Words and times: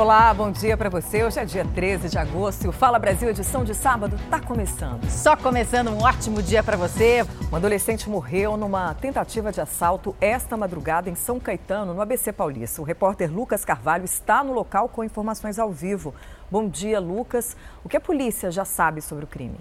Olá, 0.00 0.32
bom 0.32 0.50
dia 0.50 0.78
para 0.78 0.88
você. 0.88 1.22
Hoje 1.22 1.38
é 1.38 1.44
dia 1.44 1.62
13 1.62 2.08
de 2.08 2.16
agosto 2.16 2.64
e 2.64 2.68
o 2.68 2.72
Fala 2.72 2.98
Brasil 2.98 3.28
edição 3.28 3.64
de 3.64 3.74
sábado 3.74 4.16
está 4.16 4.40
começando. 4.40 5.04
Só 5.10 5.36
começando, 5.36 5.90
um 5.90 6.02
ótimo 6.02 6.42
dia 6.42 6.62
para 6.62 6.74
você. 6.74 7.22
Um 7.52 7.56
adolescente 7.56 8.08
morreu 8.08 8.56
numa 8.56 8.94
tentativa 8.94 9.52
de 9.52 9.60
assalto 9.60 10.16
esta 10.18 10.56
madrugada 10.56 11.10
em 11.10 11.14
São 11.14 11.38
Caetano, 11.38 11.92
no 11.92 12.00
ABC 12.00 12.32
Paulista. 12.32 12.80
O 12.80 12.84
repórter 12.86 13.30
Lucas 13.30 13.62
Carvalho 13.62 14.06
está 14.06 14.42
no 14.42 14.54
local 14.54 14.88
com 14.88 15.04
informações 15.04 15.58
ao 15.58 15.70
vivo. 15.70 16.14
Bom 16.50 16.66
dia, 16.66 16.98
Lucas. 16.98 17.54
O 17.84 17.88
que 17.88 17.98
a 17.98 18.00
polícia 18.00 18.50
já 18.50 18.64
sabe 18.64 19.02
sobre 19.02 19.26
o 19.26 19.28
crime? 19.28 19.60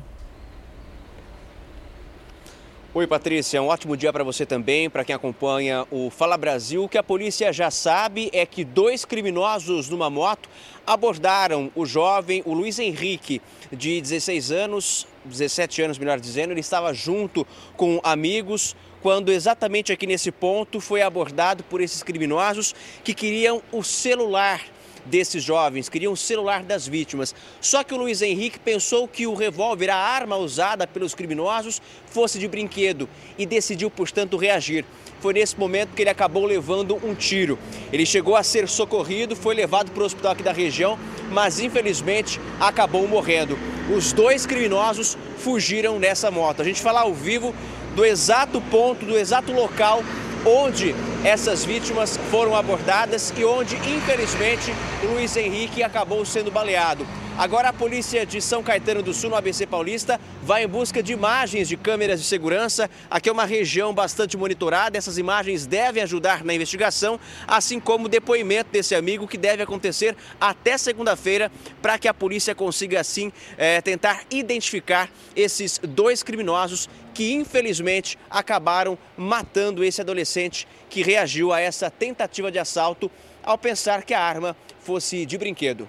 Oi, 2.92 3.06
Patrícia. 3.06 3.62
Um 3.62 3.68
ótimo 3.68 3.96
dia 3.96 4.12
para 4.12 4.24
você 4.24 4.48
também, 4.48 4.90
para 4.90 5.06
quem 5.06 5.14
acompanha 5.14 5.86
o 5.92 6.10
Fala 6.10 6.36
Brasil. 6.36 6.84
O 6.84 6.90
que 6.90 6.98
a 6.98 7.04
polícia 7.04 7.54
já 7.54 7.70
sabe 7.70 8.32
é 8.34 8.48
que 8.48 8.66
dois 8.66 9.06
criminosos 9.06 9.90
numa 9.90 10.10
moto 10.10 10.50
abordaram 10.88 11.72
o 11.76 11.86
jovem, 11.86 12.42
o 12.48 12.54
Luiz 12.56 12.80
Henrique, 12.80 13.44
de 13.72 14.02
16 14.02 14.52
anos, 14.52 15.06
17 15.24 15.84
anos, 15.84 16.00
melhor 16.00 16.20
dizendo. 16.20 16.50
Ele 16.50 16.62
estava 16.62 16.92
junto 16.92 17.46
com 17.78 18.02
amigos 18.04 18.76
quando 19.04 19.32
exatamente 19.32 19.94
aqui 19.94 20.08
nesse 20.08 20.32
ponto 20.32 20.82
foi 20.82 21.04
abordado 21.04 21.64
por 21.66 21.82
esses 21.82 22.02
criminosos 22.02 22.74
que 23.04 23.14
queriam 23.14 23.62
o 23.72 23.84
celular 23.84 24.66
desses 25.10 25.44
jovens, 25.44 25.90
queriam 25.90 26.14
o 26.14 26.18
celular 26.18 26.64
das 26.64 26.88
vítimas. 26.88 27.36
Só 27.60 27.84
que 27.84 27.94
o 27.94 27.98
Luiz 27.98 28.22
Henrique 28.22 28.60
pensou 28.60 29.08
que 29.08 29.28
o 29.28 29.34
revólver, 29.34 29.90
a 29.90 29.98
arma 29.98 30.38
usada 30.38 30.88
pelos 30.88 31.14
criminosos, 31.14 31.82
fosse 32.06 32.40
de 32.40 32.48
brinquedo 32.48 33.10
e 33.38 33.46
decidiu, 33.46 33.90
portanto, 33.90 34.38
reagir. 34.38 34.86
Foi 35.20 35.34
nesse 35.34 35.60
momento 35.60 35.94
que 35.94 36.02
ele 36.02 36.10
acabou 36.10 36.46
levando 36.46 36.96
um 37.04 37.14
tiro. 37.14 37.60
Ele 37.92 38.06
chegou 38.06 38.38
a 38.38 38.44
ser 38.44 38.70
socorrido, 38.70 39.36
foi 39.36 39.54
levado 39.54 39.92
para 39.92 40.04
o 40.04 40.06
hospital 40.06 40.32
aqui 40.32 40.44
da 40.44 40.54
região, 40.54 40.98
mas 41.32 41.60
infelizmente 41.60 42.40
acabou 42.60 43.06
morrendo. 43.08 43.60
Os 43.94 44.14
dois 44.14 44.46
criminosos 44.46 45.18
fugiram 45.40 46.00
nessa 46.00 46.32
moto. 46.32 46.62
A 46.62 46.66
gente 46.66 46.82
fala 46.82 47.02
ao 47.02 47.14
vivo 47.14 47.54
do 47.96 48.06
exato 48.06 48.62
ponto, 48.62 49.06
do 49.06 49.18
exato 49.18 49.52
local 49.52 50.04
onde 50.46 50.96
essas 51.24 51.66
vítimas 51.66 52.18
foram 52.30 52.56
abordadas 52.56 53.34
e 53.38 53.44
onde, 53.44 53.76
infelizmente, 53.76 54.74
Luiz 55.04 55.36
Henrique 55.36 55.84
acabou 55.84 56.26
sendo 56.26 56.52
baleado. 56.52 57.06
Agora 57.40 57.70
a 57.70 57.74
polícia 57.74 58.26
de 58.26 58.42
São 58.42 58.62
Caetano 58.62 59.02
do 59.02 59.14
Sul, 59.14 59.30
no 59.30 59.36
ABC 59.38 59.66
Paulista, 59.66 60.20
vai 60.44 60.66
em 60.66 60.68
busca 60.68 61.02
de 61.02 61.14
imagens 61.14 61.70
de 61.70 61.78
câmeras 61.78 62.20
de 62.20 62.28
segurança. 62.28 62.90
Aqui 63.10 63.30
é 63.30 63.32
uma 63.32 63.46
região 63.46 63.94
bastante 63.94 64.36
monitorada. 64.36 64.98
Essas 64.98 65.18
imagens 65.18 65.66
devem 65.66 66.04
ajudar 66.04 66.44
na 66.44 66.54
investigação, 66.54 67.18
assim 67.48 67.80
como 67.80 68.08
o 68.08 68.10
depoimento 68.10 68.72
desse 68.74 68.94
amigo, 68.94 69.26
que 69.26 69.38
deve 69.38 69.64
acontecer 69.64 70.18
até 70.38 70.78
segunda-feira, 70.78 71.50
para 71.82 71.98
que 71.98 72.10
a 72.10 72.14
polícia 72.14 72.54
consiga, 72.54 73.00
assim, 73.00 73.32
é, 73.58 73.80
tentar 73.80 74.26
identificar 74.30 75.10
esses 75.34 75.80
dois 75.82 76.22
criminosos 76.22 76.90
que, 77.14 77.32
infelizmente, 77.32 78.20
acabaram 78.30 78.98
matando 79.16 79.82
esse 79.82 80.02
adolescente 80.02 80.68
que 80.90 81.02
reagiu 81.02 81.54
a 81.54 81.62
essa 81.62 81.90
tentativa 81.90 82.52
de 82.52 82.60
assalto 82.60 83.10
ao 83.42 83.58
pensar 83.58 84.04
que 84.04 84.14
a 84.14 84.22
arma 84.22 84.58
fosse 84.82 85.26
de 85.26 85.38
brinquedo. 85.38 85.88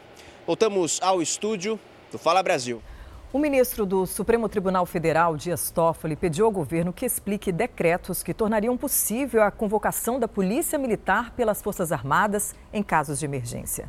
Voltamos 0.51 0.99
ao 1.01 1.23
estúdio 1.23 1.79
do 2.11 2.19
Fala 2.19 2.43
Brasil. 2.43 2.83
O 3.33 3.39
ministro 3.39 3.87
do 3.87 4.05
Supremo 4.05 4.49
Tribunal 4.49 4.85
Federal, 4.85 5.37
Dias 5.37 5.71
Toffoli, 5.71 6.17
pediu 6.17 6.45
ao 6.45 6.51
governo 6.51 6.93
que 6.93 7.07
explique 7.07 7.53
decretos 7.53 8.21
que 8.21 8.35
tornariam 8.35 8.77
possível 8.77 9.45
a 9.45 9.53
convocação 9.53 10.19
da 10.19 10.27
Polícia 10.27 10.77
Militar 10.77 11.31
pelas 11.37 11.63
Forças 11.63 11.93
Armadas 11.93 12.53
em 12.73 12.83
casos 12.83 13.21
de 13.21 13.27
emergência. 13.27 13.89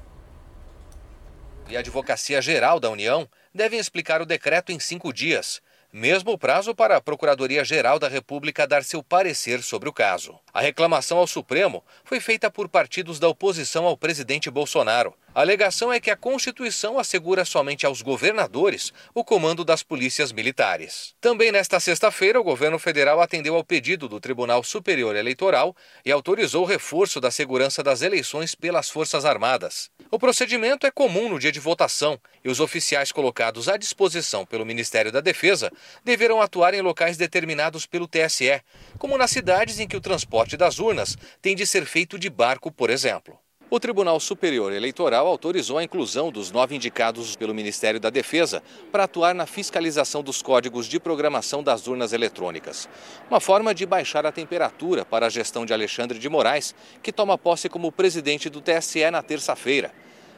E 1.67 1.75
a 1.75 1.79
Advocacia 1.79 2.39
Geral 2.43 2.79
da 2.79 2.91
União 2.91 3.27
devem 3.51 3.79
explicar 3.79 4.21
o 4.21 4.25
decreto 4.27 4.71
em 4.71 4.79
cinco 4.79 5.11
dias 5.11 5.63
mesmo 5.93 6.31
o 6.31 6.37
prazo 6.37 6.73
para 6.73 6.95
a 6.95 7.01
Procuradoria-Geral 7.01 7.99
da 7.99 8.07
República 8.07 8.65
dar 8.65 8.83
seu 8.83 9.03
parecer 9.03 9.61
sobre 9.61 9.89
o 9.89 9.93
caso. 9.93 10.39
A 10.53 10.61
reclamação 10.61 11.17
ao 11.17 11.27
Supremo 11.27 11.83
foi 12.05 12.21
feita 12.21 12.49
por 12.49 12.69
partidos 12.69 13.19
da 13.19 13.27
oposição 13.27 13.85
ao 13.85 13.97
presidente 13.97 14.49
Bolsonaro. 14.49 15.13
A 15.33 15.39
alegação 15.39 15.93
é 15.93 15.97
que 15.97 16.11
a 16.11 16.17
Constituição 16.17 16.99
assegura 16.99 17.45
somente 17.45 17.85
aos 17.85 18.01
governadores 18.01 18.91
o 19.15 19.23
comando 19.23 19.63
das 19.63 19.81
polícias 19.81 20.33
militares. 20.33 21.15
Também 21.21 21.53
nesta 21.53 21.79
sexta-feira, 21.79 22.37
o 22.37 22.43
governo 22.43 22.77
federal 22.77 23.21
atendeu 23.21 23.55
ao 23.55 23.63
pedido 23.63 24.09
do 24.09 24.19
Tribunal 24.19 24.61
Superior 24.61 25.15
Eleitoral 25.15 25.73
e 26.03 26.11
autorizou 26.11 26.63
o 26.63 26.67
reforço 26.67 27.21
da 27.21 27.31
segurança 27.31 27.81
das 27.81 28.01
eleições 28.01 28.55
pelas 28.55 28.89
Forças 28.89 29.23
Armadas. 29.23 29.89
O 30.11 30.19
procedimento 30.19 30.85
é 30.85 30.91
comum 30.91 31.29
no 31.29 31.39
dia 31.39 31.51
de 31.51 31.61
votação 31.61 32.19
e 32.43 32.49
os 32.49 32.59
oficiais 32.59 33.13
colocados 33.13 33.69
à 33.69 33.77
disposição 33.77 34.45
pelo 34.45 34.65
Ministério 34.65 35.13
da 35.13 35.21
Defesa 35.21 35.71
deverão 36.03 36.41
atuar 36.41 36.73
em 36.73 36.81
locais 36.81 37.15
determinados 37.15 37.85
pelo 37.85 38.05
TSE, 38.05 38.61
como 38.97 39.17
nas 39.17 39.31
cidades 39.31 39.79
em 39.79 39.87
que 39.87 39.95
o 39.95 40.01
transporte 40.01 40.57
das 40.57 40.77
urnas 40.77 41.17
tem 41.41 41.55
de 41.55 41.65
ser 41.65 41.85
feito 41.85 42.19
de 42.19 42.29
barco, 42.29 42.69
por 42.69 42.89
exemplo. 42.89 43.39
O 43.73 43.79
Tribunal 43.79 44.19
Superior 44.19 44.73
Eleitoral 44.73 45.25
autorizou 45.25 45.77
a 45.77 45.83
inclusão 45.85 46.29
dos 46.29 46.51
nove 46.51 46.75
indicados 46.75 47.37
pelo 47.37 47.53
Ministério 47.53 48.01
da 48.01 48.09
Defesa 48.09 48.61
para 48.91 49.05
atuar 49.05 49.33
na 49.33 49.45
fiscalização 49.45 50.21
dos 50.21 50.41
códigos 50.41 50.87
de 50.87 50.99
programação 50.99 51.63
das 51.63 51.87
urnas 51.87 52.11
eletrônicas. 52.11 52.89
Uma 53.29 53.39
forma 53.39 53.73
de 53.73 53.85
baixar 53.85 54.25
a 54.25 54.31
temperatura 54.31 55.05
para 55.05 55.27
a 55.27 55.29
gestão 55.29 55.65
de 55.65 55.71
Alexandre 55.71 56.19
de 56.19 56.27
Moraes, 56.27 56.75
que 57.01 57.13
toma 57.13 57.37
posse 57.37 57.69
como 57.69 57.93
presidente 57.93 58.49
do 58.49 58.59
TSE 58.59 59.09
na 59.09 59.23
terça-feira. 59.23 59.93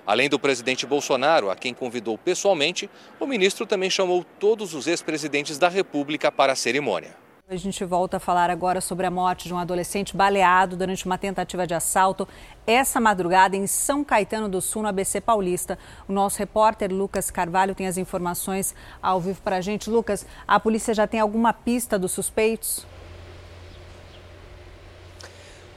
Além 0.06 0.30
do 0.30 0.38
presidente 0.38 0.86
Bolsonaro, 0.86 1.50
a 1.50 1.56
quem 1.56 1.74
convidou 1.74 2.20
pessoalmente, 2.20 2.88
o 3.20 3.26
ministro 3.26 3.66
também 3.66 3.90
chamou 3.90 4.24
todos 4.40 4.76
os 4.76 4.86
ex-presidentes 4.86 5.58
da 5.58 5.70
República 5.70 6.32
para 6.32 6.54
a 6.54 6.56
cerimônia. 6.56 7.23
A 7.50 7.58
gente 7.58 7.84
volta 7.84 8.16
a 8.18 8.20
falar 8.22 8.50
agora 8.50 8.80
sobre 8.80 9.06
a 9.06 9.12
morte 9.12 9.50
de 9.50 9.54
um 9.54 9.58
adolescente 9.58 10.16
baleado 10.16 10.78
durante 10.78 11.06
uma 11.06 11.18
tentativa 11.18 11.68
de 11.68 11.74
assalto 11.74 12.26
essa 12.66 13.02
madrugada 13.02 13.58
em 13.58 13.68
São 13.68 14.02
Caetano 14.02 14.48
do 14.48 14.62
Sul, 14.62 14.82
no 14.82 14.88
ABC 14.88 15.20
Paulista. 15.20 15.78
O 16.08 16.14
nosso 16.14 16.40
repórter 16.40 16.90
Lucas 16.90 17.30
Carvalho 17.30 17.76
tem 17.76 17.86
as 17.86 17.98
informações 17.98 18.74
ao 19.02 19.20
vivo 19.20 19.42
para 19.42 19.58
a 19.58 19.62
gente. 19.62 19.90
Lucas, 19.90 20.26
a 20.48 20.58
polícia 20.58 20.94
já 20.94 21.06
tem 21.06 21.20
alguma 21.20 21.52
pista 21.52 22.00
dos 22.00 22.14
suspeitos? 22.14 22.86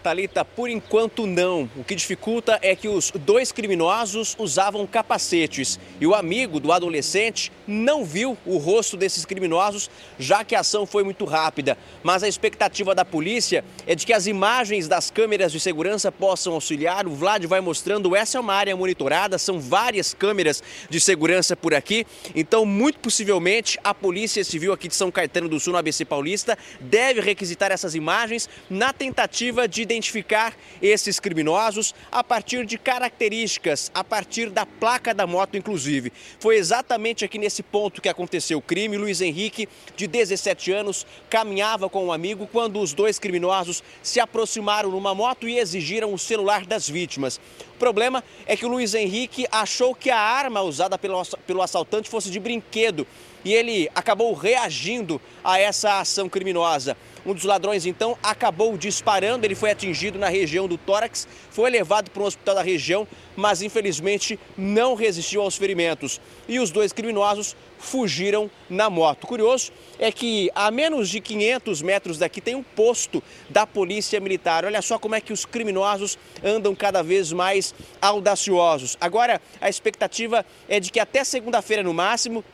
Talita, 0.06 0.44
por 0.44 0.70
enquanto 0.70 1.26
não. 1.26 1.68
O 1.74 1.82
que 1.82 1.96
dificulta 1.96 2.60
é 2.62 2.76
que 2.76 2.86
os 2.86 3.10
dois 3.10 3.50
criminosos 3.50 4.36
usavam 4.38 4.86
capacetes 4.86 5.80
e 6.00 6.06
o 6.06 6.14
amigo 6.14 6.60
do 6.60 6.70
adolescente 6.70 7.50
não 7.66 8.04
viu 8.04 8.38
o 8.46 8.56
rosto 8.56 8.96
desses 8.96 9.24
criminosos, 9.24 9.90
já 10.16 10.44
que 10.44 10.54
a 10.54 10.60
ação 10.60 10.86
foi 10.86 11.02
muito 11.02 11.24
rápida. 11.24 11.76
Mas 12.04 12.22
a 12.22 12.28
expectativa 12.28 12.94
da 12.94 13.04
polícia 13.04 13.64
é 13.84 13.96
de 13.96 14.06
que 14.06 14.12
as 14.12 14.28
imagens 14.28 14.86
das 14.86 15.10
câmeras 15.10 15.50
de 15.50 15.58
segurança 15.58 16.12
possam 16.12 16.52
auxiliar. 16.52 17.08
O 17.08 17.10
Vlad 17.16 17.44
vai 17.46 17.60
mostrando, 17.60 18.14
essa 18.14 18.38
é 18.38 18.40
uma 18.40 18.54
área 18.54 18.76
monitorada, 18.76 19.38
são 19.38 19.58
várias 19.58 20.14
câmeras 20.14 20.62
de 20.88 21.00
segurança 21.00 21.56
por 21.56 21.74
aqui. 21.74 22.06
Então, 22.32 22.64
muito 22.64 23.00
possivelmente, 23.00 23.76
a 23.82 23.92
Polícia 23.92 24.44
Civil 24.44 24.72
aqui 24.72 24.86
de 24.86 24.94
São 24.94 25.10
Caetano 25.10 25.48
do 25.48 25.58
Sul, 25.58 25.72
no 25.72 25.80
ABC 25.80 26.04
Paulista, 26.04 26.56
deve 26.80 27.20
requisitar 27.20 27.72
essas 27.72 27.96
imagens 27.96 28.48
na 28.70 28.92
tentativa 28.92 29.66
de 29.66 29.82
identificar 29.96 30.54
esses 30.82 31.18
criminosos 31.18 31.94
a 32.12 32.22
partir 32.22 32.66
de 32.66 32.76
características, 32.76 33.90
a 33.94 34.04
partir 34.04 34.50
da 34.50 34.66
placa 34.66 35.14
da 35.14 35.26
moto, 35.26 35.56
inclusive. 35.56 36.12
Foi 36.38 36.56
exatamente 36.56 37.24
aqui 37.24 37.38
nesse 37.38 37.62
ponto 37.62 38.02
que 38.02 38.08
aconteceu 38.08 38.58
o 38.58 38.62
crime. 38.62 38.98
Luiz 38.98 39.20
Henrique, 39.20 39.68
de 39.96 40.06
17 40.06 40.70
anos, 40.72 41.06
caminhava 41.30 41.88
com 41.88 42.06
um 42.06 42.12
amigo 42.12 42.46
quando 42.46 42.80
os 42.80 42.92
dois 42.92 43.18
criminosos 43.18 43.82
se 44.02 44.20
aproximaram 44.20 44.90
numa 44.90 45.14
moto 45.14 45.48
e 45.48 45.58
exigiram 45.58 46.12
o 46.12 46.18
celular 46.18 46.66
das 46.66 46.88
vítimas. 46.88 47.40
O 47.74 47.78
problema 47.78 48.22
é 48.46 48.56
que 48.56 48.64
o 48.64 48.68
Luiz 48.68 48.94
Henrique 48.94 49.46
achou 49.50 49.94
que 49.94 50.10
a 50.10 50.18
arma 50.18 50.62
usada 50.62 50.98
pelo, 50.98 51.22
pelo 51.46 51.62
assaltante 51.62 52.08
fosse 52.08 52.30
de 52.30 52.40
brinquedo 52.40 53.06
e 53.46 53.54
ele 53.54 53.88
acabou 53.94 54.34
reagindo 54.34 55.22
a 55.44 55.56
essa 55.56 56.00
ação 56.00 56.28
criminosa. 56.28 56.96
Um 57.24 57.32
dos 57.32 57.44
ladrões 57.44 57.86
então 57.86 58.18
acabou 58.20 58.76
disparando, 58.76 59.46
ele 59.46 59.54
foi 59.54 59.70
atingido 59.70 60.18
na 60.18 60.28
região 60.28 60.66
do 60.66 60.76
tórax, 60.76 61.28
foi 61.48 61.70
levado 61.70 62.10
para 62.10 62.24
um 62.24 62.26
hospital 62.26 62.56
da 62.56 62.62
região, 62.62 63.06
mas 63.36 63.62
infelizmente 63.62 64.36
não 64.58 64.96
resistiu 64.96 65.42
aos 65.42 65.54
ferimentos. 65.56 66.20
E 66.48 66.58
os 66.58 66.72
dois 66.72 66.92
criminosos 66.92 67.54
fugiram 67.78 68.50
na 68.68 68.90
moto. 68.90 69.28
Curioso 69.28 69.70
é 69.98 70.10
que 70.10 70.50
a 70.52 70.68
menos 70.72 71.08
de 71.08 71.20
500 71.20 71.82
metros 71.82 72.18
daqui 72.18 72.40
tem 72.40 72.56
um 72.56 72.64
posto 72.64 73.22
da 73.48 73.64
Polícia 73.64 74.18
Militar. 74.18 74.64
Olha 74.64 74.82
só 74.82 74.98
como 74.98 75.14
é 75.14 75.20
que 75.20 75.32
os 75.32 75.44
criminosos 75.44 76.18
andam 76.42 76.74
cada 76.74 77.00
vez 77.00 77.32
mais 77.32 77.74
audaciosos. 78.00 78.96
Agora, 79.00 79.40
a 79.60 79.68
expectativa 79.68 80.44
é 80.68 80.80
de 80.80 80.90
que 80.90 80.98
até 80.98 81.22
segunda-feira 81.22 81.84
no 81.84 81.94
máximo 81.94 82.44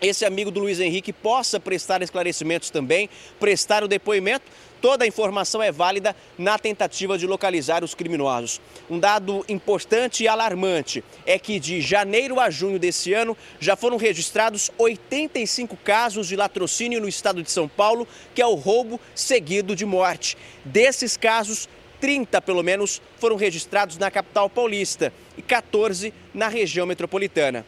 esse 0.00 0.24
amigo 0.24 0.50
do 0.50 0.60
Luiz 0.60 0.80
Henrique 0.80 1.12
possa 1.12 1.58
prestar 1.58 2.02
esclarecimentos 2.02 2.70
também, 2.70 3.08
prestar 3.38 3.82
o 3.82 3.88
depoimento. 3.88 4.44
Toda 4.80 5.04
a 5.04 5.08
informação 5.08 5.60
é 5.60 5.72
válida 5.72 6.14
na 6.38 6.56
tentativa 6.56 7.18
de 7.18 7.26
localizar 7.26 7.82
os 7.82 7.94
criminosos. 7.94 8.60
Um 8.88 8.98
dado 8.98 9.44
importante 9.48 10.22
e 10.22 10.28
alarmante 10.28 11.02
é 11.26 11.36
que 11.36 11.58
de 11.58 11.80
janeiro 11.80 12.38
a 12.38 12.48
junho 12.48 12.78
desse 12.78 13.12
ano 13.12 13.36
já 13.58 13.74
foram 13.74 13.96
registrados 13.96 14.70
85 14.78 15.76
casos 15.78 16.28
de 16.28 16.36
latrocínio 16.36 17.00
no 17.00 17.08
estado 17.08 17.42
de 17.42 17.50
São 17.50 17.66
Paulo, 17.66 18.06
que 18.34 18.40
é 18.40 18.46
o 18.46 18.54
roubo 18.54 19.00
seguido 19.16 19.74
de 19.74 19.84
morte. 19.84 20.36
Desses 20.64 21.16
casos, 21.16 21.68
30 22.00 22.40
pelo 22.40 22.62
menos 22.62 23.02
foram 23.18 23.34
registrados 23.34 23.98
na 23.98 24.10
capital 24.10 24.48
paulista 24.48 25.12
e 25.36 25.42
14 25.42 26.14
na 26.32 26.46
região 26.46 26.86
metropolitana. 26.86 27.66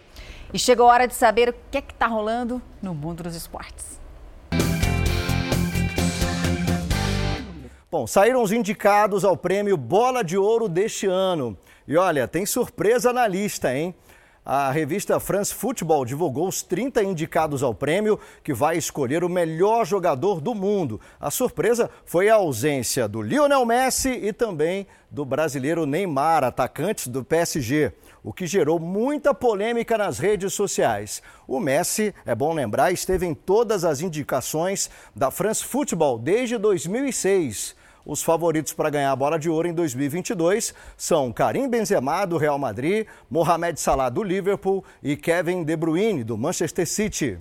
E 0.53 0.59
chegou 0.59 0.89
a 0.89 0.95
hora 0.95 1.07
de 1.07 1.15
saber 1.15 1.49
o 1.49 1.55
que 1.71 1.79
é 1.79 1.81
está 1.81 2.09
rolando 2.09 2.61
no 2.83 2.93
mundo 2.93 3.23
dos 3.23 3.37
esportes. 3.37 4.01
Bom, 7.89 8.07
saíram 8.07 8.43
os 8.43 8.51
indicados 8.51 9.25
ao 9.25 9.37
prêmio 9.37 9.77
Bola 9.77 10.25
de 10.25 10.37
Ouro 10.37 10.69
deste 10.69 11.07
ano. 11.07 11.57
E 11.87 11.97
olha, 11.97 12.27
tem 12.27 12.45
surpresa 12.45 13.13
na 13.13 13.29
lista, 13.29 13.75
hein? 13.75 13.95
A 14.45 14.73
revista 14.73 15.21
France 15.21 15.55
Football 15.55 16.05
divulgou 16.05 16.49
os 16.49 16.63
30 16.63 17.03
indicados 17.05 17.63
ao 17.63 17.75
prêmio, 17.75 18.19
que 18.43 18.53
vai 18.53 18.77
escolher 18.77 19.23
o 19.23 19.29
melhor 19.29 19.85
jogador 19.85 20.41
do 20.41 20.55
mundo. 20.55 21.01
A 21.21 21.31
surpresa 21.31 21.91
foi 22.05 22.29
a 22.29 22.37
ausência 22.37 23.07
do 23.07 23.23
Lionel 23.23 23.65
Messi 23.67 24.09
e 24.09 24.33
também 24.33 24.87
do 25.11 25.25
brasileiro 25.25 25.87
Neymar, 25.87 26.43
atacantes 26.43 27.07
do 27.07 27.23
PSG 27.23 27.93
o 28.23 28.33
que 28.33 28.47
gerou 28.47 28.79
muita 28.79 29.35
polêmica 29.35 29.97
nas 29.97 30.19
redes 30.19 30.53
sociais. 30.53 31.23
O 31.47 31.59
Messi, 31.59 32.15
é 32.25 32.35
bom 32.35 32.53
lembrar, 32.53 32.93
esteve 32.93 33.27
em 33.27 33.35
todas 33.35 33.85
as 33.85 34.01
indicações 34.01 34.91
da 35.15 35.31
France 35.31 35.65
Football 35.65 36.19
desde 36.19 36.59
2006. 36.59 37.77
Os 38.05 38.23
favoritos 38.23 38.73
para 38.73 38.91
ganhar 38.91 39.13
a 39.13 39.17
bola 39.17 39.39
de 39.39 39.51
ouro 39.51 39.69
em 39.69 39.75
2022 39.75 40.75
são 40.97 41.33
Karim 41.33 41.69
Benzema, 41.69 42.27
do 42.27 42.39
Real 42.39 42.59
Madrid, 42.59 43.07
Mohamed 43.31 43.79
Salah, 43.79 44.09
do 44.09 44.23
Liverpool 44.23 44.85
e 45.03 45.17
Kevin 45.17 45.63
De 45.63 45.77
Bruyne, 45.77 46.25
do 46.25 46.37
Manchester 46.37 46.87
City. 46.87 47.39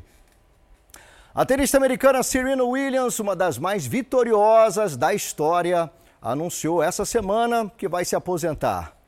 A 1.33 1.45
tenista 1.45 1.77
americana 1.77 2.21
Serena 2.23 2.63
Williams, 2.63 3.19
uma 3.19 3.35
das 3.35 3.57
mais 3.57 3.85
vitoriosas 3.85 4.97
da 4.97 5.13
história, 5.13 5.89
anunciou 6.21 6.83
essa 6.83 7.05
semana 7.05 7.71
que 7.77 7.87
vai 7.87 8.03
se 8.03 8.15
aposentar. 8.15 8.98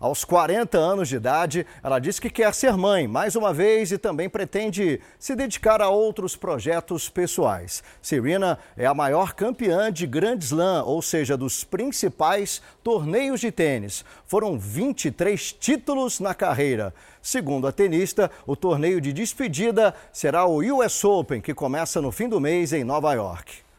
Aos 0.00 0.24
40 0.24 0.78
anos 0.78 1.10
de 1.10 1.16
idade, 1.16 1.66
ela 1.82 1.98
disse 1.98 2.22
que 2.22 2.30
quer 2.30 2.54
ser 2.54 2.74
mãe 2.74 3.06
mais 3.06 3.36
uma 3.36 3.52
vez 3.52 3.92
e 3.92 3.98
também 3.98 4.30
pretende 4.30 4.98
se 5.18 5.36
dedicar 5.36 5.82
a 5.82 5.90
outros 5.90 6.34
projetos 6.34 7.10
pessoais. 7.10 7.82
Serena 8.00 8.58
é 8.78 8.86
a 8.86 8.94
maior 8.94 9.34
campeã 9.34 9.92
de 9.92 10.06
Grand 10.06 10.38
Slam, 10.38 10.84
ou 10.86 11.02
seja, 11.02 11.36
dos 11.36 11.64
principais 11.64 12.62
torneios 12.82 13.40
de 13.40 13.52
tênis. 13.52 14.02
Foram 14.24 14.58
23 14.58 15.52
títulos 15.52 16.18
na 16.18 16.32
carreira. 16.32 16.94
Segundo 17.20 17.66
a 17.66 17.72
tenista, 17.72 18.30
o 18.46 18.56
torneio 18.56 19.02
de 19.02 19.12
despedida 19.12 19.94
será 20.10 20.46
o 20.46 20.62
US 20.78 21.04
Open, 21.04 21.42
que 21.42 21.52
começa 21.52 22.00
no 22.00 22.10
fim 22.10 22.26
do 22.26 22.40
mês 22.40 22.72
em 22.72 22.84
Nova 22.84 23.12
York. 23.12 23.69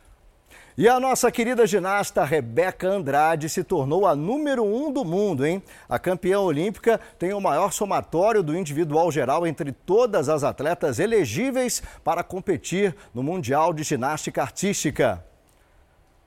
E 0.78 0.88
a 0.88 1.02
nossa 1.02 1.30
querida 1.30 1.68
ginasta 1.68 2.24
Rebeca 2.24 2.88
Andrade 2.88 3.50
se 3.50 3.62
tornou 3.62 4.08
a 4.08 4.16
número 4.16 4.64
um 4.64 4.90
do 4.92 5.04
mundo, 5.04 5.46
hein? 5.46 5.62
A 5.90 6.00
campeã 6.00 6.40
olímpica 6.40 6.98
tem 7.20 7.34
o 7.34 7.42
maior 7.42 7.74
somatório 7.74 8.42
do 8.42 8.56
individual 8.56 9.12
geral 9.12 9.46
entre 9.46 9.74
todas 9.74 10.30
as 10.30 10.46
atletas 10.46 10.98
elegíveis 10.98 11.84
para 12.06 12.24
competir 12.24 12.96
no 13.14 13.22
Mundial 13.22 13.74
de 13.74 13.84
Ginástica 13.84 14.42
Artística. 14.42 15.31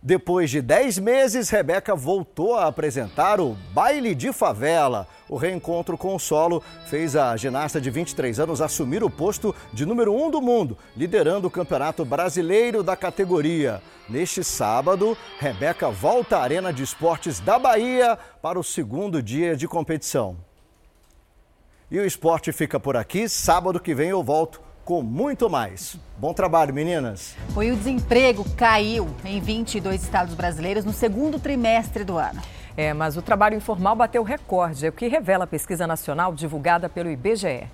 Depois 0.07 0.51
de 0.51 0.61
10 0.61 0.99
meses, 0.99 1.49
Rebeca 1.49 1.95
voltou 1.95 2.57
a 2.57 2.67
apresentar 2.67 3.41
o 3.41 3.57
Baile 3.73 4.15
de 4.15 4.35
Favela. 4.35 5.09
O 5.27 5.39
reencontro 5.39 5.97
com 5.97 6.15
o 6.15 6.19
solo 6.19 6.63
fez 6.85 7.17
a 7.17 7.35
ginasta 7.39 7.81
de 7.81 7.89
23 7.89 8.39
anos 8.39 8.61
assumir 8.61 9.03
o 9.03 9.09
posto 9.09 9.57
de 9.73 9.87
número 9.87 10.13
1 10.13 10.27
um 10.27 10.31
do 10.31 10.43
mundo, 10.43 10.77
liderando 10.95 11.49
o 11.49 11.51
Campeonato 11.51 12.05
Brasileiro 12.05 12.83
da 12.83 12.95
categoria. 12.95 13.81
Neste 14.07 14.45
sábado, 14.45 15.17
Rebeca 15.39 15.91
volta 15.91 16.37
à 16.37 16.43
Arena 16.43 16.71
de 16.71 16.83
Esportes 16.83 17.41
da 17.41 17.59
Bahia 17.59 18.19
para 18.43 18.59
o 18.59 18.63
segundo 18.63 19.23
dia 19.23 19.57
de 19.57 19.67
competição. 19.67 20.37
E 21.91 21.99
o 21.99 22.05
esporte 22.05 22.53
fica 22.53 22.79
por 22.79 22.95
aqui. 22.95 23.27
Sábado 23.27 23.81
que 23.81 23.95
vem 23.95 24.11
eu 24.11 24.23
volto 24.23 24.61
com 24.85 25.03
muito 25.03 25.49
mais. 25.49 25.97
Bom 26.19 26.35
trabalho, 26.35 26.75
meninas. 26.75 27.35
Foi 27.55 27.71
o 27.71 27.77
desemprego 27.77 28.45
caiu 28.57 29.09
em 29.25 29.41
22 29.41 30.03
estados 30.03 30.35
brasileiros 30.35 30.85
no 30.85 30.93
segundo 30.93 31.39
trimestre 31.39 32.05
do 32.05 32.19
ano. 32.19 32.43
É, 32.77 32.93
mas 32.93 33.17
o 33.17 33.23
trabalho 33.23 33.57
informal 33.57 33.95
bateu 33.95 34.23
recorde, 34.23 34.85
é 34.85 34.89
o 34.89 34.93
que 34.93 35.07
revela 35.07 35.45
a 35.45 35.47
pesquisa 35.47 35.87
nacional 35.87 36.35
divulgada 36.35 36.89
pelo 36.89 37.11
IBGE. 37.11 37.69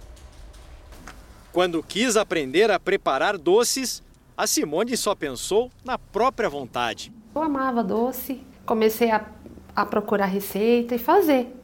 Quando 1.52 1.82
quis 1.82 2.16
aprender 2.16 2.70
a 2.70 2.78
preparar 2.78 3.36
doces, 3.36 4.02
a 4.36 4.46
Simone 4.46 4.96
só 4.96 5.14
pensou 5.14 5.70
na 5.84 5.98
própria 5.98 6.48
vontade. 6.48 7.12
Eu 7.34 7.42
amava 7.42 7.82
doce, 7.82 8.42
comecei 8.64 9.10
a, 9.10 9.24
a 9.74 9.84
procurar 9.86 10.26
receita 10.26 10.94
e 10.94 10.98
fazer. 10.98 11.56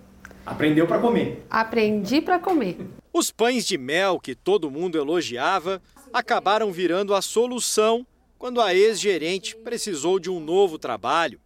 Aprendeu 0.44 0.86
para 0.86 0.98
comer. 0.98 1.46
Aprendi 1.50 2.20
para 2.20 2.38
comer. 2.38 2.78
Os 3.18 3.30
pães 3.30 3.64
de 3.64 3.78
mel 3.78 4.20
que 4.20 4.34
todo 4.34 4.70
mundo 4.70 4.98
elogiava 4.98 5.80
acabaram 6.12 6.70
virando 6.70 7.14
a 7.14 7.22
solução 7.22 8.06
quando 8.38 8.60
a 8.60 8.74
ex-gerente 8.74 9.56
precisou 9.56 10.18
de 10.18 10.28
um 10.28 10.38
novo 10.38 10.78
trabalho 10.78 11.40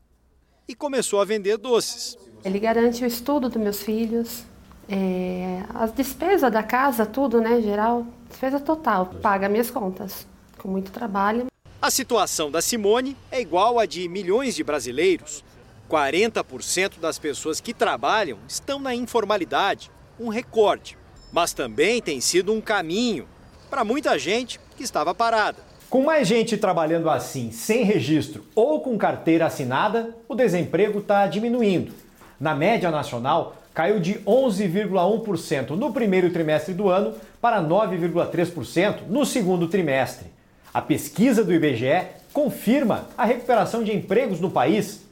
e 0.67 0.75
começou 0.75 1.21
a 1.21 1.25
vender 1.25 1.57
doces. 1.59 2.19
Ele 2.45 2.59
garante 2.59 3.05
o 3.05 3.07
estudo 3.07 3.49
dos 3.49 3.63
meus 3.63 3.85
filhos, 3.85 4.43
é, 4.89 5.63
as 5.73 5.93
despesas 5.93 6.51
da 6.51 6.65
casa, 6.65 7.07
tudo, 7.07 7.41
né, 7.41 7.63
geral, 7.63 8.05
despesa 8.29 8.59
total, 8.59 9.07
paga 9.23 9.49
minhas 9.49 9.71
contas, 9.71 10.27
com 10.59 10.67
muito 10.67 10.91
trabalho. 10.91 11.47
A 11.81 11.89
situação 11.89 12.51
da 12.51 12.61
Simone 12.61 13.17
é 13.31 13.41
igual 13.41 13.79
à 13.79 13.87
de 13.87 14.09
milhões 14.09 14.57
de 14.57 14.65
brasileiros. 14.65 15.45
40% 15.89 16.99
das 16.99 17.17
pessoas 17.17 17.61
que 17.61 17.73
trabalham 17.73 18.41
estão 18.49 18.81
na 18.81 18.93
informalidade, 18.93 19.89
um 20.19 20.31
recorde 20.31 20.99
mas 21.33 21.53
também 21.53 22.01
tem 22.01 22.21
sido 22.21 22.53
um 22.53 22.61
caminho 22.61 23.27
para 23.69 23.85
muita 23.85 24.19
gente 24.19 24.61
que 24.77 24.83
estava 24.83 25.15
parada. 25.15 25.59
Com 25.89 26.03
mais 26.03 26.29
gente 26.29 26.57
trabalhando 26.57 27.11
assim, 27.11 27.51
sem 27.51 27.83
registro 27.83 28.45
ou 28.55 28.81
com 28.81 28.97
carteira 28.97 29.47
assinada, 29.47 30.17
o 30.29 30.35
desemprego 30.35 31.01
está 31.01 31.27
diminuindo. 31.27 31.93
Na 32.39 32.55
média 32.55 32.91
nacional, 32.91 33.57
caiu 33.75 34.01
de 34.01 34.15
11,1% 34.21 35.71
no 35.71 35.93
primeiro 35.93 36.31
trimestre 36.31 36.75
do 36.75 36.89
ano 36.89 37.15
para 37.41 37.63
9,3% 37.63 39.01
no 39.09 39.25
segundo 39.27 39.69
trimestre. 39.69 40.29
A 40.73 40.81
pesquisa 40.81 41.45
do 41.45 41.53
IBGE 41.53 42.07
confirma 42.33 43.09
a 43.19 43.25
recuperação 43.25 43.83
de 43.83 43.95
empregos 43.95 44.41
no 44.41 44.51
país, 44.51 45.03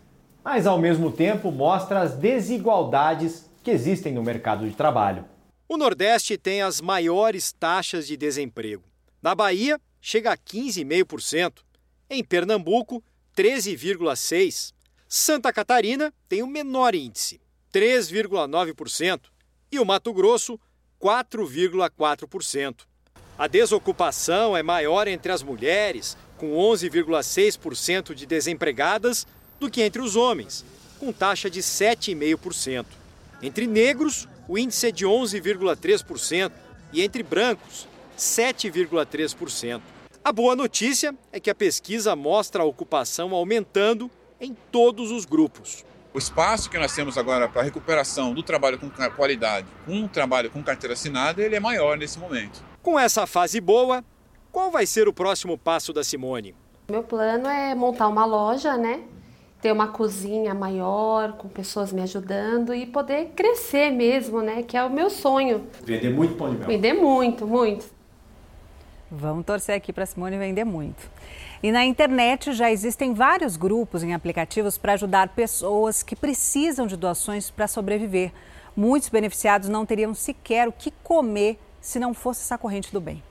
mas 0.45 0.67
ao 0.67 0.79
mesmo 0.79 1.11
tempo 1.11 1.51
mostra 1.51 2.01
as 2.01 2.15
desigualdades 2.15 3.49
que 3.63 3.71
existem 3.71 4.13
no 4.13 4.23
mercado 4.23 4.69
de 4.69 4.75
trabalho. 4.75 5.25
O 5.69 5.77
Nordeste 5.77 6.39
tem 6.39 6.63
as 6.63 6.81
maiores 6.81 7.53
taxas 7.53 8.07
de 8.07 8.17
desemprego. 8.17 8.85
Na 9.21 9.35
Bahia, 9.35 9.79
chega 10.01 10.33
a 10.33 10.37
15,5%. 10.37 11.59
Em 12.09 12.25
Pernambuco, 12.25 13.05
13,6%. 13.37 14.73
Santa 15.07 15.53
Catarina 15.53 16.13
tem 16.27 16.43
o 16.43 16.47
menor 16.47 16.95
índice, 16.95 17.39
3,9%. 17.71 19.21
E 19.71 19.79
o 19.79 19.85
Mato 19.85 20.11
Grosso, 20.15 20.59
4,4%. 20.99 22.87
A 23.39 23.47
desocupação 23.47 24.57
é 24.57 24.63
maior 24.63 25.07
entre 25.07 25.31
as 25.31 25.43
mulheres, 25.43 26.17
com 26.39 26.53
11,6% 26.57 28.15
de 28.15 28.25
desempregadas, 28.25 29.27
do 29.61 29.71
que 29.71 29.83
entre 29.83 30.01
os 30.01 30.17
homens, 30.17 30.65
com 30.99 31.13
taxa 31.13 31.51
de 31.51 31.61
7,5%. 31.61 32.87
Entre 33.43 33.67
negros, 33.67 34.27
o 34.49 34.57
índice 34.57 34.89
é 34.89 34.91
de 34.91 35.05
11,3% 35.07 36.51
e 36.93 37.03
entre 37.03 37.23
brancos, 37.23 37.87
7,3%. 38.17 39.83
A 40.25 40.33
boa 40.33 40.57
notícia 40.57 41.15
é 41.31 41.39
que 41.39 41.51
a 41.51 41.55
pesquisa 41.55 42.17
mostra 42.17 42.63
a 42.63 42.67
ocupação 42.67 43.35
aumentando 43.35 44.11
em 44.41 44.57
todos 44.73 45.11
os 45.11 45.27
grupos. 45.27 45.85
O 46.15 46.19
espaço 46.19 46.71
que 46.71 46.79
nós 46.79 46.95
temos 46.95 47.19
agora 47.19 47.49
para 47.49 47.61
a 47.61 47.65
recuperação 47.65 48.33
do 48.33 48.43
trabalho 48.43 48.79
com 48.79 48.91
qualidade, 49.11 49.67
com 49.85 50.05
o 50.05 50.09
trabalho 50.09 50.51
com 50.51 50.63
carteira 50.63 50.95
assinada, 50.95 51.43
ele 51.43 51.55
é 51.55 51.61
maior 51.61 51.99
nesse 51.99 52.19
momento. 52.19 52.65
Com 52.83 52.99
essa 52.99 53.27
fase 53.27 53.61
boa, 53.61 54.03
qual 54.51 54.71
vai 54.71 54.87
ser 54.87 55.07
o 55.07 55.13
próximo 55.13 55.59
passo 55.59 55.93
da 55.93 56.03
Simone? 56.03 56.55
Meu 56.91 57.03
plano 57.03 57.47
é 57.47 57.75
montar 57.75 58.09
uma 58.09 58.25
loja, 58.25 58.77
né? 58.79 59.03
Ter 59.61 59.73
uma 59.73 59.89
cozinha 59.89 60.55
maior, 60.55 61.33
com 61.33 61.49
pessoas 61.49 61.93
me 61.93 62.03
ajudando 62.03 62.75
e 62.75 62.87
poder 62.87 63.33
crescer 63.35 63.91
mesmo, 63.91 64.41
né? 64.41 64.63
Que 64.63 64.77
é 64.77 64.85
o 64.85 64.91
meu 64.91 65.11
sonho. 65.11 65.67
Vender 65.83 66.11
muito 66.11 66.35
pão 66.35 66.51
de 66.51 66.59
mel. 66.59 66.69
Vender 66.69 66.93
muito, 66.93 67.47
muito. 67.47 67.87
Vamos 69.11 69.47
torcer 69.47 69.75
aqui 69.75 69.93
para 69.93 70.05
Simone 70.05 70.37
vender 70.37 70.65
muito. 70.65 71.11
E 71.63 71.73
na 71.73 71.85
internet 71.85 72.53
já 72.53 72.71
existem 72.71 73.15
vários 73.15 73.57
grupos 73.57 74.03
em 74.03 74.15
aplicativos 74.15 74.79
para 74.79 74.93
ajudar 74.93 75.31
pessoas 75.31 76.03
que 76.03 76.15
precisam 76.15 76.87
de 76.87 76.97
doações 76.97 77.51
para 77.51 77.67
sobreviver. 77.67 78.33
Muitos 78.77 79.09
beneficiados 79.09 79.69
não 79.69 79.85
teriam 79.85 80.15
sequer 80.15 80.69
o 80.69 80.73
que 80.73 80.93
comer 81.03 81.59
se 81.81 81.99
não 81.99 82.15
fosse 82.15 82.43
essa 82.43 82.59
corrente 82.59 82.93
do 82.93 83.01
bem. 83.01 83.23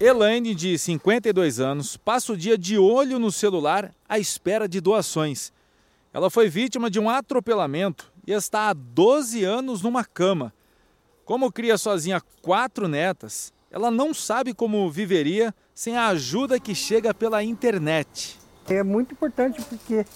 Elaine, 0.00 0.54
de 0.54 0.78
52 0.78 1.58
anos, 1.58 1.96
passa 1.96 2.32
o 2.32 2.36
dia 2.36 2.56
de 2.56 2.78
olho 2.78 3.18
no 3.18 3.32
celular 3.32 3.92
à 4.08 4.16
espera 4.16 4.68
de 4.68 4.80
doações. 4.80 5.52
Ela 6.14 6.30
foi 6.30 6.48
vítima 6.48 6.88
de 6.88 7.00
um 7.00 7.10
atropelamento 7.10 8.12
e 8.24 8.30
está 8.30 8.68
há 8.68 8.72
12 8.72 9.42
anos 9.42 9.82
numa 9.82 10.04
cama. 10.04 10.54
Como 11.24 11.50
cria 11.50 11.76
sozinha 11.76 12.22
quatro 12.40 12.86
netas, 12.86 13.52
ela 13.72 13.90
não 13.90 14.14
sabe 14.14 14.54
como 14.54 14.88
viveria 14.88 15.52
sem 15.74 15.96
a 15.96 16.06
ajuda 16.06 16.60
que 16.60 16.76
chega 16.76 17.12
pela 17.12 17.42
internet. 17.42 18.38
É 18.68 18.84
muito 18.84 19.14
importante 19.14 19.60
porque 19.62 20.06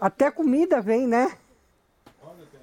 até 0.00 0.30
comida 0.30 0.80
vem, 0.80 1.04
né? 1.04 1.36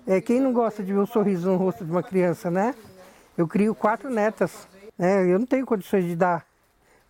É, 0.07 0.21
quem 0.21 0.39
não 0.39 0.53
gosta 0.53 0.81
de 0.81 0.93
ver 0.93 0.99
um 0.99 1.05
sorriso 1.05 1.45
no 1.51 1.57
rosto 1.57 1.83
de 1.83 1.91
uma 1.91 2.03
criança, 2.03 2.49
né? 2.49 2.73
Eu 3.37 3.49
crio 3.49 3.75
quatro 3.75 4.09
netas. 4.09 4.65
Né? 4.97 5.29
Eu 5.29 5.39
não 5.39 5.45
tenho 5.45 5.65
condições 5.65 6.05
de 6.05 6.15
dar 6.15 6.52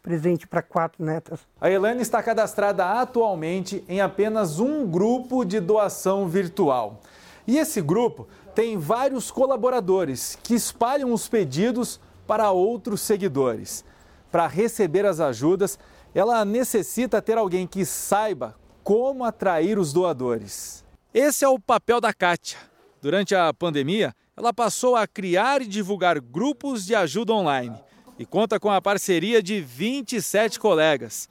presente 0.04 0.46
para 0.46 0.62
quatro 0.62 1.04
netas. 1.04 1.40
A 1.60 1.72
Elaine 1.72 2.02
está 2.02 2.22
cadastrada 2.22 2.86
atualmente 3.00 3.86
em 3.88 4.02
apenas 4.02 4.60
um 4.60 4.86
grupo 4.86 5.46
de 5.46 5.62
doação 5.62 6.28
virtual. 6.28 7.00
E 7.48 7.58
esse 7.58 7.82
grupo 7.82 8.28
tem 8.54 8.78
vários 8.78 9.32
colaboradores 9.32 10.38
que 10.44 10.54
espalham 10.54 11.14
os 11.14 11.30
pedidos 11.30 12.02
para 12.28 12.52
outros 12.52 13.00
seguidores. 13.02 13.86
Para 14.30 14.46
receber 14.46 15.06
as 15.06 15.22
ajudas, 15.22 15.80
ela 16.14 16.44
necessita 16.44 17.22
ter 17.22 17.38
alguém 17.38 17.66
que 17.66 17.86
saiba 17.86 18.56
como 18.84 19.24
atrair 19.24 19.80
os 19.80 19.94
doadores. 19.94 20.84
Esse 21.14 21.46
é 21.46 21.48
o 21.48 21.60
papel 21.60 22.02
da 22.02 22.14
Kátia. 22.14 22.58
Durante 23.02 23.34
a 23.34 23.54
pandemia, 23.54 24.14
ela 24.36 24.54
passou 24.54 24.96
a 24.96 25.08
criar 25.08 25.62
e 25.62 25.68
divulgar 25.68 26.20
grupos 26.20 26.86
de 26.86 26.94
ajuda 26.94 27.34
online 27.34 27.78
e 28.24 28.26
conta 28.26 28.58
com 28.58 28.72
a 28.72 28.82
parceria 28.82 29.44
de 29.44 29.60
27 29.60 30.58
colegas. 30.58 31.28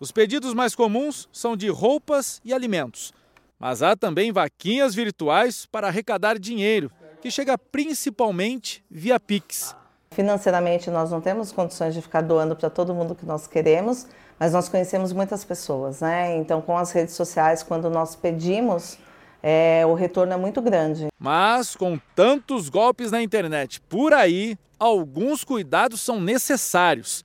Os 0.00 0.10
pedidos 0.10 0.52
mais 0.52 0.74
comuns 0.74 1.28
são 1.32 1.56
de 1.56 1.68
roupas 1.68 2.40
e 2.44 2.52
alimentos, 2.52 3.14
mas 3.56 3.84
há 3.84 3.94
também 3.94 4.32
vaquinhas 4.32 4.96
virtuais 4.96 5.64
para 5.64 5.86
arrecadar 5.86 6.36
dinheiro, 6.36 6.90
que 7.22 7.30
chega 7.30 7.56
principalmente 7.56 8.84
via 8.90 9.20
Pix. 9.20 9.76
Financeiramente, 10.10 10.90
nós 10.90 11.12
não 11.12 11.20
temos 11.20 11.52
condições 11.52 11.94
de 11.94 12.02
ficar 12.02 12.22
doando 12.22 12.56
para 12.56 12.68
todo 12.68 12.92
mundo 12.92 13.14
que 13.14 13.24
nós 13.24 13.46
queremos, 13.46 14.08
mas 14.36 14.52
nós 14.52 14.68
conhecemos 14.68 15.12
muitas 15.12 15.44
pessoas, 15.44 16.00
né? 16.00 16.36
Então, 16.36 16.60
com 16.60 16.76
as 16.76 16.90
redes 16.90 17.14
sociais, 17.14 17.62
quando 17.62 17.88
nós 17.88 18.16
pedimos, 18.16 18.98
é, 19.46 19.84
o 19.84 19.92
retorno 19.92 20.32
é 20.32 20.36
muito 20.38 20.62
grande. 20.62 21.08
Mas, 21.18 21.76
com 21.76 22.00
tantos 22.16 22.70
golpes 22.70 23.10
na 23.10 23.22
internet 23.22 23.78
por 23.82 24.14
aí, 24.14 24.56
alguns 24.78 25.44
cuidados 25.44 26.00
são 26.00 26.18
necessários. 26.18 27.22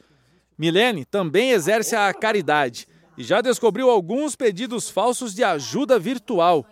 Milene 0.58 1.06
também 1.06 1.52
exerce 1.52 1.96
a 1.96 2.14
caridade 2.14 2.86
e 3.18 3.24
já 3.24 3.40
descobriu 3.40 3.90
alguns 3.90 4.36
pedidos 4.36 4.90
falsos 4.90 5.34
de 5.34 5.46
ajuda 5.46 5.98
virtual. 5.98 6.66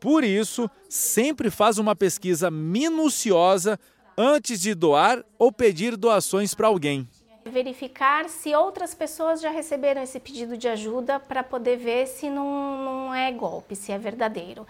Por 0.00 0.24
isso, 0.24 0.68
sempre 0.88 1.48
faz 1.48 1.78
uma 1.78 1.94
pesquisa 1.94 2.50
minuciosa 2.50 3.78
antes 4.18 4.60
de 4.60 4.74
doar 4.74 5.24
ou 5.38 5.52
pedir 5.52 5.96
doações 5.96 6.54
para 6.54 6.66
alguém. 6.66 7.08
Verificar 7.44 8.28
se 8.28 8.54
outras 8.54 8.94
pessoas 8.94 9.40
já 9.40 9.50
receberam 9.50 10.02
esse 10.02 10.20
pedido 10.20 10.56
de 10.56 10.68
ajuda 10.68 11.18
para 11.18 11.42
poder 11.42 11.76
ver 11.76 12.06
se 12.06 12.30
não, 12.30 12.84
não 12.84 13.14
é 13.14 13.32
golpe, 13.32 13.74
se 13.74 13.90
é 13.90 13.98
verdadeiro. 13.98 14.66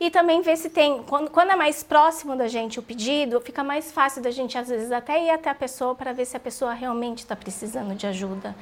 E 0.00 0.10
também 0.10 0.42
ver 0.42 0.56
se 0.56 0.70
tem, 0.70 1.02
quando, 1.02 1.30
quando 1.30 1.50
é 1.50 1.56
mais 1.56 1.82
próximo 1.82 2.36
da 2.36 2.46
gente 2.46 2.78
o 2.78 2.82
pedido, 2.82 3.40
fica 3.40 3.64
mais 3.64 3.90
fácil 3.90 4.22
da 4.22 4.30
gente, 4.30 4.56
às 4.56 4.68
vezes, 4.68 4.92
até 4.92 5.24
ir 5.24 5.30
até 5.30 5.50
a 5.50 5.54
pessoa 5.54 5.94
para 5.94 6.12
ver 6.12 6.24
se 6.24 6.36
a 6.36 6.40
pessoa 6.40 6.72
realmente 6.72 7.18
está 7.18 7.34
precisando 7.34 7.94
de 7.94 8.06
ajuda. 8.06 8.54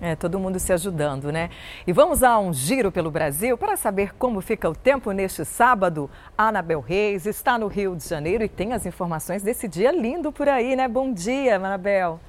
É, 0.00 0.14
todo 0.14 0.38
mundo 0.38 0.60
se 0.60 0.72
ajudando, 0.72 1.32
né? 1.32 1.50
E 1.84 1.92
vamos 1.92 2.22
a 2.22 2.38
um 2.38 2.52
giro 2.52 2.92
pelo 2.92 3.10
Brasil 3.10 3.58
para 3.58 3.76
saber 3.76 4.14
como 4.14 4.40
fica 4.40 4.70
o 4.70 4.74
tempo 4.74 5.10
neste 5.10 5.44
sábado. 5.44 6.08
A 6.36 6.48
Anabel 6.48 6.80
Reis 6.80 7.26
está 7.26 7.58
no 7.58 7.66
Rio 7.66 7.96
de 7.96 8.08
Janeiro 8.08 8.44
e 8.44 8.48
tem 8.48 8.72
as 8.72 8.86
informações 8.86 9.42
desse 9.42 9.66
dia 9.66 9.90
lindo 9.90 10.30
por 10.30 10.48
aí, 10.48 10.76
né? 10.76 10.86
Bom 10.86 11.12
dia, 11.12 11.56
Anabel. 11.56 12.20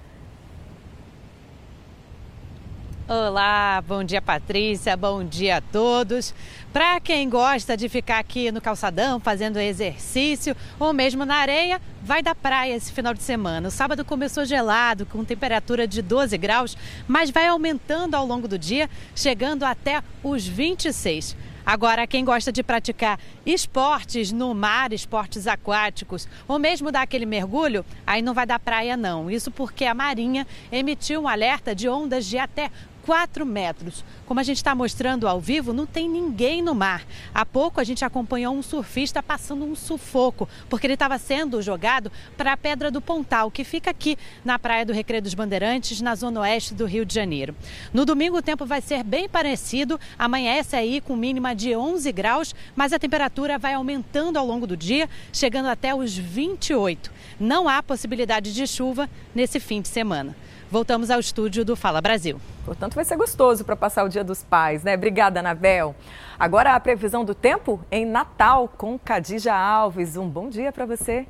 Olá, 3.12 3.84
bom 3.88 4.04
dia 4.04 4.22
Patrícia, 4.22 4.96
bom 4.96 5.24
dia 5.24 5.58
a 5.58 5.62
todos. 5.62 6.32
Para 6.72 7.00
quem 7.00 7.28
gosta 7.28 7.76
de 7.76 7.90
ficar 7.90 8.20
aqui 8.20 8.52
no 8.52 8.62
calçadão 8.62 9.20
fazendo 9.20 9.58
exercício 9.58 10.56
ou 10.80 10.94
mesmo 10.94 11.26
na 11.26 11.38
areia, 11.38 11.82
vai 12.04 12.22
da 12.22 12.36
praia 12.36 12.76
esse 12.76 12.94
final 12.94 13.16
de 13.16 13.24
semana. 13.24 13.70
O 13.70 13.72
sábado 13.72 14.06
começou 14.06 14.46
gelado, 14.46 15.08
com 15.08 15.26
temperatura 15.26 15.88
de 15.88 16.04
12 16.04 16.38
graus, 16.38 16.78
mas 17.08 17.32
vai 17.32 17.48
aumentando 17.48 18.14
ao 18.14 18.28
longo 18.28 18.48
do 18.48 18.60
dia, 18.60 18.88
chegando 19.16 19.64
até 19.64 20.04
os 20.24 20.48
26. 20.48 21.36
Agora, 21.66 22.08
quem 22.08 22.26
gosta 22.26 22.52
de 22.52 22.64
praticar 22.64 23.20
esportes 23.46 24.32
no 24.32 24.56
mar, 24.56 24.92
esportes 24.92 25.46
aquáticos, 25.46 26.28
ou 26.48 26.58
mesmo 26.58 26.92
dar 26.92 27.04
aquele 27.04 27.28
mergulho, 27.28 27.86
aí 28.08 28.24
não 28.24 28.34
vai 28.34 28.48
dar 28.48 28.58
praia 28.58 28.98
não. 28.98 29.30
Isso 29.30 29.52
porque 29.52 29.86
a 29.86 29.94
Marinha 29.94 30.48
emitiu 30.72 31.22
um 31.22 31.28
alerta 31.28 31.76
de 31.76 31.88
ondas 31.88 32.26
de 32.26 32.40
até 32.40 32.72
4 33.06 33.46
metros. 33.46 34.04
Como 34.26 34.40
a 34.40 34.44
gente 34.44 34.58
está 34.58 34.76
mostrando 34.76 35.28
ao 35.28 35.40
vivo, 35.40 35.74
não 35.74 35.86
tem 35.86 36.08
ninguém 36.08 36.62
no 36.62 36.76
mar. 36.76 37.04
Há 37.34 37.46
pouco 37.46 37.80
a 37.80 37.84
gente 37.84 38.06
acompanhou 38.06 38.54
um 38.54 38.62
surfista 38.62 39.24
passando 39.24 39.66
um 39.66 39.76
sufoco, 39.76 40.48
porque 40.70 40.86
ele 40.86 40.94
estava 40.94 41.18
sendo 41.18 41.62
jogado 41.62 42.12
para 42.38 42.54
a 42.54 42.58
Pedra 42.58 42.92
do 42.92 43.02
Pontal, 43.02 43.50
que 43.50 43.64
fica 43.64 43.90
aqui 43.90 44.18
na 44.44 44.60
Praia 44.60 44.86
do 44.86 44.94
Recreio 44.94 45.22
dos 45.22 45.34
Bandeirantes, 45.34 46.02
na 46.02 46.16
zona 46.16 46.42
oeste 46.42 46.74
do 46.74 46.86
Rio 46.86 47.06
de 47.06 47.14
Janeiro. 47.14 47.56
No 47.94 48.06
domingo 48.06 48.38
o 48.38 48.42
tempo 48.42 48.66
vai 48.66 48.82
ser 48.82 49.04
bem 49.04 49.28
parecido, 49.28 50.00
amanhece 50.18 50.76
aí 50.76 51.02
com 51.02 51.16
mínima 51.16 51.56
de 51.56 51.76
11 51.76 52.12
graus, 52.12 52.56
mas 52.76 52.94
a 52.94 53.00
temperatura 53.00 53.58
vai 53.58 53.74
aumentando 53.74 54.38
ao 54.38 54.46
longo 54.46 54.68
do 54.68 54.78
dia, 54.78 55.10
chegando 55.34 55.68
até 55.68 55.94
os 55.94 56.16
28. 56.16 57.12
Não 57.40 57.68
há 57.68 57.82
possibilidade 57.82 58.54
de 58.54 58.68
chuva 58.68 59.10
nesse 59.34 59.60
fim 59.60 59.82
de 59.82 59.88
semana. 59.88 60.36
Voltamos 60.72 61.10
ao 61.10 61.20
estúdio 61.20 61.66
do 61.66 61.76
Fala 61.76 62.00
Brasil. 62.00 62.40
Portanto, 62.64 62.94
vai 62.94 63.04
ser 63.04 63.18
gostoso 63.18 63.66
para 63.66 63.76
passar 63.76 64.04
o 64.04 64.10
Dia 64.10 64.24
dos 64.24 64.44
Pais, 64.44 64.84
né? 64.84 64.94
Obrigada, 64.94 65.40
Anabel. 65.40 65.96
Agora 66.38 66.76
a 66.76 66.80
previsão 66.80 67.26
do 67.26 67.34
tempo 67.34 67.84
em 67.92 68.06
Natal 68.06 68.72
com 68.78 68.98
Cadija 69.00 69.52
Alves. 69.52 70.16
Um 70.16 70.30
bom 70.30 70.48
dia 70.48 70.72
para 70.72 70.86
você. 70.86 71.26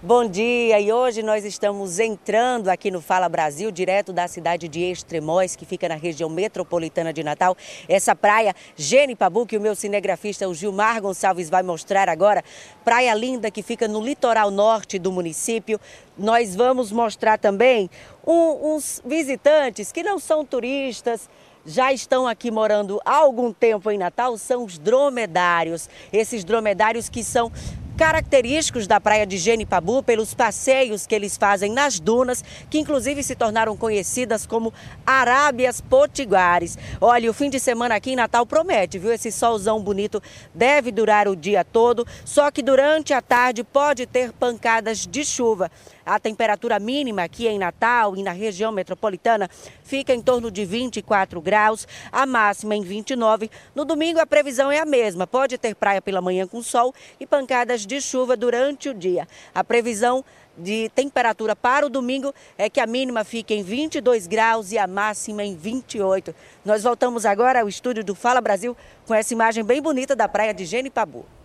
Bom 0.00 0.28
dia 0.28 0.78
e 0.78 0.92
hoje 0.92 1.24
nós 1.24 1.44
estamos 1.44 1.98
entrando 1.98 2.68
aqui 2.68 2.88
no 2.88 3.00
Fala 3.00 3.28
Brasil, 3.28 3.68
direto 3.72 4.12
da 4.12 4.28
cidade 4.28 4.68
de 4.68 4.80
Extremóis, 4.80 5.56
que 5.56 5.66
fica 5.66 5.88
na 5.88 5.96
região 5.96 6.30
metropolitana 6.30 7.12
de 7.12 7.24
Natal. 7.24 7.56
Essa 7.88 8.14
praia 8.14 8.54
Genipabu, 8.76 9.44
que 9.44 9.56
o 9.56 9.60
meu 9.60 9.74
cinegrafista, 9.74 10.48
o 10.48 10.54
Gilmar 10.54 11.02
Gonçalves, 11.02 11.50
vai 11.50 11.64
mostrar 11.64 12.08
agora. 12.08 12.44
Praia 12.84 13.12
linda 13.12 13.50
que 13.50 13.60
fica 13.60 13.88
no 13.88 14.00
litoral 14.00 14.52
norte 14.52 15.00
do 15.00 15.10
município. 15.10 15.80
Nós 16.16 16.54
vamos 16.54 16.92
mostrar 16.92 17.36
também 17.36 17.90
um, 18.24 18.76
uns 18.76 19.02
visitantes 19.04 19.90
que 19.90 20.04
não 20.04 20.20
são 20.20 20.44
turistas, 20.44 21.28
já 21.66 21.92
estão 21.92 22.28
aqui 22.28 22.52
morando 22.52 23.00
há 23.04 23.16
algum 23.16 23.52
tempo 23.52 23.90
em 23.90 23.98
Natal 23.98 24.38
são 24.38 24.64
os 24.64 24.78
dromedários. 24.78 25.90
Esses 26.12 26.44
dromedários 26.44 27.08
que 27.08 27.24
são 27.24 27.50
característicos 27.98 28.86
da 28.86 29.00
praia 29.00 29.26
de 29.26 29.36
Genipabu 29.36 30.04
pelos 30.04 30.32
passeios 30.32 31.04
que 31.04 31.16
eles 31.16 31.36
fazem 31.36 31.72
nas 31.72 31.98
dunas, 31.98 32.44
que 32.70 32.78
inclusive 32.78 33.24
se 33.24 33.34
tornaram 33.34 33.76
conhecidas 33.76 34.46
como 34.46 34.72
Arábias 35.04 35.80
Potiguares. 35.80 36.78
Olha, 37.00 37.28
o 37.28 37.34
fim 37.34 37.50
de 37.50 37.58
semana 37.58 37.96
aqui 37.96 38.12
em 38.12 38.16
Natal 38.16 38.46
promete, 38.46 39.00
viu? 39.00 39.12
Esse 39.12 39.32
solzão 39.32 39.82
bonito 39.82 40.22
deve 40.54 40.92
durar 40.92 41.26
o 41.26 41.34
dia 41.34 41.64
todo, 41.64 42.06
só 42.24 42.52
que 42.52 42.62
durante 42.62 43.12
a 43.12 43.20
tarde 43.20 43.64
pode 43.64 44.06
ter 44.06 44.32
pancadas 44.32 45.04
de 45.04 45.24
chuva. 45.24 45.68
A 46.08 46.18
temperatura 46.18 46.78
mínima 46.78 47.22
aqui 47.22 47.46
em 47.46 47.58
Natal 47.58 48.16
e 48.16 48.22
na 48.22 48.32
região 48.32 48.72
metropolitana 48.72 49.46
fica 49.82 50.14
em 50.14 50.22
torno 50.22 50.50
de 50.50 50.64
24 50.64 51.38
graus, 51.38 51.86
a 52.10 52.24
máxima 52.24 52.74
em 52.74 52.80
29. 52.80 53.50
No 53.74 53.84
domingo 53.84 54.18
a 54.18 54.26
previsão 54.26 54.72
é 54.72 54.78
a 54.78 54.86
mesma, 54.86 55.26
pode 55.26 55.58
ter 55.58 55.74
praia 55.74 56.00
pela 56.00 56.22
manhã 56.22 56.46
com 56.46 56.62
sol 56.62 56.94
e 57.20 57.26
pancadas 57.26 57.84
de 57.84 58.00
chuva 58.00 58.38
durante 58.38 58.88
o 58.88 58.94
dia. 58.94 59.28
A 59.54 59.62
previsão 59.62 60.24
de 60.56 60.90
temperatura 60.94 61.54
para 61.54 61.84
o 61.84 61.90
domingo 61.90 62.34
é 62.56 62.70
que 62.70 62.80
a 62.80 62.86
mínima 62.86 63.22
fica 63.22 63.52
em 63.52 63.62
22 63.62 64.26
graus 64.26 64.72
e 64.72 64.78
a 64.78 64.86
máxima 64.86 65.44
em 65.44 65.54
28. 65.54 66.34
Nós 66.64 66.84
voltamos 66.84 67.26
agora 67.26 67.60
ao 67.60 67.68
estúdio 67.68 68.02
do 68.02 68.14
Fala 68.14 68.40
Brasil 68.40 68.74
com 69.06 69.12
essa 69.12 69.34
imagem 69.34 69.62
bem 69.62 69.82
bonita 69.82 70.16
da 70.16 70.26
praia 70.26 70.54
de 70.54 70.64
Genipabu. 70.64 71.37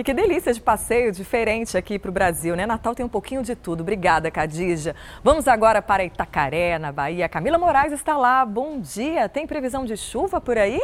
E 0.00 0.02
que 0.02 0.14
delícia 0.14 0.50
de 0.50 0.58
passeio 0.58 1.12
diferente 1.12 1.76
aqui 1.76 1.98
para 1.98 2.08
o 2.08 2.12
Brasil, 2.12 2.56
né? 2.56 2.64
Natal 2.64 2.94
tem 2.94 3.04
um 3.04 3.08
pouquinho 3.08 3.42
de 3.42 3.54
tudo. 3.54 3.82
Obrigada, 3.82 4.30
Cadija. 4.30 4.96
Vamos 5.22 5.46
agora 5.46 5.82
para 5.82 6.02
Itacaré, 6.02 6.78
na 6.78 6.90
Bahia. 6.90 7.28
Camila 7.28 7.58
Moraes 7.58 7.92
está 7.92 8.16
lá. 8.16 8.42
Bom 8.46 8.80
dia. 8.80 9.28
Tem 9.28 9.46
previsão 9.46 9.84
de 9.84 9.98
chuva 9.98 10.40
por 10.40 10.56
aí? 10.56 10.80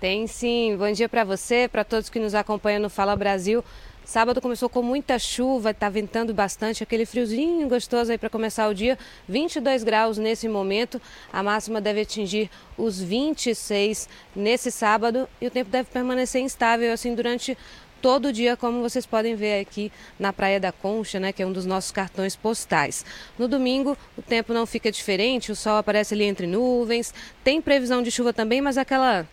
Tem 0.00 0.26
sim. 0.26 0.74
Bom 0.78 0.90
dia 0.92 1.10
para 1.10 1.24
você, 1.24 1.68
para 1.68 1.84
todos 1.84 2.08
que 2.08 2.18
nos 2.18 2.34
acompanham 2.34 2.80
no 2.80 2.88
Fala 2.88 3.14
Brasil. 3.14 3.62
Sábado 4.08 4.40
começou 4.40 4.70
com 4.70 4.80
muita 4.80 5.18
chuva, 5.18 5.72
está 5.72 5.90
ventando 5.90 6.32
bastante, 6.32 6.82
aquele 6.82 7.04
friozinho 7.04 7.68
gostoso 7.68 8.10
aí 8.10 8.16
para 8.16 8.30
começar 8.30 8.66
o 8.66 8.72
dia. 8.72 8.98
22 9.28 9.84
graus 9.84 10.16
nesse 10.16 10.48
momento, 10.48 10.98
a 11.30 11.42
máxima 11.42 11.78
deve 11.78 12.00
atingir 12.00 12.50
os 12.78 13.02
26 13.02 14.08
nesse 14.34 14.70
sábado 14.70 15.28
e 15.38 15.46
o 15.46 15.50
tempo 15.50 15.68
deve 15.68 15.90
permanecer 15.90 16.40
instável 16.40 16.90
assim 16.90 17.14
durante 17.14 17.54
todo 18.00 18.28
o 18.28 18.32
dia, 18.32 18.56
como 18.56 18.80
vocês 18.80 19.04
podem 19.04 19.34
ver 19.34 19.60
aqui 19.60 19.92
na 20.18 20.32
Praia 20.32 20.58
da 20.58 20.72
Concha, 20.72 21.20
né, 21.20 21.30
que 21.30 21.42
é 21.42 21.46
um 21.46 21.52
dos 21.52 21.66
nossos 21.66 21.92
cartões 21.92 22.34
postais. 22.34 23.04
No 23.38 23.46
domingo, 23.46 23.94
o 24.16 24.22
tempo 24.22 24.54
não 24.54 24.64
fica 24.64 24.90
diferente, 24.90 25.52
o 25.52 25.56
sol 25.56 25.76
aparece 25.76 26.14
ali 26.14 26.24
entre 26.24 26.46
nuvens, 26.46 27.12
tem 27.44 27.60
previsão 27.60 28.02
de 28.02 28.10
chuva 28.10 28.32
também, 28.32 28.62
mas 28.62 28.78
aquela 28.78 29.28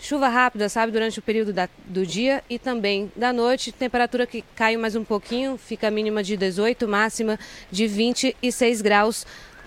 Chuva 0.00 0.28
rápida, 0.28 0.66
sabe, 0.70 0.90
durante 0.92 1.18
o 1.18 1.22
período 1.22 1.52
da, 1.52 1.68
do 1.84 2.06
dia 2.06 2.42
e 2.48 2.58
também 2.58 3.12
da 3.14 3.34
noite. 3.34 3.70
Temperatura 3.70 4.26
que 4.26 4.42
cai 4.56 4.74
mais 4.78 4.96
um 4.96 5.04
pouquinho, 5.04 5.58
fica 5.58 5.90
mínima 5.90 6.22
de 6.22 6.38
18, 6.38 6.88
máxima 6.88 7.38
de 7.70 7.86
26 7.86 8.80
graus 8.80 9.26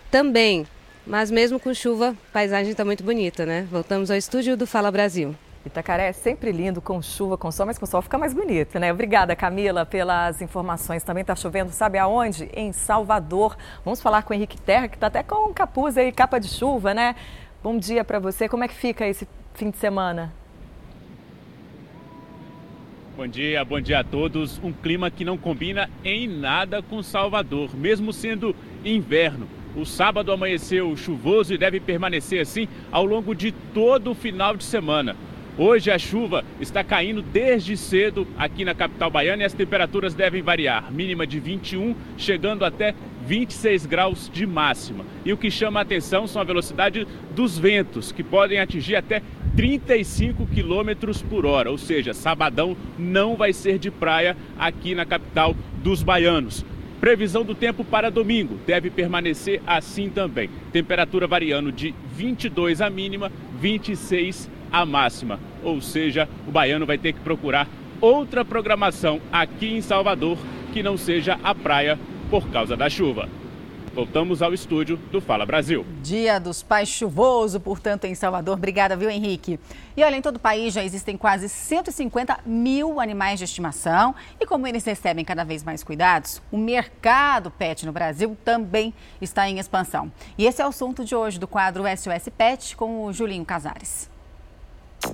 também. 0.10 0.66
Mas 1.06 1.30
mesmo 1.30 1.60
com 1.60 1.72
chuva, 1.72 2.10
a 2.10 2.34
paisagem 2.34 2.72
está 2.72 2.84
muito 2.84 3.04
bonita, 3.04 3.46
né? 3.46 3.68
Voltamos 3.70 4.10
ao 4.10 4.18
estúdio 4.18 4.58
do 4.58 4.66
Fala 4.66 4.90
Brasil. 4.90 5.36
Itacaré 5.64 6.08
é 6.08 6.14
sempre 6.14 6.52
lindo 6.52 6.82
com 6.82 7.00
chuva, 7.00 7.38
com 7.38 7.52
sol, 7.52 7.68
mas 7.68 7.78
com 7.78 7.86
sol 7.86 8.02
fica 8.02 8.18
mais 8.18 8.34
bonito, 8.34 8.80
né? 8.80 8.92
Obrigada, 8.92 9.36
Camila, 9.36 9.86
pelas 9.86 10.42
informações. 10.42 11.04
Também 11.04 11.22
está 11.22 11.36
chovendo, 11.36 11.72
sabe 11.72 12.00
aonde? 12.00 12.50
Em 12.56 12.72
Salvador. 12.72 13.56
Vamos 13.86 14.02
falar 14.02 14.24
com 14.24 14.34
o 14.34 14.36
Henrique 14.36 14.60
Terra, 14.60 14.88
que 14.88 14.96
está 14.96 15.08
até 15.08 15.22
com 15.22 15.54
capuz 15.54 15.96
aí, 15.96 16.12
capa 16.12 16.40
de 16.40 16.48
chuva, 16.48 16.92
né? 16.92 17.16
Bom 17.62 17.78
dia 17.78 18.04
para 18.04 18.18
você. 18.18 18.50
Como 18.50 18.64
é 18.64 18.68
que 18.68 18.74
fica 18.74 19.08
esse 19.08 19.28
fim 19.54 19.70
de 19.70 19.78
semana? 19.78 20.34
Bom 23.16 23.28
dia, 23.28 23.64
bom 23.64 23.80
dia 23.80 24.00
a 24.00 24.04
todos. 24.04 24.60
Um 24.64 24.72
clima 24.72 25.12
que 25.12 25.24
não 25.24 25.38
combina 25.38 25.90
em 26.04 26.28
nada 26.28 26.82
com 26.82 27.04
Salvador, 27.04 27.76
mesmo 27.76 28.12
sendo 28.12 28.56
inverno. 28.84 29.48
O 29.76 29.86
sábado 29.86 30.32
amanheceu 30.32 30.96
chuvoso 30.98 31.54
e 31.54 31.58
deve 31.58 31.80
permanecer 31.80 32.42
assim 32.42 32.68
ao 32.92 33.06
longo 33.06 33.36
de 33.36 33.52
todo 33.52 34.12
o 34.12 34.16
final 34.16 34.56
de 34.56 34.64
semana. 34.64 35.16
Hoje 35.56 35.92
a 35.92 36.00
chuva 36.00 36.44
está 36.60 36.84
caindo 36.84 37.22
desde 37.22 37.78
cedo 37.78 38.26
aqui 38.36 38.66
na 38.66 38.74
capital 38.74 39.12
baiana 39.12 39.44
e 39.44 39.46
as 39.46 39.54
temperaturas 39.54 40.16
devem 40.16 40.42
variar, 40.42 40.92
mínima 40.92 41.28
de 41.28 41.40
21, 41.40 41.96
chegando 42.18 42.66
até 42.66 42.96
26 43.28 43.86
graus 43.86 44.32
de 44.34 44.48
máxima. 44.48 45.06
E 45.24 45.32
o 45.32 45.38
que 45.38 45.52
chama 45.52 45.80
a 45.80 45.84
atenção 45.84 46.26
são 46.26 46.42
a 46.42 46.46
velocidade 46.46 47.08
dos 47.36 47.56
ventos, 47.56 48.12
que 48.12 48.24
podem 48.24 48.60
atingir 48.60 48.96
até 48.96 49.22
35 49.56 50.48
quilômetros 50.48 51.22
por 51.22 51.46
hora, 51.46 51.70
ou 51.70 51.78
seja, 51.78 52.16
sabadão 52.16 52.76
não 52.98 53.36
vai 53.36 53.54
ser 53.54 53.78
de 53.78 53.92
praia 53.92 54.36
aqui 54.58 54.96
na 54.96 55.06
capital 55.06 55.56
dos 55.84 56.02
baianos. 56.02 56.66
Previsão 57.00 57.44
do 57.44 57.54
tempo 57.54 57.84
para 57.84 58.10
domingo 58.10 58.58
deve 58.66 58.90
permanecer 58.90 59.62
assim 59.68 60.10
também. 60.10 60.50
Temperatura 60.72 61.28
variando 61.28 61.72
de 61.72 61.94
22 62.16 62.82
a 62.82 62.90
mínima, 62.90 63.32
26 63.60 64.50
a 64.50 64.63
máxima. 64.86 65.40
Ou 65.64 65.82
seja, 65.82 66.28
o 66.48 66.52
baiano 66.52 66.86
vai 66.86 66.98
ter 66.98 67.14
que 67.14 67.20
procurar 67.20 67.68
outra 68.02 68.44
programação 68.44 69.22
aqui 69.32 69.74
em 69.74 69.82
Salvador 69.82 70.38
que 70.74 70.84
não 70.84 70.98
seja 70.98 71.40
a 71.44 71.54
praia 71.54 71.98
por 72.30 72.50
causa 72.50 72.76
da 72.76 72.90
chuva. 72.90 73.30
Voltamos 73.94 74.42
ao 74.42 74.56
estúdio 74.56 74.98
do 75.12 75.22
Fala 75.22 75.46
Brasil. 75.46 75.86
Dia 76.02 76.40
dos 76.40 76.64
Pais 76.64 76.90
chuvoso, 76.90 77.60
portanto, 77.60 78.06
em 78.06 78.16
Salvador. 78.16 78.58
Obrigada, 78.58 78.98
viu, 78.98 79.08
Henrique? 79.08 79.60
E 79.96 80.04
olha, 80.04 80.16
em 80.16 80.22
todo 80.22 80.38
o 80.38 80.40
país 80.40 80.74
já 80.74 80.84
existem 80.84 81.16
quase 81.16 81.48
150 81.48 82.40
mil 82.44 83.00
animais 83.00 83.38
de 83.38 83.46
estimação. 83.46 84.16
E 84.40 84.48
como 84.48 84.66
eles 84.66 84.84
recebem 84.84 85.24
cada 85.24 85.44
vez 85.44 85.64
mais 85.64 85.84
cuidados, 85.84 86.42
o 86.52 86.58
mercado 86.58 87.52
pet 87.52 87.86
no 87.86 87.92
Brasil 87.92 88.36
também 88.44 88.96
está 89.22 89.48
em 89.48 89.60
expansão. 89.60 90.12
E 90.40 90.48
esse 90.48 90.60
é 90.60 90.66
o 90.66 90.70
assunto 90.70 91.06
de 91.06 91.14
hoje 91.14 91.40
do 91.40 91.48
quadro 91.48 91.84
SOS 91.96 92.30
Pet 92.36 92.76
com 92.76 93.06
o 93.06 93.14
Julinho 93.14 93.46
Casares. 93.46 94.12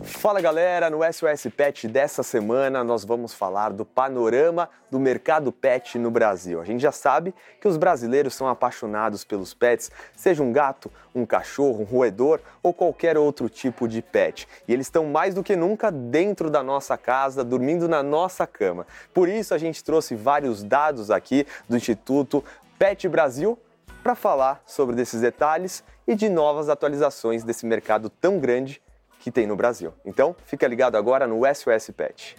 Fala 0.03 0.39
galera, 0.39 0.87
no 0.87 0.99
SOS 1.01 1.51
Pet 1.55 1.87
dessa 1.87 2.21
semana 2.21 2.83
nós 2.83 3.03
vamos 3.03 3.33
falar 3.33 3.71
do 3.71 3.83
panorama 3.83 4.69
do 4.91 4.99
mercado 4.99 5.51
pet 5.51 5.97
no 5.97 6.11
Brasil. 6.11 6.61
A 6.61 6.63
gente 6.63 6.81
já 6.81 6.91
sabe 6.91 7.33
que 7.59 7.67
os 7.67 7.75
brasileiros 7.75 8.35
são 8.35 8.47
apaixonados 8.47 9.23
pelos 9.23 9.55
pets, 9.55 9.89
seja 10.15 10.43
um 10.43 10.51
gato, 10.51 10.91
um 11.15 11.25
cachorro, 11.25 11.81
um 11.81 11.85
roedor 11.85 12.39
ou 12.61 12.71
qualquer 12.71 13.17
outro 13.17 13.49
tipo 13.49 13.87
de 13.87 14.03
pet. 14.03 14.47
E 14.67 14.73
eles 14.73 14.85
estão 14.85 15.05
mais 15.05 15.33
do 15.33 15.43
que 15.43 15.55
nunca 15.55 15.91
dentro 15.91 16.51
da 16.51 16.61
nossa 16.61 16.95
casa, 16.95 17.43
dormindo 17.43 17.87
na 17.87 18.03
nossa 18.03 18.45
cama. 18.45 18.85
Por 19.11 19.27
isso 19.27 19.55
a 19.55 19.57
gente 19.57 19.83
trouxe 19.83 20.13
vários 20.13 20.63
dados 20.63 21.09
aqui 21.09 21.47
do 21.67 21.75
Instituto 21.75 22.43
Pet 22.77 23.09
Brasil 23.09 23.57
para 24.03 24.13
falar 24.13 24.61
sobre 24.67 24.95
desses 24.95 25.21
detalhes 25.21 25.83
e 26.07 26.13
de 26.13 26.29
novas 26.29 26.69
atualizações 26.69 27.43
desse 27.43 27.65
mercado 27.65 28.07
tão 28.07 28.37
grande 28.37 28.79
que 29.19 29.29
tem 29.29 29.45
no 29.45 29.55
Brasil. 29.55 29.93
Então, 30.05 30.35
fica 30.45 30.67
ligado 30.67 30.95
agora 30.95 31.27
no 31.27 31.41
SOS 31.45 31.91
Pet. 31.95 32.35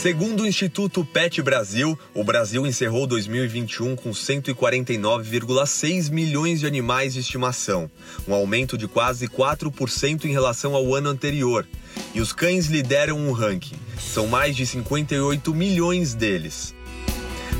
Segundo 0.00 0.44
o 0.44 0.46
Instituto 0.46 1.04
Pet 1.04 1.42
Brasil, 1.42 1.98
o 2.14 2.24
Brasil 2.24 2.66
encerrou 2.66 3.06
2021 3.06 3.96
com 3.96 4.12
149,6 4.12 6.10
milhões 6.10 6.60
de 6.60 6.66
animais 6.66 7.12
de 7.12 7.20
estimação, 7.20 7.90
um 8.26 8.32
aumento 8.32 8.78
de 8.78 8.88
quase 8.88 9.28
4% 9.28 10.24
em 10.24 10.32
relação 10.32 10.74
ao 10.74 10.94
ano 10.94 11.10
anterior. 11.10 11.66
E 12.14 12.20
os 12.20 12.32
cães 12.32 12.68
lideram 12.68 13.18
o 13.18 13.28
um 13.28 13.32
ranking, 13.32 13.76
são 13.98 14.26
mais 14.26 14.56
de 14.56 14.64
58 14.64 15.52
milhões 15.52 16.14
deles. 16.14 16.74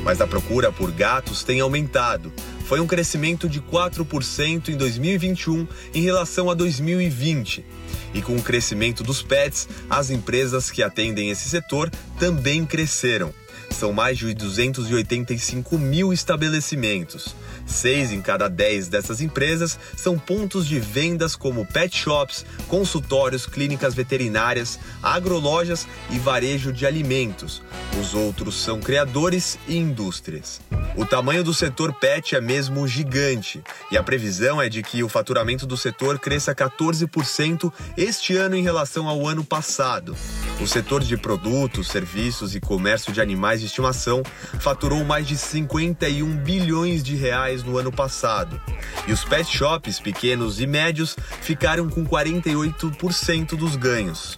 Mas 0.03 0.19
a 0.19 0.25
procura 0.25 0.71
por 0.71 0.89
gatos 0.91 1.43
tem 1.43 1.59
aumentado, 1.59 2.33
foi 2.71 2.79
um 2.79 2.87
crescimento 2.87 3.49
de 3.49 3.59
4% 3.59 4.69
em 4.69 4.77
2021 4.77 5.67
em 5.93 6.03
relação 6.03 6.49
a 6.49 6.53
2020. 6.53 7.65
E 8.13 8.21
com 8.21 8.37
o 8.37 8.41
crescimento 8.41 9.03
dos 9.03 9.21
pets, 9.21 9.67
as 9.89 10.09
empresas 10.09 10.71
que 10.71 10.81
atendem 10.81 11.29
esse 11.29 11.49
setor 11.49 11.91
também 12.17 12.65
cresceram. 12.65 13.33
São 13.71 13.91
mais 13.91 14.17
de 14.17 14.33
285 14.33 15.77
mil 15.77 16.13
estabelecimentos. 16.13 17.35
Seis 17.71 18.11
em 18.11 18.21
cada 18.21 18.47
dez 18.47 18.87
dessas 18.87 19.21
empresas 19.21 19.79
são 19.95 20.19
pontos 20.19 20.67
de 20.67 20.79
vendas 20.79 21.35
como 21.35 21.65
pet 21.65 21.97
shops, 21.97 22.45
consultórios, 22.67 23.45
clínicas 23.45 23.93
veterinárias, 23.93 24.79
agrolojas 25.01 25.87
e 26.09 26.19
varejo 26.19 26.73
de 26.73 26.85
alimentos. 26.85 27.61
Os 27.99 28.13
outros 28.13 28.61
são 28.61 28.79
criadores 28.79 29.57
e 29.67 29.77
indústrias. 29.77 30.59
O 30.95 31.05
tamanho 31.05 31.43
do 31.43 31.53
setor 31.53 31.93
pet 31.93 32.35
é 32.35 32.41
mesmo 32.41 32.85
gigante 32.85 33.61
e 33.89 33.97
a 33.97 34.03
previsão 34.03 34.61
é 34.61 34.67
de 34.67 34.83
que 34.83 35.03
o 35.03 35.09
faturamento 35.09 35.65
do 35.65 35.77
setor 35.77 36.19
cresça 36.19 36.53
14% 36.53 37.71
este 37.95 38.35
ano 38.35 38.55
em 38.55 38.61
relação 38.61 39.07
ao 39.07 39.25
ano 39.25 39.43
passado. 39.43 40.15
O 40.59 40.67
setor 40.67 41.01
de 41.01 41.15
produtos, 41.15 41.87
serviços 41.87 42.55
e 42.55 42.59
comércio 42.59 43.13
de 43.13 43.21
animais 43.21 43.61
de 43.61 43.67
estimação 43.67 44.21
faturou 44.59 45.03
mais 45.05 45.25
de 45.25 45.37
51 45.37 46.37
bilhões 46.37 47.01
de 47.01 47.15
reais 47.15 47.60
no 47.63 47.77
ano 47.77 47.91
passado. 47.91 48.59
E 49.07 49.11
os 49.11 49.23
pet 49.23 49.45
shops 49.45 49.99
pequenos 49.99 50.59
e 50.59 50.67
médios 50.67 51.15
ficaram 51.41 51.89
com 51.89 52.05
48% 52.05 53.55
dos 53.55 53.75
ganhos. 53.75 54.35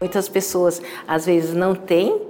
Muitas 0.00 0.28
pessoas 0.28 0.80
às 1.06 1.26
vezes 1.26 1.54
não 1.54 1.74
têm 1.74 2.20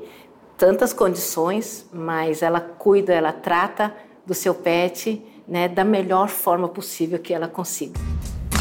tantas 0.57 0.92
condições, 0.92 1.87
mas 1.92 2.42
ela 2.42 2.61
cuida, 2.61 3.12
ela 3.12 3.33
trata 3.33 3.94
do 4.27 4.35
seu 4.35 4.55
pet 4.55 5.22
né, 5.46 5.68
da 5.68 5.85
melhor 5.85 6.29
forma 6.29 6.68
possível 6.68 7.18
que 7.18 7.33
ela 7.33 7.48
consiga. 7.48 7.98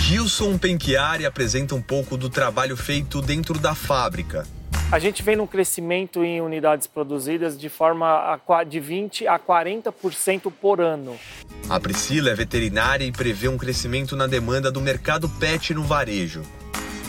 Gilson 0.01 0.57
Penchiari 0.57 1.25
apresenta 1.25 1.75
um 1.75 1.81
pouco 1.81 2.15
do 2.15 2.29
trabalho 2.29 2.77
feito 2.77 3.21
dentro 3.21 3.59
da 3.59 3.75
fábrica. 3.75 4.47
A 4.89 4.99
gente 4.99 5.21
vem 5.21 5.35
num 5.35 5.45
crescimento 5.45 6.23
em 6.23 6.39
unidades 6.39 6.87
produzidas 6.87 7.59
de 7.59 7.67
forma 7.67 8.39
a, 8.47 8.63
de 8.63 8.79
20 8.79 9.27
a 9.27 9.37
40% 9.37 10.49
por 10.61 10.79
ano. 10.79 11.17
A 11.69 11.77
Priscila 11.77 12.29
é 12.29 12.33
veterinária 12.33 13.03
e 13.03 13.11
prevê 13.11 13.49
um 13.49 13.57
crescimento 13.57 14.15
na 14.15 14.27
demanda 14.27 14.71
do 14.71 14.79
mercado 14.79 15.27
pet 15.27 15.73
no 15.73 15.83
varejo. 15.83 16.41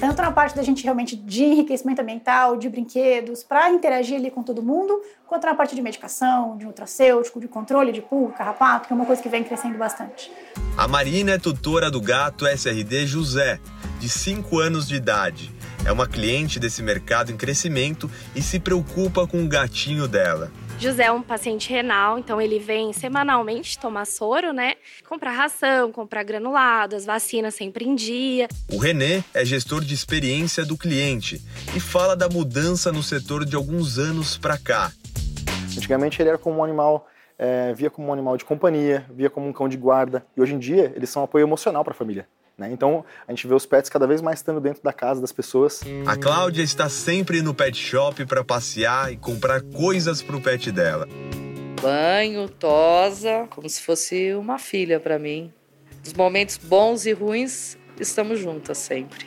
tanto 0.00 0.20
na 0.20 0.32
parte 0.32 0.56
da 0.56 0.62
gente 0.64 0.82
realmente 0.82 1.14
de 1.14 1.44
enriquecimento 1.44 2.02
ambiental, 2.02 2.56
de 2.56 2.68
brinquedos, 2.68 3.44
para 3.44 3.70
interagir 3.70 4.16
ali 4.16 4.30
com 4.32 4.42
todo 4.42 4.60
mundo, 4.60 5.00
quanto 5.28 5.46
na 5.46 5.54
parte 5.54 5.76
de 5.76 5.80
medicação, 5.80 6.56
de 6.56 6.64
nutracêutico, 6.64 7.38
de 7.38 7.46
controle 7.46 7.92
de 7.92 8.02
pulga, 8.02 8.34
carrapato, 8.34 8.88
que 8.88 8.92
é 8.92 8.96
uma 8.96 9.06
coisa 9.06 9.22
que 9.22 9.28
vem 9.28 9.44
crescendo 9.44 9.78
bastante. 9.78 10.32
A 10.76 10.88
Marina 10.88 11.30
é 11.30 11.38
tutora 11.38 11.92
do 11.92 12.00
gato 12.00 12.44
SRD 12.44 13.06
José, 13.06 13.60
de 14.00 14.08
5 14.08 14.58
anos 14.58 14.88
de 14.88 14.96
idade. 14.96 15.57
É 15.88 15.90
uma 15.90 16.06
cliente 16.06 16.60
desse 16.60 16.82
mercado 16.82 17.32
em 17.32 17.36
crescimento 17.38 18.10
e 18.36 18.42
se 18.42 18.60
preocupa 18.60 19.26
com 19.26 19.42
o 19.42 19.48
gatinho 19.48 20.06
dela. 20.06 20.52
José 20.78 21.04
é 21.04 21.10
um 21.10 21.22
paciente 21.22 21.70
renal, 21.70 22.18
então 22.18 22.38
ele 22.38 22.58
vem 22.58 22.92
semanalmente 22.92 23.78
tomar 23.78 24.04
soro, 24.04 24.52
né? 24.52 24.74
Comprar 25.08 25.32
ração, 25.32 25.90
comprar 25.90 26.24
granulado, 26.24 26.94
as 26.94 27.06
vacinas 27.06 27.54
sempre 27.54 27.86
em 27.86 27.94
dia. 27.94 28.48
O 28.70 28.76
Renê 28.76 29.24
é 29.32 29.42
gestor 29.46 29.82
de 29.82 29.94
experiência 29.94 30.62
do 30.62 30.76
cliente 30.76 31.40
e 31.74 31.80
fala 31.80 32.14
da 32.14 32.28
mudança 32.28 32.92
no 32.92 33.02
setor 33.02 33.46
de 33.46 33.56
alguns 33.56 33.98
anos 33.98 34.36
para 34.36 34.58
cá. 34.58 34.92
Antigamente 35.74 36.20
ele 36.20 36.28
era 36.28 36.36
como 36.36 36.58
um 36.58 36.64
animal, 36.64 37.08
é, 37.38 37.72
via 37.72 37.88
como 37.88 38.08
um 38.08 38.12
animal 38.12 38.36
de 38.36 38.44
companhia, 38.44 39.06
via 39.08 39.30
como 39.30 39.48
um 39.48 39.54
cão 39.54 39.66
de 39.66 39.78
guarda, 39.78 40.22
e 40.36 40.42
hoje 40.42 40.54
em 40.54 40.58
dia 40.58 40.92
eles 40.94 41.08
são 41.08 41.22
um 41.22 41.24
apoio 41.24 41.44
emocional 41.44 41.82
para 41.82 41.94
a 41.94 41.96
família. 41.96 42.28
Né? 42.58 42.70
Então, 42.72 43.04
a 43.26 43.30
gente 43.30 43.46
vê 43.46 43.54
os 43.54 43.64
pets 43.64 43.88
cada 43.88 44.06
vez 44.06 44.20
mais 44.20 44.40
estando 44.40 44.60
dentro 44.60 44.82
da 44.82 44.92
casa 44.92 45.20
das 45.20 45.30
pessoas. 45.30 45.80
A 46.04 46.16
Cláudia 46.16 46.62
está 46.62 46.88
sempre 46.88 47.40
no 47.40 47.54
pet 47.54 47.76
shop 47.76 48.26
para 48.26 48.42
passear 48.42 49.12
e 49.12 49.16
comprar 49.16 49.62
coisas 49.62 50.20
para 50.20 50.36
o 50.36 50.40
pet 50.40 50.72
dela. 50.72 51.06
Banho, 51.80 52.48
tosa, 52.48 53.46
como 53.50 53.68
se 53.68 53.80
fosse 53.80 54.34
uma 54.34 54.58
filha 54.58 54.98
para 54.98 55.18
mim. 55.18 55.52
Os 56.04 56.12
momentos 56.12 56.56
bons 56.56 57.06
e 57.06 57.12
ruins, 57.12 57.78
estamos 58.00 58.40
juntas 58.40 58.78
sempre. 58.78 59.26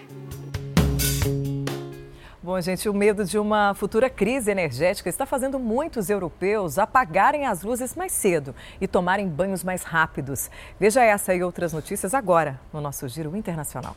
Bom, 2.43 2.60
gente, 2.60 2.89
o 2.89 2.93
medo 2.93 3.23
de 3.23 3.38
uma 3.38 3.75
futura 3.75 4.10
crise 4.10 4.49
energética 4.49 5.08
está 5.08 5.27
fazendo 5.27 5.60
muitos 5.60 6.10
europeus 6.10 6.80
apagarem 6.80 7.45
as 7.45 7.62
luzes 7.62 7.95
mais 7.95 8.12
cedo 8.12 8.56
e 8.80 8.88
tomarem 8.88 9.30
banhos 9.30 9.63
mais 9.63 9.84
rápidos. 9.84 10.49
Veja 10.80 11.04
essa 11.04 11.36
e 11.36 11.43
outras 11.43 11.71
notícias 11.71 12.15
agora 12.15 12.60
no 12.73 12.82
nosso 12.82 13.08
Giro 13.08 13.38
Internacional. 13.38 13.95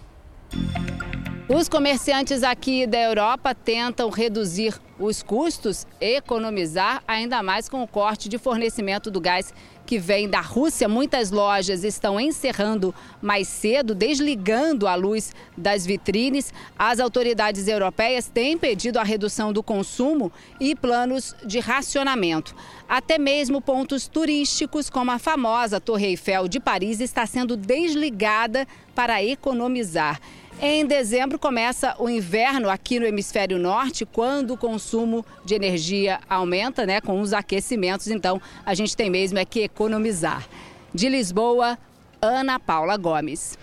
Os 1.49 1.71
comerciantes 1.71 2.43
aqui 2.43 2.87
da 2.87 2.99
Europa 2.99 3.55
tentam 3.55 4.11
reduzir 4.11 4.79
os 4.99 5.23
custos, 5.23 5.87
economizar 5.99 7.03
ainda 7.09 7.43
mais 7.43 7.67
com 7.67 7.83
o 7.83 7.89
corte 7.89 8.29
de 8.29 8.37
fornecimento 8.37 9.11
do 9.11 9.23
gás 9.23 9.55
que 9.87 9.99
vem 9.99 10.29
da 10.29 10.41
Rússia. 10.41 10.89
Muitas 10.89 11.31
lojas 11.31 11.85
estão 11.85 12.19
encerrando 12.19 12.95
mais 13.21 13.49
cedo, 13.49 13.95
desligando 13.95 14.87
a 14.87 14.95
luz 14.95 15.35
das 15.57 15.85
vitrines. 15.87 16.53
As 16.79 17.01
autoridades 17.01 17.69
europeias 17.69 18.27
têm 18.27 18.57
pedido 18.57 18.99
a 18.99 19.03
redução 19.03 19.53
do 19.53 19.63
consumo 19.63 20.33
e 20.61 20.75
planos 20.75 21.35
de 21.45 21.59
racionamento. 21.59 22.55
Até 22.89 23.19
mesmo 23.19 23.61
pontos 23.61 24.07
turísticos, 24.07 24.91
como 24.91 25.11
a 25.11 25.19
famosa 25.19 25.81
Torre 25.81 26.07
Eiffel 26.07 26.49
de 26.49 26.61
Paris, 26.61 27.01
está 27.01 27.27
sendo 27.27 27.57
desligada 27.57 28.67
para 28.95 29.23
economizar. 29.23 30.21
Em 30.67 30.87
dezembro 30.87 31.39
começa 31.39 31.95
o 31.99 32.09
inverno 32.09 32.71
aqui 32.71 32.99
no 32.99 33.05
hemisfério 33.05 33.59
norte, 33.59 34.07
quando 34.07 34.55
o 34.55 34.57
consumo 34.57 35.23
de 35.45 35.55
energia 35.55 36.21
aumenta, 36.27 36.87
né, 36.87 37.03
com 37.03 37.21
os 37.21 37.35
aquecimentos. 37.35 38.09
Então, 38.09 38.41
a 38.65 38.73
gente 38.73 38.97
tem 38.97 39.11
mesmo 39.11 39.39
é 39.39 39.45
que 39.45 39.61
economizar. 39.61 40.49
De 40.95 41.07
Lisboa, 41.07 41.77
Ana 42.19 42.59
Paula 42.59 42.97
Gomes. 42.97 43.59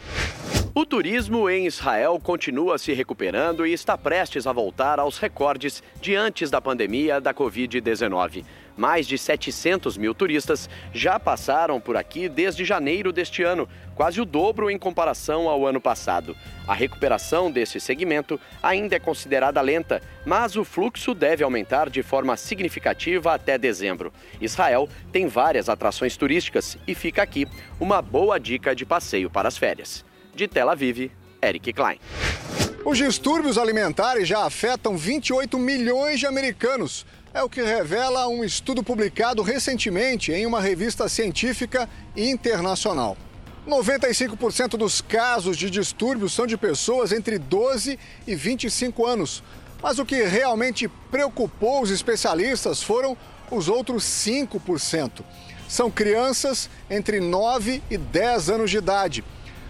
O 0.76 0.86
turismo 0.86 1.50
em 1.50 1.66
Israel 1.66 2.20
continua 2.22 2.78
se 2.78 2.94
recuperando 2.94 3.66
e 3.66 3.74
está 3.74 3.98
prestes 3.98 4.46
a 4.46 4.54
voltar 4.54 5.00
aos 5.00 5.18
recordes 5.18 5.82
de 6.00 6.16
antes 6.16 6.52
da 6.52 6.62
pandemia 6.62 7.20
da 7.20 7.34
Covid-19. 7.34 8.46
Mais 8.76 9.06
de 9.08 9.18
700 9.18 9.98
mil 9.98 10.14
turistas 10.14 10.70
já 10.94 11.20
passaram 11.20 11.80
por 11.80 11.96
aqui 11.98 12.30
desde 12.30 12.66
janeiro 12.66 13.12
deste 13.12 13.44
ano, 13.44 13.68
quase 13.96 14.22
o 14.22 14.26
dobro 14.26 14.70
em 14.70 14.78
comparação 14.78 15.48
ao 15.50 15.68
ano 15.68 15.80
passado. 15.80 16.36
A 16.68 16.74
recuperação 16.74 17.52
desse 17.52 17.80
segmento 17.80 18.40
ainda 18.62 18.96
é 18.96 19.00
considerada 19.00 19.62
lenta, 19.62 20.02
mas 20.26 20.56
o 20.56 20.64
fluxo 20.64 21.14
deve 21.14 21.44
aumentar 21.44 21.90
de 21.90 22.02
forma 22.02 22.38
significativa 22.38 23.34
até 23.34 23.58
dezembro. 23.58 24.14
Israel 24.40 24.88
tem 25.12 25.28
várias 25.28 25.70
atrações 25.70 26.16
turísticas 26.16 26.78
e 26.88 26.96
fica 26.96 27.22
aqui 27.22 27.48
uma 27.80 28.02
boa 28.02 28.40
dica 28.40 28.76
de 28.76 28.86
passeio 28.86 29.30
para 29.30 29.48
as 29.48 29.58
férias. 29.58 30.06
De 30.34 30.48
Tel 30.48 30.70
Aviv, 30.70 31.12
Eric 31.42 31.74
Klein. 31.74 32.00
Os 32.84 32.98
distúrbios 32.98 33.60
alimentares 33.60 34.28
já 34.28 34.44
afetam 34.44 34.98
28 34.98 35.60
milhões 35.60 36.20
de 36.20 36.26
americanos. 36.26 37.06
É 37.34 37.42
o 37.42 37.50
que 37.50 37.62
revela 37.62 38.28
um 38.28 38.44
estudo 38.44 38.84
publicado 38.84 39.42
recentemente 39.42 40.34
em 40.34 40.46
uma 40.46 40.60
revista 40.60 41.08
científica 41.08 41.88
internacional. 42.16 43.16
95% 43.66 44.72
dos 44.72 45.00
casos 45.00 45.56
de 45.56 45.70
distúrbios 45.70 46.34
são 46.34 46.46
de 46.46 46.58
pessoas 46.58 47.14
entre 47.14 47.40
12 47.40 47.98
e 48.28 48.36
25 48.36 49.06
anos. 49.06 49.42
Mas 49.82 49.98
o 49.98 50.06
que 50.06 50.24
realmente 50.24 50.90
preocupou 51.10 51.82
os 51.82 51.90
especialistas 51.90 52.84
foram 52.84 53.16
os 53.50 53.70
outros 53.70 54.04
5%. 54.04 55.24
São 55.70 55.90
crianças 55.90 56.70
entre 56.90 57.22
9 57.22 57.82
e 57.90 57.98
10 57.98 58.50
anos 58.50 58.72
de 58.72 58.78
idade. 58.78 59.24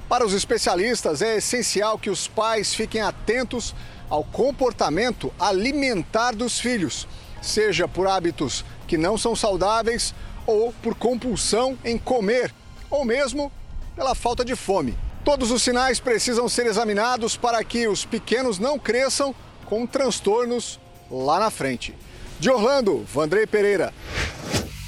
Para 0.10 0.26
os 0.26 0.34
especialistas, 0.34 1.22
é 1.22 1.38
essencial 1.38 2.00
que 2.00 2.10
os 2.10 2.28
pais 2.28 2.74
fiquem 2.74 3.02
atentos 3.02 3.76
ao 4.10 4.24
comportamento 4.24 5.32
alimentar 5.40 6.32
dos 6.32 6.60
filhos 6.60 7.08
seja 7.42 7.88
por 7.88 8.08
hábitos 8.08 8.64
que 8.88 8.98
não 8.98 9.18
são 9.18 9.36
saudáveis 9.36 10.14
ou 10.46 10.74
por 10.82 10.96
compulsão 10.96 11.78
em 11.84 11.98
comer, 11.98 12.54
ou 12.90 13.06
mesmo 13.06 13.52
pela 13.96 14.16
falta 14.16 14.44
de 14.44 14.56
fome. 14.56 14.98
Todos 15.24 15.52
os 15.52 15.62
sinais 15.62 16.00
precisam 16.00 16.50
ser 16.50 16.66
examinados 16.66 17.38
para 17.38 17.64
que 17.64 17.88
os 17.88 18.06
pequenos 18.06 18.58
não 18.58 18.80
cresçam 18.80 19.36
com 19.66 19.86
transtornos 19.86 20.80
lá 21.10 21.40
na 21.40 21.52
frente. 21.52 21.96
De 22.40 22.50
Orlando, 22.50 23.06
Vandrei 23.14 23.46
Pereira. 23.46 23.94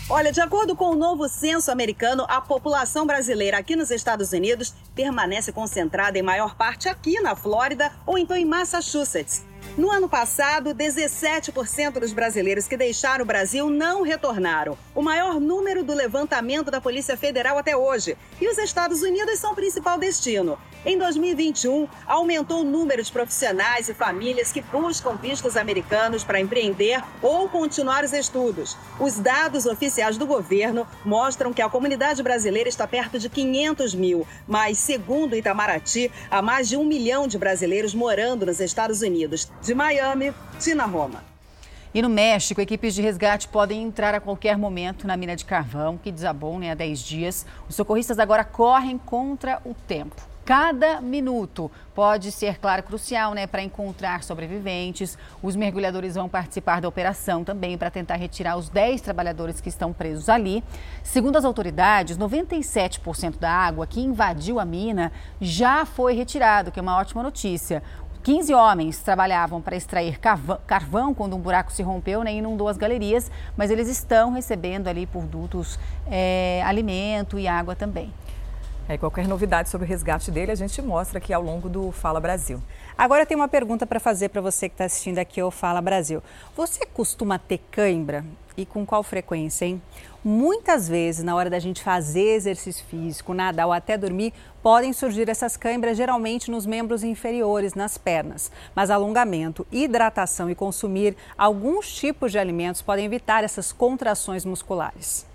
Olha, 0.09 0.31
de 0.31 0.41
acordo 0.41 0.75
com 0.75 0.91
o 0.91 0.95
novo 0.95 1.29
censo 1.29 1.71
americano, 1.71 2.25
a 2.27 2.41
população 2.41 3.05
brasileira 3.05 3.57
aqui 3.57 3.75
nos 3.75 3.89
Estados 3.89 4.33
Unidos 4.33 4.73
permanece 4.93 5.51
concentrada 5.51 6.19
em 6.19 6.21
maior 6.21 6.55
parte 6.55 6.89
aqui 6.89 7.21
na 7.21 7.35
Flórida 7.35 7.91
ou 8.05 8.17
então 8.17 8.35
em 8.35 8.43
Massachusetts. 8.43 9.45
No 9.76 9.89
ano 9.89 10.08
passado, 10.08 10.76
17% 10.76 11.93
dos 11.93 12.13
brasileiros 12.13 12.67
que 12.67 12.78
deixaram 12.78 13.23
o 13.23 13.28
Brasil 13.28 13.71
não 13.71 14.04
retornaram, 14.04 14.78
o 14.93 15.02
maior 15.02 15.39
número 15.39 15.84
do 15.84 15.95
levantamento 15.95 16.69
da 16.69 16.80
Polícia 16.80 17.17
Federal 17.17 17.58
até 17.58 17.76
hoje. 17.76 18.15
E 18.39 18.47
os 18.47 18.60
Estados 18.60 19.02
Unidos 19.02 19.39
são 19.39 19.54
o 19.54 19.56
principal 19.56 19.97
destino. 19.97 20.60
Em 20.86 20.97
2021, 20.97 21.88
aumentou 22.06 22.62
o 22.62 22.65
número 22.65 23.02
de 23.02 23.12
profissionais 23.12 23.88
e 23.88 23.93
famílias 23.93 24.52
que 24.52 24.62
buscam 24.62 25.15
vistos 25.15 25.56
americanos 25.56 26.26
para 26.26 26.41
empreender 26.41 27.02
ou 27.21 27.47
continuar 27.47 28.04
os 28.04 28.12
estudos. 28.12 28.78
Os 28.99 29.15
dados 29.15 29.65
oficiais 29.65 30.17
do 30.17 30.28
governo 30.28 30.86
mostram 31.06 31.54
que 31.54 31.62
a 31.62 31.69
comunidade 31.69 32.21
brasileira 32.21 32.67
está 32.67 32.86
perto 32.86 33.17
de 33.17 33.30
500 33.30 33.95
mil, 33.95 34.28
mas, 34.45 34.78
segundo 34.78 35.38
Itamaraty, 35.38 36.12
há 36.30 36.41
mais 36.41 36.67
de 36.67 36.76
um 36.76 36.84
milhão 36.84 37.28
de 37.28 37.38
brasileiros 37.38 37.95
morando 37.95 38.45
nos 38.45 38.60
Estados 38.60 39.02
Unidos. 39.02 39.49
De 39.61 39.73
Miami, 39.73 40.33
Tina 40.59 40.85
Roma. 40.85 41.23
E 41.93 42.01
no 42.01 42.09
México, 42.09 42.59
equipes 42.59 42.95
de 42.95 43.01
resgate 43.01 43.47
podem 43.47 43.83
entrar 43.83 44.15
a 44.15 44.19
qualquer 44.19 44.57
momento 44.57 45.05
na 45.05 45.15
mina 45.15 45.35
de 45.35 45.45
carvão, 45.45 45.97
que 45.97 46.11
desabou 46.11 46.57
né, 46.57 46.71
há 46.71 46.75
10 46.75 46.99
dias. 46.99 47.45
Os 47.69 47.75
socorristas 47.75 48.17
agora 48.17 48.43
correm 48.43 48.97
contra 48.97 49.61
o 49.63 49.73
tempo. 49.73 50.33
Cada 50.45 50.99
minuto 50.99 51.71
pode 51.95 52.29
ser, 52.29 52.59
claro, 52.59 52.83
crucial 52.83 53.33
né, 53.33 53.47
para 53.47 53.63
encontrar 53.63 54.23
sobreviventes. 54.23 55.17
Os 55.41 55.55
mergulhadores 55.55 56.15
vão 56.15 56.27
participar 56.27 56.81
da 56.81 56.87
operação 56.87 57.45
também 57.45 57.77
para 57.77 57.89
tentar 57.89 58.15
retirar 58.15 58.57
os 58.57 58.67
10 58.67 58.99
trabalhadores 58.99 59.61
que 59.61 59.69
estão 59.69 59.93
presos 59.93 60.27
ali. 60.27 60.61
Segundo 61.01 61.37
as 61.37 61.45
autoridades, 61.45 62.17
97% 62.17 63.39
da 63.39 63.51
água 63.51 63.87
que 63.87 64.01
invadiu 64.01 64.59
a 64.59 64.65
mina 64.65 65.13
já 65.39 65.85
foi 65.85 66.13
retirado, 66.13 66.73
que 66.73 66.79
é 66.79 66.81
uma 66.81 66.97
ótima 66.97 67.23
notícia. 67.23 67.81
15 68.23 68.53
homens 68.53 68.99
trabalhavam 68.99 69.62
para 69.62 69.75
extrair 69.75 70.17
carvão 70.65 71.13
quando 71.13 71.36
um 71.36 71.39
buraco 71.39 71.73
se 71.73 71.83
rompeu 71.83 72.23
né, 72.23 72.33
e 72.33 72.38
inundou 72.38 72.69
as 72.69 72.77
galerias, 72.77 73.29
mas 73.57 73.69
eles 73.69 73.89
estão 73.89 74.31
recebendo 74.31 74.88
ali 74.88 75.05
por 75.05 75.23
dutos 75.23 75.77
é, 76.09 76.63
alimento 76.65 77.38
e 77.38 77.49
água 77.49 77.75
também. 77.75 78.13
É, 78.88 78.97
qualquer 78.97 79.27
novidade 79.27 79.69
sobre 79.69 79.86
o 79.86 79.89
resgate 79.89 80.31
dele, 80.31 80.51
a 80.51 80.55
gente 80.55 80.81
mostra 80.81 81.17
aqui 81.17 81.33
ao 81.33 81.41
longo 81.41 81.67
do 81.67 81.91
Fala 81.91 82.19
Brasil. 82.21 82.62
Agora 82.97 83.25
tem 83.25 83.36
uma 83.36 83.49
pergunta 83.49 83.86
para 83.86 83.99
fazer 83.99 84.29
para 84.29 84.39
você 84.39 84.69
que 84.69 84.75
está 84.75 84.86
assistindo 84.86 85.19
aqui 85.19 85.41
ao 85.41 85.51
Fala 85.51 85.81
Brasil. 85.81 86.23
Você 86.55 86.86
costuma 86.86 87.38
ter 87.38 87.59
cãibra? 87.71 88.23
E 88.55 88.65
com 88.65 88.86
qual 88.86 89.01
frequência, 89.03 89.65
hein? 89.65 89.81
Muitas 90.25 90.88
vezes, 90.88 91.21
na 91.21 91.36
hora 91.36 91.49
da 91.49 91.59
gente 91.59 91.83
fazer 91.83 92.36
exercício 92.36 92.86
físico, 92.86 93.33
nadar 93.33 93.67
ou 93.67 93.73
até 93.73 93.97
dormir, 93.97 94.31
podem 94.62 94.93
surgir 94.93 95.27
essas 95.27 95.57
câimbras, 95.57 95.97
geralmente 95.97 96.49
nos 96.49 96.65
membros 96.65 97.03
inferiores, 97.03 97.73
nas 97.73 97.97
pernas. 97.97 98.49
Mas 98.73 98.89
alongamento, 98.89 99.67
hidratação 99.69 100.49
e 100.49 100.55
consumir 100.55 101.17
alguns 101.38 101.93
tipos 101.93 102.31
de 102.31 102.39
alimentos 102.39 102.81
podem 102.81 103.03
evitar 103.03 103.43
essas 103.43 103.73
contrações 103.73 104.45
musculares. 104.45 105.25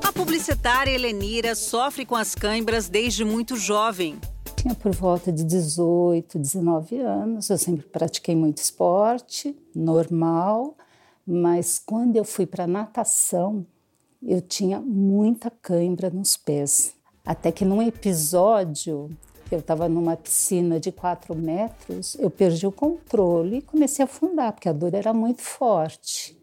A 0.00 0.12
publicitária 0.12 0.92
Helenira 0.92 1.56
sofre 1.56 2.06
com 2.06 2.14
as 2.14 2.36
câimbras 2.36 2.88
desde 2.88 3.24
muito 3.24 3.56
jovem. 3.56 4.16
Tinha 4.54 4.76
por 4.76 4.94
volta 4.94 5.32
de 5.32 5.42
18, 5.42 6.38
19 6.38 7.00
anos. 7.00 7.50
Eu 7.50 7.58
sempre 7.58 7.84
pratiquei 7.84 8.36
muito 8.36 8.58
esporte, 8.58 9.56
normal, 9.74 10.76
mas 11.26 11.78
quando 11.78 12.16
eu 12.16 12.24
fui 12.24 12.46
para 12.46 12.66
natação, 12.66 13.66
eu 14.22 14.40
tinha 14.40 14.80
muita 14.80 15.50
cãibra 15.50 16.10
nos 16.10 16.36
pés. 16.36 16.94
Até 17.24 17.50
que 17.50 17.64
num 17.64 17.82
episódio, 17.82 19.10
eu 19.50 19.58
estava 19.58 19.88
numa 19.88 20.16
piscina 20.16 20.78
de 20.78 20.92
4 20.92 21.34
metros, 21.34 22.14
eu 22.16 22.30
perdi 22.30 22.66
o 22.66 22.72
controle 22.72 23.58
e 23.58 23.62
comecei 23.62 24.02
a 24.02 24.06
afundar, 24.06 24.52
porque 24.52 24.68
a 24.68 24.72
dor 24.72 24.94
era 24.94 25.12
muito 25.12 25.42
forte. 25.42 26.36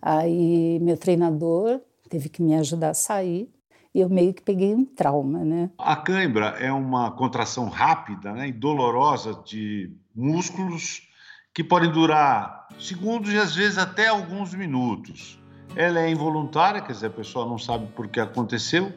Aí 0.00 0.78
meu 0.80 0.96
treinador 0.96 1.80
teve 2.08 2.28
que 2.28 2.42
me 2.42 2.54
ajudar 2.54 2.90
a 2.90 2.94
sair 2.94 3.48
e 3.94 4.00
eu 4.00 4.08
meio 4.08 4.32
que 4.32 4.42
peguei 4.42 4.74
um 4.74 4.84
trauma, 4.84 5.44
né? 5.44 5.70
A 5.78 5.96
cãibra 5.96 6.56
é 6.58 6.72
uma 6.72 7.10
contração 7.10 7.68
rápida 7.68 8.32
né, 8.32 8.48
e 8.48 8.52
dolorosa 8.52 9.34
de 9.44 9.92
músculos 10.14 11.08
que 11.54 11.62
podem 11.62 11.90
durar 11.90 12.68
segundos 12.78 13.32
e 13.32 13.38
às 13.38 13.54
vezes 13.54 13.78
até 13.78 14.08
alguns 14.08 14.54
minutos. 14.54 15.38
Ela 15.74 16.00
é 16.00 16.10
involuntária, 16.10 16.80
quer 16.80 16.92
dizer, 16.92 17.06
a 17.06 17.10
pessoa 17.10 17.46
não 17.46 17.58
sabe 17.58 17.86
por 17.88 18.08
que 18.08 18.20
aconteceu 18.20 18.92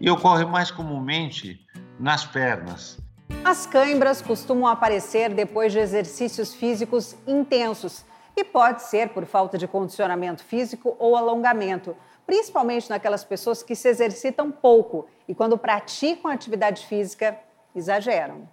e 0.00 0.10
ocorre 0.10 0.44
mais 0.44 0.70
comumente 0.70 1.66
nas 1.98 2.24
pernas. 2.24 2.98
As 3.44 3.66
cãibras 3.66 4.20
costumam 4.20 4.66
aparecer 4.66 5.32
depois 5.34 5.72
de 5.72 5.78
exercícios 5.78 6.54
físicos 6.54 7.16
intensos 7.26 8.04
e 8.36 8.44
pode 8.44 8.82
ser 8.82 9.10
por 9.10 9.24
falta 9.26 9.56
de 9.58 9.66
condicionamento 9.66 10.42
físico 10.42 10.96
ou 10.98 11.16
alongamento 11.16 11.96
principalmente 12.30 12.88
naquelas 12.88 13.24
pessoas 13.24 13.60
que 13.60 13.74
se 13.74 13.88
exercitam 13.88 14.52
pouco 14.52 15.08
e, 15.26 15.34
quando 15.34 15.58
praticam 15.58 16.30
atividade 16.30 16.86
física, 16.86 17.36
exageram. 17.74 18.48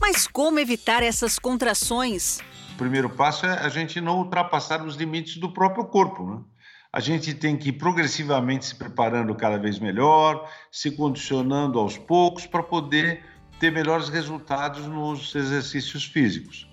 Mas 0.00 0.26
como 0.26 0.58
evitar 0.58 1.02
essas 1.02 1.38
contrações? 1.38 2.38
Primeiro 2.78 3.10
passo 3.10 3.44
é 3.44 3.58
a 3.58 3.68
gente 3.68 4.00
não 4.00 4.18
ultrapassar 4.18 4.86
os 4.86 4.94
limites 4.94 5.36
do 5.36 5.50
próprio 5.50 5.84
corpo. 5.84 6.24
Né? 6.24 6.40
A 6.92 7.00
gente 7.00 7.34
tem 7.34 7.56
que 7.56 7.70
ir 7.70 7.72
progressivamente 7.72 8.66
se 8.66 8.74
preparando 8.76 9.34
cada 9.34 9.58
vez 9.58 9.80
melhor, 9.80 10.48
se 10.70 10.92
condicionando 10.92 11.80
aos 11.80 11.98
poucos 11.98 12.46
para 12.46 12.62
poder 12.62 13.24
ter 13.58 13.72
melhores 13.72 14.08
resultados 14.08 14.86
nos 14.86 15.34
exercícios 15.34 16.04
físicos. 16.04 16.70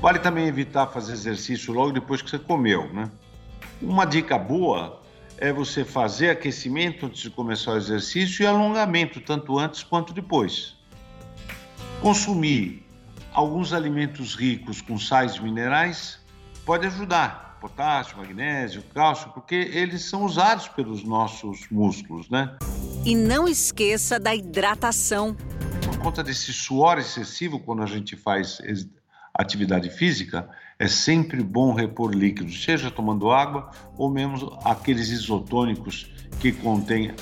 Vale 0.00 0.20
também 0.20 0.46
evitar 0.46 0.86
fazer 0.86 1.12
exercício 1.12 1.74
logo 1.74 1.92
depois 1.92 2.22
que 2.22 2.30
você 2.30 2.38
comeu, 2.38 2.90
né? 2.90 3.10
Uma 3.82 4.06
dica 4.06 4.38
boa 4.38 5.02
é 5.36 5.52
você 5.52 5.84
fazer 5.84 6.30
aquecimento 6.30 7.04
antes 7.04 7.20
de 7.20 7.28
começar 7.28 7.72
o 7.72 7.76
exercício 7.76 8.42
e 8.42 8.46
alongamento, 8.46 9.20
tanto 9.20 9.58
antes 9.58 9.82
quanto 9.82 10.14
depois. 10.14 10.78
Consumir 12.00 12.87
alguns 13.32 13.72
alimentos 13.72 14.34
ricos 14.34 14.80
com 14.80 14.98
sais 14.98 15.38
minerais 15.38 16.18
pode 16.64 16.86
ajudar. 16.86 17.58
Potássio, 17.60 18.16
magnésio, 18.18 18.82
cálcio, 18.94 19.30
porque 19.30 19.54
eles 19.54 20.02
são 20.02 20.24
usados 20.24 20.68
pelos 20.68 21.02
nossos 21.02 21.68
músculos, 21.70 22.30
né? 22.30 22.56
E 23.04 23.16
não 23.16 23.48
esqueça 23.48 24.18
da 24.20 24.34
hidratação. 24.34 25.36
Por 25.84 25.98
conta 25.98 26.22
desse 26.22 26.52
suor 26.52 26.98
excessivo 26.98 27.58
quando 27.58 27.82
a 27.82 27.86
gente 27.86 28.14
faz 28.16 28.60
atividade 29.34 29.90
física, 29.90 30.48
é 30.78 30.86
sempre 30.86 31.42
bom 31.42 31.72
repor 31.72 32.12
líquidos, 32.14 32.62
seja 32.62 32.90
tomando 32.90 33.30
água 33.30 33.70
ou 33.96 34.08
mesmo 34.08 34.56
aqueles 34.64 35.08
isotônicos 35.08 36.12
que 36.40 36.52
contêm 36.52 37.12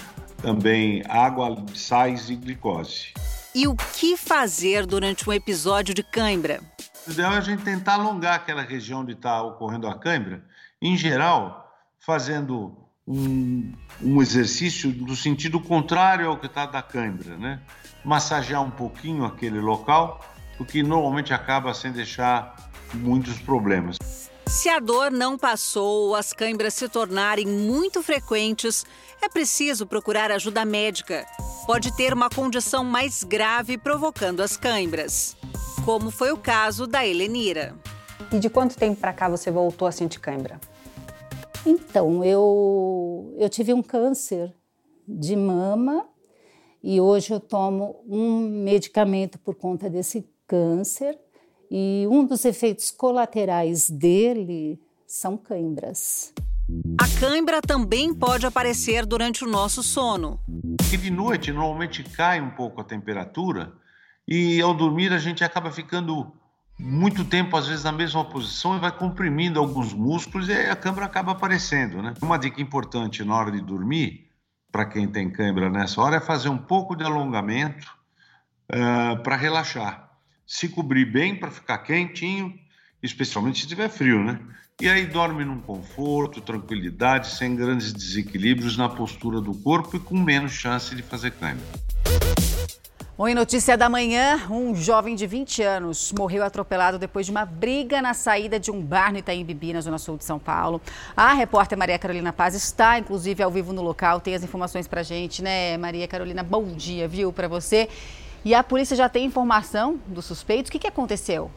também 0.43 1.03
água, 1.09 1.65
sais 1.75 2.29
e 2.29 2.37
glicose. 2.37 3.15
E 3.57 3.67
o 3.67 3.75
que 3.75 4.19
fazer 4.19 4.85
durante 4.85 5.27
um 5.27 5.33
episódio 5.33 5.95
de 5.95 6.03
cãibra? 6.03 6.61
O 7.09 7.11
ideal 7.11 7.33
é 7.33 7.39
a 7.39 7.41
gente 7.41 7.65
tentar 7.65 7.95
alongar 7.95 8.35
aquela 8.35 8.61
região 8.61 9.01
onde 9.01 9.13
está 9.13 9.41
ocorrendo 9.43 9.89
a 9.89 9.99
cãibra, 9.99 10.45
em 10.79 10.95
geral, 10.95 11.75
fazendo 11.99 12.77
um, 13.09 13.73
um 14.03 14.21
exercício 14.21 14.93
no 14.93 15.17
sentido 15.17 15.59
contrário 15.59 16.29
ao 16.29 16.37
que 16.37 16.45
está 16.45 16.67
da 16.67 16.83
cãibra, 16.83 17.35
né? 17.39 17.63
Massagear 18.05 18.61
um 18.61 18.71
pouquinho 18.71 19.25
aquele 19.25 19.59
local, 19.59 20.21
o 20.61 20.65
que 20.67 20.83
normalmente 20.83 21.33
acaba 21.33 21.73
sem 21.73 21.91
deixar 21.93 22.55
muitos 22.93 23.39
problemas. 23.39 24.26
Se 24.49 24.69
a 24.69 24.79
dor 24.79 25.11
não 25.11 25.37
passou 25.37 26.09
ou 26.09 26.15
as 26.15 26.33
câimbras 26.33 26.75
se 26.75 26.89
tornarem 26.89 27.47
muito 27.47 28.01
frequentes, 28.03 28.87
é 29.21 29.29
preciso 29.29 29.87
procurar 29.87 30.31
ajuda 30.31 30.65
médica. 30.65 31.27
Pode 31.67 31.95
ter 31.97 32.13
uma 32.13 32.31
condição 32.31 32.85
mais 32.85 33.25
grave 33.25 33.77
provocando 33.77 34.41
as 34.41 34.57
câimbras, 34.57 35.37
como 35.85 36.13
foi 36.13 36.31
o 36.31 36.39
caso 36.39 36.87
da 36.87 37.05
Helenira. 37.05 37.75
E 38.33 38.39
de 38.39 38.49
quanto 38.49 38.77
tempo 38.77 39.01
para 39.01 39.13
cá 39.13 39.29
você 39.29 39.51
voltou 39.51 39.89
a 39.89 39.93
sentir 39.93 40.21
câimbra? 40.21 40.61
Então, 41.67 42.25
eu, 42.25 43.35
eu 43.39 43.49
tive 43.51 43.75
um 43.75 43.83
câncer 43.83 44.55
de 45.07 45.35
mama 45.35 46.09
e 46.81 47.01
hoje 47.01 47.33
eu 47.33 47.41
tomo 47.41 48.05
um 48.09 48.41
medicamento 48.63 49.41
por 49.41 49.57
conta 49.57 49.91
desse 49.91 50.31
câncer 50.47 51.19
e 51.71 52.07
um 52.11 52.25
dos 52.25 52.45
efeitos 52.45 52.91
colaterais 52.91 53.91
dele 53.91 54.81
são 55.07 55.37
câimbras. 55.37 56.33
A 57.01 57.21
cãibra 57.21 57.61
também 57.63 58.13
pode 58.13 58.45
aparecer 58.45 59.07
durante 59.07 59.45
o 59.45 59.49
nosso 59.49 59.83
sono. 59.83 60.41
E 60.93 60.97
de 60.97 61.11
noite 61.11 61.53
normalmente 61.53 62.03
cai 62.03 62.41
um 62.41 62.51
pouco 62.51 62.81
a 62.81 62.85
temperatura 62.85 63.73
e 64.27 64.61
ao 64.61 64.75
dormir 64.75 65.13
a 65.13 65.19
gente 65.19 65.45
acaba 65.45 65.71
ficando 65.71 66.33
muito 66.79 67.25
tempo 67.25 67.57
às 67.57 67.69
vezes 67.69 67.85
na 67.85 67.93
mesma 67.93 68.25
posição 68.25 68.77
e 68.77 68.81
vai 68.81 68.91
comprimindo 68.91 69.61
alguns 69.61 69.95
músculos 69.95 70.49
e 70.49 70.53
a 70.53 70.75
cãibra 70.75 71.05
acaba 71.05 71.33
aparecendo, 71.33 72.03
né? 72.03 72.15
Uma 72.21 72.37
dica 72.37 72.61
importante 72.61 73.25
na 73.25 73.37
hora 73.37 73.53
de 73.53 73.61
dormir 73.61 74.29
para 74.73 74.85
quem 74.85 75.07
tem 75.07 75.31
cãibra 75.31 75.71
nessa 75.71 76.01
hora 76.01 76.17
é 76.17 76.21
fazer 76.21 76.49
um 76.49 76.59
pouco 76.59 76.97
de 76.97 77.05
alongamento 77.05 77.97
uh, 78.73 79.23
para 79.23 79.37
relaxar 79.37 80.06
se 80.47 80.69
cobrir 80.69 81.05
bem 81.05 81.35
para 81.35 81.51
ficar 81.51 81.79
quentinho, 81.79 82.55
especialmente 83.03 83.59
se 83.59 83.65
estiver 83.65 83.89
frio, 83.89 84.23
né? 84.23 84.39
E 84.81 84.89
aí 84.89 85.07
dorme 85.07 85.45
num 85.45 85.61
conforto, 85.61 86.41
tranquilidade, 86.41 87.35
sem 87.35 87.57
grandes 87.57 87.93
desequilíbrios 87.93 88.77
na 88.77 88.89
postura 88.89 89.41
do 89.41 89.55
corpo 89.55 89.97
e 89.97 90.01
com 90.01 90.19
menos 90.19 90.53
chance 90.53 90.95
de 90.95 91.03
fazer 91.03 91.33
cãibra. 91.33 91.65
Bom, 93.19 93.27
e 93.27 93.35
notícia 93.35 93.79
da 93.79 93.89
manhã, 93.89 94.47
um 94.51 94.75
jovem 94.75 95.15
de 95.15 95.27
20 95.27 95.63
anos 95.63 96.13
morreu 96.13 96.45
atropelado 96.45 96.99
depois 96.99 97.25
de 97.25 97.33
uma 97.33 97.47
briga 97.47 98.03
na 98.03 98.13
saída 98.13 98.61
de 98.61 98.71
um 98.71 98.83
bar 98.83 99.11
no 99.11 99.19
Itaim 99.19 99.43
Bibi, 99.43 99.73
na 99.73 99.81
zona 99.81 99.97
sul 99.97 100.19
de 100.19 100.25
São 100.25 100.39
Paulo. 100.39 100.83
A 101.17 101.33
repórter 101.33 101.79
Maria 101.79 101.99
Carolina 101.99 102.31
Paz 102.31 102.55
está, 102.55 102.99
inclusive, 102.99 103.43
ao 103.43 103.51
vivo 103.51 103.73
no 103.73 103.81
local, 103.81 104.21
tem 104.21 104.35
as 104.35 104.45
informações 104.45 104.87
pra 104.87 105.03
gente, 105.03 105.43
né, 105.43 105.79
Maria 105.79 106.07
Carolina? 106.07 106.43
Bom 106.43 106.75
dia, 106.75 107.09
viu, 107.09 107.33
para 107.33 107.49
você. 107.49 107.89
E 108.47 108.55
a 108.55 108.63
polícia 108.63 108.97
já 108.97 109.09
tem 109.09 109.25
informação 109.25 110.01
dos 110.07 110.25
suspeitos? 110.25 110.69
O 110.69 110.73
que, 110.73 110.79
que 110.79 110.87
aconteceu? 110.87 111.51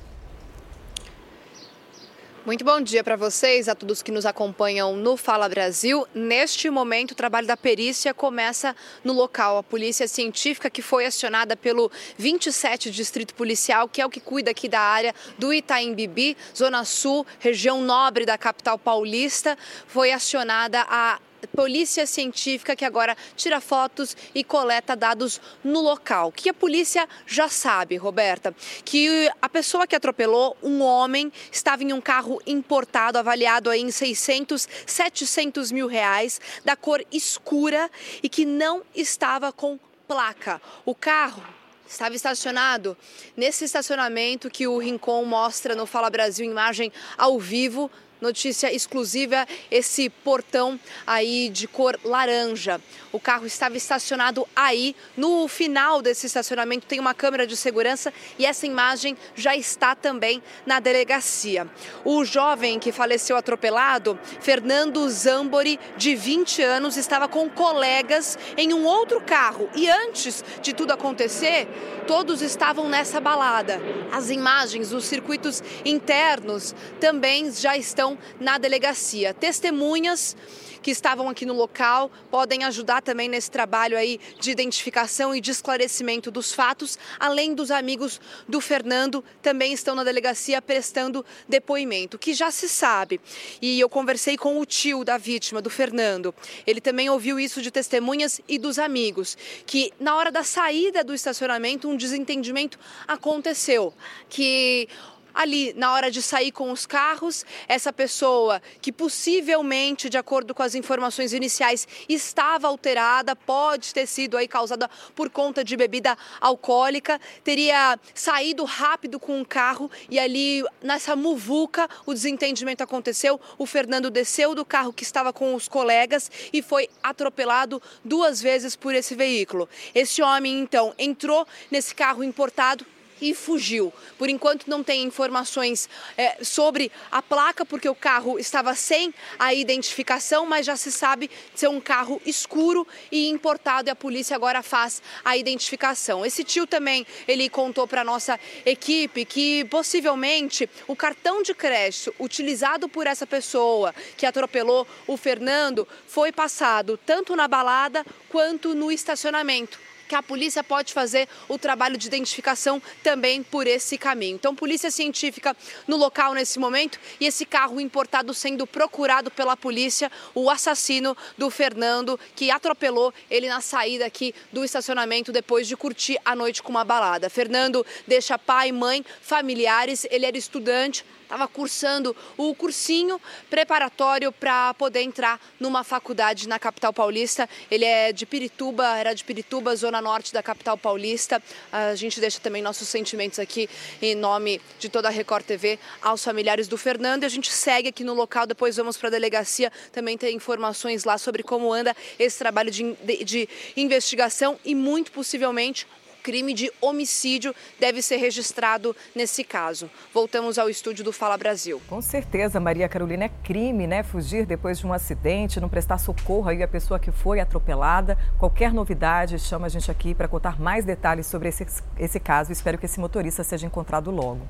Muito 2.43 2.65
bom 2.65 2.81
dia 2.81 3.03
para 3.03 3.15
vocês, 3.15 3.69
a 3.69 3.75
todos 3.75 4.01
que 4.01 4.11
nos 4.11 4.25
acompanham 4.25 4.97
no 4.97 5.15
Fala 5.15 5.47
Brasil. 5.47 6.07
Neste 6.15 6.67
momento, 6.67 7.11
o 7.11 7.15
trabalho 7.15 7.45
da 7.45 7.55
perícia 7.55 8.11
começa 8.11 8.75
no 9.03 9.13
local. 9.13 9.59
A 9.59 9.61
polícia 9.61 10.07
científica 10.07 10.67
que 10.67 10.81
foi 10.81 11.05
acionada 11.05 11.55
pelo 11.55 11.91
27 12.17 12.89
Distrito 12.89 13.35
Policial, 13.35 13.87
que 13.87 14.01
é 14.01 14.05
o 14.07 14.09
que 14.09 14.19
cuida 14.19 14.49
aqui 14.49 14.67
da 14.67 14.81
área 14.81 15.13
do 15.37 15.53
Itaim 15.53 15.93
Bibi, 15.93 16.35
Zona 16.57 16.83
Sul, 16.85 17.23
região 17.37 17.83
nobre 17.83 18.25
da 18.25 18.35
capital 18.35 18.79
paulista, 18.79 19.55
foi 19.85 20.11
acionada 20.11 20.83
a 20.89 21.19
polícia 21.47 22.05
científica 22.05 22.75
que 22.75 22.85
agora 22.85 23.15
tira 23.35 23.59
fotos 23.61 24.15
e 24.33 24.43
coleta 24.43 24.95
dados 24.95 25.41
no 25.63 25.79
local. 25.79 26.31
Que 26.31 26.49
a 26.49 26.53
polícia 26.53 27.07
já 27.25 27.47
sabe, 27.47 27.95
Roberta? 27.97 28.55
Que 28.83 29.29
a 29.41 29.49
pessoa 29.49 29.87
que 29.87 29.95
atropelou 29.95 30.57
um 30.61 30.81
homem 30.81 31.31
estava 31.51 31.83
em 31.83 31.93
um 31.93 32.01
carro 32.01 32.41
importado, 32.45 33.17
avaliado 33.17 33.71
em 33.73 33.91
600, 33.91 34.67
700 34.85 35.71
mil 35.71 35.87
reais, 35.87 36.39
da 36.63 36.75
cor 36.75 37.03
escura 37.11 37.89
e 38.21 38.29
que 38.29 38.45
não 38.45 38.83
estava 38.95 39.51
com 39.51 39.79
placa. 40.07 40.61
O 40.85 40.95
carro 40.95 41.43
estava 41.87 42.15
estacionado 42.15 42.95
nesse 43.35 43.65
estacionamento 43.65 44.49
que 44.49 44.67
o 44.67 44.77
Rincon 44.77 45.25
mostra 45.25 45.75
no 45.75 45.85
Fala 45.85 46.09
Brasil, 46.09 46.45
imagem 46.45 46.91
ao 47.17 47.39
vivo, 47.39 47.89
notícia 48.21 48.73
exclusiva, 48.73 49.47
esse 49.71 50.09
portão 50.09 50.79
aí 51.05 51.49
de 51.49 51.67
cor 51.67 51.99
laranja. 52.03 52.79
O 53.11 53.19
carro 53.19 53.45
estava 53.45 53.77
estacionado 53.77 54.47
aí. 54.55 54.95
No 55.17 55.47
final 55.47 56.01
desse 56.01 56.27
estacionamento 56.27 56.85
tem 56.85 56.99
uma 56.99 57.13
câmera 57.13 57.47
de 57.47 57.57
segurança 57.57 58.13
e 58.37 58.45
essa 58.45 58.65
imagem 58.65 59.17
já 59.35 59.55
está 59.55 59.95
também 59.95 60.41
na 60.65 60.79
delegacia. 60.79 61.67
O 62.05 62.23
jovem 62.23 62.79
que 62.79 62.91
faleceu 62.91 63.35
atropelado, 63.35 64.19
Fernando 64.41 65.07
Zambori, 65.09 65.79
de 65.97 66.15
20 66.15 66.61
anos, 66.61 66.97
estava 66.97 67.27
com 67.27 67.49
colegas 67.49 68.37
em 68.57 68.73
um 68.73 68.85
outro 68.85 69.21
carro 69.21 69.69
e 69.75 69.89
antes 69.89 70.43
de 70.61 70.73
tudo 70.73 70.91
acontecer, 70.91 71.67
todos 72.05 72.41
estavam 72.41 72.89
nessa 72.89 73.19
balada. 73.19 73.79
As 74.11 74.29
imagens 74.29 74.89
dos 74.89 75.05
circuitos 75.05 75.63
internos 75.85 76.75
também 76.99 77.51
já 77.51 77.77
estão 77.77 78.08
na 78.39 78.57
delegacia. 78.57 79.33
Testemunhas 79.33 80.35
que 80.81 80.91
estavam 80.91 81.29
aqui 81.29 81.45
no 81.45 81.53
local 81.53 82.11
podem 82.29 82.63
ajudar 82.63 83.01
também 83.01 83.27
nesse 83.27 83.51
trabalho 83.51 83.97
aí 83.97 84.19
de 84.39 84.51
identificação 84.51 85.35
e 85.35 85.41
de 85.41 85.51
esclarecimento 85.51 86.31
dos 86.31 86.53
fatos, 86.53 86.97
além 87.19 87.53
dos 87.53 87.71
amigos 87.71 88.19
do 88.47 88.61
Fernando 88.61 89.23
também 89.41 89.73
estão 89.73 89.95
na 89.95 90.03
delegacia 90.03 90.61
prestando 90.61 91.25
depoimento, 91.47 92.17
que 92.17 92.33
já 92.33 92.51
se 92.51 92.69
sabe. 92.69 93.19
E 93.61 93.79
eu 93.79 93.89
conversei 93.89 94.37
com 94.37 94.59
o 94.59 94.65
tio 94.65 95.03
da 95.03 95.17
vítima, 95.17 95.61
do 95.61 95.69
Fernando. 95.69 96.33
Ele 96.65 96.81
também 96.81 97.09
ouviu 97.09 97.39
isso 97.39 97.61
de 97.61 97.71
testemunhas 97.71 98.41
e 98.47 98.57
dos 98.57 98.79
amigos, 98.79 99.37
que 99.65 99.91
na 99.99 100.15
hora 100.15 100.31
da 100.31 100.43
saída 100.43 101.03
do 101.03 101.13
estacionamento 101.13 101.89
um 101.89 101.97
desentendimento 101.97 102.79
aconteceu, 103.07 103.93
que 104.29 104.87
ali 105.33 105.73
na 105.73 105.93
hora 105.93 106.11
de 106.11 106.21
sair 106.21 106.51
com 106.51 106.71
os 106.71 106.85
carros, 106.85 107.45
essa 107.67 107.91
pessoa 107.91 108.61
que 108.81 108.91
possivelmente, 108.91 110.09
de 110.09 110.17
acordo 110.17 110.53
com 110.53 110.63
as 110.63 110.75
informações 110.75 111.33
iniciais, 111.33 111.87
estava 112.07 112.67
alterada, 112.67 113.35
pode 113.35 113.93
ter 113.93 114.07
sido 114.07 114.37
aí 114.37 114.47
causada 114.47 114.89
por 115.15 115.29
conta 115.29 115.63
de 115.63 115.75
bebida 115.75 116.17
alcoólica, 116.39 117.19
teria 117.43 117.99
saído 118.13 118.63
rápido 118.63 119.19
com 119.19 119.39
um 119.39 119.45
carro 119.45 119.89
e 120.09 120.19
ali 120.19 120.63
nessa 120.81 121.15
muvuca 121.15 121.89
o 122.05 122.13
desentendimento 122.13 122.83
aconteceu. 122.83 123.39
O 123.57 123.65
Fernando 123.65 124.09
desceu 124.09 124.53
do 124.55 124.65
carro 124.65 124.93
que 124.93 125.03
estava 125.03 125.31
com 125.31 125.55
os 125.55 125.67
colegas 125.67 126.31
e 126.51 126.61
foi 126.61 126.89
atropelado 127.01 127.81
duas 128.03 128.41
vezes 128.41 128.75
por 128.75 128.93
esse 128.93 129.15
veículo. 129.15 129.69
Esse 129.93 130.21
homem 130.21 130.59
então 130.59 130.93
entrou 130.97 131.47
nesse 131.71 131.93
carro 131.93 132.23
importado 132.23 132.85
e 133.21 133.33
fugiu. 133.33 133.93
Por 134.17 134.29
enquanto 134.29 134.67
não 134.67 134.83
tem 134.83 135.03
informações 135.03 135.89
é, 136.17 136.43
sobre 136.43 136.91
a 137.11 137.21
placa, 137.21 137.65
porque 137.65 137.89
o 137.89 137.95
carro 137.95 138.39
estava 138.39 138.75
sem 138.75 139.13
a 139.37 139.53
identificação, 139.53 140.45
mas 140.45 140.65
já 140.65 140.75
se 140.75 140.91
sabe 140.91 141.29
ser 141.55 141.67
um 141.67 141.79
carro 141.79 142.21
escuro 142.25 142.87
e 143.11 143.29
importado 143.29 143.89
e 143.89 143.91
a 143.91 143.95
polícia 143.95 144.35
agora 144.35 144.61
faz 144.61 145.01
a 145.23 145.37
identificação. 145.37 146.25
Esse 146.25 146.43
tio 146.43 146.65
também, 146.65 147.05
ele 147.27 147.49
contou 147.49 147.87
para 147.87 148.03
nossa 148.03 148.39
equipe 148.65 149.25
que 149.25 149.65
possivelmente 149.65 150.69
o 150.87 150.95
cartão 150.95 151.41
de 151.41 151.53
crédito 151.53 152.13
utilizado 152.19 152.87
por 152.87 153.07
essa 153.07 153.25
pessoa 153.25 153.93
que 154.17 154.25
atropelou 154.25 154.87
o 155.07 155.17
Fernando 155.17 155.87
foi 156.07 156.31
passado 156.31 156.99
tanto 157.05 157.35
na 157.35 157.47
balada 157.47 158.05
quanto 158.29 158.73
no 158.73 158.91
estacionamento 158.91 159.88
que 160.09 160.15
a 160.15 160.23
polícia 160.23 160.63
pode 160.63 160.91
fazer 160.91 161.29
o 161.47 161.57
trabalho 161.57 161.95
de 161.95 162.07
identificação 162.07 162.81
também 163.03 163.43
por 163.43 163.67
esse 163.67 163.95
caminho. 163.95 164.35
Então, 164.35 164.55
polícia 164.55 164.89
científica 164.89 165.55
no 165.87 165.95
local 165.95 166.33
nesse 166.33 166.57
momento 166.57 166.99
e 167.19 167.27
esse 167.27 167.45
carro 167.45 167.79
importado 167.79 168.33
sendo 168.33 168.65
procurado 168.65 169.29
pela 169.29 169.55
polícia, 169.55 170.11
o 170.33 170.49
assassino 170.49 171.15
do 171.37 171.51
Fernando, 171.51 172.19
que 172.35 172.49
atropelou 172.49 173.13
ele 173.29 173.47
na 173.47 173.61
saída 173.61 174.07
aqui 174.07 174.33
do 174.51 174.65
estacionamento 174.65 175.31
depois 175.31 175.67
de 175.67 175.77
curtir 175.77 176.17
a 176.25 176.35
noite 176.35 176.63
com 176.63 176.71
uma 176.71 176.83
balada. 176.83 177.29
Fernando 177.29 177.85
deixa 178.07 178.39
pai, 178.39 178.71
mãe, 178.71 179.05
familiares, 179.21 180.07
ele 180.09 180.25
era 180.25 180.37
estudante, 180.37 181.05
estava 181.29 181.47
cursando 181.47 182.15
o 182.35 182.55
cursinho 182.55 183.21
preparatório 183.51 184.31
para 184.31 184.73
poder 184.73 185.03
entrar 185.03 185.39
numa 185.59 185.83
faculdade 185.83 186.47
na 186.47 186.57
capital 186.57 186.91
paulista. 186.91 187.47
Ele 187.69 187.85
é 187.85 188.11
de 188.11 188.25
Pirituba, 188.25 188.97
era 188.97 189.13
de 189.13 189.23
Pirituba, 189.23 189.75
zona 189.75 190.01
norte 190.01 190.33
da 190.33 190.41
capital 190.41 190.75
paulista. 190.75 191.41
A 191.71 191.93
gente 191.93 192.19
deixa 192.19 192.39
também 192.39 192.63
nossos 192.63 192.87
sentimentos 192.87 193.37
aqui 193.37 193.69
em 194.01 194.15
nome 194.15 194.59
de 194.79 194.89
toda 194.89 195.07
a 195.07 195.11
Record 195.11 195.45
TV 195.45 195.77
aos 196.01 196.23
familiares 196.23 196.67
do 196.67 196.77
Fernando. 196.77 197.21
E 197.21 197.25
a 197.27 197.29
gente 197.29 197.51
segue 197.51 197.89
aqui 197.89 198.03
no 198.03 198.15
local, 198.15 198.47
depois 198.47 198.75
vamos 198.75 198.97
para 198.97 199.09
a 199.09 199.11
delegacia 199.11 199.71
também 199.91 200.17
ter 200.17 200.31
informações 200.31 201.03
lá 201.03 201.19
sobre 201.19 201.43
como 201.43 201.71
anda 201.71 201.95
esse 202.17 202.39
trabalho 202.39 202.71
de, 202.71 202.95
de, 203.03 203.23
de 203.23 203.49
investigação 203.77 204.59
e 204.65 204.73
muito 204.73 205.11
possivelmente 205.11 205.85
crime 206.23 206.53
de 206.53 206.71
homicídio 206.81 207.55
deve 207.79 208.01
ser 208.01 208.17
registrado 208.17 208.95
nesse 209.15 209.43
caso. 209.43 209.89
Voltamos 210.13 210.57
ao 210.57 210.69
estúdio 210.69 211.03
do 211.03 211.11
Fala 211.11 211.37
Brasil. 211.37 211.81
Com 211.87 212.01
certeza, 212.01 212.59
Maria 212.59 212.87
Carolina, 212.87 213.25
é 213.25 213.31
crime, 213.43 213.87
né? 213.87 214.03
Fugir 214.03 214.45
depois 214.45 214.79
de 214.79 214.85
um 214.85 214.93
acidente, 214.93 215.59
não 215.59 215.69
prestar 215.69 215.97
socorro 215.97 216.49
aí 216.49 216.61
à 216.61 216.67
pessoa 216.67 216.99
que 216.99 217.11
foi 217.11 217.39
atropelada. 217.39 218.17
Qualquer 218.37 218.73
novidade, 218.73 219.39
chama 219.39 219.67
a 219.67 219.69
gente 219.69 219.89
aqui 219.89 220.13
para 220.13 220.27
contar 220.27 220.59
mais 220.59 220.85
detalhes 220.85 221.27
sobre 221.27 221.49
esse, 221.49 221.65
esse 221.97 222.19
caso. 222.19 222.51
Espero 222.51 222.77
que 222.77 222.85
esse 222.85 222.99
motorista 222.99 223.43
seja 223.43 223.65
encontrado 223.65 224.11
logo. 224.11 224.47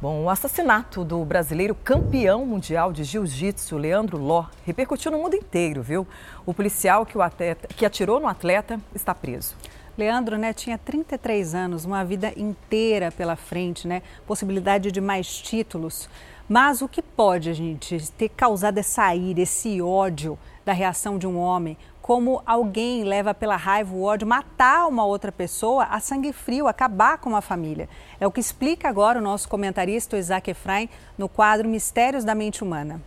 Bom, 0.00 0.22
o 0.22 0.30
assassinato 0.30 1.04
do 1.04 1.24
brasileiro 1.24 1.74
campeão 1.74 2.46
mundial 2.46 2.92
de 2.92 3.02
jiu-jitsu, 3.02 3.76
Leandro 3.76 4.16
Ló, 4.16 4.44
repercutiu 4.64 5.10
no 5.10 5.18
mundo 5.18 5.34
inteiro, 5.34 5.82
viu? 5.82 6.06
O 6.46 6.54
policial 6.54 7.04
que, 7.04 7.18
o 7.18 7.22
atleta, 7.22 7.66
que 7.66 7.84
atirou 7.84 8.20
no 8.20 8.28
atleta 8.28 8.80
está 8.94 9.12
preso. 9.12 9.56
Leandro 9.98 10.38
né, 10.38 10.52
tinha 10.52 10.78
33 10.78 11.56
anos, 11.56 11.84
uma 11.84 12.04
vida 12.04 12.32
inteira 12.36 13.10
pela 13.10 13.34
frente, 13.34 13.88
né? 13.88 14.00
Possibilidade 14.28 14.92
de 14.92 15.00
mais 15.00 15.26
títulos. 15.42 16.08
Mas 16.48 16.80
o 16.80 16.88
que 16.88 17.02
pode, 17.02 17.52
gente, 17.52 18.00
ter 18.12 18.28
causado 18.28 18.78
essa 18.78 19.12
ira, 19.12 19.40
esse 19.40 19.82
ódio 19.82 20.38
da 20.64 20.72
reação 20.72 21.18
de 21.18 21.26
um 21.26 21.36
homem? 21.36 21.76
Como 22.00 22.40
alguém 22.46 23.02
leva 23.02 23.34
pela 23.34 23.56
raiva 23.56 23.92
o 23.92 24.04
ódio 24.04 24.26
matar 24.26 24.86
uma 24.86 25.04
outra 25.04 25.32
pessoa 25.32 25.82
a 25.90 25.98
sangue 25.98 26.32
frio, 26.32 26.68
acabar 26.68 27.18
com 27.18 27.30
uma 27.30 27.42
família? 27.42 27.88
É 28.20 28.26
o 28.26 28.30
que 28.30 28.38
explica 28.38 28.88
agora 28.88 29.18
o 29.18 29.22
nosso 29.22 29.48
comentarista 29.48 30.16
Isaac 30.16 30.48
Efraim 30.48 30.88
no 31.18 31.28
quadro 31.28 31.68
Mistérios 31.68 32.24
da 32.24 32.36
Mente 32.36 32.62
Humana. 32.62 33.02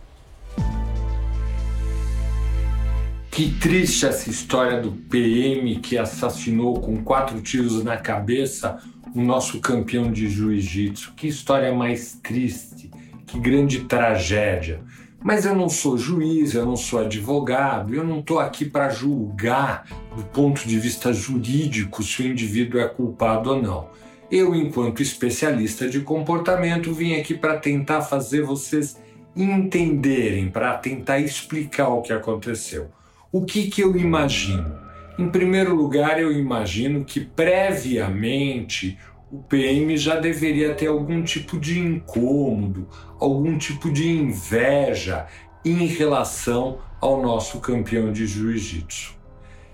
Que 3.32 3.50
triste 3.50 4.04
essa 4.04 4.28
história 4.28 4.78
do 4.78 4.92
PM 4.92 5.76
que 5.76 5.96
assassinou 5.96 6.78
com 6.78 7.02
quatro 7.02 7.40
tiros 7.40 7.82
na 7.82 7.96
cabeça 7.96 8.78
o 9.14 9.22
nosso 9.22 9.58
campeão 9.58 10.12
de 10.12 10.28
jiu-jitsu. 10.28 11.14
Que 11.16 11.28
história 11.28 11.72
mais 11.72 12.20
triste, 12.22 12.90
que 13.26 13.40
grande 13.40 13.84
tragédia. 13.84 14.82
Mas 15.18 15.46
eu 15.46 15.56
não 15.56 15.70
sou 15.70 15.96
juiz, 15.96 16.52
eu 16.52 16.66
não 16.66 16.76
sou 16.76 16.98
advogado, 16.98 17.94
eu 17.94 18.04
não 18.04 18.20
estou 18.20 18.38
aqui 18.38 18.66
para 18.66 18.90
julgar 18.90 19.86
do 20.14 20.24
ponto 20.24 20.68
de 20.68 20.78
vista 20.78 21.10
jurídico 21.10 22.02
se 22.02 22.20
o 22.20 22.26
indivíduo 22.26 22.82
é 22.82 22.86
culpado 22.86 23.48
ou 23.48 23.62
não. 23.62 23.88
Eu, 24.30 24.54
enquanto 24.54 25.00
especialista 25.00 25.88
de 25.88 26.00
comportamento, 26.00 26.92
vim 26.92 27.14
aqui 27.14 27.32
para 27.32 27.56
tentar 27.56 28.02
fazer 28.02 28.42
vocês 28.42 29.00
entenderem, 29.34 30.50
para 30.50 30.76
tentar 30.76 31.18
explicar 31.18 31.88
o 31.88 32.02
que 32.02 32.12
aconteceu. 32.12 32.90
O 33.34 33.46
que, 33.46 33.70
que 33.70 33.80
eu 33.80 33.96
imagino? 33.96 34.78
Em 35.18 35.26
primeiro 35.26 35.74
lugar, 35.74 36.20
eu 36.20 36.30
imagino 36.30 37.02
que 37.02 37.18
previamente 37.18 38.98
o 39.30 39.38
PM 39.38 39.96
já 39.96 40.16
deveria 40.20 40.74
ter 40.74 40.88
algum 40.88 41.22
tipo 41.22 41.58
de 41.58 41.78
incômodo, 41.78 42.86
algum 43.18 43.56
tipo 43.56 43.90
de 43.90 44.06
inveja 44.06 45.26
em 45.64 45.86
relação 45.86 46.80
ao 47.00 47.22
nosso 47.22 47.58
campeão 47.58 48.12
de 48.12 48.26
jiu-jitsu. 48.26 49.14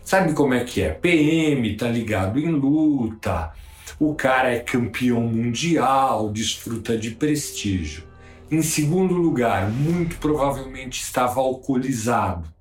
Sabe 0.04 0.34
como 0.34 0.54
é 0.54 0.62
que 0.62 0.80
é? 0.80 0.90
PM 0.90 1.76
tá 1.76 1.88
ligado 1.88 2.38
em 2.38 2.52
luta, 2.52 3.52
o 3.98 4.14
cara 4.14 4.54
é 4.54 4.60
campeão 4.60 5.22
mundial, 5.22 6.30
desfruta 6.30 6.96
de 6.96 7.10
prestígio. 7.10 8.04
Em 8.48 8.62
segundo 8.62 9.14
lugar, 9.14 9.68
muito 9.68 10.16
provavelmente 10.18 11.02
estava 11.02 11.40
alcoolizado 11.40 12.56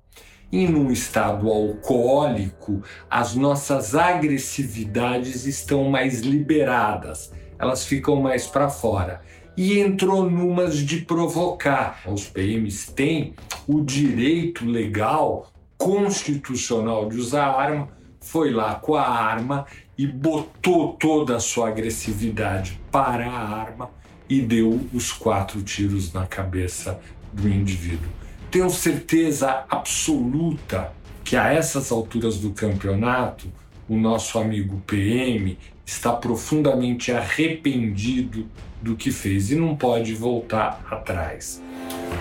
e 0.50 0.66
num 0.66 0.90
estado 0.90 1.48
alcoólico, 1.48 2.82
as 3.10 3.34
nossas 3.34 3.94
agressividades 3.94 5.44
estão 5.46 5.90
mais 5.90 6.20
liberadas, 6.20 7.32
elas 7.58 7.84
ficam 7.84 8.16
mais 8.16 8.46
para 8.46 8.68
fora. 8.68 9.20
E 9.56 9.80
entrou 9.80 10.30
numas 10.30 10.76
de 10.76 10.98
provocar. 11.00 12.02
Os 12.06 12.26
PMs 12.28 12.92
têm 12.92 13.34
o 13.66 13.80
direito 13.80 14.64
legal, 14.64 15.50
constitucional 15.76 17.08
de 17.08 17.16
usar 17.16 17.48
arma, 17.48 17.88
foi 18.20 18.50
lá 18.52 18.76
com 18.76 18.94
a 18.94 19.08
arma 19.08 19.66
e 19.96 20.06
botou 20.06 20.92
toda 20.92 21.36
a 21.36 21.40
sua 21.40 21.68
agressividade 21.68 22.80
para 22.90 23.26
a 23.26 23.60
arma 23.60 23.90
e 24.28 24.40
deu 24.40 24.80
os 24.92 25.12
quatro 25.12 25.62
tiros 25.62 26.12
na 26.12 26.26
cabeça 26.26 27.00
do 27.32 27.48
indivíduo. 27.48 28.10
Tenho 28.50 28.70
certeza 28.70 29.66
absoluta 29.68 30.92
que 31.22 31.36
a 31.36 31.52
essas 31.52 31.92
alturas 31.92 32.38
do 32.38 32.52
campeonato, 32.52 33.52
o 33.86 33.94
nosso 33.94 34.38
amigo 34.38 34.82
PM 34.86 35.58
está 35.84 36.12
profundamente 36.12 37.12
arrependido 37.12 38.48
do 38.80 38.96
que 38.96 39.10
fez 39.10 39.50
e 39.50 39.56
não 39.56 39.76
pode 39.76 40.14
voltar 40.14 40.82
atrás. 40.90 41.62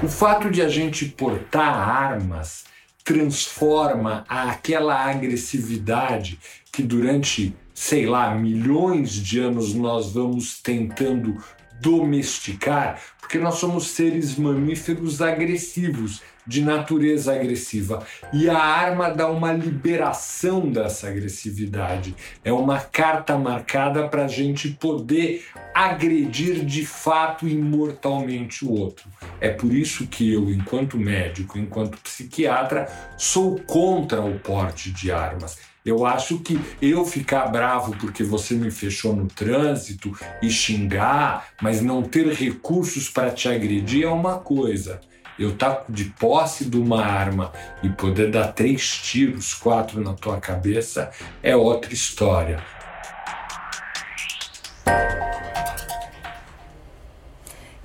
O 0.03 0.07
fato 0.09 0.49
de 0.51 0.61
a 0.61 0.67
gente 0.67 1.05
portar 1.05 1.73
armas 1.73 2.65
transforma 3.05 4.25
aquela 4.27 5.09
agressividade 5.09 6.37
que 6.73 6.83
durante, 6.83 7.55
sei 7.73 8.05
lá, 8.05 8.35
milhões 8.35 9.13
de 9.13 9.39
anos 9.39 9.73
nós 9.73 10.11
vamos 10.11 10.61
tentando 10.61 11.37
domesticar, 11.81 12.99
porque 13.27 13.39
nós 13.39 13.55
somos 13.55 13.89
seres 13.89 14.37
mamíferos 14.37 15.21
agressivos, 15.21 16.21
de 16.47 16.61
natureza 16.61 17.35
agressiva. 17.35 18.07
E 18.31 18.49
a 18.49 18.57
arma 18.57 19.09
dá 19.09 19.29
uma 19.29 19.51
liberação 19.51 20.71
dessa 20.71 21.09
agressividade. 21.09 22.15
É 22.41 22.53
uma 22.53 22.79
carta 22.79 23.37
marcada 23.37 24.07
para 24.07 24.23
a 24.23 24.27
gente 24.29 24.69
poder 24.69 25.45
agredir 25.75 26.63
de 26.63 26.85
fato 26.85 27.45
imortalmente 27.45 28.63
o 28.63 28.71
outro. 28.71 29.09
É 29.41 29.49
por 29.49 29.73
isso 29.73 30.07
que 30.07 30.31
eu, 30.31 30.49
enquanto 30.49 30.97
médico, 30.97 31.59
enquanto 31.59 31.97
psiquiatra, 31.97 32.87
sou 33.17 33.59
contra 33.67 34.21
o 34.21 34.39
porte 34.39 34.89
de 34.89 35.11
armas. 35.11 35.57
Eu 35.87 36.05
acho 36.05 36.39
que 36.39 36.59
eu 36.81 37.05
ficar 37.05 37.47
bravo 37.47 37.95
porque 37.95 38.21
você 38.21 38.53
me 38.53 38.69
fechou 38.69 39.15
no 39.15 39.25
trânsito 39.25 40.11
e 40.41 40.49
xingar, 40.49 41.47
mas 41.61 41.81
não 41.81 42.03
ter 42.03 42.27
recursos 42.33 43.09
para 43.09 43.31
te 43.31 43.47
agredir 43.47 44.03
é 44.03 44.09
uma 44.09 44.37
coisa. 44.37 44.99
Eu 45.39 45.51
estar 45.51 45.75
tá 45.75 45.85
de 45.87 46.03
posse 46.19 46.65
de 46.65 46.75
uma 46.77 47.05
arma 47.05 47.53
e 47.81 47.87
poder 47.87 48.29
dar 48.29 48.47
três 48.47 48.97
tiros, 48.97 49.53
quatro 49.53 50.01
na 50.01 50.13
tua 50.13 50.41
cabeça 50.41 51.09
é 51.41 51.55
outra 51.55 51.93
história. 51.93 52.61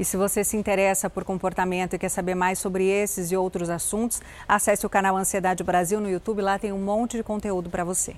E 0.02 0.04
se 0.04 0.16
você 0.16 0.42
se 0.42 0.56
interessa 0.56 1.08
por 1.08 1.22
comportamento 1.22 1.94
e 1.94 1.98
quer 1.98 2.08
saber 2.08 2.34
mais 2.34 2.58
sobre 2.58 2.84
esses 2.88 3.30
e 3.30 3.36
outros 3.36 3.70
assuntos, 3.70 4.20
acesse 4.48 4.84
o 4.84 4.90
canal 4.90 5.16
Ansiedade 5.16 5.62
Brasil 5.62 6.00
no 6.00 6.10
YouTube, 6.10 6.42
lá 6.42 6.58
tem 6.58 6.72
um 6.72 6.80
monte 6.80 7.16
de 7.16 7.22
conteúdo 7.22 7.70
para 7.70 7.84
você. 7.84 8.16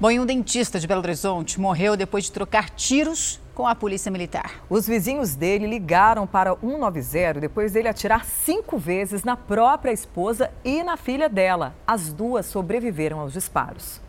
Bom, 0.00 0.10
e 0.10 0.18
um 0.18 0.26
dentista 0.26 0.80
de 0.80 0.86
Belo 0.88 1.00
Horizonte 1.00 1.60
morreu 1.60 1.96
depois 1.96 2.24
de 2.24 2.32
trocar 2.32 2.70
tiros 2.70 3.40
com 3.54 3.68
a 3.68 3.74
polícia 3.76 4.10
militar. 4.10 4.64
Os 4.68 4.84
vizinhos 4.84 5.36
dele 5.36 5.68
ligaram 5.68 6.26
para 6.26 6.56
190 6.56 7.34
depois 7.34 7.70
dele 7.70 7.86
atirar 7.86 8.24
cinco 8.24 8.76
vezes 8.76 9.22
na 9.22 9.36
própria 9.36 9.92
esposa 9.92 10.50
e 10.64 10.82
na 10.82 10.96
filha 10.96 11.28
dela. 11.28 11.72
As 11.86 12.12
duas 12.12 12.46
sobreviveram 12.46 13.20
aos 13.20 13.32
disparos. 13.32 14.04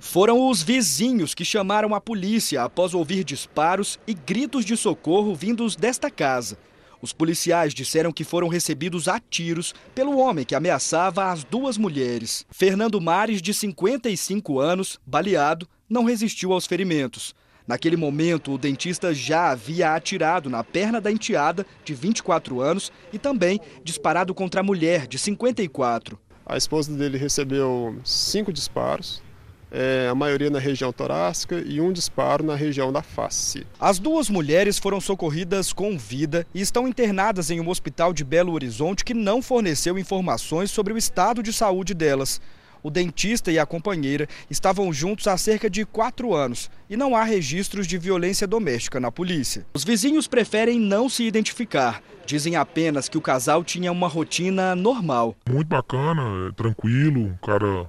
Foram 0.00 0.48
os 0.48 0.62
vizinhos 0.62 1.34
que 1.34 1.44
chamaram 1.44 1.94
a 1.94 2.00
polícia 2.00 2.62
após 2.62 2.94
ouvir 2.94 3.24
disparos 3.24 3.98
e 4.06 4.14
gritos 4.14 4.64
de 4.64 4.76
socorro 4.76 5.34
vindos 5.34 5.74
desta 5.74 6.10
casa. 6.10 6.56
Os 7.02 7.12
policiais 7.12 7.74
disseram 7.74 8.12
que 8.12 8.24
foram 8.24 8.48
recebidos 8.48 9.08
a 9.08 9.20
tiros 9.20 9.74
pelo 9.94 10.18
homem 10.18 10.44
que 10.44 10.54
ameaçava 10.54 11.30
as 11.30 11.44
duas 11.44 11.76
mulheres. 11.76 12.46
Fernando 12.50 13.00
Mares, 13.00 13.42
de 13.42 13.52
55 13.52 14.58
anos, 14.58 14.98
baleado, 15.04 15.68
não 15.88 16.04
resistiu 16.04 16.52
aos 16.52 16.66
ferimentos. 16.66 17.34
Naquele 17.66 17.96
momento, 17.96 18.52
o 18.52 18.58
dentista 18.58 19.12
já 19.12 19.50
havia 19.50 19.94
atirado 19.94 20.48
na 20.48 20.64
perna 20.64 21.00
da 21.00 21.12
enteada, 21.12 21.66
de 21.84 21.92
24 21.92 22.60
anos, 22.60 22.90
e 23.12 23.18
também 23.18 23.60
disparado 23.84 24.34
contra 24.34 24.60
a 24.62 24.64
mulher, 24.64 25.06
de 25.06 25.18
54. 25.18 26.18
A 26.46 26.56
esposa 26.56 26.96
dele 26.96 27.18
recebeu 27.18 27.94
cinco 28.02 28.50
disparos, 28.52 29.22
é, 29.70 30.08
a 30.10 30.14
maioria 30.14 30.50
na 30.50 30.58
região 30.58 30.92
torácica 30.92 31.62
e 31.64 31.80
um 31.80 31.92
disparo 31.92 32.44
na 32.44 32.54
região 32.54 32.92
da 32.92 33.02
face. 33.02 33.66
As 33.78 33.98
duas 33.98 34.28
mulheres 34.28 34.78
foram 34.78 35.00
socorridas 35.00 35.72
com 35.72 35.96
vida 35.98 36.46
e 36.54 36.60
estão 36.60 36.88
internadas 36.88 37.50
em 37.50 37.60
um 37.60 37.68
hospital 37.68 38.12
de 38.12 38.24
Belo 38.24 38.52
Horizonte 38.52 39.04
que 39.04 39.14
não 39.14 39.42
forneceu 39.42 39.98
informações 39.98 40.70
sobre 40.70 40.92
o 40.92 40.98
estado 40.98 41.42
de 41.42 41.52
saúde 41.52 41.94
delas. 41.94 42.40
O 42.82 42.90
dentista 42.90 43.50
e 43.50 43.58
a 43.58 43.66
companheira 43.66 44.28
estavam 44.48 44.92
juntos 44.92 45.26
há 45.26 45.36
cerca 45.36 45.68
de 45.68 45.84
quatro 45.84 46.34
anos 46.34 46.70
e 46.88 46.96
não 46.96 47.16
há 47.16 47.24
registros 47.24 47.86
de 47.86 47.98
violência 47.98 48.46
doméstica 48.46 49.00
na 49.00 49.10
polícia. 49.10 49.66
Os 49.74 49.84
vizinhos 49.84 50.28
preferem 50.28 50.78
não 50.78 51.08
se 51.08 51.24
identificar. 51.24 52.00
Dizem 52.24 52.56
apenas 52.56 53.08
que 53.08 53.18
o 53.18 53.22
casal 53.22 53.64
tinha 53.64 53.90
uma 53.90 54.06
rotina 54.06 54.76
normal. 54.76 55.34
Muito 55.48 55.68
bacana, 55.68 56.52
tranquilo, 56.54 57.20
um 57.20 57.36
cara 57.44 57.88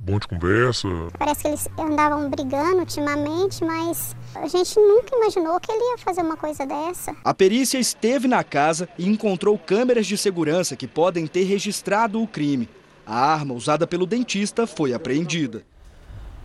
bom 0.00 0.18
de 0.18 0.26
conversa. 0.26 0.88
Parece 1.18 1.42
que 1.42 1.48
eles 1.48 1.68
andavam 1.78 2.30
brigando 2.30 2.78
ultimamente, 2.78 3.62
mas 3.62 4.16
a 4.34 4.48
gente 4.48 4.78
nunca 4.80 5.14
imaginou 5.14 5.60
que 5.60 5.70
ele 5.70 5.92
ia 5.92 5.98
fazer 5.98 6.22
uma 6.22 6.36
coisa 6.36 6.64
dessa. 6.64 7.14
A 7.22 7.34
perícia 7.34 7.78
esteve 7.78 8.26
na 8.26 8.42
casa 8.42 8.88
e 8.98 9.06
encontrou 9.06 9.58
câmeras 9.58 10.06
de 10.06 10.16
segurança 10.16 10.74
que 10.74 10.88
podem 10.88 11.26
ter 11.26 11.44
registrado 11.44 12.22
o 12.22 12.26
crime. 12.26 12.68
A 13.06 13.34
arma 13.34 13.54
usada 13.54 13.86
pelo 13.86 14.06
dentista 14.06 14.66
foi 14.66 14.94
apreendida. 14.94 15.62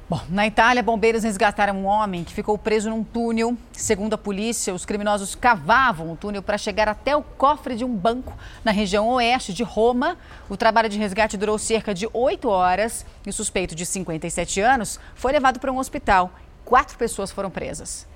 Bom, 0.07 0.21
na 0.29 0.45
Itália, 0.45 0.83
bombeiros 0.83 1.23
resgataram 1.23 1.77
um 1.77 1.85
homem 1.85 2.23
que 2.23 2.31
ficou 2.31 2.59
preso 2.59 2.91
num 2.91 3.03
túnel. 3.03 3.57
Segundo 3.71 4.13
a 4.13 4.17
polícia, 4.19 4.71
os 4.71 4.85
criminosos 4.85 5.33
cavavam 5.33 6.11
o 6.11 6.15
túnel 6.15 6.43
para 6.43 6.59
chegar 6.59 6.87
até 6.87 7.17
o 7.17 7.23
cofre 7.23 7.75
de 7.75 7.83
um 7.83 7.91
banco 7.91 8.31
na 8.63 8.71
região 8.71 9.07
oeste 9.07 9.51
de 9.51 9.63
Roma. 9.63 10.15
O 10.47 10.55
trabalho 10.55 10.89
de 10.89 10.99
resgate 10.99 11.37
durou 11.37 11.57
cerca 11.57 11.91
de 11.91 12.07
oito 12.13 12.49
horas 12.49 13.03
e 13.25 13.31
o 13.31 13.33
suspeito 13.33 13.73
de 13.73 13.83
57 13.83 14.61
anos 14.61 14.99
foi 15.15 15.31
levado 15.31 15.59
para 15.59 15.71
um 15.71 15.79
hospital. 15.79 16.31
Quatro 16.63 16.95
pessoas 16.99 17.31
foram 17.31 17.49
presas. 17.49 18.07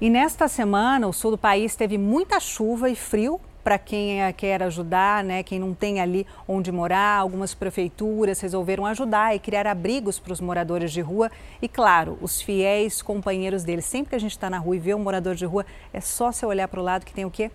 E 0.00 0.08
nesta 0.08 0.48
semana, 0.48 1.06
o 1.06 1.12
sul 1.12 1.32
do 1.32 1.38
país 1.38 1.76
teve 1.76 1.98
muita 1.98 2.40
chuva 2.40 2.88
e 2.88 2.96
frio 2.96 3.38
para 3.66 3.78
quem 3.80 4.22
é, 4.22 4.32
quer 4.32 4.62
ajudar, 4.62 5.24
né, 5.24 5.42
quem 5.42 5.58
não 5.58 5.74
tem 5.74 6.00
ali 6.00 6.24
onde 6.46 6.70
morar. 6.70 7.18
Algumas 7.18 7.52
prefeituras 7.52 8.38
resolveram 8.38 8.86
ajudar 8.86 9.34
e 9.34 9.40
criar 9.40 9.66
abrigos 9.66 10.20
para 10.20 10.32
os 10.32 10.40
moradores 10.40 10.92
de 10.92 11.00
rua. 11.00 11.32
E, 11.60 11.66
claro, 11.66 12.16
os 12.22 12.40
fiéis 12.40 13.02
companheiros 13.02 13.64
deles. 13.64 13.84
Sempre 13.84 14.10
que 14.10 14.14
a 14.14 14.20
gente 14.20 14.30
está 14.30 14.48
na 14.48 14.58
rua 14.58 14.76
e 14.76 14.78
vê 14.78 14.94
um 14.94 15.00
morador 15.00 15.34
de 15.34 15.44
rua, 15.44 15.66
é 15.92 16.00
só 16.00 16.30
você 16.30 16.46
olhar 16.46 16.68
para 16.68 16.78
o 16.78 16.84
lado 16.84 17.04
que 17.04 17.12
tem 17.12 17.24
o 17.24 17.30
quê? 17.30 17.50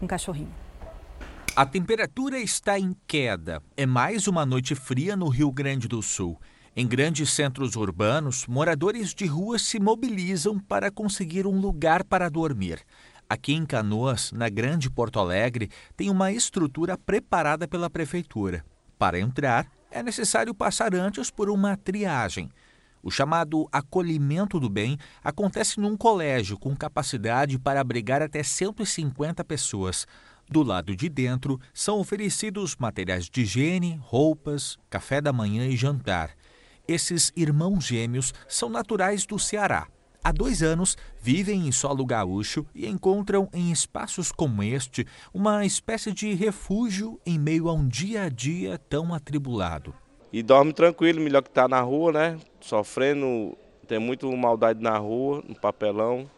Um 0.00 0.06
cachorrinho. 0.06 0.54
A 1.56 1.66
temperatura 1.66 2.38
está 2.38 2.78
em 2.78 2.94
queda. 3.08 3.60
É 3.76 3.84
mais 3.84 4.28
uma 4.28 4.46
noite 4.46 4.76
fria 4.76 5.16
no 5.16 5.26
Rio 5.26 5.50
Grande 5.50 5.88
do 5.88 6.00
Sul. 6.00 6.38
Em 6.76 6.86
grandes 6.86 7.30
centros 7.30 7.74
urbanos, 7.74 8.46
moradores 8.46 9.12
de 9.12 9.26
rua 9.26 9.58
se 9.58 9.80
mobilizam 9.80 10.56
para 10.56 10.92
conseguir 10.92 11.48
um 11.48 11.58
lugar 11.58 12.04
para 12.04 12.28
dormir. 12.28 12.78
Aqui 13.30 13.52
em 13.52 13.66
Canoas, 13.66 14.32
na 14.32 14.48
Grande 14.48 14.88
Porto 14.88 15.20
Alegre, 15.20 15.70
tem 15.94 16.08
uma 16.08 16.32
estrutura 16.32 16.96
preparada 16.96 17.68
pela 17.68 17.90
prefeitura. 17.90 18.64
Para 18.98 19.20
entrar, 19.20 19.70
é 19.90 20.02
necessário 20.02 20.54
passar 20.54 20.94
antes 20.94 21.30
por 21.30 21.50
uma 21.50 21.76
triagem. 21.76 22.48
O 23.02 23.10
chamado 23.10 23.68
acolhimento 23.70 24.58
do 24.58 24.70
bem 24.70 24.96
acontece 25.22 25.78
num 25.78 25.94
colégio 25.94 26.58
com 26.58 26.74
capacidade 26.74 27.58
para 27.58 27.82
abrigar 27.82 28.22
até 28.22 28.42
150 28.42 29.44
pessoas. 29.44 30.06
Do 30.48 30.62
lado 30.62 30.96
de 30.96 31.10
dentro 31.10 31.60
são 31.74 32.00
oferecidos 32.00 32.76
materiais 32.76 33.28
de 33.28 33.42
higiene, 33.42 34.00
roupas, 34.02 34.78
café 34.88 35.20
da 35.20 35.34
manhã 35.34 35.66
e 35.66 35.76
jantar. 35.76 36.30
Esses 36.88 37.30
irmãos 37.36 37.84
gêmeos 37.84 38.32
são 38.48 38.70
naturais 38.70 39.26
do 39.26 39.38
Ceará 39.38 39.86
há 40.22 40.32
dois 40.32 40.62
anos 40.62 40.96
vivem 41.20 41.66
em 41.66 41.72
solo 41.72 42.04
gaúcho 42.04 42.66
e 42.74 42.86
encontram 42.86 43.48
em 43.52 43.70
espaços 43.70 44.30
como 44.32 44.62
este 44.62 45.06
uma 45.32 45.64
espécie 45.64 46.12
de 46.12 46.34
refúgio 46.34 47.20
em 47.24 47.38
meio 47.38 47.68
a 47.68 47.72
um 47.72 47.86
dia 47.86 48.22
a 48.24 48.28
dia 48.28 48.78
tão 48.78 49.14
atribulado. 49.14 49.94
E 50.32 50.42
dorme 50.42 50.72
tranquilo, 50.72 51.20
melhor 51.20 51.42
que 51.42 51.48
estar 51.48 51.62
tá 51.62 51.68
na 51.68 51.80
rua, 51.80 52.12
né? 52.12 52.38
Sofrendo, 52.60 53.56
tem 53.86 53.98
muito 53.98 54.30
maldade 54.36 54.82
na 54.82 54.98
rua, 54.98 55.42
no 55.48 55.54
papelão. 55.54 56.28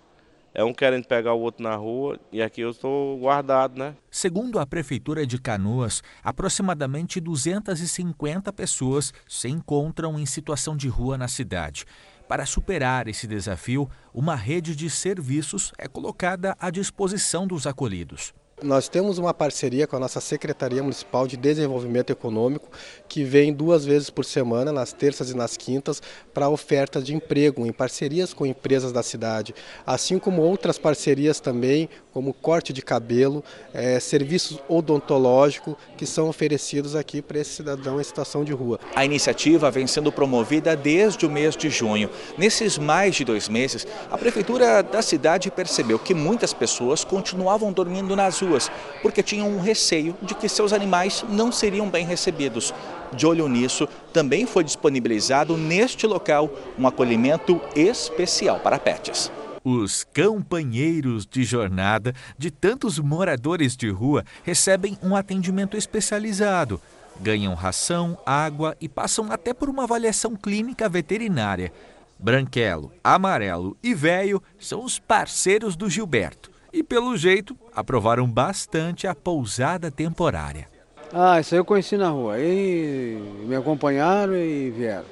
É 0.53 0.65
um 0.65 0.75
querendo 0.75 1.07
pegar 1.07 1.33
o 1.33 1.41
outro 1.41 1.63
na 1.63 1.77
rua 1.77 2.19
e 2.33 2.43
aqui 2.43 2.61
eu 2.61 2.71
estou 2.71 3.19
guardado, 3.19 3.79
né? 3.79 3.95
Segundo 4.11 4.59
a 4.59 4.67
Prefeitura 4.67 5.25
de 5.25 5.39
Canoas, 5.39 6.03
aproximadamente 6.25 7.21
250 7.21 8.53
pessoas 8.53 9.15
se 9.29 9.49
encontram 9.49 10.19
em 10.19 10.27
situação 10.27 10.77
de 10.77 10.89
rua 10.89 11.17
na 11.17 11.29
cidade. 11.29 11.85
Para 12.31 12.47
superar 12.47 13.09
esse 13.09 13.27
desafio, 13.27 13.91
uma 14.15 14.37
rede 14.37 14.77
de 14.77 14.89
serviços 14.89 15.73
é 15.77 15.89
colocada 15.89 16.57
à 16.61 16.71
disposição 16.71 17.45
dos 17.45 17.67
acolhidos. 17.67 18.33
Nós 18.63 18.89
temos 18.89 19.17
uma 19.17 19.33
parceria 19.33 19.87
com 19.87 19.97
a 19.97 19.99
nossa 19.99 20.21
Secretaria 20.21 20.83
Municipal 20.83 21.27
de 21.27 21.37
Desenvolvimento 21.37 22.11
Econômico, 22.11 22.69
que 23.09 23.25
vem 23.25 23.55
duas 23.55 23.87
vezes 23.87 24.11
por 24.11 24.25
semana, 24.25 24.71
nas 24.71 24.93
terças 24.93 25.31
e 25.31 25.37
nas 25.37 25.57
quintas, 25.57 26.03
para 26.35 26.49
oferta 26.49 27.01
de 27.01 27.15
emprego, 27.15 27.67
em 27.67 27.73
parcerias 27.73 28.35
com 28.35 28.45
empresas 28.45 28.93
da 28.93 29.03
cidade, 29.03 29.55
assim 29.87 30.19
como 30.19 30.43
outras 30.43 30.79
parcerias 30.79 31.41
também, 31.41 31.89
como 32.13 32.35
corte 32.35 32.73
de 32.73 32.83
cabelo, 32.83 33.43
é, 33.73 33.99
serviços 33.99 34.59
odontológicos, 34.69 35.75
que 35.97 36.05
são 36.05 36.29
oferecidos 36.29 36.95
aqui 36.95 37.23
para 37.23 37.39
esse 37.39 37.53
cidadão 37.53 37.99
em 37.99 38.05
situação 38.05 38.45
de 38.45 38.53
rua. 38.53 38.79
A 38.95 39.05
iniciativa 39.05 39.71
vem 39.71 39.87
sendo 39.87 40.13
promovida 40.13 40.77
desde 40.77 41.25
o 41.25 41.31
mês 41.31 41.57
de 41.57 41.71
junho. 41.71 42.11
Nesses 42.37 42.77
mais 42.77 43.15
de 43.15 43.25
dois 43.25 43.49
meses, 43.49 43.87
a 44.11 44.19
Prefeitura 44.19 44.83
da 44.83 45.01
cidade 45.01 45.51
percebeu 45.51 45.99
que 45.99 46.13
muitas 46.13 46.53
pessoas 46.53 47.05
continuavam 47.05 47.73
dormindo 47.73 48.15
nas 48.15 48.39
ruas 48.41 48.50
ruas, 48.51 48.71
porque 49.03 49.23
tinham 49.23 49.49
um 49.49 49.61
receio 49.61 50.17
de 50.21 50.35
que 50.35 50.49
seus 50.49 50.73
animais 50.73 51.25
não 51.29 51.53
seriam 51.53 51.89
bem 51.89 52.05
recebidos. 52.05 52.75
De 53.15 53.27
olho 53.27 53.49
nisso, 53.49 53.89
também 54.13 54.47
foi 54.47 54.65
disponibilizado 54.65 55.57
neste 55.57 56.07
local 56.07 56.51
um 56.79 56.87
acolhimento 56.87 57.61
especial 57.75 58.61
para 58.61 58.79
pets. 58.79 59.31
Os 59.63 60.05
companheiros 60.05 61.27
de 61.27 61.45
jornada 61.45 62.15
de 62.39 62.51
tantos 62.51 62.99
moradores 62.99 63.77
de 63.77 63.91
rua 63.91 64.25
recebem 64.43 64.99
um 65.03 65.15
atendimento 65.15 65.77
especializado. 65.77 66.81
Ganham 67.21 67.55
ração, 67.55 68.17
água 68.25 68.75
e 68.81 68.89
passam 68.89 69.31
até 69.31 69.53
por 69.53 69.69
uma 69.69 69.85
avaliação 69.85 70.35
clínica 70.35 70.89
veterinária. 70.89 71.73
Branquelo, 72.19 72.93
Amarelo 73.05 73.77
e 73.83 73.95
Velho 73.95 74.43
são 74.59 74.85
os 74.85 74.99
parceiros 74.99 75.77
do 75.77 75.91
Gilberto 75.91 76.50
e, 76.73 76.83
pelo 76.83 77.17
jeito, 77.17 77.57
aprovaram 77.75 78.27
bastante 78.27 79.07
a 79.07 79.15
pousada 79.15 79.91
temporária. 79.91 80.69
Ah, 81.13 81.41
isso 81.41 81.55
aí 81.55 81.61
eu 81.61 81.65
conheci 81.65 81.97
na 81.97 82.11
rua. 82.11 82.35
Aí 82.35 83.19
me 83.45 83.57
acompanharam 83.57 84.37
e 84.37 84.71
vieram. 84.71 85.05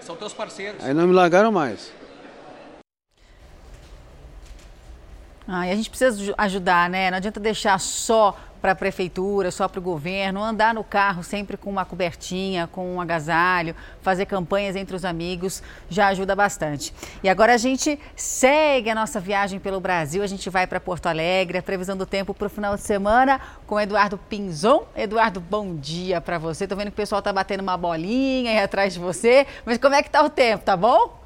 São 0.00 0.16
teus 0.16 0.32
parceiros. 0.32 0.84
Aí 0.84 0.92
não 0.92 1.06
me 1.06 1.14
largaram 1.14 1.52
mais. 1.52 1.92
Ah, 5.52 5.66
e 5.66 5.72
a 5.72 5.74
gente 5.74 5.90
precisa 5.90 6.32
ajudar, 6.38 6.88
né? 6.88 7.10
Não 7.10 7.16
adianta 7.16 7.40
deixar 7.40 7.76
só 7.80 8.36
para 8.62 8.70
a 8.70 8.74
prefeitura, 8.74 9.50
só 9.50 9.66
para 9.66 9.80
o 9.80 9.82
governo, 9.82 10.40
andar 10.40 10.72
no 10.72 10.84
carro 10.84 11.24
sempre 11.24 11.56
com 11.56 11.68
uma 11.68 11.84
cobertinha, 11.84 12.68
com 12.68 12.94
um 12.94 13.00
agasalho, 13.00 13.74
fazer 14.00 14.26
campanhas 14.26 14.76
entre 14.76 14.94
os 14.94 15.04
amigos, 15.04 15.60
já 15.88 16.06
ajuda 16.06 16.36
bastante. 16.36 16.94
E 17.20 17.28
agora 17.28 17.54
a 17.54 17.56
gente 17.56 17.98
segue 18.14 18.90
a 18.90 18.94
nossa 18.94 19.18
viagem 19.18 19.58
pelo 19.58 19.80
Brasil, 19.80 20.22
a 20.22 20.26
gente 20.28 20.48
vai 20.48 20.68
para 20.68 20.78
Porto 20.78 21.06
Alegre, 21.06 21.58
a 21.58 21.62
previsão 21.62 21.96
do 21.96 22.06
tempo 22.06 22.32
para 22.32 22.46
o 22.46 22.50
final 22.50 22.76
de 22.76 22.82
semana 22.82 23.40
com 23.66 23.80
Eduardo 23.80 24.18
Pinzon. 24.18 24.84
Eduardo, 24.94 25.40
bom 25.40 25.74
dia 25.74 26.20
para 26.20 26.38
você. 26.38 26.68
Tô 26.68 26.76
vendo 26.76 26.88
que 26.88 26.92
o 26.92 26.96
pessoal 26.96 27.22
tá 27.22 27.32
batendo 27.32 27.62
uma 27.62 27.76
bolinha 27.76 28.52
aí 28.52 28.60
atrás 28.60 28.92
de 28.92 29.00
você, 29.00 29.48
mas 29.64 29.78
como 29.78 29.96
é 29.96 30.02
que 30.02 30.10
tá 30.10 30.22
o 30.22 30.30
tempo, 30.30 30.64
tá 30.64 30.76
bom? 30.76 31.19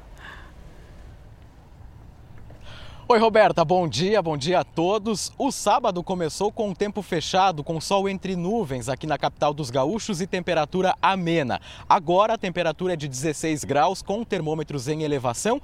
Oi, 3.07 3.19
Roberta, 3.19 3.63
bom 3.63 3.87
dia, 3.87 4.19
bom 4.19 4.35
dia 4.35 4.61
a 4.61 4.63
todos. 4.63 5.31
O 5.37 5.51
sábado 5.51 6.01
começou 6.01 6.51
com 6.51 6.71
o 6.71 6.75
tempo 6.75 7.03
fechado, 7.03 7.63
com 7.63 7.79
sol 7.79 8.09
entre 8.09 8.35
nuvens 8.35 8.89
aqui 8.89 9.05
na 9.05 9.15
capital 9.15 9.53
dos 9.53 9.69
gaúchos 9.69 10.21
e 10.21 10.27
temperatura 10.27 10.95
amena. 10.99 11.61
Agora 11.87 12.33
a 12.33 12.37
temperatura 12.37 12.93
é 12.93 12.95
de 12.95 13.07
16 13.07 13.63
graus, 13.63 14.01
com 14.01 14.23
termômetros 14.23 14.87
em 14.87 15.03
elevação, 15.03 15.61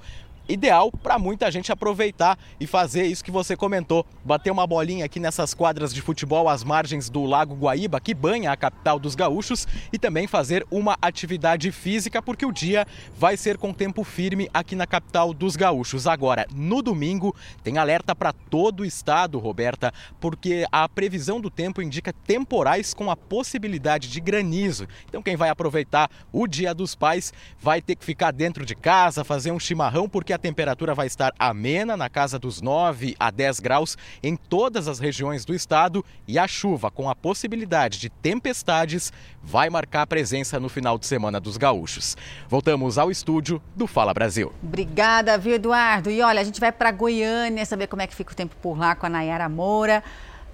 ideal 0.52 0.90
para 0.90 1.18
muita 1.18 1.50
gente 1.50 1.70
aproveitar 1.70 2.38
e 2.58 2.66
fazer 2.66 3.04
isso 3.04 3.22
que 3.22 3.30
você 3.30 3.56
comentou, 3.56 4.04
bater 4.24 4.50
uma 4.50 4.66
bolinha 4.66 5.04
aqui 5.04 5.20
nessas 5.20 5.54
quadras 5.54 5.94
de 5.94 6.02
futebol 6.02 6.48
às 6.48 6.64
margens 6.64 7.08
do 7.08 7.24
Lago 7.24 7.54
Guaíba, 7.54 8.00
que 8.00 8.14
banha 8.14 8.50
a 8.50 8.56
capital 8.56 8.98
dos 8.98 9.14
gaúchos, 9.14 9.66
e 9.92 9.98
também 9.98 10.26
fazer 10.26 10.66
uma 10.70 10.96
atividade 11.00 11.70
física, 11.70 12.20
porque 12.20 12.44
o 12.44 12.52
dia 12.52 12.86
vai 13.16 13.36
ser 13.36 13.56
com 13.56 13.72
tempo 13.72 14.02
firme 14.02 14.48
aqui 14.52 14.74
na 14.74 14.86
capital 14.86 15.32
dos 15.32 15.54
gaúchos. 15.54 16.06
Agora, 16.06 16.46
no 16.54 16.82
domingo, 16.82 17.34
tem 17.62 17.78
alerta 17.78 18.14
para 18.14 18.32
todo 18.32 18.80
o 18.80 18.84
estado, 18.84 19.38
Roberta, 19.38 19.92
porque 20.20 20.66
a 20.72 20.88
previsão 20.88 21.40
do 21.40 21.50
tempo 21.50 21.80
indica 21.80 22.12
temporais 22.26 22.92
com 22.92 23.10
a 23.10 23.16
possibilidade 23.16 24.08
de 24.08 24.20
granizo. 24.20 24.88
Então, 25.08 25.22
quem 25.22 25.36
vai 25.36 25.48
aproveitar 25.48 26.10
o 26.32 26.46
Dia 26.46 26.74
dos 26.74 26.94
Pais 26.94 27.32
vai 27.60 27.80
ter 27.80 27.94
que 27.94 28.04
ficar 28.04 28.32
dentro 28.32 28.64
de 28.66 28.74
casa, 28.74 29.24
fazer 29.24 29.50
um 29.50 29.60
chimarrão, 29.60 30.08
porque 30.08 30.32
que 30.32 30.34
a 30.34 30.38
temperatura 30.42 30.94
vai 30.94 31.06
estar 31.06 31.32
amena, 31.38 31.96
na 31.96 32.10
casa 32.10 32.38
dos 32.38 32.60
9 32.60 33.16
a 33.18 33.30
10 33.30 33.60
graus 33.60 33.96
em 34.22 34.36
todas 34.36 34.88
as 34.88 34.98
regiões 34.98 35.44
do 35.44 35.54
estado 35.54 36.04
e 36.26 36.38
a 36.38 36.48
chuva, 36.48 36.90
com 36.90 37.08
a 37.08 37.14
possibilidade 37.14 37.98
de 37.98 38.10
tempestades, 38.10 39.12
vai 39.42 39.70
marcar 39.70 40.02
a 40.02 40.06
presença 40.06 40.58
no 40.58 40.68
final 40.68 40.98
de 40.98 41.06
semana 41.06 41.40
dos 41.40 41.56
gaúchos. 41.56 42.16
Voltamos 42.48 42.98
ao 42.98 43.10
estúdio 43.10 43.62
do 43.74 43.86
Fala 43.86 44.12
Brasil. 44.12 44.52
Obrigada, 44.62 45.38
viu, 45.38 45.54
Eduardo? 45.54 46.10
E 46.10 46.20
olha, 46.20 46.40
a 46.40 46.44
gente 46.44 46.60
vai 46.60 46.72
para 46.72 46.90
Goiânia 46.90 47.64
saber 47.64 47.86
como 47.86 48.02
é 48.02 48.06
que 48.06 48.14
fica 48.14 48.32
o 48.32 48.36
tempo 48.36 48.56
por 48.60 48.76
lá 48.76 48.94
com 48.94 49.06
a 49.06 49.08
Nayara 49.08 49.48
Moura. 49.48 50.02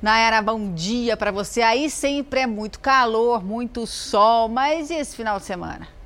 Nayara, 0.00 0.40
bom 0.42 0.72
dia 0.74 1.16
para 1.16 1.32
você. 1.32 1.62
Aí 1.62 1.90
sempre 1.90 2.40
é 2.40 2.46
muito 2.46 2.78
calor, 2.78 3.42
muito 3.42 3.86
sol, 3.86 4.48
mas 4.48 4.90
e 4.90 4.94
esse 4.94 5.16
final 5.16 5.40
de 5.40 5.46
semana? 5.46 5.97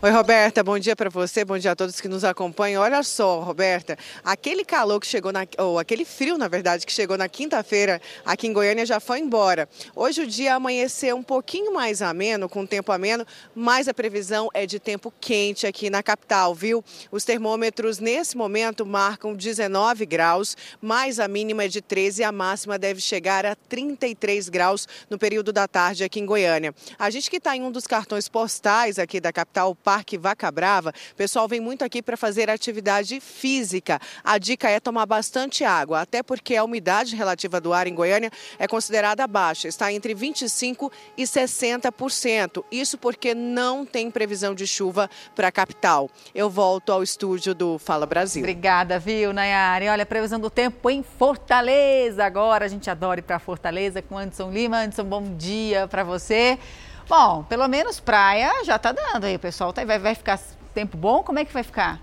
Oi, 0.00 0.12
Roberta, 0.12 0.62
bom 0.62 0.78
dia 0.78 0.94
para 0.94 1.10
você, 1.10 1.44
bom 1.44 1.58
dia 1.58 1.72
a 1.72 1.74
todos 1.74 2.00
que 2.00 2.06
nos 2.06 2.22
acompanham. 2.22 2.80
Olha 2.80 3.02
só, 3.02 3.40
Roberta, 3.40 3.98
aquele 4.22 4.64
calor 4.64 5.00
que 5.00 5.08
chegou 5.08 5.32
na, 5.32 5.44
ou 5.58 5.76
aquele 5.76 6.04
frio, 6.04 6.38
na 6.38 6.46
verdade, 6.46 6.86
que 6.86 6.92
chegou 6.92 7.18
na 7.18 7.28
quinta-feira 7.28 8.00
aqui 8.24 8.46
em 8.46 8.52
Goiânia 8.52 8.86
já 8.86 9.00
foi 9.00 9.18
embora. 9.18 9.68
Hoje 9.96 10.22
o 10.22 10.26
dia 10.28 10.54
amanheceu 10.54 11.16
um 11.16 11.22
pouquinho 11.24 11.74
mais 11.74 12.00
ameno, 12.00 12.48
com 12.48 12.64
tempo 12.64 12.92
ameno, 12.92 13.26
mas 13.56 13.88
a 13.88 13.92
previsão 13.92 14.48
é 14.54 14.66
de 14.66 14.78
tempo 14.78 15.12
quente 15.20 15.66
aqui 15.66 15.90
na 15.90 16.00
capital, 16.00 16.54
viu? 16.54 16.84
Os 17.10 17.24
termômetros 17.24 17.98
nesse 17.98 18.36
momento 18.36 18.86
marcam 18.86 19.34
19 19.34 20.06
graus, 20.06 20.56
mas 20.80 21.18
a 21.18 21.26
mínima 21.26 21.64
é 21.64 21.68
de 21.68 21.82
13 21.82 22.22
e 22.22 22.24
a 22.24 22.30
máxima 22.30 22.78
deve 22.78 23.00
chegar 23.00 23.44
a 23.44 23.56
33 23.68 24.48
graus 24.48 24.86
no 25.10 25.18
período 25.18 25.52
da 25.52 25.66
tarde 25.66 26.04
aqui 26.04 26.20
em 26.20 26.24
Goiânia. 26.24 26.72
A 26.96 27.10
gente 27.10 27.28
que 27.28 27.38
está 27.38 27.56
em 27.56 27.64
um 27.64 27.72
dos 27.72 27.88
cartões 27.88 28.28
postais 28.28 28.96
aqui 29.00 29.20
da 29.20 29.32
capital, 29.32 29.74
Parque 29.88 30.18
Vaca 30.18 30.50
Brava, 30.50 30.92
pessoal 31.16 31.48
vem 31.48 31.60
muito 31.60 31.82
aqui 31.82 32.02
para 32.02 32.14
fazer 32.14 32.50
atividade 32.50 33.20
física. 33.20 33.98
A 34.22 34.36
dica 34.36 34.68
é 34.68 34.78
tomar 34.78 35.06
bastante 35.06 35.64
água, 35.64 36.02
até 36.02 36.22
porque 36.22 36.54
a 36.56 36.62
umidade 36.62 37.16
relativa 37.16 37.58
do 37.58 37.72
ar 37.72 37.86
em 37.86 37.94
Goiânia 37.94 38.30
é 38.58 38.68
considerada 38.68 39.26
baixa, 39.26 39.66
está 39.66 39.90
entre 39.90 40.14
25% 40.14 40.92
e 41.16 41.22
60%. 41.22 42.62
Isso 42.70 42.98
porque 42.98 43.34
não 43.34 43.86
tem 43.86 44.10
previsão 44.10 44.54
de 44.54 44.66
chuva 44.66 45.08
para 45.34 45.48
a 45.48 45.52
capital. 45.52 46.10
Eu 46.34 46.50
volto 46.50 46.92
ao 46.92 47.02
estúdio 47.02 47.54
do 47.54 47.78
Fala 47.78 48.04
Brasil. 48.04 48.42
Obrigada, 48.42 48.98
viu, 48.98 49.32
Nayara? 49.32 49.86
E 49.86 49.88
olha, 49.88 50.04
previsão 50.04 50.38
do 50.38 50.50
tempo 50.50 50.90
em 50.90 51.02
Fortaleza 51.02 52.26
agora. 52.26 52.66
A 52.66 52.68
gente 52.68 52.90
adora 52.90 53.20
ir 53.20 53.22
para 53.22 53.38
Fortaleza 53.38 54.02
com 54.02 54.18
Anderson 54.18 54.50
Lima. 54.50 54.80
Anderson, 54.80 55.04
bom 55.04 55.34
dia 55.34 55.88
para 55.88 56.04
você. 56.04 56.58
Bom, 57.08 57.42
pelo 57.44 57.66
menos 57.68 57.98
praia 57.98 58.62
já 58.64 58.78
tá 58.78 58.92
dando 58.92 59.24
aí, 59.24 59.36
o 59.36 59.38
pessoal 59.38 59.72
tá, 59.72 59.82
vai, 59.82 59.98
vai 59.98 60.14
ficar 60.14 60.38
tempo 60.74 60.94
bom? 60.94 61.22
Como 61.22 61.38
é 61.38 61.44
que 61.44 61.52
vai 61.52 61.62
ficar? 61.62 61.98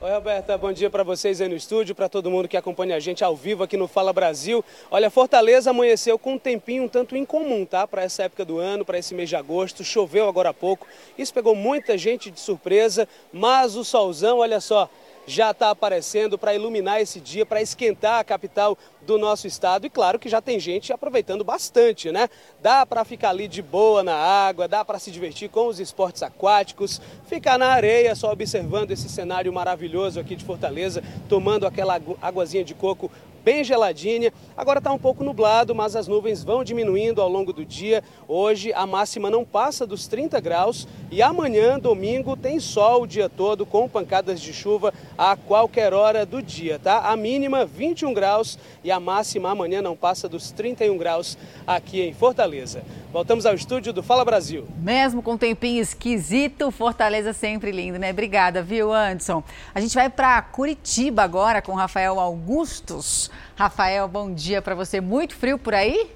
Oi, 0.00 0.10
Roberta, 0.10 0.58
bom 0.58 0.72
dia 0.72 0.90
para 0.90 1.04
vocês 1.04 1.40
aí 1.40 1.48
no 1.48 1.54
estúdio, 1.54 1.94
para 1.94 2.08
todo 2.08 2.30
mundo 2.30 2.48
que 2.48 2.56
acompanha 2.56 2.96
a 2.96 2.98
gente 2.98 3.22
ao 3.22 3.36
vivo 3.36 3.62
aqui 3.62 3.76
no 3.76 3.86
Fala 3.86 4.12
Brasil. 4.12 4.64
Olha, 4.90 5.10
Fortaleza 5.10 5.70
amanheceu 5.70 6.18
com 6.18 6.32
um 6.32 6.38
tempinho 6.38 6.84
um 6.84 6.88
tanto 6.88 7.14
incomum, 7.14 7.64
tá? 7.64 7.86
Para 7.86 8.02
essa 8.02 8.24
época 8.24 8.44
do 8.44 8.58
ano, 8.58 8.84
para 8.84 8.98
esse 8.98 9.14
mês 9.14 9.28
de 9.28 9.36
agosto. 9.36 9.84
Choveu 9.84 10.26
agora 10.26 10.48
há 10.48 10.54
pouco. 10.54 10.88
Isso 11.16 11.32
pegou 11.32 11.54
muita 11.54 11.96
gente 11.96 12.30
de 12.30 12.40
surpresa, 12.40 13.06
mas 13.32 13.76
o 13.76 13.84
solzão, 13.84 14.38
olha 14.38 14.58
só, 14.58 14.88
já 15.30 15.52
está 15.52 15.70
aparecendo 15.70 16.36
para 16.36 16.54
iluminar 16.54 17.00
esse 17.00 17.20
dia, 17.20 17.46
para 17.46 17.62
esquentar 17.62 18.18
a 18.18 18.24
capital 18.24 18.76
do 19.02 19.16
nosso 19.16 19.46
estado. 19.46 19.86
E 19.86 19.90
claro 19.90 20.18
que 20.18 20.28
já 20.28 20.42
tem 20.42 20.58
gente 20.58 20.92
aproveitando 20.92 21.44
bastante, 21.44 22.10
né? 22.10 22.28
Dá 22.60 22.84
para 22.84 23.04
ficar 23.04 23.30
ali 23.30 23.46
de 23.46 23.62
boa 23.62 24.02
na 24.02 24.14
água, 24.14 24.66
dá 24.66 24.84
para 24.84 24.98
se 24.98 25.10
divertir 25.10 25.48
com 25.48 25.68
os 25.68 25.78
esportes 25.78 26.22
aquáticos, 26.22 27.00
ficar 27.26 27.58
na 27.58 27.68
areia 27.68 28.14
só 28.14 28.32
observando 28.32 28.90
esse 28.90 29.08
cenário 29.08 29.52
maravilhoso 29.52 30.18
aqui 30.18 30.34
de 30.34 30.44
Fortaleza, 30.44 31.02
tomando 31.28 31.66
aquela 31.66 32.00
aguazinha 32.20 32.64
de 32.64 32.74
coco 32.74 33.10
bem 33.44 33.64
geladinha. 33.64 34.32
Agora 34.56 34.78
está 34.78 34.92
um 34.92 34.98
pouco 34.98 35.24
nublado, 35.24 35.74
mas 35.74 35.96
as 35.96 36.06
nuvens 36.06 36.44
vão 36.44 36.62
diminuindo 36.62 37.20
ao 37.20 37.28
longo 37.28 37.52
do 37.52 37.64
dia. 37.64 38.02
Hoje 38.28 38.72
a 38.72 38.86
máxima 38.86 39.30
não 39.30 39.44
passa 39.44 39.86
dos 39.86 40.06
30 40.06 40.40
graus 40.40 40.86
e 41.10 41.22
amanhã, 41.22 41.78
domingo, 41.78 42.36
tem 42.36 42.60
sol 42.60 43.02
o 43.02 43.06
dia 43.06 43.28
todo 43.28 43.66
com 43.66 43.88
pancadas 43.88 44.40
de 44.40 44.52
chuva 44.52 44.92
a 45.16 45.36
qualquer 45.36 45.92
hora 45.92 46.24
do 46.24 46.42
dia, 46.42 46.78
tá? 46.78 47.10
A 47.10 47.16
mínima 47.16 47.64
21 47.64 48.12
graus 48.12 48.58
e 48.84 48.90
a 48.90 49.00
máxima 49.00 49.50
amanhã 49.50 49.82
não 49.82 49.96
passa 49.96 50.28
dos 50.28 50.50
31 50.50 50.96
graus 50.96 51.36
aqui 51.66 52.00
em 52.02 52.12
Fortaleza. 52.12 52.82
Voltamos 53.12 53.44
ao 53.44 53.54
estúdio 53.54 53.92
do 53.92 54.04
Fala 54.04 54.24
Brasil. 54.24 54.68
Mesmo 54.78 55.20
com 55.20 55.32
um 55.32 55.38
tempinho 55.38 55.82
esquisito, 55.82 56.70
Fortaleza 56.70 57.32
sempre 57.32 57.72
lindo, 57.72 57.98
né? 57.98 58.10
Obrigada, 58.10 58.62
viu, 58.62 58.92
Anderson? 58.92 59.42
A 59.74 59.80
gente 59.80 59.94
vai 59.94 60.08
para 60.08 60.40
Curitiba 60.42 61.22
agora 61.22 61.60
com 61.60 61.74
Rafael 61.74 62.20
Augustos. 62.20 63.29
Rafael, 63.56 64.08
bom 64.08 64.32
dia 64.32 64.60
para 64.62 64.74
você. 64.74 65.00
Muito 65.00 65.34
frio 65.34 65.58
por 65.58 65.74
aí? 65.74 66.10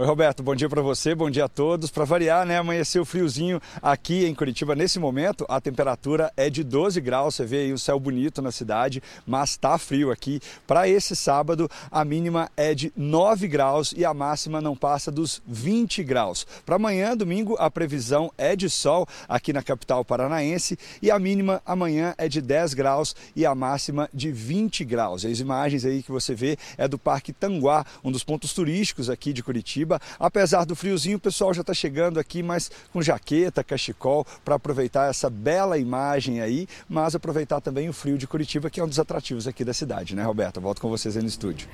Oi, 0.00 0.06
Roberto, 0.06 0.44
bom 0.44 0.54
dia 0.54 0.68
para 0.68 0.80
você, 0.80 1.12
bom 1.12 1.28
dia 1.28 1.46
a 1.46 1.48
todos. 1.48 1.90
Para 1.90 2.04
variar, 2.04 2.46
né, 2.46 2.56
amanheceu 2.56 3.04
friozinho 3.04 3.60
aqui 3.82 4.26
em 4.26 4.32
Curitiba. 4.32 4.76
Nesse 4.76 4.96
momento, 4.96 5.44
a 5.48 5.60
temperatura 5.60 6.32
é 6.36 6.48
de 6.48 6.62
12 6.62 7.00
graus. 7.00 7.34
Você 7.34 7.44
vê 7.44 7.56
aí 7.62 7.72
o 7.72 7.78
céu 7.80 7.98
bonito 7.98 8.40
na 8.40 8.52
cidade, 8.52 9.02
mas 9.26 9.50
está 9.50 9.76
frio 9.76 10.12
aqui. 10.12 10.38
Para 10.68 10.88
esse 10.88 11.16
sábado, 11.16 11.68
a 11.90 12.04
mínima 12.04 12.48
é 12.56 12.76
de 12.76 12.92
9 12.96 13.48
graus 13.48 13.92
e 13.96 14.04
a 14.04 14.14
máxima 14.14 14.60
não 14.60 14.76
passa 14.76 15.10
dos 15.10 15.42
20 15.44 16.04
graus. 16.04 16.46
Para 16.64 16.76
amanhã, 16.76 17.16
domingo, 17.16 17.56
a 17.58 17.68
previsão 17.68 18.32
é 18.38 18.54
de 18.54 18.70
sol 18.70 19.04
aqui 19.28 19.52
na 19.52 19.64
capital 19.64 20.04
paranaense 20.04 20.78
e 21.02 21.10
a 21.10 21.18
mínima 21.18 21.60
amanhã 21.66 22.14
é 22.16 22.28
de 22.28 22.40
10 22.40 22.72
graus 22.72 23.16
e 23.34 23.44
a 23.44 23.52
máxima 23.52 24.08
de 24.14 24.30
20 24.30 24.84
graus. 24.84 25.24
As 25.24 25.40
imagens 25.40 25.84
aí 25.84 26.04
que 26.04 26.12
você 26.12 26.36
vê 26.36 26.56
é 26.76 26.86
do 26.86 27.00
Parque 27.00 27.32
Tanguá, 27.32 27.84
um 28.04 28.12
dos 28.12 28.22
pontos 28.22 28.52
turísticos 28.52 29.10
aqui 29.10 29.32
de 29.32 29.42
Curitiba. 29.42 29.87
Curitiba. 29.88 30.00
Apesar 30.18 30.64
do 30.64 30.76
friozinho, 30.76 31.16
o 31.16 31.20
pessoal 31.20 31.54
já 31.54 31.62
está 31.62 31.72
chegando 31.72 32.20
aqui, 32.20 32.42
mas 32.42 32.70
com 32.92 33.00
jaqueta, 33.00 33.64
cachecol, 33.64 34.26
para 34.44 34.56
aproveitar 34.56 35.08
essa 35.08 35.30
bela 35.30 35.78
imagem 35.78 36.40
aí, 36.40 36.68
mas 36.88 37.14
aproveitar 37.14 37.60
também 37.60 37.88
o 37.88 37.92
frio 37.92 38.18
de 38.18 38.26
Curitiba, 38.26 38.68
que 38.68 38.80
é 38.80 38.84
um 38.84 38.88
dos 38.88 38.98
atrativos 38.98 39.46
aqui 39.46 39.64
da 39.64 39.72
cidade, 39.72 40.14
né, 40.14 40.22
Roberta? 40.22 40.60
Volto 40.60 40.80
com 40.80 40.90
vocês 40.90 41.16
aí 41.16 41.22
no 41.22 41.28
estúdio. 41.28 41.68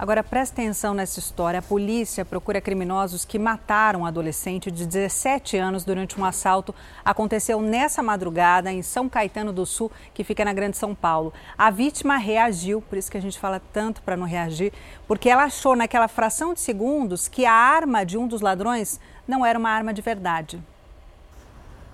Agora 0.00 0.24
preste 0.24 0.52
atenção 0.52 0.94
nessa 0.94 1.18
história. 1.18 1.58
A 1.58 1.62
polícia 1.62 2.24
procura 2.24 2.58
criminosos 2.58 3.26
que 3.26 3.38
mataram 3.38 4.00
um 4.00 4.06
adolescente 4.06 4.70
de 4.70 4.86
17 4.86 5.58
anos 5.58 5.84
durante 5.84 6.18
um 6.18 6.24
assalto. 6.24 6.74
Aconteceu 7.04 7.60
nessa 7.60 8.02
madrugada 8.02 8.72
em 8.72 8.80
São 8.80 9.10
Caetano 9.10 9.52
do 9.52 9.66
Sul, 9.66 9.92
que 10.14 10.24
fica 10.24 10.42
na 10.42 10.54
Grande 10.54 10.78
São 10.78 10.94
Paulo. 10.94 11.34
A 11.58 11.70
vítima 11.70 12.16
reagiu, 12.16 12.80
por 12.80 12.96
isso 12.96 13.10
que 13.10 13.18
a 13.18 13.20
gente 13.20 13.38
fala 13.38 13.60
tanto 13.74 14.00
para 14.00 14.16
não 14.16 14.26
reagir, 14.26 14.72
porque 15.06 15.28
ela 15.28 15.44
achou 15.44 15.76
naquela 15.76 16.08
fração 16.08 16.54
de 16.54 16.60
segundos 16.60 17.28
que 17.28 17.44
a 17.44 17.52
arma 17.52 18.02
de 18.02 18.16
um 18.16 18.26
dos 18.26 18.40
ladrões 18.40 18.98
não 19.28 19.44
era 19.44 19.58
uma 19.58 19.68
arma 19.68 19.92
de 19.92 20.00
verdade. 20.00 20.62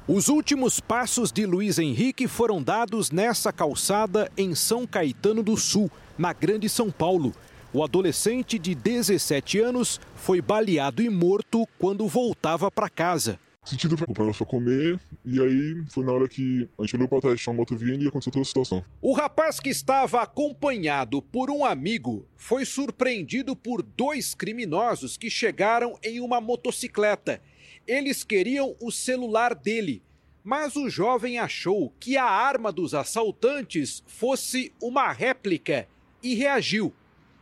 Os 0.07 0.29
últimos 0.29 0.79
passos 0.79 1.33
de 1.33 1.45
Luiz 1.45 1.77
Henrique 1.77 2.29
foram 2.29 2.63
dados 2.63 3.11
nessa 3.11 3.53
calçada 3.53 4.31
em 4.37 4.55
São 4.55 4.87
Caetano 4.87 5.43
do 5.43 5.57
Sul, 5.57 5.91
na 6.17 6.33
Grande 6.33 6.69
São 6.69 6.89
Paulo. 6.89 7.35
O 7.73 7.83
adolescente 7.83 8.59
de 8.59 8.75
17 8.75 9.59
anos 9.59 10.01
foi 10.15 10.41
baleado 10.41 11.03
e 11.03 11.11
morto 11.11 11.67
quando 11.79 12.07
voltava 12.07 12.71
para 12.71 12.89
casa. 12.89 13.39
Sentido 13.65 13.97
para 13.97 14.07
comprar 14.07 14.33
para 14.33 14.47
comer, 14.47 15.01
e 15.25 15.41
aí 15.41 15.85
foi 15.91 16.05
na 16.05 16.13
hora 16.13 16.29
que 16.29 16.69
a 16.79 16.83
gente 16.83 16.95
olhou 16.95 17.09
para 17.09 17.21
trás, 17.21 17.45
uma 17.49 17.55
moto 17.55 17.77
vindo 17.77 18.05
e 18.05 18.07
aconteceu 18.07 18.33
toda 18.33 18.43
a 18.43 18.47
situação. 18.47 18.85
O 19.03 19.13
rapaz 19.13 19.59
que 19.59 19.69
estava 19.69 20.23
acompanhado 20.23 21.21
por 21.21 21.51
um 21.51 21.65
amigo 21.65 22.25
foi 22.37 22.65
surpreendido 22.65 23.57
por 23.57 23.83
dois 23.83 24.37
criminosos 24.37 25.17
que 25.17 25.29
chegaram 25.29 25.99
em 26.01 26.21
uma 26.21 26.41
motocicleta. 26.41 27.43
Eles 27.89 28.23
queriam 28.23 28.77
o 28.81 28.93
celular 28.93 29.53
dele, 29.53 30.01
mas 30.45 30.77
o 30.77 30.89
jovem 30.89 31.41
achou 31.41 31.93
que 31.99 32.17
a 32.17 32.25
arma 32.25 32.71
dos 32.71 32.95
assaltantes 32.95 34.01
fosse 34.07 34.73
uma 34.81 35.11
réplica 35.11 35.89
e 36.23 36.37
reagiu. 36.37 36.95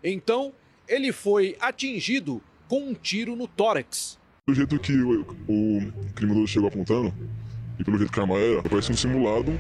Então, 0.05 0.52
ele 0.86 1.12
foi 1.12 1.57
atingido 1.59 2.42
com 2.68 2.90
um 2.90 2.94
tiro 2.94 3.34
no 3.34 3.48
tórax. 3.48 4.18
Do 4.46 4.55
jeito 4.55 4.78
que 4.78 4.92
o, 4.92 5.22
o 5.48 5.92
criminoso 6.14 6.46
chegou 6.46 6.68
apontando, 6.68 7.14
e 7.78 7.84
pelo 7.84 7.96
jeito 7.96 8.12
que 8.12 8.20
a 8.20 8.22
arma 8.22 8.36
era, 8.36 8.62
parece 8.62 8.92
um 8.92 8.96
simulado 8.96 9.50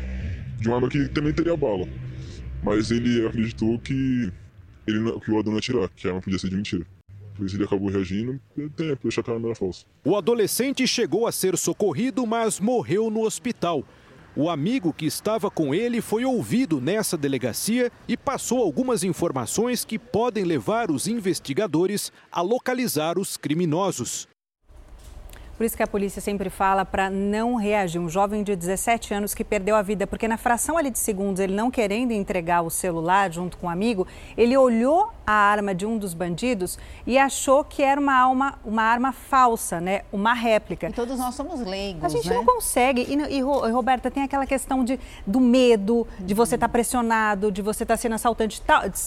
de 0.60 0.68
uma 0.68 0.76
arma 0.76 0.90
que 0.90 1.08
também 1.08 1.32
teria 1.32 1.56
bala. 1.56 1.88
Mas 2.62 2.90
ele 2.90 3.26
acreditou 3.26 3.78
que, 3.78 4.30
ele, 4.86 5.20
que 5.20 5.30
o 5.30 5.36
ladrão 5.36 5.54
ia 5.54 5.58
atirar, 5.58 5.88
que 5.88 6.06
a 6.06 6.10
arma 6.10 6.20
podia 6.20 6.38
ser 6.38 6.50
de 6.50 6.56
mentira. 6.56 6.86
Por 7.34 7.46
isso 7.46 7.56
ele 7.56 7.64
acabou 7.64 7.88
reagindo, 7.88 8.38
por 9.00 9.08
achar 9.08 9.22
que 9.22 9.30
a 9.30 9.34
arma 9.34 9.48
era 9.48 9.54
falsa. 9.54 9.86
O 10.04 10.14
adolescente 10.14 10.86
chegou 10.86 11.26
a 11.26 11.32
ser 11.32 11.56
socorrido, 11.56 12.26
mas 12.26 12.60
morreu 12.60 13.10
no 13.10 13.22
hospital. 13.22 13.82
O 14.36 14.50
amigo 14.50 14.92
que 14.92 15.06
estava 15.06 15.48
com 15.48 15.72
ele 15.72 16.00
foi 16.00 16.24
ouvido 16.24 16.80
nessa 16.80 17.16
delegacia 17.16 17.92
e 18.08 18.16
passou 18.16 18.60
algumas 18.60 19.04
informações 19.04 19.84
que 19.84 19.96
podem 19.96 20.42
levar 20.42 20.90
os 20.90 21.06
investigadores 21.06 22.10
a 22.32 22.40
localizar 22.40 23.16
os 23.16 23.36
criminosos. 23.36 24.26
Por 25.56 25.64
isso 25.64 25.76
que 25.76 25.82
a 25.82 25.86
polícia 25.86 26.20
sempre 26.20 26.50
fala 26.50 26.84
para 26.84 27.08
não 27.08 27.54
reagir. 27.54 28.00
Um 28.00 28.08
jovem 28.08 28.42
de 28.42 28.56
17 28.56 29.14
anos 29.14 29.34
que 29.34 29.44
perdeu 29.44 29.76
a 29.76 29.82
vida, 29.82 30.04
porque 30.06 30.26
na 30.26 30.36
fração 30.36 30.76
ali 30.76 30.90
de 30.90 30.98
segundos, 30.98 31.40
ele 31.40 31.54
não 31.54 31.70
querendo 31.70 32.10
entregar 32.10 32.62
o 32.62 32.70
celular 32.70 33.32
junto 33.32 33.56
com 33.56 33.68
um 33.68 33.70
amigo, 33.70 34.06
ele 34.36 34.56
olhou 34.56 35.12
a 35.24 35.32
arma 35.32 35.74
de 35.74 35.86
um 35.86 35.96
dos 35.96 36.12
bandidos 36.12 36.76
e 37.06 37.16
achou 37.16 37.64
que 37.64 37.82
era 37.82 38.00
uma, 38.00 38.14
alma, 38.14 38.58
uma 38.64 38.82
arma 38.82 39.12
falsa, 39.12 39.80
né? 39.80 40.02
Uma 40.12 40.34
réplica. 40.34 40.88
E 40.88 40.92
todos 40.92 41.18
nós 41.18 41.34
somos 41.36 41.60
leigos. 41.60 42.04
A 42.04 42.08
gente 42.08 42.28
né? 42.28 42.34
não 42.34 42.44
consegue. 42.44 43.02
E, 43.02 43.14
e, 43.14 43.38
e, 43.38 43.40
Roberta, 43.40 44.10
tem 44.10 44.24
aquela 44.24 44.46
questão 44.46 44.84
de, 44.84 44.98
do 45.24 45.40
medo, 45.40 46.06
de 46.18 46.34
você 46.34 46.56
estar 46.56 46.66
tá 46.66 46.72
pressionado, 46.72 47.52
de 47.52 47.62
você 47.62 47.84
estar 47.84 47.94
tá 47.94 47.98
sendo 47.98 48.16
assaltante, 48.16 48.60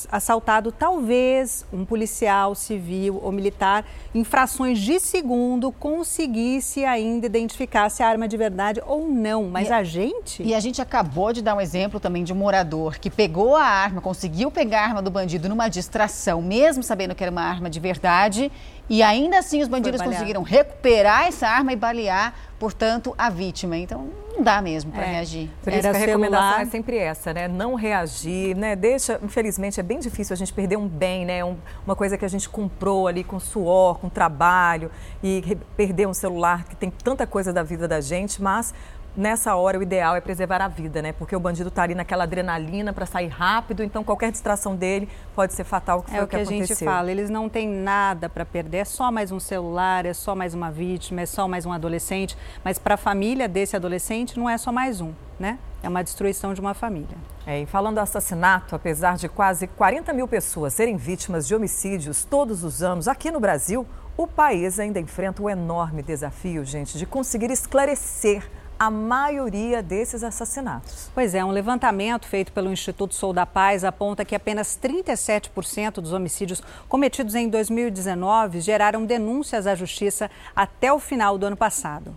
assaltado. 0.10 0.72
Talvez 0.72 1.66
um 1.74 1.84
policial 1.84 2.56
civil 2.56 3.20
ou 3.22 3.32
militar, 3.34 3.86
em 4.16 4.24
frações 4.24 4.80
de 4.80 5.00
segundo, 5.00 5.72
conseguir 5.74 6.37
conseguisse 6.38 6.86
ainda 6.86 7.26
identificar 7.26 7.90
se 7.90 8.04
a 8.04 8.08
arma 8.08 8.26
é 8.26 8.28
de 8.28 8.38
verdade 8.38 8.82
ou 8.86 9.10
não. 9.10 9.46
Mas 9.46 9.70
e, 9.70 9.74
a 9.74 9.84
gente. 9.84 10.44
E 10.44 10.54
a 10.54 10.60
gente 10.60 10.80
acabou 10.80 11.34
de 11.34 11.42
dar 11.42 11.56
um 11.56 11.62
exemplo 11.62 12.00
também 12.00 12.24
de 12.24 12.32
um 12.32 12.36
morador 12.36 13.00
que 13.00 13.10
pegou 13.10 13.56
a 13.56 13.64
arma, 13.64 14.02
conseguiu 14.02 14.52
pegar 14.52 14.82
a 14.82 14.84
arma 14.84 15.02
do 15.02 15.10
bandido 15.10 15.50
numa 15.50 15.68
distração, 15.68 16.42
mesmo 16.42 16.84
sabendo 16.84 17.16
que 17.16 17.24
era 17.24 17.32
uma 17.32 17.42
arma 17.42 17.70
de 17.72 17.80
verdade. 17.80 18.52
E 18.90 19.04
ainda 19.04 19.40
assim 19.40 19.62
os 19.62 19.68
bandidos 19.68 20.02
conseguiram 20.02 20.44
recuperar 20.44 21.28
essa 21.28 21.48
arma 21.48 21.74
e 21.74 21.76
balear, 21.76 22.34
portanto, 22.58 23.14
a 23.18 23.30
vítima. 23.30 23.78
Então 23.78 24.10
não 24.38 24.44
dá 24.44 24.62
mesmo 24.62 24.92
para 24.92 25.04
é. 25.04 25.12
reagir. 25.14 25.50
Por 25.64 25.74
isso 25.74 25.88
Era 25.88 25.98
a 25.98 26.00
recomendação 26.00 26.60
é 26.60 26.66
sempre 26.66 26.98
essa, 26.98 27.34
né? 27.34 27.48
Não 27.48 27.74
reagir, 27.74 28.56
né? 28.56 28.76
Deixa, 28.76 29.20
infelizmente, 29.24 29.80
é 29.80 29.84
bem 29.84 30.00
difícil 30.00 30.34
a 30.34 30.38
gente 30.38 30.54
perder 30.54 30.78
um 30.78 30.88
bem, 30.88 31.26
né? 31.26 31.44
Um, 31.44 31.58
uma 31.86 31.96
coisa 31.96 32.18
que 32.18 32.24
a 32.24 32.28
gente 32.28 32.48
comprou 32.48 33.08
ali 33.08 33.24
com 33.24 33.40
suor, 33.40 33.98
com 33.98 34.10
trabalho, 34.10 34.92
e 35.24 35.58
perder 35.76 36.08
um 36.08 36.14
celular 36.14 36.66
que 36.66 36.76
tem 36.76 36.90
tanta 36.90 37.26
coisa 37.26 37.52
da 37.52 37.64
vida 37.64 37.88
da 37.88 38.00
gente, 38.00 38.42
mas 38.42 38.74
nessa 39.18 39.56
hora 39.56 39.80
o 39.80 39.82
ideal 39.82 40.16
é 40.16 40.22
preservar 40.22 40.62
a 40.62 40.68
vida, 40.68 41.02
né? 41.02 41.12
Porque 41.12 41.36
o 41.36 41.40
bandido 41.40 41.70
está 41.70 41.82
ali 41.82 41.96
naquela 41.96 42.24
adrenalina 42.24 42.94
para 42.94 43.06
sair 43.06 43.28
rápido, 43.28 43.84
então 43.84 44.04
qualquer 44.04 44.32
distração 44.32 44.76
dele 44.76 45.10
pode 45.36 45.54
ser 45.54 45.64
fatal, 45.64 46.04
que 46.04 46.16
é 46.16 46.22
o 46.22 46.28
que, 46.28 46.30
que 46.30 46.36
a 46.36 46.40
aconteceu. 46.44 46.68
gente 46.68 46.86
fala, 46.86 47.12
eles 47.12 47.30
não 47.30 47.50
têm 47.50 47.68
nada 47.68 48.30
para 48.30 48.46
perder, 48.46 48.78
é 48.78 48.86
só 48.86 49.12
mais 49.12 49.32
um 49.32 49.40
celular, 49.40 50.06
é 50.06 50.14
só 50.14 50.36
mais 50.36 50.54
uma 50.54 50.72
vítima, 50.72 51.22
é 51.22 51.26
só 51.26 51.48
mais 51.48 51.66
um 51.66 51.72
adolescente, 51.72 52.38
mas 52.64 52.78
para 52.78 52.94
a 52.94 52.98
família 52.98 53.48
desse 53.48 53.76
adolescente 53.76 54.38
não 54.38 54.48
é 54.48 54.58
só 54.58 54.72
mais 54.72 55.02
um, 55.02 55.12
né? 55.40 55.58
É 55.82 55.90
uma 55.90 56.04
destruição 56.04 56.54
de 56.54 56.62
uma 56.62 56.74
família. 56.74 57.18
É, 57.46 57.62
e 57.62 57.66
falando 57.66 57.96
do 57.96 58.02
assassinato, 58.02 58.76
apesar 58.76 59.16
de 59.16 59.28
quase 59.30 59.68
40 59.68 60.14
mil 60.14 60.28
pessoas 60.28 60.74
serem 60.74 60.98
vítimas 60.98 61.48
de 61.48 61.56
homicídios 61.56 62.24
todos 62.24 62.64
os 62.64 62.84
anos 62.84 63.08
aqui 63.08 63.32
no 63.32 63.40
Brasil, 63.40 63.86
o 64.18 64.28
país 64.28 64.80
ainda 64.80 65.00
enfrenta 65.00 65.42
um 65.42 65.50
enorme 65.50 66.02
desafio, 66.02 66.66
gente, 66.66 66.98
de 66.98 67.06
conseguir 67.06 67.52
esclarecer 67.52 68.50
a 68.80 68.90
maioria 68.90 69.82
desses 69.82 70.24
assassinatos. 70.24 71.10
Pois 71.14 71.34
é, 71.34 71.44
um 71.44 71.52
levantamento 71.52 72.28
feito 72.28 72.52
pelo 72.52 72.72
Instituto 72.72 73.16
Sou 73.16 73.34
da 73.34 73.46
Paz 73.46 73.84
aponta 73.84 74.24
que 74.24 74.36
apenas 74.36 74.78
37% 74.82 75.96
dos 76.02 76.14
homicídios 76.14 76.62
cometidos 76.88 77.36
em 77.36 77.50
2019 77.50 78.62
geraram 78.62 79.06
denúncias 79.06 79.66
à 79.66 79.76
justiça 79.76 80.30
até 80.56 80.92
o 80.92 81.00
final 81.00 81.38
do 81.38 81.46
ano 81.46 81.58
passado. 81.58 82.16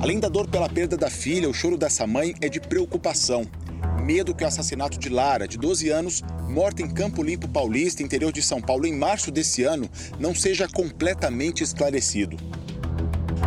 Além 0.00 0.20
da 0.20 0.28
dor 0.28 0.46
pela 0.46 0.68
perda 0.68 0.96
da 0.96 1.10
filha, 1.10 1.48
o 1.48 1.54
choro 1.54 1.76
dessa 1.76 2.06
mãe 2.06 2.34
é 2.40 2.48
de 2.48 2.60
preocupação. 2.60 3.44
Medo 4.00 4.34
que 4.34 4.44
o 4.44 4.46
assassinato 4.46 4.98
de 5.00 5.08
Lara, 5.08 5.48
de 5.48 5.58
12 5.58 5.88
anos, 5.88 6.22
morta 6.48 6.80
em 6.80 6.88
Campo 6.88 7.24
Limpo 7.24 7.48
Paulista, 7.48 8.04
interior 8.04 8.30
de 8.30 8.40
São 8.40 8.60
Paulo, 8.60 8.86
em 8.86 8.96
março 8.96 9.32
desse 9.32 9.64
ano, 9.64 9.90
não 10.20 10.32
seja 10.32 10.68
completamente 10.68 11.64
esclarecido. 11.64 12.36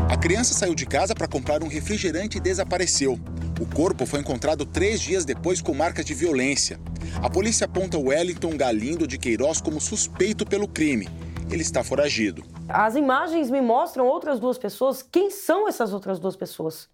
A 0.10 0.18
criança 0.18 0.54
saiu 0.54 0.76
de 0.76 0.86
casa 0.86 1.16
para 1.16 1.28
comprar 1.28 1.64
um 1.64 1.68
refrigerante 1.68 2.38
e 2.38 2.42
desapareceu. 2.42 3.20
O 3.60 3.66
corpo 3.76 4.06
foi 4.06 4.20
encontrado 4.20 4.66
três 4.66 5.02
dias 5.02 5.26
depois 5.26 5.62
com 5.62 5.74
marcas 5.74 6.06
de 6.06 6.14
violência. 6.14 6.80
A 7.22 7.30
polícia 7.30 7.66
aponta 7.66 7.98
Wellington 7.98 8.56
Galindo 8.56 9.08
de 9.08 9.18
Queiroz 9.18 9.60
como 9.62 9.82
suspeito 9.82 10.46
pelo 10.46 10.68
crime. 10.68 11.08
Ele 11.52 11.62
está 11.62 11.84
foragido. 11.84 12.44
As 12.68 12.96
imagens 12.96 13.50
me 13.50 13.62
mostram 13.62 14.06
outras 14.06 14.40
duas 14.40 14.58
pessoas. 14.58 15.02
Quem 15.02 15.30
são 15.30 15.68
essas 15.68 15.94
outras 15.94 16.20
duas 16.20 16.36
pessoas? 16.36 16.88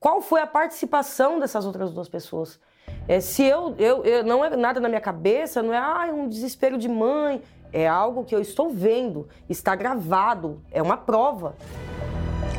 Qual 0.00 0.20
foi 0.20 0.40
a 0.40 0.46
participação 0.46 1.38
dessas 1.38 1.66
outras 1.66 1.92
duas 1.92 2.08
pessoas? 2.08 2.58
É, 3.06 3.20
se 3.20 3.42
eu, 3.42 3.74
eu, 3.78 4.04
eu, 4.04 4.24
não 4.24 4.44
é 4.44 4.56
nada 4.56 4.80
na 4.80 4.88
minha 4.88 5.00
cabeça, 5.00 5.62
não 5.62 5.74
é 5.74 5.78
ah, 5.78 6.10
um 6.12 6.28
desespero 6.28 6.78
de 6.78 6.88
mãe, 6.88 7.42
é 7.72 7.86
algo 7.86 8.24
que 8.24 8.34
eu 8.34 8.40
estou 8.40 8.70
vendo, 8.70 9.28
está 9.48 9.74
gravado, 9.74 10.62
é 10.70 10.82
uma 10.82 10.96
prova. 10.96 11.56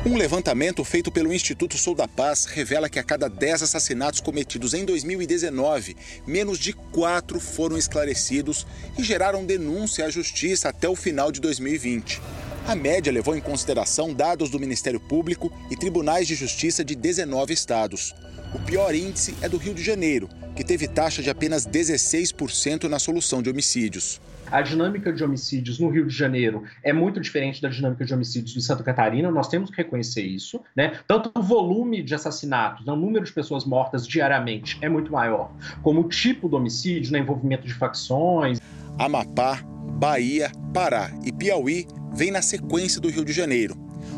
Um 0.06 0.16
levantamento 0.16 0.84
feito 0.86 1.12
pelo 1.12 1.34
Instituto 1.34 1.78
Sou 1.78 1.94
da 1.94 2.08
Paz 2.08 2.46
revela 2.46 2.90
que 2.90 3.00
a 3.00 3.04
cada 3.04 3.28
10 3.28 3.64
assassinatos 3.64 4.22
cometidos 4.22 4.74
em 4.74 4.86
2019, 4.86 5.96
menos 6.26 6.58
de 6.58 6.72
4 6.72 7.40
foram 7.40 7.78
esclarecidos 7.78 8.66
e 8.98 9.04
geraram 9.04 9.46
denúncia 9.46 10.06
à 10.06 10.10
justiça 10.10 10.70
até 10.70 10.88
o 10.88 10.96
final 10.96 11.32
de 11.32 11.42
2020. 11.42 12.22
A 12.66 12.76
média 12.76 13.12
levou 13.12 13.36
em 13.36 13.42
consideração 13.42 14.14
dados 14.14 14.50
do 14.50 14.60
Ministério 14.60 15.00
Público 15.00 15.52
e 15.70 15.76
tribunais 15.76 16.28
de 16.28 16.36
justiça 16.36 16.84
de 16.84 16.96
19 16.96 17.54
estados. 17.54 18.16
O 18.54 18.60
pior 18.60 18.96
índice 18.96 19.36
é 19.42 19.50
do 19.50 19.58
Rio 19.58 19.74
de 19.74 19.84
Janeiro, 19.84 20.30
que 20.56 20.64
teve 20.64 20.88
taxa 20.88 21.22
de 21.22 21.30
apenas 21.30 21.68
16% 21.68 22.86
na 22.86 23.00
solução 23.00 23.42
de 23.42 23.50
homicídios. 23.50 24.22
A 24.52 24.62
dinâmica 24.64 25.14
de 25.14 25.24
homicídios 25.24 25.80
no 25.80 25.90
Rio 25.90 26.08
de 26.08 26.16
Janeiro 26.16 26.64
é 26.84 26.92
muito 26.92 27.20
diferente 27.20 27.62
da 27.62 27.70
dinâmica 27.70 28.04
de 28.04 28.14
homicídios 28.14 28.58
em 28.58 28.60
Santa 28.60 28.84
Catarina, 28.84 29.30
nós 29.30 29.48
temos 29.48 29.70
que 29.70 29.78
reconhecer 29.78 30.24
isso, 30.24 30.60
né? 30.76 30.94
Tanto 31.08 31.32
o 31.38 31.42
volume 31.42 32.02
de 32.02 32.16
assassinatos, 32.16 32.86
o 32.88 32.96
número 32.96 33.24
de 33.24 33.32
pessoas 33.32 33.64
mortas 33.64 34.08
diariamente 34.08 34.78
é 34.82 34.90
muito 34.90 35.12
maior, 35.12 35.52
como 35.84 36.02
o 36.02 36.10
tipo 36.10 36.50
do 36.50 36.58
homicídio, 36.58 37.14
né, 37.14 37.20
envolvimento 37.20 37.68
de 37.68 37.74
facções. 37.74 38.60
Amapá, 38.98 39.62
Bahia, 40.00 40.52
Pará 40.74 41.12
e 41.24 41.32
Piauí 41.32 41.86
vêm 42.14 42.32
na 42.32 42.42
sequência 42.42 43.00
do 43.00 43.10
Rio 43.10 43.24
de 43.24 43.32
Janeiro. 43.32 43.76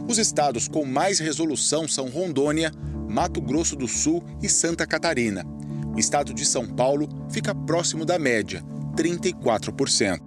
Os 0.07 0.17
estados 0.17 0.67
com 0.67 0.85
mais 0.85 1.19
resolução 1.19 1.87
são 1.87 2.07
Rondônia, 2.07 2.71
Mato 3.09 3.41
Grosso 3.41 3.75
do 3.75 3.87
Sul 3.87 4.23
e 4.41 4.47
Santa 4.47 4.87
Catarina. 4.87 5.45
O 5.93 5.99
estado 5.99 6.33
de 6.33 6.45
São 6.45 6.65
Paulo 6.65 7.09
fica 7.29 7.53
próximo 7.53 8.05
da 8.05 8.17
média, 8.17 8.63
34%. 8.95 10.21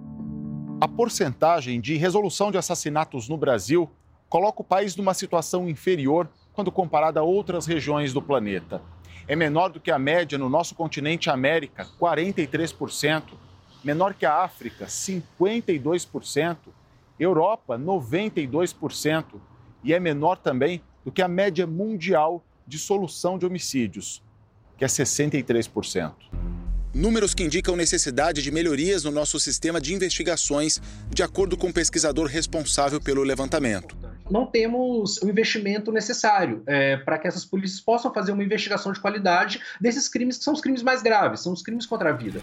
A 0.81 0.87
porcentagem 0.87 1.79
de 1.79 1.95
resolução 1.95 2.51
de 2.51 2.57
assassinatos 2.57 3.29
no 3.29 3.37
Brasil 3.37 3.89
coloca 4.27 4.61
o 4.61 4.65
país 4.65 4.95
numa 4.95 5.13
situação 5.13 5.69
inferior 5.69 6.27
quando 6.53 6.71
comparada 6.71 7.19
a 7.19 7.23
outras 7.23 7.65
regiões 7.65 8.11
do 8.11 8.21
planeta. 8.21 8.81
É 9.27 9.35
menor 9.35 9.69
do 9.69 9.79
que 9.79 9.91
a 9.91 9.99
média 9.99 10.37
no 10.37 10.49
nosso 10.49 10.75
continente 10.75 11.29
América, 11.29 11.87
43%, 11.99 13.23
menor 13.83 14.13
que 14.13 14.25
a 14.25 14.43
África, 14.43 14.85
52%, 14.85 16.57
Europa, 17.19 17.77
92%, 17.77 19.25
e 19.83 19.93
é 19.93 19.99
menor 19.99 20.37
também 20.37 20.81
do 21.03 21.11
que 21.11 21.21
a 21.21 21.27
média 21.27 21.65
mundial 21.67 22.43
de 22.67 22.79
solução 22.79 23.37
de 23.37 23.45
homicídios, 23.45 24.23
que 24.77 24.83
é 24.83 24.87
63%. 24.87 26.13
Números 26.95 27.33
que 27.33 27.43
indicam 27.43 27.75
necessidade 27.75 28.41
de 28.41 28.49
melhorias 28.49 29.03
no 29.03 29.11
nosso 29.11 29.37
sistema 29.37 29.81
de 29.81 29.93
investigações, 29.93 30.81
de 31.09 31.21
acordo 31.23 31.57
com 31.57 31.67
o 31.67 31.73
pesquisador 31.73 32.25
responsável 32.27 33.01
pelo 33.01 33.21
levantamento. 33.21 33.97
Não 34.31 34.45
temos 34.45 35.21
o 35.21 35.27
investimento 35.27 35.91
necessário 35.91 36.63
é, 36.65 36.95
para 36.95 37.17
que 37.17 37.27
essas 37.27 37.43
polícias 37.43 37.81
possam 37.81 38.13
fazer 38.13 38.31
uma 38.31 38.41
investigação 38.45 38.93
de 38.93 39.01
qualidade 39.01 39.59
desses 39.81 40.07
crimes 40.07 40.37
que 40.37 40.45
são 40.45 40.53
os 40.53 40.61
crimes 40.61 40.81
mais 40.81 41.01
graves, 41.01 41.41
são 41.41 41.51
os 41.51 41.61
crimes 41.61 41.85
contra 41.85 42.11
a 42.11 42.13
vida. 42.13 42.41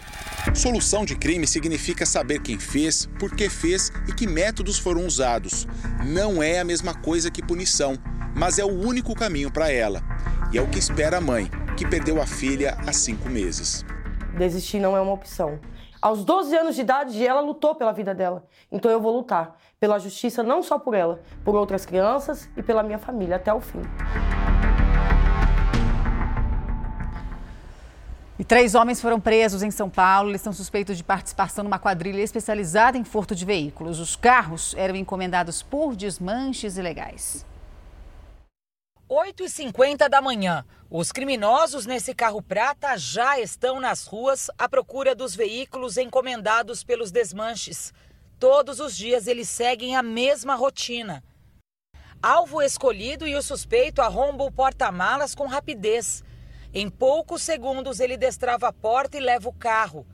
Solução 0.55 1.07
de 1.07 1.17
crime 1.17 1.47
significa 1.47 2.05
saber 2.05 2.43
quem 2.43 2.59
fez, 2.59 3.09
por 3.19 3.35
que 3.35 3.49
fez 3.49 3.91
e 4.07 4.13
que 4.13 4.27
métodos 4.27 4.79
foram 4.79 5.07
usados. 5.07 5.67
Não 6.05 6.43
é 6.43 6.61
a 6.61 6.65
mesma 6.65 6.93
coisa 6.93 7.31
que 7.31 7.43
punição, 7.43 7.97
mas 8.37 8.59
é 8.59 8.65
o 8.67 8.87
único 8.87 9.15
caminho 9.15 9.51
para 9.51 9.73
ela. 9.73 10.03
E 10.53 10.59
é 10.59 10.61
o 10.61 10.69
que 10.69 10.79
espera 10.79 11.17
a 11.17 11.23
mãe, 11.23 11.51
que 11.75 11.89
perdeu 11.89 12.21
a 12.21 12.27
filha 12.27 12.77
há 12.87 12.93
cinco 12.93 13.31
meses 13.31 13.83
desistir 14.37 14.81
não 14.81 14.97
é 14.97 15.01
uma 15.01 15.13
opção. 15.13 15.59
Aos 16.01 16.25
12 16.25 16.57
anos 16.57 16.75
de 16.75 16.81
idade, 16.81 17.25
ela 17.25 17.41
lutou 17.41 17.77
pela 17.77 17.93
vida 17.93 18.13
dela. 18.13 18.45
Então 18.73 18.91
eu 18.91 19.01
vou 19.01 19.17
lutar 19.17 19.57
pela 19.79 19.99
justiça 20.01 20.43
não 20.43 20.63
só 20.63 20.79
por 20.79 20.95
ela, 20.95 21.21
por 21.45 21.55
outras 21.55 21.87
crianças 21.87 22.49
e 22.57 22.63
pela 22.63 22.83
minha 22.83 22.99
família 22.99 23.37
até 23.37 23.55
o 23.55 23.61
fim. 23.61 23.83
E 28.37 28.45
três 28.45 28.75
homens 28.75 29.01
foram 29.01 29.21
presos 29.21 29.63
em 29.63 29.71
São 29.71 29.89
Paulo. 29.89 30.31
Eles 30.31 30.41
são 30.41 30.53
suspeitos 30.53 30.97
de 30.97 31.05
participação 31.05 31.63
numa 31.63 31.79
quadrilha 31.79 32.21
especializada 32.21 32.99
em 32.99 33.05
furto 33.05 33.37
de 33.37 33.45
veículos. 33.45 34.01
Os 34.01 34.17
carros 34.17 34.75
eram 34.77 34.97
encomendados 34.97 35.63
por 35.63 35.95
desmanches 35.95 36.77
ilegais. 36.77 37.47
8h50 39.13 40.09
da 40.09 40.23
manhã. 40.23 40.65
Os 40.89 41.13
criminosos 41.13 41.85
nesse 41.85 42.15
carro 42.15 42.41
prata 42.41 42.97
já 42.97 43.39
estão 43.39 43.79
nas 43.79 44.07
ruas 44.07 44.51
à 44.57 44.67
procura 44.67 45.15
dos 45.15 45.37
veículos 45.37 45.99
encomendados 45.99 46.83
pelos 46.83 47.11
desmanches. 47.11 47.93
Todos 48.39 48.81
os 48.81 48.97
dias 48.97 49.27
eles 49.27 49.51
seguem 49.51 49.95
a 49.97 50.03
mesma 50.03 50.55
rotina. 50.55 51.23
Alvo 52.23 52.63
escolhido 52.63 53.29
e 53.29 53.35
o 53.35 53.43
suspeito 53.43 54.01
arromba 54.01 54.45
o 54.45 54.51
porta-malas 54.51 55.35
com 55.35 55.47
rapidez. 55.47 56.25
Em 56.73 56.89
poucos 56.89 57.43
segundos 57.43 58.01
ele 58.01 58.17
destrava 58.17 58.69
a 58.69 58.73
porta 58.73 59.19
e 59.19 59.21
leva 59.21 59.47
o 59.47 59.53
carro. 59.53 60.07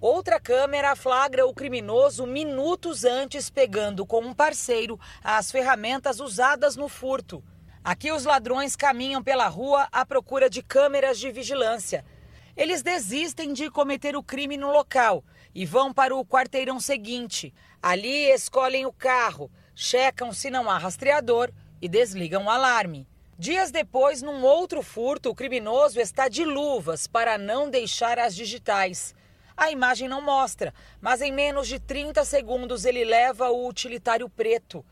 Outra 0.00 0.40
câmera 0.40 0.96
flagra 0.96 1.46
o 1.46 1.52
criminoso 1.52 2.26
minutos 2.26 3.04
antes 3.04 3.50
pegando 3.50 4.06
com 4.06 4.22
um 4.22 4.32
parceiro 4.32 4.98
as 5.22 5.50
ferramentas 5.50 6.18
usadas 6.18 6.76
no 6.76 6.88
furto. 6.88 7.44
Aqui 7.90 8.12
os 8.12 8.26
ladrões 8.26 8.76
caminham 8.76 9.22
pela 9.22 9.48
rua 9.48 9.88
à 9.90 10.04
procura 10.04 10.50
de 10.50 10.62
câmeras 10.62 11.18
de 11.18 11.32
vigilância. 11.32 12.04
Eles 12.54 12.82
desistem 12.82 13.54
de 13.54 13.70
cometer 13.70 14.14
o 14.14 14.22
crime 14.22 14.58
no 14.58 14.70
local 14.70 15.24
e 15.54 15.64
vão 15.64 15.90
para 15.90 16.14
o 16.14 16.22
quarteirão 16.22 16.78
seguinte. 16.78 17.50
Ali 17.82 18.30
escolhem 18.30 18.84
o 18.84 18.92
carro, 18.92 19.50
checam 19.74 20.34
se 20.34 20.50
não 20.50 20.68
há 20.68 20.76
rastreador 20.76 21.50
e 21.80 21.88
desligam 21.88 22.44
o 22.44 22.50
alarme. 22.50 23.08
Dias 23.38 23.70
depois, 23.70 24.20
num 24.20 24.42
outro 24.42 24.82
furto, 24.82 25.30
o 25.30 25.34
criminoso 25.34 25.98
está 25.98 26.28
de 26.28 26.44
luvas 26.44 27.06
para 27.06 27.38
não 27.38 27.70
deixar 27.70 28.18
as 28.18 28.36
digitais. 28.36 29.14
A 29.56 29.70
imagem 29.70 30.08
não 30.08 30.20
mostra, 30.20 30.74
mas 31.00 31.22
em 31.22 31.32
menos 31.32 31.66
de 31.66 31.80
30 31.80 32.22
segundos 32.26 32.84
ele 32.84 33.02
leva 33.02 33.48
o 33.48 33.66
utilitário 33.66 34.28
preto. 34.28 34.84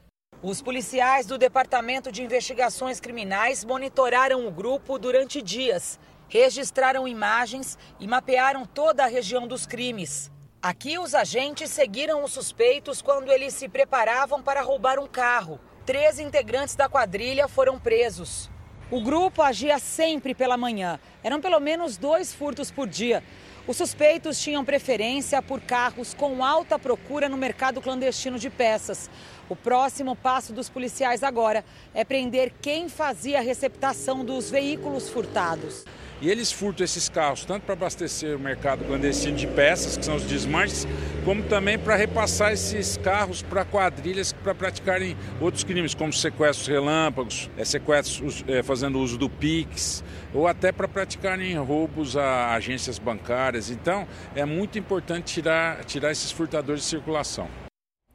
Os 0.49 0.63
policiais 0.63 1.27
do 1.27 1.37
Departamento 1.37 2.13
de 2.13 2.23
Investigações 2.23 3.01
Criminais 3.01 3.65
monitoraram 3.65 4.47
o 4.47 4.51
grupo 4.53 4.97
durante 4.97 5.43
dias, 5.43 5.99
registraram 6.29 7.09
imagens 7.09 7.77
e 7.99 8.07
mapearam 8.07 8.65
toda 8.65 9.03
a 9.03 9.09
região 9.09 9.49
dos 9.49 9.67
crimes. 9.67 10.31
Aqui, 10.63 11.01
os 11.01 11.17
agentes 11.17 11.73
seguiram 11.73 12.23
os 12.23 12.31
suspeitos 12.31 13.03
quando 13.03 13.33
eles 13.33 13.55
se 13.55 13.69
preparavam 13.69 14.41
para 14.41 14.63
roubar 14.63 15.01
um 15.01 15.09
carro. 15.09 15.59
Três 15.85 16.21
integrantes 16.21 16.77
da 16.77 16.89
quadrilha 16.89 17.49
foram 17.49 17.77
presos. 17.77 18.49
O 18.89 19.01
grupo 19.01 19.43
agia 19.43 19.81
sempre 19.81 20.33
pela 20.33 20.57
manhã. 20.57 21.01
Eram 21.25 21.41
pelo 21.41 21.59
menos 21.59 21.97
dois 21.97 22.33
furtos 22.33 22.71
por 22.71 22.87
dia. 22.87 23.21
Os 23.67 23.79
suspeitos 23.79 24.39
tinham 24.41 24.65
preferência 24.65 25.43
por 25.43 25.61
carros 25.61 26.15
com 26.15 26.45
alta 26.45 26.79
procura 26.79 27.29
no 27.29 27.37
mercado 27.37 27.81
clandestino 27.81 28.39
de 28.39 28.49
peças. 28.49 29.11
O 29.49 29.57
próximo 29.57 30.15
passo 30.15 30.53
dos 30.53 30.69
policiais 30.69 31.25
agora 31.25 31.65
é 31.93 32.05
prender 32.05 32.53
quem 32.63 32.89
fazia 32.89 33.39
a 33.39 33.43
receptação 33.43 34.25
dos 34.25 34.49
veículos 34.49 35.09
furtados. 35.09 35.85
E 36.21 36.31
eles 36.31 36.51
furtam 36.51 36.85
esses 36.85 37.09
carros 37.09 37.45
tanto 37.45 37.65
para 37.65 37.75
abastecer 37.75 38.37
o 38.37 38.39
mercado 38.39 38.85
clandestino 38.85 39.37
de 39.37 39.47
peças, 39.47 39.97
que 39.97 40.05
são 40.05 40.17
os 40.17 40.23
desmanches, 40.23 40.87
como 41.25 41.43
também 41.43 41.79
para 41.79 41.95
repassar 41.95 42.53
esses 42.53 42.97
carros 42.97 43.43
para 43.43 43.65
quadrilhas 43.65 44.33
para 44.33 44.55
praticarem 44.55 45.17
outros 45.41 45.65
crimes, 45.65 45.95
como 45.95 46.13
sequestros 46.13 46.69
relâmpagos, 46.69 47.51
é, 47.59 47.65
sequestros 47.65 48.45
é, 48.49 48.63
fazendo 48.63 48.99
uso 48.99 49.19
do 49.19 49.29
PIX, 49.29 50.03
ou 50.33 50.47
até 50.47 50.73
para 50.73 50.89
praticarem 50.89 51.55
roubos 51.59 52.17
a 52.17 52.55
agências 52.55 52.99
bancárias. 52.99 53.71
Então, 53.71 54.07
é 54.35 54.45
muito 54.45 54.79
importante 54.79 55.35
tirar, 55.35 55.85
tirar 55.85 56.13
esses 56.13 56.31
furtadores 56.31 56.83
de 56.83 56.89
circulação. 56.89 57.66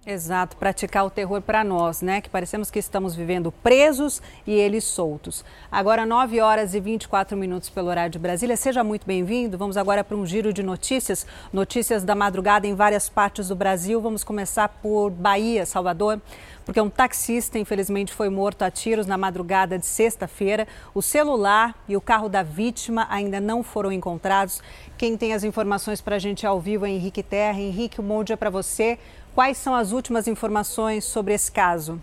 Exato, 0.03 0.57
praticar 0.57 1.05
o 1.05 1.11
terror 1.11 1.43
para 1.43 1.63
nós, 1.63 2.01
né? 2.01 2.21
Que 2.21 2.29
parecemos 2.29 2.71
que 2.71 2.79
estamos 2.79 3.13
vivendo 3.13 3.51
presos 3.51 4.19
e 4.47 4.51
eles 4.51 4.83
soltos. 4.83 5.45
Agora, 5.71 6.07
9 6.07 6.41
horas 6.41 6.73
e 6.73 6.79
24 6.79 7.37
minutos 7.37 7.69
pelo 7.69 7.87
horário 7.87 8.11
de 8.11 8.17
Brasília. 8.17 8.57
Seja 8.57 8.83
muito 8.83 9.05
bem-vindo. 9.05 9.59
Vamos 9.59 9.77
agora 9.77 10.03
para 10.03 10.17
um 10.17 10.25
giro 10.25 10.51
de 10.51 10.63
notícias. 10.63 11.27
Notícias 11.53 12.03
da 12.03 12.15
madrugada 12.15 12.65
em 12.65 12.73
várias 12.73 13.09
partes 13.09 13.49
do 13.49 13.55
Brasil. 13.55 14.01
Vamos 14.01 14.23
começar 14.23 14.69
por 14.69 15.11
Bahia, 15.11 15.67
Salvador. 15.67 16.19
Porque 16.65 16.79
um 16.79 16.89
taxista, 16.89 17.57
infelizmente, 17.57 18.13
foi 18.13 18.29
morto 18.29 18.63
a 18.63 18.71
tiros 18.71 19.07
na 19.07 19.17
madrugada 19.17 19.77
de 19.77 19.85
sexta-feira. 19.85 20.67
O 20.93 21.01
celular 21.01 21.75
e 21.87 21.97
o 21.97 22.01
carro 22.01 22.29
da 22.29 22.43
vítima 22.43 23.07
ainda 23.09 23.39
não 23.39 23.63
foram 23.63 23.91
encontrados. 23.91 24.61
Quem 24.97 25.17
tem 25.17 25.33
as 25.33 25.43
informações 25.43 26.01
para 26.01 26.17
a 26.17 26.19
gente 26.19 26.45
ao 26.45 26.59
vivo 26.59 26.85
é 26.85 26.89
Henrique 26.89 27.23
Terra. 27.23 27.59
Henrique, 27.59 27.99
um 27.99 28.07
bom 28.07 28.23
dia 28.23 28.37
para 28.37 28.49
você. 28.49 28.99
Quais 29.33 29.57
são 29.57 29.73
as 29.73 29.91
últimas 29.91 30.27
informações 30.27 31.05
sobre 31.05 31.33
esse 31.33 31.51
caso? 31.51 32.01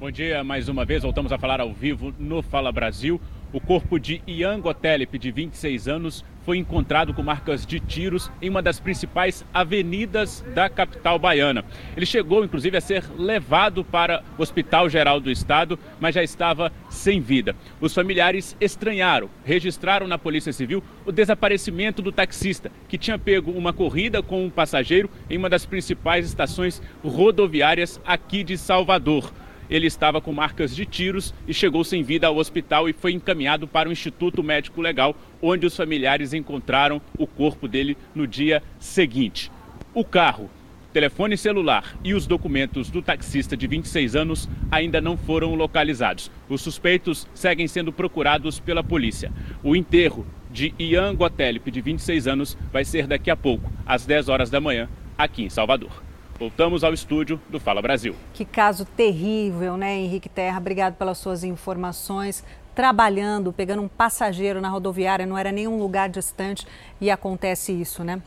Bom 0.00 0.12
dia, 0.12 0.44
mais 0.44 0.68
uma 0.68 0.84
vez 0.84 1.02
voltamos 1.02 1.32
a 1.32 1.38
falar 1.38 1.60
ao 1.60 1.72
vivo 1.72 2.14
no 2.18 2.40
Fala 2.40 2.70
Brasil. 2.70 3.20
O 3.52 3.60
corpo 3.60 3.98
de 3.98 4.22
Ian 4.28 4.60
Gotelep, 4.60 5.18
de 5.18 5.32
26 5.32 5.88
anos, 5.88 6.24
foi 6.48 6.56
encontrado 6.56 7.12
com 7.12 7.22
marcas 7.22 7.66
de 7.66 7.78
tiros 7.78 8.32
em 8.40 8.48
uma 8.48 8.62
das 8.62 8.80
principais 8.80 9.44
avenidas 9.52 10.42
da 10.54 10.70
capital 10.70 11.18
baiana. 11.18 11.62
Ele 11.94 12.06
chegou, 12.06 12.42
inclusive, 12.42 12.74
a 12.74 12.80
ser 12.80 13.04
levado 13.18 13.84
para 13.84 14.24
o 14.38 14.40
Hospital 14.40 14.88
Geral 14.88 15.20
do 15.20 15.30
Estado, 15.30 15.78
mas 16.00 16.14
já 16.14 16.22
estava 16.22 16.72
sem 16.88 17.20
vida. 17.20 17.54
Os 17.82 17.92
familiares 17.92 18.56
estranharam, 18.58 19.28
registraram 19.44 20.06
na 20.06 20.16
Polícia 20.16 20.50
Civil 20.50 20.82
o 21.04 21.12
desaparecimento 21.12 22.00
do 22.00 22.10
taxista, 22.10 22.72
que 22.88 22.96
tinha 22.96 23.18
pego 23.18 23.50
uma 23.50 23.74
corrida 23.74 24.22
com 24.22 24.46
um 24.46 24.48
passageiro 24.48 25.10
em 25.28 25.36
uma 25.36 25.50
das 25.50 25.66
principais 25.66 26.24
estações 26.24 26.80
rodoviárias 27.04 28.00
aqui 28.06 28.42
de 28.42 28.56
Salvador 28.56 29.30
ele 29.68 29.86
estava 29.86 30.20
com 30.20 30.32
marcas 30.32 30.74
de 30.74 30.84
tiros 30.86 31.34
e 31.46 31.54
chegou 31.54 31.84
sem 31.84 32.02
vida 32.02 32.26
ao 32.26 32.36
hospital 32.36 32.88
e 32.88 32.92
foi 32.92 33.12
encaminhado 33.12 33.66
para 33.66 33.88
o 33.88 33.92
Instituto 33.92 34.42
Médico 34.42 34.80
Legal, 34.80 35.14
onde 35.42 35.66
os 35.66 35.76
familiares 35.76 36.32
encontraram 36.32 37.00
o 37.18 37.26
corpo 37.26 37.68
dele 37.68 37.96
no 38.14 38.26
dia 38.26 38.62
seguinte. 38.78 39.50
O 39.94 40.04
carro, 40.04 40.50
telefone 40.92 41.36
celular 41.36 41.96
e 42.02 42.14
os 42.14 42.26
documentos 42.26 42.90
do 42.90 43.02
taxista 43.02 43.56
de 43.56 43.66
26 43.66 44.16
anos 44.16 44.48
ainda 44.70 45.00
não 45.00 45.16
foram 45.16 45.54
localizados. 45.54 46.30
Os 46.48 46.60
suspeitos 46.60 47.26
seguem 47.34 47.68
sendo 47.68 47.92
procurados 47.92 48.58
pela 48.58 48.82
polícia. 48.82 49.30
O 49.62 49.76
enterro 49.76 50.26
de 50.50 50.74
Ian 50.78 51.14
Gotelip, 51.14 51.70
de 51.70 51.80
26 51.80 52.26
anos, 52.26 52.58
vai 52.72 52.84
ser 52.84 53.06
daqui 53.06 53.30
a 53.30 53.36
pouco, 53.36 53.70
às 53.84 54.06
10 54.06 54.28
horas 54.28 54.50
da 54.50 54.60
manhã, 54.60 54.88
aqui 55.16 55.42
em 55.42 55.50
Salvador. 55.50 56.07
Voltamos 56.38 56.84
ao 56.84 56.94
estúdio 56.94 57.40
do 57.48 57.58
Fala 57.58 57.82
Brasil. 57.82 58.14
Que 58.32 58.44
caso 58.44 58.84
terrível, 58.84 59.76
né, 59.76 59.96
Henrique 59.96 60.28
Terra? 60.28 60.58
Obrigado 60.58 60.94
pelas 60.94 61.18
suas 61.18 61.42
informações. 61.42 62.44
Trabalhando, 62.76 63.52
pegando 63.52 63.82
um 63.82 63.88
passageiro 63.88 64.60
na 64.60 64.68
rodoviária, 64.68 65.26
não 65.26 65.36
era 65.36 65.50
nenhum 65.50 65.78
lugar 65.78 66.08
distante 66.08 66.64
e 67.00 67.10
acontece 67.10 67.72
isso, 67.72 68.04
né? 68.04 68.22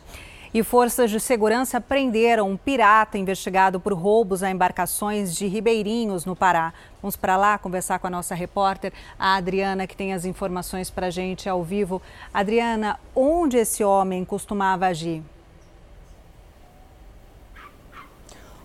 E 0.53 0.61
forças 0.61 1.09
de 1.09 1.21
segurança 1.21 1.79
prenderam 1.79 2.49
um 2.49 2.57
pirata 2.57 3.17
investigado 3.17 3.79
por 3.79 3.93
roubos 3.93 4.43
a 4.43 4.51
embarcações 4.51 5.33
de 5.33 5.47
Ribeirinhos, 5.47 6.25
no 6.25 6.35
Pará. 6.35 6.73
Vamos 7.01 7.15
para 7.15 7.37
lá 7.37 7.57
conversar 7.57 7.99
com 7.99 8.07
a 8.07 8.09
nossa 8.09 8.35
repórter, 8.35 8.91
a 9.17 9.35
Adriana, 9.35 9.87
que 9.87 9.95
tem 9.95 10.11
as 10.11 10.25
informações 10.25 10.89
para 10.89 11.07
a 11.07 11.09
gente 11.09 11.47
ao 11.47 11.63
vivo. 11.63 12.01
Adriana, 12.33 12.99
onde 13.15 13.55
esse 13.55 13.81
homem 13.85 14.25
costumava 14.25 14.87
agir? 14.87 15.23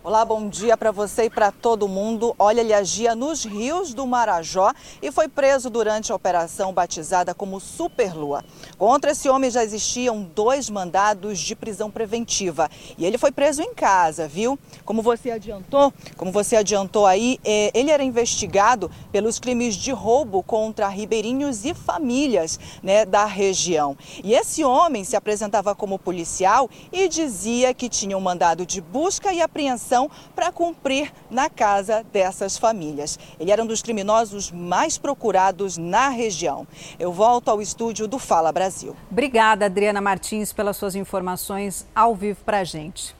Olá, 0.06 0.24
bom 0.24 0.48
dia 0.48 0.76
para 0.76 0.92
você 0.92 1.24
e 1.24 1.30
para 1.30 1.50
todo 1.50 1.88
mundo. 1.88 2.32
Olha, 2.38 2.60
ele 2.60 2.72
agia 2.72 3.12
nos 3.16 3.44
rios 3.44 3.92
do 3.92 4.06
Marajó 4.06 4.72
e 5.02 5.10
foi 5.10 5.26
preso 5.26 5.68
durante 5.68 6.12
a 6.12 6.14
operação 6.14 6.72
batizada 6.72 7.34
como 7.34 7.58
Superlua. 7.58 8.44
Contra 8.78 9.10
esse 9.10 9.28
homem 9.28 9.50
já 9.50 9.64
existiam 9.64 10.22
dois 10.22 10.70
mandados 10.70 11.40
de 11.40 11.56
prisão 11.56 11.90
preventiva 11.90 12.70
e 12.96 13.04
ele 13.04 13.18
foi 13.18 13.32
preso 13.32 13.62
em 13.62 13.74
casa, 13.74 14.28
viu? 14.28 14.56
Como 14.84 15.02
você 15.02 15.32
adiantou, 15.32 15.92
como 16.16 16.30
você 16.30 16.54
adiantou 16.54 17.04
aí, 17.04 17.40
é, 17.44 17.72
ele 17.74 17.90
era 17.90 18.04
investigado 18.04 18.88
pelos 19.10 19.40
crimes 19.40 19.74
de 19.74 19.90
roubo 19.90 20.40
contra 20.40 20.86
ribeirinhos 20.86 21.64
e 21.64 21.74
famílias 21.74 22.60
né, 22.80 23.04
da 23.04 23.24
região. 23.24 23.98
E 24.22 24.34
esse 24.34 24.62
homem 24.62 25.02
se 25.02 25.16
apresentava 25.16 25.74
como 25.74 25.98
policial 25.98 26.70
e 26.92 27.08
dizia 27.08 27.74
que 27.74 27.88
tinha 27.88 28.16
um 28.16 28.20
mandado 28.20 28.64
de 28.64 28.80
busca 28.80 29.32
e 29.32 29.42
apreensão 29.42 29.95
para 30.34 30.52
cumprir 30.52 31.12
na 31.30 31.48
casa 31.48 32.04
dessas 32.12 32.58
famílias. 32.58 33.18
Ele 33.40 33.50
era 33.50 33.62
um 33.62 33.66
dos 33.66 33.82
criminosos 33.82 34.52
mais 34.52 34.98
procurados 34.98 35.78
na 35.78 36.08
região. 36.08 36.66
Eu 36.98 37.12
volto 37.12 37.50
ao 37.50 37.62
estúdio 37.62 38.06
do 38.06 38.18
Fala 38.18 38.52
Brasil. 38.52 38.94
Obrigada, 39.10 39.66
Adriana 39.66 40.00
Martins, 40.00 40.52
pelas 40.52 40.76
suas 40.76 40.94
informações 40.94 41.86
ao 41.94 42.14
vivo 42.14 42.44
para 42.44 42.58
a 42.58 42.64
gente. 42.64 43.16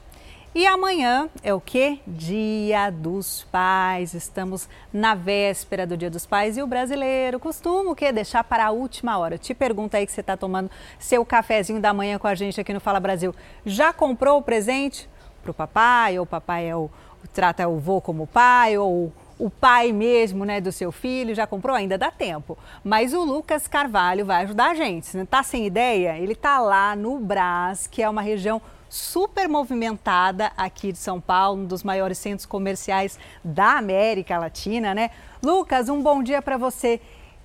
E 0.57 0.65
amanhã 0.65 1.29
é 1.43 1.53
o 1.53 1.61
que? 1.61 2.01
Dia 2.07 2.89
dos 2.89 3.45
Pais. 3.51 4.15
Estamos 4.15 4.67
na 4.91 5.13
véspera 5.13 5.85
do 5.85 5.95
Dia 5.95 6.09
dos 6.09 6.25
Pais 6.25 6.57
e 6.57 6.63
o 6.63 6.65
brasileiro 6.65 7.39
costuma 7.39 7.91
o 7.91 7.95
quê? 7.95 8.11
Deixar 8.11 8.43
para 8.43 8.65
a 8.65 8.71
última 8.71 9.19
hora. 9.19 9.37
Te 9.37 9.53
pergunta 9.53 9.97
aí 9.97 10.05
que 10.07 10.11
você 10.11 10.21
está 10.21 10.35
tomando 10.35 10.71
seu 10.97 11.23
cafezinho 11.23 11.79
da 11.79 11.93
manhã 11.93 12.17
com 12.17 12.25
a 12.25 12.33
gente 12.33 12.59
aqui 12.59 12.73
no 12.73 12.79
Fala 12.79 12.99
Brasil. 12.99 13.35
Já 13.67 13.93
comprou 13.93 14.39
o 14.39 14.41
presente? 14.41 15.07
Para 15.47 15.51
o 15.51 15.53
papai, 15.53 16.19
ou 16.19 16.23
o 16.23 16.27
papai 16.27 16.67
é 16.67 16.75
o, 16.75 16.89
trata 17.33 17.67
o 17.67 17.77
vô 17.79 18.01
como 18.01 18.27
pai, 18.27 18.77
ou 18.77 19.13
o 19.39 19.49
pai 19.49 19.91
mesmo 19.91 20.43
né, 20.43 20.59
do 20.59 20.71
seu 20.71 20.91
filho, 20.91 21.35
já 21.35 21.45
comprou? 21.45 21.75
Ainda 21.75 21.97
dá 21.97 22.09
tempo. 22.09 22.57
Mas 22.83 23.13
o 23.13 23.23
Lucas 23.23 23.67
Carvalho 23.67 24.25
vai 24.25 24.43
ajudar 24.43 24.71
a 24.71 24.75
gente. 24.75 25.15
Não 25.15 25.23
está 25.23 25.43
sem 25.43 25.65
ideia, 25.65 26.17
ele 26.17 26.33
está 26.33 26.59
lá 26.59 26.95
no 26.95 27.19
Brás, 27.19 27.87
que 27.87 28.01
é 28.01 28.09
uma 28.09 28.21
região 28.21 28.61
super 28.89 29.47
movimentada 29.47 30.51
aqui 30.57 30.91
de 30.91 30.97
São 30.97 31.19
Paulo, 31.19 31.61
um 31.61 31.65
dos 31.65 31.83
maiores 31.83 32.17
centros 32.17 32.45
comerciais 32.45 33.19
da 33.43 33.77
América 33.77 34.37
Latina, 34.39 34.95
né? 34.95 35.11
Lucas, 35.43 35.89
um 35.89 36.01
bom 36.01 36.23
dia 36.23 36.41
para 36.41 36.57
você. 36.57 36.99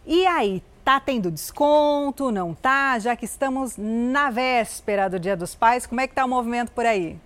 E 0.07 0.25
aí, 0.27 0.63
tá 0.85 0.99
tendo 0.99 1.31
desconto, 1.31 2.31
não 2.31 2.55
tá? 2.55 2.99
Já 2.99 3.15
que 3.17 3.25
estamos 3.25 3.77
na 3.77 4.31
véspera 4.31 5.11
do 5.11 5.19
Dia 5.19 5.37
dos 5.37 5.55
Pais, 5.55 5.87
como 5.87 6.01
é 6.01 6.07
que 6.07 6.15
tá 6.15 6.25
o 6.25 6.29
movimento 6.29 6.71
por 6.73 6.87
aí? 6.87 7.19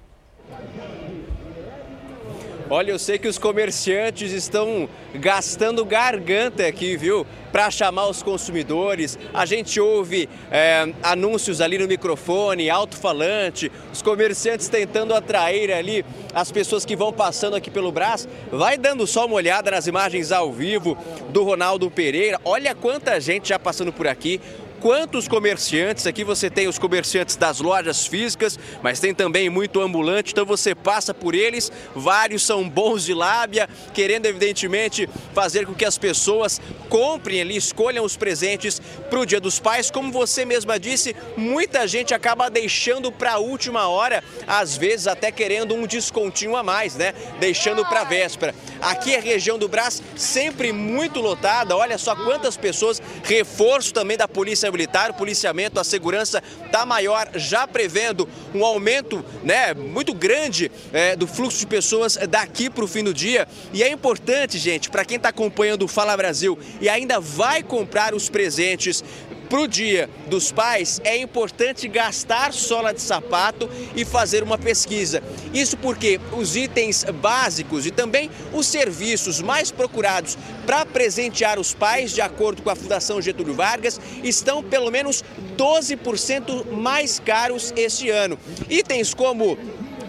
Olha, 2.68 2.90
eu 2.90 2.98
sei 2.98 3.16
que 3.16 3.28
os 3.28 3.38
comerciantes 3.38 4.32
estão 4.32 4.88
gastando 5.14 5.84
garganta 5.84 6.66
aqui, 6.66 6.96
viu? 6.96 7.24
Para 7.52 7.70
chamar 7.70 8.08
os 8.08 8.24
consumidores. 8.24 9.16
A 9.32 9.46
gente 9.46 9.78
ouve 9.78 10.28
é, 10.50 10.92
anúncios 11.00 11.60
ali 11.60 11.78
no 11.78 11.86
microfone, 11.86 12.68
alto-falante, 12.68 13.70
os 13.92 14.02
comerciantes 14.02 14.68
tentando 14.68 15.14
atrair 15.14 15.72
ali 15.72 16.04
as 16.34 16.50
pessoas 16.50 16.84
que 16.84 16.96
vão 16.96 17.12
passando 17.12 17.54
aqui 17.54 17.70
pelo 17.70 17.92
Brás. 17.92 18.26
Vai 18.50 18.76
dando 18.76 19.06
só 19.06 19.26
uma 19.26 19.36
olhada 19.36 19.70
nas 19.70 19.86
imagens 19.86 20.32
ao 20.32 20.50
vivo 20.50 20.98
do 21.28 21.44
Ronaldo 21.44 21.88
Pereira. 21.88 22.40
Olha 22.44 22.74
quanta 22.74 23.20
gente 23.20 23.50
já 23.50 23.60
passando 23.60 23.92
por 23.92 24.08
aqui 24.08 24.40
quantos 24.86 25.26
comerciantes. 25.26 26.06
Aqui 26.06 26.22
você 26.22 26.48
tem 26.48 26.68
os 26.68 26.78
comerciantes 26.78 27.34
das 27.34 27.58
lojas 27.58 28.06
físicas, 28.06 28.56
mas 28.80 29.00
tem 29.00 29.12
também 29.12 29.50
muito 29.50 29.80
ambulante, 29.80 30.30
então 30.30 30.46
você 30.46 30.76
passa 30.76 31.12
por 31.12 31.34
eles. 31.34 31.72
Vários 31.92 32.44
são 32.44 32.68
bons 32.68 33.04
de 33.04 33.12
lábia, 33.12 33.68
querendo 33.92 34.26
evidentemente 34.26 35.08
fazer 35.34 35.66
com 35.66 35.74
que 35.74 35.84
as 35.84 35.98
pessoas 35.98 36.60
comprem 36.88 37.40
ali, 37.40 37.56
escolham 37.56 38.04
os 38.04 38.16
presentes 38.16 38.80
para 39.10 39.18
o 39.18 39.26
Dia 39.26 39.40
dos 39.40 39.58
Pais. 39.58 39.90
Como 39.90 40.12
você 40.12 40.44
mesma 40.44 40.78
disse, 40.78 41.16
muita 41.36 41.84
gente 41.88 42.14
acaba 42.14 42.48
deixando 42.48 43.10
para 43.10 43.32
a 43.32 43.38
última 43.38 43.88
hora, 43.88 44.22
às 44.46 44.76
vezes 44.76 45.08
até 45.08 45.32
querendo 45.32 45.74
um 45.74 45.84
descontinho 45.84 46.54
a 46.54 46.62
mais, 46.62 46.94
né? 46.94 47.12
Deixando 47.40 47.84
para 47.84 48.02
a 48.02 48.04
véspera. 48.04 48.54
Aqui 48.80 49.16
a 49.16 49.20
região 49.20 49.58
do 49.58 49.66
Brás 49.66 50.00
sempre 50.14 50.72
muito 50.72 51.20
lotada. 51.20 51.76
Olha 51.76 51.98
só 51.98 52.14
quantas 52.14 52.56
pessoas, 52.56 53.02
reforço 53.24 53.92
também 53.92 54.16
da 54.16 54.28
polícia 54.28 54.75
militar, 54.76 55.10
o 55.10 55.14
policiamento, 55.14 55.80
a 55.80 55.84
segurança 55.84 56.42
está 56.66 56.84
maior, 56.84 57.30
já 57.34 57.66
prevendo 57.66 58.28
um 58.54 58.64
aumento 58.64 59.24
né, 59.42 59.72
muito 59.72 60.12
grande 60.12 60.70
é, 60.92 61.16
do 61.16 61.26
fluxo 61.26 61.58
de 61.58 61.66
pessoas 61.66 62.18
daqui 62.28 62.68
para 62.68 62.84
o 62.84 62.88
fim 62.88 63.02
do 63.02 63.14
dia. 63.14 63.48
E 63.72 63.82
é 63.82 63.90
importante, 63.90 64.58
gente, 64.58 64.90
para 64.90 65.04
quem 65.04 65.16
está 65.16 65.30
acompanhando 65.30 65.84
o 65.84 65.88
Fala 65.88 66.14
Brasil 66.16 66.58
e 66.80 66.88
ainda 66.88 67.18
vai 67.18 67.62
comprar 67.62 68.14
os 68.14 68.28
presentes 68.28 69.02
para 69.48 69.60
o 69.60 69.68
Dia 69.68 70.10
dos 70.28 70.50
Pais, 70.52 71.00
é 71.04 71.16
importante 71.16 71.88
gastar 71.88 72.52
sola 72.52 72.92
de 72.92 73.00
sapato 73.00 73.68
e 73.94 74.04
fazer 74.04 74.42
uma 74.42 74.58
pesquisa. 74.58 75.22
Isso 75.54 75.76
porque 75.76 76.20
os 76.36 76.56
itens 76.56 77.04
básicos 77.04 77.86
e 77.86 77.90
também 77.90 78.30
os 78.52 78.66
serviços 78.66 79.40
mais 79.40 79.70
procurados 79.70 80.36
para 80.66 80.84
presentear 80.84 81.58
os 81.58 81.72
pais, 81.72 82.12
de 82.12 82.20
acordo 82.20 82.62
com 82.62 82.70
a 82.70 82.76
Fundação 82.76 83.22
Getúlio 83.22 83.54
Vargas, 83.54 84.00
estão 84.22 84.62
pelo 84.62 84.90
menos 84.90 85.22
12% 85.56 86.72
mais 86.72 87.20
caros 87.20 87.72
este 87.76 88.10
ano. 88.10 88.38
Itens 88.68 89.14
como 89.14 89.56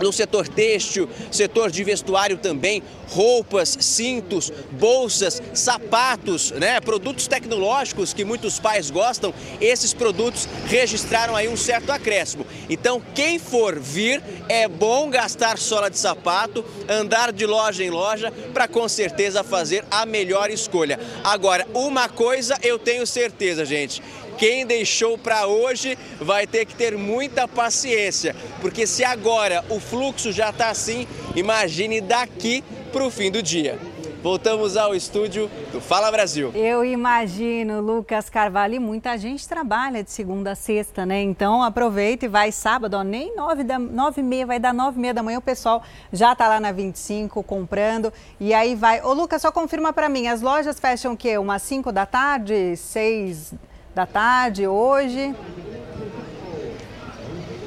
no 0.01 0.11
setor 0.11 0.47
têxtil, 0.47 1.09
setor 1.31 1.71
de 1.71 1.83
vestuário 1.83 2.37
também, 2.37 2.83
roupas, 3.09 3.77
cintos, 3.79 4.51
bolsas, 4.71 5.41
sapatos, 5.53 6.51
né, 6.51 6.79
produtos 6.81 7.27
tecnológicos 7.27 8.13
que 8.13 8.25
muitos 8.25 8.59
pais 8.59 8.89
gostam, 8.89 9.33
esses 9.61 9.93
produtos 9.93 10.47
registraram 10.67 11.35
aí 11.35 11.47
um 11.47 11.57
certo 11.57 11.91
acréscimo. 11.91 12.45
Então, 12.69 13.01
quem 13.15 13.39
for 13.39 13.79
vir, 13.79 14.21
é 14.49 14.67
bom 14.67 15.09
gastar 15.09 15.57
sola 15.57 15.89
de 15.89 15.97
sapato, 15.97 16.63
andar 16.87 17.31
de 17.31 17.45
loja 17.45 17.83
em 17.83 17.89
loja 17.89 18.31
para 18.53 18.67
com 18.67 18.87
certeza 18.87 19.43
fazer 19.43 19.83
a 19.89 20.05
melhor 20.05 20.49
escolha. 20.49 20.99
Agora, 21.23 21.67
uma 21.73 22.09
coisa 22.09 22.57
eu 22.61 22.77
tenho 22.77 23.05
certeza, 23.05 23.65
gente, 23.65 24.01
quem 24.37 24.65
deixou 24.65 25.17
para 25.17 25.47
hoje 25.47 25.97
vai 26.19 26.45
ter 26.45 26.65
que 26.65 26.75
ter 26.75 26.97
muita 26.97 27.47
paciência, 27.47 28.35
porque 28.61 28.85
se 28.85 29.03
agora 29.03 29.65
o 29.69 29.79
fluxo 29.79 30.31
já 30.31 30.49
está 30.49 30.69
assim, 30.69 31.07
imagine 31.35 31.99
daqui 31.99 32.63
para 32.91 33.03
o 33.03 33.09
fim 33.09 33.31
do 33.31 33.41
dia. 33.41 33.79
Voltamos 34.21 34.75
ao 34.75 34.95
estúdio 34.95 35.49
do 35.71 35.79
Fala 35.79 36.11
Brasil. 36.11 36.51
Eu 36.53 36.83
imagino, 36.83 37.79
Lucas 37.79 38.29
Carvalho, 38.29 38.73
e 38.75 38.79
muita 38.79 39.17
gente 39.17 39.47
trabalha 39.47 40.03
de 40.03 40.11
segunda 40.11 40.51
a 40.51 40.55
sexta, 40.55 41.05
né? 41.05 41.21
Então 41.21 41.63
aproveita 41.63 42.25
e 42.25 42.27
vai 42.27 42.51
sábado, 42.51 42.95
ó, 42.95 43.03
nem 43.03 43.35
nove, 43.35 43.63
da, 43.63 43.77
nove 43.77 44.21
e 44.21 44.23
meia, 44.23 44.45
vai 44.45 44.59
dar 44.59 44.73
nove 44.73 44.97
e 44.97 45.01
meia 45.01 45.13
da 45.13 45.23
manhã, 45.23 45.37
o 45.37 45.41
pessoal 45.41 45.83
já 46.11 46.35
tá 46.35 46.47
lá 46.47 46.59
na 46.59 46.71
25 46.71 47.41
comprando 47.43 48.11
e 48.39 48.53
aí 48.53 48.75
vai. 48.75 49.01
Ô 49.01 49.13
Lucas, 49.13 49.41
só 49.41 49.51
confirma 49.51 49.93
para 49.93 50.09
mim, 50.09 50.27
as 50.27 50.41
lojas 50.41 50.79
fecham 50.79 51.13
o 51.13 51.17
quê? 51.17 51.37
Umas 51.37 51.61
cinco 51.61 51.91
da 51.91 52.05
tarde, 52.05 52.75
seis 52.75 53.53
da 53.97 54.05
tarde 54.05 54.67
hoje. 54.67 55.33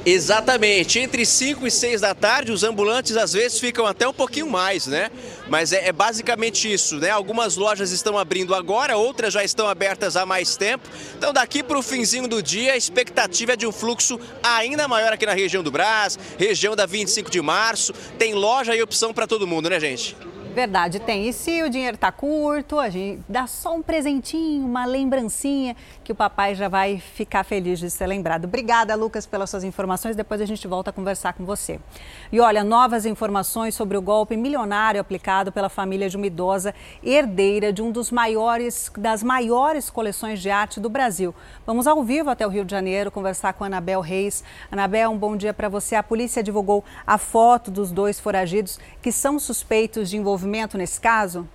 Exatamente, 0.07 0.99
entre 1.01 1.27
5 1.27 1.67
e 1.67 1.71
6 1.71 2.01
da 2.01 2.15
tarde, 2.15 2.53
os 2.53 2.63
ambulantes 2.63 3.17
às 3.17 3.33
vezes 3.33 3.59
ficam 3.59 3.85
até 3.85 4.09
um 4.09 4.15
pouquinho 4.15 4.49
mais, 4.49 4.87
né? 4.87 5.11
Mas 5.49 5.73
é, 5.73 5.89
é, 5.89 5.93
basicamente 5.93 6.73
isso, 6.73 6.97
né? 6.99 7.11
Algumas 7.11 7.57
lojas 7.57 7.91
estão 7.91 8.17
abrindo 8.17 8.55
agora, 8.55 8.97
outras 8.97 9.35
já 9.35 9.43
estão 9.43 9.69
abertas 9.69 10.17
há 10.17 10.25
mais 10.25 10.57
tempo. 10.57 10.89
Então, 11.19 11.33
daqui 11.33 11.65
para 11.65 11.77
o 11.77 11.83
finzinho 11.83 12.29
do 12.29 12.41
dia, 12.41 12.75
a 12.75 12.77
expectativa 12.77 13.53
é 13.55 13.57
de 13.57 13.67
um 13.67 13.73
fluxo 13.73 14.19
ainda 14.41 14.87
maior 14.87 15.13
aqui 15.13 15.27
na 15.27 15.35
região 15.35 15.65
do 15.65 15.71
Brás, 15.71 16.17
região 16.39 16.77
da 16.77 16.87
25 16.87 17.29
de 17.29 17.43
março. 17.43 17.93
Tem 18.17 18.35
loja 18.35 18.75
e 18.75 18.81
opção 18.81 19.13
para 19.13 19.27
todo 19.27 19.49
mundo, 19.49 19.69
né, 19.69 19.81
gente? 19.81 20.17
Verdade, 20.53 20.99
tem. 20.99 21.29
E 21.29 21.33
se 21.33 21.63
o 21.63 21.71
dinheiro 21.71 21.95
está 21.95 22.11
curto, 22.11 22.81
a 22.81 22.91
gente 22.91 23.23
dá 23.29 23.47
só 23.47 23.77
um 23.77 23.81
presentinho, 23.81 24.67
uma 24.67 24.85
lembrancinha, 24.85 25.77
que 26.03 26.11
o 26.11 26.15
papai 26.15 26.57
já 26.57 26.69
vai 26.69 26.99
ficar 26.99 27.45
feliz 27.45 27.79
de 27.79 27.89
ser 27.89 28.09
lembrado. 28.09 28.47
Obrigada, 28.47 28.97
Lucas, 28.97 29.27
pelas 29.27 29.49
suas 29.49 29.63
informações. 29.63 30.17
Depois 30.17 30.41
a 30.41 30.45
gente 30.45 30.67
volta 30.67 30.91
a 30.91 30.93
conversar 30.93 31.35
com 31.35 31.45
você. 31.45 31.79
E 32.33 32.41
olha, 32.41 32.65
novas 32.65 33.07
informações 33.07 33.77
sobre 33.77 33.97
o 33.97 34.03
golpe 34.03 34.37
milionário 34.37 35.01
aplicado 35.01 35.53
pela 35.53 35.69
família 35.69 36.11
de 36.11 36.17
uma 36.17 36.27
idosa 36.27 36.75
herdeira 37.01 37.73
de 37.73 37.81
um 37.81 37.93
dos 37.93 38.11
maiores, 38.11 38.91
das 38.99 39.23
maiores 39.23 39.89
coleções 39.89 40.43
de 40.43 40.51
arte 40.51 40.81
do 40.81 40.91
Brasil. 40.91 41.33
Vamos 41.65 41.87
ao 41.87 42.03
vivo 42.03 42.29
até 42.29 42.45
o 42.45 42.51
Rio 42.51 42.65
de 42.65 42.73
Janeiro 42.73 43.13
conversar 43.13 43.53
com 43.53 43.63
a 43.63 43.69
Anabel 43.69 44.01
Reis. 44.01 44.43
Anabel, 44.69 45.13
um 45.13 45.19
bom 45.19 45.37
dia 45.37 45.55
para 45.55 45.69
você. 45.69 45.95
A 45.95 46.03
polícia 46.03 46.43
divulgou 46.43 46.85
a 47.07 47.17
foto 47.19 47.71
dos 47.71 47.93
dois 47.93 48.19
foragidos 48.19 48.81
que 49.01 49.13
são 49.13 49.39
suspeitos 49.39 50.11
de 50.11 50.17
envolvimento 50.17 50.40
envolvimento 50.41 50.79
nesse 50.79 51.01
caso? 51.01 51.47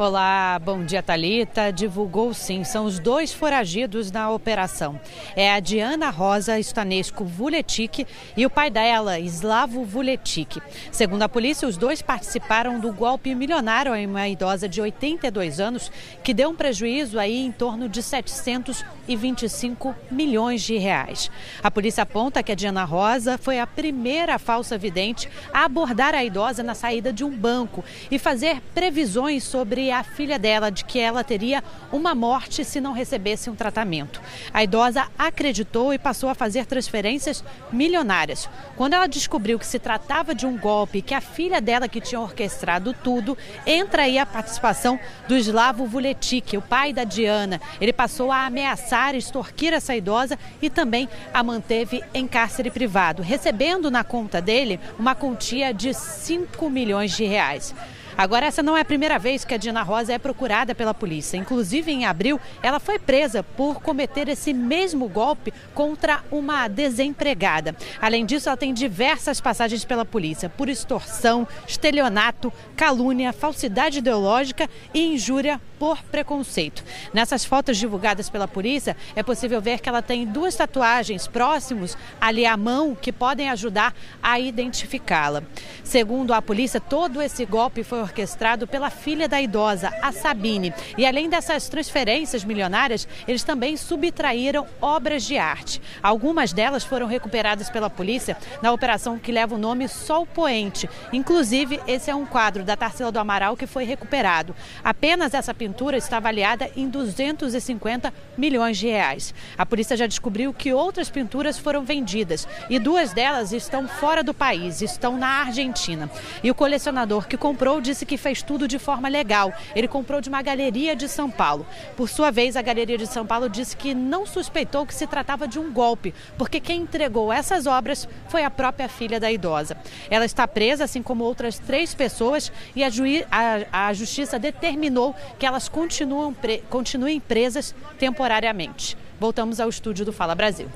Olá, 0.00 0.58
bom 0.58 0.82
dia, 0.82 1.02
Talita. 1.02 1.70
Divulgou 1.70 2.32
sim, 2.32 2.64
são 2.64 2.86
os 2.86 2.98
dois 2.98 3.34
foragidos 3.34 4.10
na 4.10 4.30
operação. 4.30 4.98
É 5.36 5.52
a 5.52 5.60
Diana 5.60 6.08
Rosa 6.08 6.58
Stanesco 6.58 7.22
Vuletic 7.22 8.06
e 8.34 8.46
o 8.46 8.48
pai 8.48 8.70
dela, 8.70 9.20
Slavo 9.20 9.84
Vuletic. 9.84 10.56
Segundo 10.90 11.20
a 11.20 11.28
polícia, 11.28 11.68
os 11.68 11.76
dois 11.76 12.00
participaram 12.00 12.80
do 12.80 12.90
golpe 12.94 13.34
milionário 13.34 13.94
em 13.94 14.06
uma 14.06 14.26
idosa 14.26 14.66
de 14.66 14.80
82 14.80 15.60
anos 15.60 15.92
que 16.24 16.32
deu 16.32 16.48
um 16.48 16.56
prejuízo 16.56 17.18
aí 17.18 17.36
em 17.36 17.52
torno 17.52 17.86
de 17.86 18.02
725 18.02 19.94
milhões 20.10 20.62
de 20.62 20.78
reais. 20.78 21.30
A 21.62 21.70
polícia 21.70 22.04
aponta 22.04 22.42
que 22.42 22.52
a 22.52 22.54
Diana 22.54 22.84
Rosa 22.84 23.36
foi 23.36 23.60
a 23.60 23.66
primeira 23.66 24.38
falsa 24.38 24.78
vidente 24.78 25.28
a 25.52 25.66
abordar 25.66 26.14
a 26.14 26.24
idosa 26.24 26.62
na 26.62 26.74
saída 26.74 27.12
de 27.12 27.22
um 27.22 27.36
banco 27.36 27.84
e 28.10 28.18
fazer 28.18 28.62
previsões 28.74 29.44
sobre 29.44 29.89
a 29.90 30.02
filha 30.02 30.38
dela 30.38 30.70
de 30.70 30.84
que 30.84 30.98
ela 30.98 31.24
teria 31.24 31.62
uma 31.92 32.14
morte 32.14 32.64
se 32.64 32.80
não 32.80 32.92
recebesse 32.92 33.50
um 33.50 33.54
tratamento. 33.54 34.20
A 34.52 34.62
idosa 34.62 35.06
acreditou 35.18 35.92
e 35.92 35.98
passou 35.98 36.28
a 36.28 36.34
fazer 36.34 36.66
transferências 36.66 37.44
milionárias. 37.72 38.48
Quando 38.76 38.94
ela 38.94 39.06
descobriu 39.06 39.58
que 39.58 39.66
se 39.66 39.78
tratava 39.78 40.34
de 40.34 40.46
um 40.46 40.56
golpe, 40.56 41.02
que 41.02 41.14
a 41.14 41.20
filha 41.20 41.60
dela 41.60 41.88
que 41.88 42.00
tinha 42.00 42.20
orquestrado 42.20 42.92
tudo, 42.92 43.36
entra 43.66 44.02
aí 44.02 44.18
a 44.18 44.26
participação 44.26 44.98
do 45.28 45.36
Slavo 45.36 45.86
Vuletic, 45.86 46.54
o 46.54 46.62
pai 46.62 46.92
da 46.92 47.04
Diana. 47.04 47.60
Ele 47.80 47.92
passou 47.92 48.30
a 48.30 48.46
ameaçar, 48.46 49.14
extorquir 49.14 49.72
essa 49.72 49.94
idosa 49.94 50.38
e 50.60 50.70
também 50.70 51.08
a 51.32 51.42
manteve 51.42 52.02
em 52.14 52.26
cárcere 52.26 52.70
privado, 52.70 53.22
recebendo 53.22 53.90
na 53.90 54.04
conta 54.04 54.40
dele 54.40 54.80
uma 54.98 55.14
quantia 55.14 55.72
de 55.72 55.92
5 55.92 56.68
milhões 56.70 57.16
de 57.16 57.24
reais. 57.24 57.74
Agora, 58.20 58.44
essa 58.44 58.62
não 58.62 58.76
é 58.76 58.82
a 58.82 58.84
primeira 58.84 59.18
vez 59.18 59.46
que 59.46 59.54
a 59.54 59.56
Dina 59.56 59.82
Rosa 59.82 60.12
é 60.12 60.18
procurada 60.18 60.74
pela 60.74 60.92
polícia. 60.92 61.38
Inclusive, 61.38 61.90
em 61.90 62.04
abril, 62.04 62.38
ela 62.62 62.78
foi 62.78 62.98
presa 62.98 63.42
por 63.42 63.80
cometer 63.80 64.28
esse 64.28 64.52
mesmo 64.52 65.08
golpe 65.08 65.54
contra 65.72 66.22
uma 66.30 66.68
desempregada. 66.68 67.74
Além 67.98 68.26
disso, 68.26 68.50
ela 68.50 68.58
tem 68.58 68.74
diversas 68.74 69.40
passagens 69.40 69.86
pela 69.86 70.04
polícia 70.04 70.50
por 70.50 70.68
extorsão, 70.68 71.48
estelionato, 71.66 72.52
calúnia, 72.76 73.32
falsidade 73.32 74.00
ideológica 74.00 74.68
e 74.92 75.00
injúria 75.14 75.58
por 75.78 76.02
preconceito. 76.02 76.84
Nessas 77.14 77.42
fotos 77.42 77.78
divulgadas 77.78 78.28
pela 78.28 78.46
polícia, 78.46 78.94
é 79.16 79.22
possível 79.22 79.62
ver 79.62 79.80
que 79.80 79.88
ela 79.88 80.02
tem 80.02 80.26
duas 80.26 80.54
tatuagens 80.54 81.26
próximos 81.26 81.96
ali 82.20 82.44
à 82.44 82.54
mão 82.54 82.94
que 82.94 83.10
podem 83.10 83.48
ajudar 83.48 83.94
a 84.22 84.38
identificá-la. 84.38 85.42
Segundo 85.82 86.34
a 86.34 86.42
polícia, 86.42 86.78
todo 86.78 87.22
esse 87.22 87.46
golpe 87.46 87.82
foi 87.82 88.02
orquestrado 88.10 88.66
pela 88.66 88.90
filha 88.90 89.28
da 89.28 89.40
idosa, 89.40 89.92
a 90.02 90.10
Sabine. 90.10 90.74
E 90.98 91.06
além 91.06 91.30
dessas 91.30 91.68
transferências 91.68 92.44
milionárias, 92.44 93.06
eles 93.26 93.44
também 93.44 93.76
subtraíram 93.76 94.66
obras 94.80 95.22
de 95.22 95.38
arte. 95.38 95.80
Algumas 96.02 96.52
delas 96.52 96.84
foram 96.84 97.06
recuperadas 97.06 97.70
pela 97.70 97.88
polícia 97.88 98.36
na 98.60 98.72
operação 98.72 99.18
que 99.18 99.32
leva 99.32 99.54
o 99.54 99.58
nome 99.58 99.88
Sol 99.88 100.26
Poente. 100.26 100.90
Inclusive, 101.12 101.80
esse 101.86 102.10
é 102.10 102.14
um 102.14 102.26
quadro 102.26 102.64
da 102.64 102.76
Tarsila 102.76 103.12
do 103.12 103.18
Amaral 103.18 103.56
que 103.56 103.66
foi 103.66 103.84
recuperado. 103.84 104.54
Apenas 104.82 105.32
essa 105.32 105.54
pintura 105.54 105.96
está 105.96 106.16
avaliada 106.16 106.68
em 106.76 106.88
250 106.88 108.12
milhões 108.36 108.76
de 108.76 108.88
reais. 108.88 109.32
A 109.56 109.64
polícia 109.64 109.96
já 109.96 110.06
descobriu 110.06 110.52
que 110.52 110.72
outras 110.72 111.08
pinturas 111.08 111.58
foram 111.58 111.84
vendidas 111.84 112.46
e 112.68 112.78
duas 112.78 113.12
delas 113.12 113.52
estão 113.52 113.86
fora 113.86 114.24
do 114.24 114.34
país, 114.34 114.82
estão 114.82 115.16
na 115.16 115.42
Argentina. 115.42 116.10
E 116.42 116.50
o 116.50 116.54
colecionador 116.54 117.28
que 117.28 117.36
comprou 117.36 117.80
disse 117.80 117.99
que 118.04 118.16
fez 118.16 118.42
tudo 118.42 118.68
de 118.68 118.78
forma 118.78 119.08
legal. 119.08 119.52
Ele 119.74 119.88
comprou 119.88 120.20
de 120.20 120.28
uma 120.28 120.42
galeria 120.42 120.94
de 120.94 121.08
São 121.08 121.30
Paulo. 121.30 121.66
Por 121.96 122.08
sua 122.08 122.30
vez, 122.30 122.56
a 122.56 122.62
galeria 122.62 122.98
de 122.98 123.06
São 123.06 123.26
Paulo 123.26 123.48
disse 123.48 123.76
que 123.76 123.94
não 123.94 124.26
suspeitou 124.26 124.86
que 124.86 124.94
se 124.94 125.06
tratava 125.06 125.46
de 125.46 125.58
um 125.58 125.72
golpe, 125.72 126.14
porque 126.36 126.60
quem 126.60 126.82
entregou 126.82 127.32
essas 127.32 127.66
obras 127.66 128.08
foi 128.28 128.44
a 128.44 128.50
própria 128.50 128.88
filha 128.88 129.20
da 129.20 129.30
idosa. 129.30 129.76
Ela 130.10 130.24
está 130.24 130.46
presa, 130.46 130.84
assim 130.84 131.02
como 131.02 131.24
outras 131.24 131.58
três 131.58 131.94
pessoas, 131.94 132.52
e 132.74 132.82
a, 132.84 132.88
a, 133.30 133.88
a 133.88 133.92
justiça 133.92 134.38
determinou 134.38 135.14
que 135.38 135.46
elas 135.46 135.68
continuam 135.68 136.32
pre 136.32 136.58
continuem 136.68 137.20
presas 137.20 137.74
temporariamente. 137.98 138.96
Voltamos 139.18 139.60
ao 139.60 139.68
estúdio 139.68 140.04
do 140.04 140.12
Fala 140.12 140.34
Brasil. 140.34 140.68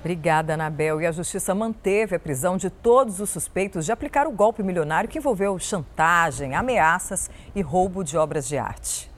Obrigada, 0.00 0.54
Anabel. 0.54 1.00
E 1.00 1.06
a 1.06 1.12
Justiça 1.12 1.54
manteve 1.54 2.14
a 2.14 2.20
prisão 2.20 2.56
de 2.56 2.70
todos 2.70 3.20
os 3.20 3.30
suspeitos 3.30 3.84
de 3.84 3.92
aplicar 3.92 4.26
o 4.26 4.32
golpe 4.32 4.62
milionário 4.62 5.10
que 5.10 5.18
envolveu 5.18 5.58
chantagem, 5.58 6.54
ameaças 6.54 7.28
e 7.54 7.60
roubo 7.60 8.04
de 8.04 8.16
obras 8.16 8.46
de 8.46 8.56
arte. 8.56 9.10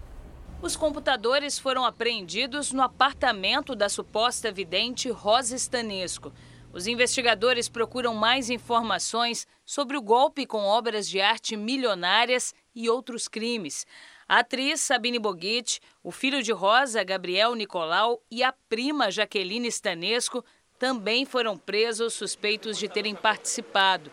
Os 0.62 0.76
computadores 0.76 1.58
foram 1.58 1.84
apreendidos 1.84 2.72
no 2.72 2.82
apartamento 2.82 3.74
da 3.74 3.88
suposta 3.88 4.52
vidente 4.52 5.10
Rosa 5.10 5.56
Stanesco. 5.56 6.32
Os 6.72 6.86
investigadores 6.86 7.68
procuram 7.68 8.14
mais 8.14 8.48
informações 8.48 9.46
sobre 9.64 9.96
o 9.96 10.02
golpe 10.02 10.46
com 10.46 10.64
obras 10.64 11.08
de 11.08 11.20
arte 11.20 11.56
milionárias 11.56 12.54
e 12.74 12.88
outros 12.88 13.26
crimes. 13.26 13.86
A 14.28 14.38
atriz 14.40 14.80
Sabine 14.80 15.18
Boguit, 15.18 15.80
o 16.04 16.12
filho 16.12 16.42
de 16.42 16.52
Rosa, 16.52 17.02
Gabriel 17.02 17.54
Nicolau, 17.56 18.22
e 18.30 18.44
a 18.44 18.54
prima 18.68 19.10
Jaqueline 19.10 19.66
Stanesco 19.66 20.44
também 20.80 21.26
foram 21.26 21.58
presos 21.58 22.14
suspeitos 22.14 22.78
de 22.78 22.88
terem 22.88 23.14
participado. 23.14 24.10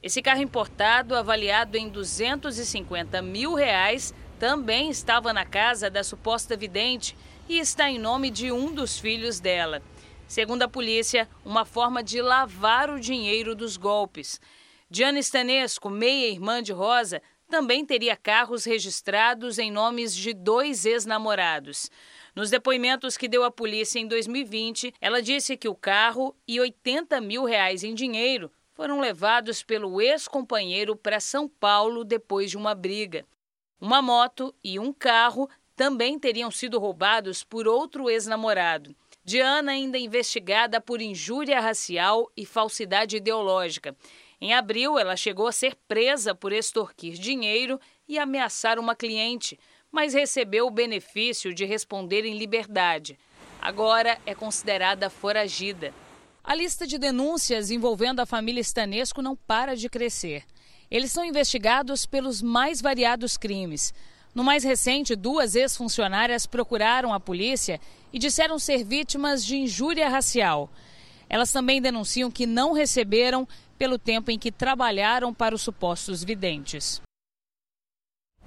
Esse 0.00 0.22
carro 0.22 0.40
importado, 0.40 1.16
avaliado 1.16 1.76
em 1.76 1.88
250 1.88 3.20
mil 3.20 3.54
reais, 3.54 4.14
também 4.38 4.88
estava 4.88 5.32
na 5.32 5.44
casa 5.44 5.90
da 5.90 6.04
suposta 6.04 6.56
vidente 6.56 7.16
e 7.48 7.58
está 7.58 7.90
em 7.90 7.98
nome 7.98 8.30
de 8.30 8.52
um 8.52 8.72
dos 8.72 9.00
filhos 9.00 9.40
dela. 9.40 9.82
Segundo 10.28 10.62
a 10.62 10.68
polícia, 10.68 11.28
uma 11.44 11.64
forma 11.64 12.04
de 12.04 12.22
lavar 12.22 12.88
o 12.88 13.00
dinheiro 13.00 13.56
dos 13.56 13.76
golpes. 13.76 14.40
Diana 14.88 15.18
Stanesco, 15.18 15.90
meia-irmã 15.90 16.62
de 16.62 16.72
Rosa, 16.72 17.20
também 17.50 17.84
teria 17.84 18.16
carros 18.16 18.64
registrados 18.64 19.58
em 19.58 19.72
nomes 19.72 20.14
de 20.14 20.32
dois 20.32 20.86
ex-namorados. 20.86 21.90
Nos 22.36 22.50
depoimentos 22.50 23.16
que 23.16 23.28
deu 23.28 23.44
à 23.44 23.50
polícia 23.50 23.98
em 23.98 24.06
2020, 24.06 24.92
ela 25.00 25.22
disse 25.22 25.56
que 25.56 25.70
o 25.70 25.74
carro 25.74 26.36
e 26.46 26.60
80 26.60 27.18
mil 27.18 27.44
reais 27.44 27.82
em 27.82 27.94
dinheiro 27.94 28.52
foram 28.74 29.00
levados 29.00 29.62
pelo 29.62 30.02
ex-companheiro 30.02 30.94
para 30.94 31.18
São 31.18 31.48
Paulo 31.48 32.04
depois 32.04 32.50
de 32.50 32.58
uma 32.58 32.74
briga. 32.74 33.24
Uma 33.80 34.02
moto 34.02 34.54
e 34.62 34.78
um 34.78 34.92
carro 34.92 35.48
também 35.74 36.18
teriam 36.18 36.50
sido 36.50 36.78
roubados 36.78 37.42
por 37.42 37.66
outro 37.66 38.10
ex-namorado. 38.10 38.94
Diana 39.24 39.72
ainda 39.72 39.96
é 39.96 40.02
investigada 40.02 40.78
por 40.78 41.00
injúria 41.00 41.58
racial 41.58 42.30
e 42.36 42.44
falsidade 42.44 43.16
ideológica. 43.16 43.96
Em 44.38 44.52
abril, 44.52 44.98
ela 44.98 45.16
chegou 45.16 45.46
a 45.46 45.52
ser 45.52 45.74
presa 45.88 46.34
por 46.34 46.52
extorquir 46.52 47.14
dinheiro 47.14 47.80
e 48.06 48.18
ameaçar 48.18 48.78
uma 48.78 48.94
cliente, 48.94 49.58
mas 49.96 50.12
recebeu 50.12 50.66
o 50.66 50.70
benefício 50.70 51.54
de 51.54 51.64
responder 51.64 52.26
em 52.26 52.36
liberdade. 52.36 53.18
Agora 53.58 54.18
é 54.26 54.34
considerada 54.34 55.08
foragida. 55.08 55.90
A 56.44 56.54
lista 56.54 56.86
de 56.86 56.98
denúncias 56.98 57.70
envolvendo 57.70 58.20
a 58.20 58.26
família 58.26 58.60
Stanesco 58.60 59.22
não 59.22 59.34
para 59.34 59.74
de 59.74 59.88
crescer. 59.88 60.44
Eles 60.90 61.10
são 61.12 61.24
investigados 61.24 62.04
pelos 62.04 62.42
mais 62.42 62.82
variados 62.82 63.38
crimes. 63.38 63.94
No 64.34 64.44
mais 64.44 64.64
recente, 64.64 65.16
duas 65.16 65.54
ex-funcionárias 65.54 66.44
procuraram 66.44 67.14
a 67.14 67.18
polícia 67.18 67.80
e 68.12 68.18
disseram 68.18 68.58
ser 68.58 68.84
vítimas 68.84 69.42
de 69.42 69.56
injúria 69.56 70.10
racial. 70.10 70.70
Elas 71.26 71.50
também 71.50 71.80
denunciam 71.80 72.30
que 72.30 72.44
não 72.44 72.74
receberam 72.74 73.48
pelo 73.78 73.98
tempo 73.98 74.30
em 74.30 74.38
que 74.38 74.52
trabalharam 74.52 75.32
para 75.32 75.54
os 75.54 75.62
supostos 75.62 76.22
videntes. 76.22 77.00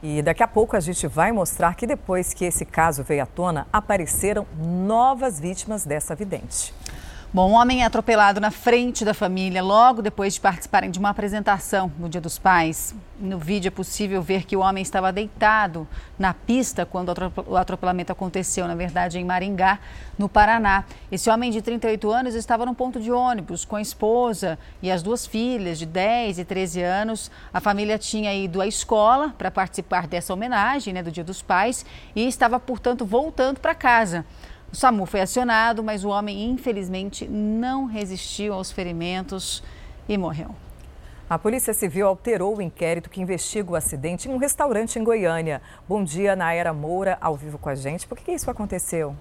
E 0.01 0.21
daqui 0.21 0.41
a 0.41 0.47
pouco 0.47 0.77
a 0.77 0.79
gente 0.79 1.05
vai 1.07 1.31
mostrar 1.31 1.75
que 1.75 1.85
depois 1.85 2.33
que 2.33 2.45
esse 2.45 2.63
caso 2.63 3.03
veio 3.03 3.23
à 3.23 3.25
tona, 3.25 3.67
apareceram 3.71 4.47
novas 4.57 5.39
vítimas 5.39 5.85
dessa 5.85 6.15
vidente. 6.15 6.73
Bom, 7.31 7.51
um 7.51 7.53
homem 7.53 7.83
é 7.83 7.85
atropelado 7.85 8.41
na 8.41 8.49
frente 8.49 9.05
da 9.05 9.13
família 9.13 9.61
logo 9.61 10.01
depois 10.01 10.33
de 10.33 10.39
participarem 10.39 10.89
de 10.89 10.97
uma 10.97 11.11
apresentação 11.11 11.91
no 11.99 12.09
Dia 12.09 12.19
dos 12.19 12.39
Pais. 12.39 12.95
No 13.19 13.37
vídeo 13.37 13.67
é 13.67 13.71
possível 13.71 14.19
ver 14.19 14.45
que 14.45 14.57
o 14.57 14.61
homem 14.61 14.81
estava 14.81 15.13
deitado 15.13 15.87
na 16.17 16.33
pista 16.33 16.87
quando 16.87 17.13
o 17.45 17.55
atropelamento 17.55 18.11
aconteceu, 18.11 18.67
na 18.67 18.73
verdade, 18.73 19.19
em 19.19 19.23
Maringá, 19.23 19.77
no 20.17 20.27
Paraná. 20.27 20.85
Esse 21.11 21.29
homem 21.29 21.51
de 21.51 21.61
38 21.61 22.09
anos 22.09 22.33
estava 22.33 22.65
no 22.65 22.73
ponto 22.73 22.99
de 22.99 23.11
ônibus 23.11 23.63
com 23.63 23.75
a 23.75 23.81
esposa 23.81 24.57
e 24.81 24.89
as 24.89 25.03
duas 25.03 25.27
filhas 25.27 25.77
de 25.77 25.85
10 25.85 26.39
e 26.39 26.45
13 26.45 26.81
anos. 26.81 27.29
A 27.53 27.61
família 27.61 27.99
tinha 27.99 28.33
ido 28.33 28.59
à 28.59 28.65
escola 28.65 29.35
para 29.37 29.51
participar 29.51 30.07
dessa 30.07 30.33
homenagem 30.33 30.95
né, 30.95 31.03
do 31.03 31.11
Dia 31.11 31.23
dos 31.23 31.43
Pais 31.43 31.85
e 32.15 32.27
estava, 32.27 32.59
portanto, 32.59 33.05
voltando 33.05 33.59
para 33.59 33.75
casa. 33.75 34.25
O 34.71 34.75
SAMU 34.75 35.07
foi 35.07 35.21
acionado, 35.21 35.83
mas 35.83 36.05
o 36.05 36.09
homem, 36.09 36.45
infelizmente, 36.45 37.27
não 37.27 37.85
resistiu 37.85 38.53
aos 38.53 38.71
ferimentos 38.71 39.63
e 40.07 40.15
morreu. 40.15 40.53
A 41.27 41.39
Polícia 41.39 41.73
Civil 41.73 42.07
alterou 42.07 42.57
o 42.57 42.61
inquérito 42.61 43.09
que 43.09 43.21
investiga 43.21 43.71
o 43.71 43.75
acidente 43.75 44.29
em 44.29 44.31
um 44.33 44.37
restaurante 44.37 44.99
em 44.99 45.03
Goiânia. 45.03 45.61
Bom 45.87 46.03
dia, 46.03 46.35
Naera 46.35 46.71
Moura, 46.71 47.17
ao 47.19 47.35
vivo 47.35 47.57
com 47.57 47.69
a 47.69 47.75
gente. 47.75 48.07
Por 48.07 48.17
que 48.17 48.31
isso 48.31 48.49
aconteceu? 48.49 49.15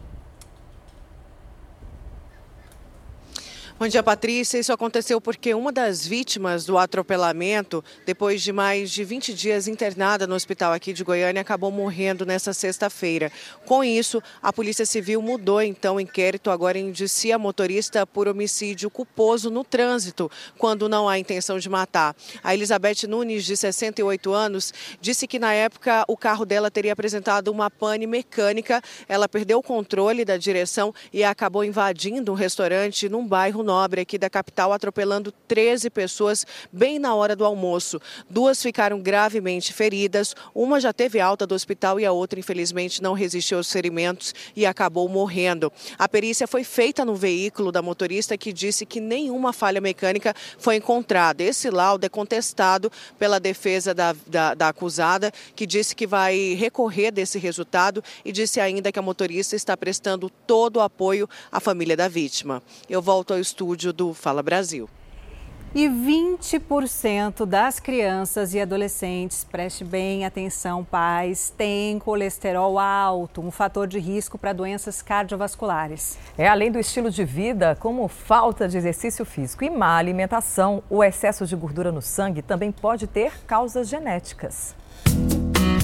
Bom 3.79 3.87
dia, 3.87 4.03
Patrícia. 4.03 4.59
Isso 4.59 4.73
aconteceu 4.73 5.21
porque 5.21 5.55
uma 5.55 5.71
das 5.71 6.05
vítimas 6.05 6.65
do 6.65 6.77
atropelamento, 6.77 7.85
depois 8.05 8.43
de 8.43 8.53
mais 8.53 8.91
de 8.91 9.05
20 9.05 9.33
dias 9.33 9.69
internada 9.69 10.27
no 10.27 10.35
hospital 10.35 10.73
aqui 10.73 10.93
de 10.93 11.05
Goiânia, 11.05 11.43
acabou 11.43 11.71
morrendo 11.71 12.27
nessa 12.27 12.53
sexta-feira. 12.53 13.31
Com 13.65 13.85
isso, 13.85 14.21
a 14.43 14.53
Polícia 14.53 14.85
Civil 14.85 15.23
mudou 15.23 15.63
então 15.63 15.95
o 15.95 16.01
inquérito, 16.01 16.51
agora 16.51 16.77
indicia 16.77 17.39
motorista 17.39 18.05
por 18.05 18.27
homicídio 18.27 18.91
culposo 18.91 19.49
no 19.49 19.63
trânsito, 19.63 20.29
quando 20.57 20.89
não 20.89 21.09
há 21.09 21.17
intenção 21.17 21.57
de 21.57 21.69
matar. 21.69 22.17
A 22.43 22.53
Elizabeth 22.53 23.07
Nunes, 23.07 23.45
de 23.45 23.57
68 23.57 24.33
anos, 24.33 24.75
disse 25.01 25.29
que 25.29 25.39
na 25.39 25.55
época 25.55 26.05
o 26.09 26.17
carro 26.17 26.45
dela 26.45 26.69
teria 26.69 26.95
apresentado 26.95 27.47
uma 27.47 27.71
pane 27.71 28.09
mecânica. 28.09 28.83
Ela 29.09 29.29
perdeu 29.29 29.61
o 29.61 29.63
controle 29.63 30.25
da 30.25 30.37
direção 30.37 30.93
e 31.13 31.23
acabou 31.23 31.63
invadindo 31.63 32.33
um 32.33 32.35
restaurante 32.35 33.09
num 33.09 33.25
bairro 33.25 33.68
Nobre, 33.69 34.01
aqui 34.01 34.17
da 34.17 34.31
capital, 34.31 34.73
atropelando 34.73 35.31
13 35.47 35.91
pessoas 35.91 36.47
bem 36.73 36.99
na 36.99 37.15
hora 37.15 37.37
do 37.37 37.45
almoço. 37.45 38.01
Duas 38.31 38.63
ficaram 38.63 38.99
gravemente 38.99 39.75
feridas, 39.75 40.35
uma 40.55 40.81
já 40.81 40.91
teve 40.91 41.21
alta 41.21 41.47
do 41.47 41.55
hospital 41.55 42.01
e 42.01 42.07
a 42.07 42.11
outra, 42.11 42.41
infelizmente, 42.41 43.03
não 43.03 43.13
resistiu 43.13 43.59
aos 43.59 43.71
ferimentos 43.71 44.35
e 44.57 44.65
acabou 44.65 45.07
morrendo. 45.07 45.71
A 45.99 46.09
perícia 46.09 46.49
foi 46.49 46.65
feita 46.65 47.05
no 47.05 47.15
veículo 47.15 47.71
da 47.71 47.83
motorista 47.83 48.39
que 48.39 48.55
disse 48.55 48.87
que 48.87 49.01
nenhuma 49.01 49.53
falha 49.53 49.83
mecânica 49.83 50.35
foi 50.59 50.77
encontrada. 50.77 51.43
Esse 51.43 51.69
laudo 51.69 52.07
é 52.07 52.09
contestado 52.09 52.91
pela 53.19 53.39
defesa 53.39 53.93
da, 53.93 54.17
da, 54.27 54.55
da 54.55 54.69
acusada, 54.69 55.31
que 55.55 55.67
disse 55.67 55.95
que 55.95 56.07
vai 56.07 56.55
recorrer 56.55 57.11
desse 57.11 57.39
resultado 57.39 58.03
e 58.25 58.33
disse 58.33 58.61
ainda 58.61 58.91
que 58.91 58.99
a 58.99 59.03
motorista 59.03 59.55
está 59.55 59.77
prestando 59.77 60.31
todo 60.47 60.79
o 60.79 60.81
apoio 60.81 61.29
à 61.53 61.61
família 61.61 61.95
da 61.95 62.09
vítima. 62.09 62.63
Eu 62.89 63.03
volto 63.03 63.35
ao 63.35 63.39
estúdio 63.39 63.58
estúdio 63.59 63.93
do 63.93 64.15
Fala 64.15 64.41
Brasil. 64.41 64.89
E 65.75 65.87
20% 65.87 67.45
das 67.45 67.81
crianças 67.81 68.55
e 68.55 68.61
adolescentes, 68.61 69.45
preste 69.45 69.85
bem 69.85 70.25
atenção, 70.25 70.85
pais, 70.85 71.53
têm 71.59 71.99
colesterol 71.99 72.79
alto, 72.79 73.43
um 73.43 73.51
fator 73.51 73.87
de 73.89 73.99
risco 73.99 74.39
para 74.39 74.53
doenças 74.53 75.03
cardiovasculares. 75.03 76.17
É 76.39 76.49
além 76.49 76.71
do 76.71 76.79
estilo 76.79 77.11
de 77.11 77.25
vida, 77.25 77.77
como 77.81 78.07
falta 78.07 78.69
de 78.69 78.79
exercício 78.79 79.25
físico 79.25 79.65
e 79.65 79.71
má 79.71 79.97
alimentação, 79.97 80.83
o 80.89 81.03
excesso 81.03 81.45
de 81.45 81.57
gordura 81.57 81.91
no 81.91 82.01
sangue 82.01 82.41
também 82.41 82.71
pode 82.71 83.09
ter 83.09 83.33
causas 83.45 83.89
genéticas. 83.89 84.75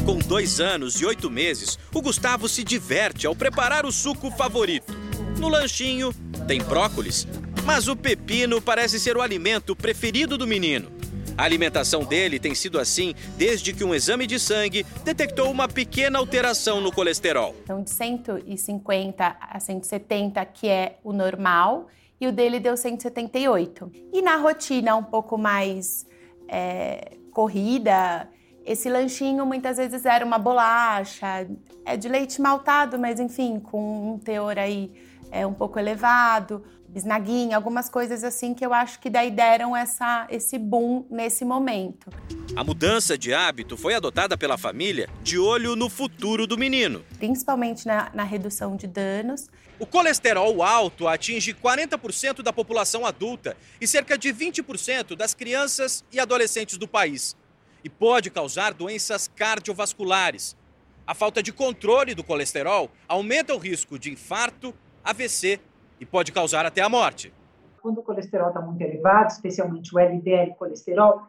Com 0.06 0.18
dois 0.18 0.60
anos 0.60 1.00
e 1.00 1.04
oito 1.04 1.28
meses, 1.28 1.78
o 1.92 2.00
Gustavo 2.00 2.48
se 2.48 2.62
diverte 2.62 3.26
ao 3.26 3.34
preparar 3.34 3.84
o 3.84 3.92
suco 3.92 4.30
favorito. 4.30 4.94
No 5.38 5.48
lanchinho, 5.48 6.14
tem 6.46 6.62
brócolis, 6.62 7.26
mas 7.64 7.88
o 7.88 7.96
pepino 7.96 8.60
parece 8.60 9.00
ser 9.00 9.16
o 9.16 9.22
alimento 9.22 9.74
preferido 9.74 10.36
do 10.36 10.46
menino. 10.46 10.92
A 11.36 11.42
alimentação 11.42 12.04
dele 12.04 12.38
tem 12.38 12.54
sido 12.54 12.78
assim 12.78 13.14
desde 13.36 13.72
que 13.72 13.82
um 13.82 13.94
exame 13.94 14.26
de 14.26 14.38
sangue 14.38 14.84
detectou 15.02 15.50
uma 15.50 15.66
pequena 15.66 16.18
alteração 16.18 16.80
no 16.80 16.92
colesterol. 16.92 17.56
Então, 17.64 17.82
de 17.82 17.90
150 17.90 19.36
a 19.40 19.58
170, 19.58 20.44
que 20.46 20.68
é 20.68 20.98
o 21.02 21.12
normal, 21.12 21.88
e 22.20 22.28
o 22.28 22.32
dele 22.32 22.60
deu 22.60 22.76
178. 22.76 23.90
E 24.12 24.22
na 24.22 24.36
rotina 24.36 24.94
um 24.94 25.02
pouco 25.02 25.36
mais 25.36 26.06
é, 26.46 27.16
corrida, 27.32 28.28
esse 28.64 28.88
lanchinho 28.88 29.44
muitas 29.44 29.76
vezes 29.76 30.04
era 30.04 30.24
uma 30.24 30.38
bolacha, 30.38 31.46
é 31.84 31.96
de 31.96 32.08
leite 32.08 32.40
maltado, 32.40 32.98
mas 32.98 33.20
enfim, 33.20 33.60
com 33.60 34.14
um 34.14 34.18
teor 34.18 34.58
aí 34.58 34.90
é, 35.30 35.46
um 35.46 35.54
pouco 35.54 35.78
elevado 35.78 36.64
bisnaguinha, 36.94 37.56
algumas 37.56 37.90
coisas 37.90 38.22
assim 38.22 38.54
que 38.54 38.64
eu 38.64 38.72
acho 38.72 39.00
que 39.00 39.10
daí 39.10 39.28
deram 39.28 39.76
essa, 39.76 40.28
esse 40.30 40.56
boom 40.56 41.04
nesse 41.10 41.44
momento. 41.44 42.08
A 42.54 42.62
mudança 42.62 43.18
de 43.18 43.34
hábito 43.34 43.76
foi 43.76 43.94
adotada 43.94 44.38
pela 44.38 44.56
família 44.56 45.08
de 45.20 45.36
olho 45.36 45.74
no 45.74 45.90
futuro 45.90 46.46
do 46.46 46.56
menino. 46.56 47.04
Principalmente 47.18 47.84
na, 47.84 48.12
na 48.14 48.22
redução 48.22 48.76
de 48.76 48.86
danos. 48.86 49.48
O 49.76 49.84
colesterol 49.84 50.62
alto 50.62 51.08
atinge 51.08 51.52
40% 51.52 52.42
da 52.42 52.52
população 52.52 53.04
adulta 53.04 53.56
e 53.80 53.88
cerca 53.88 54.16
de 54.16 54.32
20% 54.32 55.16
das 55.16 55.34
crianças 55.34 56.04
e 56.12 56.20
adolescentes 56.20 56.78
do 56.78 56.86
país. 56.86 57.34
E 57.84 57.90
pode 57.90 58.30
causar 58.30 58.74
doenças 58.74 59.28
cardiovasculares. 59.28 60.56
A 61.06 61.14
falta 61.14 61.42
de 61.42 61.52
controle 61.52 62.14
do 62.14 62.24
colesterol 62.24 62.90
aumenta 63.06 63.54
o 63.54 63.58
risco 63.58 63.98
de 63.98 64.10
infarto, 64.10 64.74
AVC 65.04 65.60
e 66.00 66.06
pode 66.06 66.32
causar 66.32 66.64
até 66.64 66.80
a 66.80 66.88
morte. 66.88 67.32
Quando 67.82 67.98
o 67.98 68.02
colesterol 68.02 68.48
está 68.48 68.60
muito 68.62 68.80
elevado, 68.80 69.30
especialmente 69.30 69.94
o 69.94 69.98
LDL 69.98 70.54
colesterol, 70.54 71.28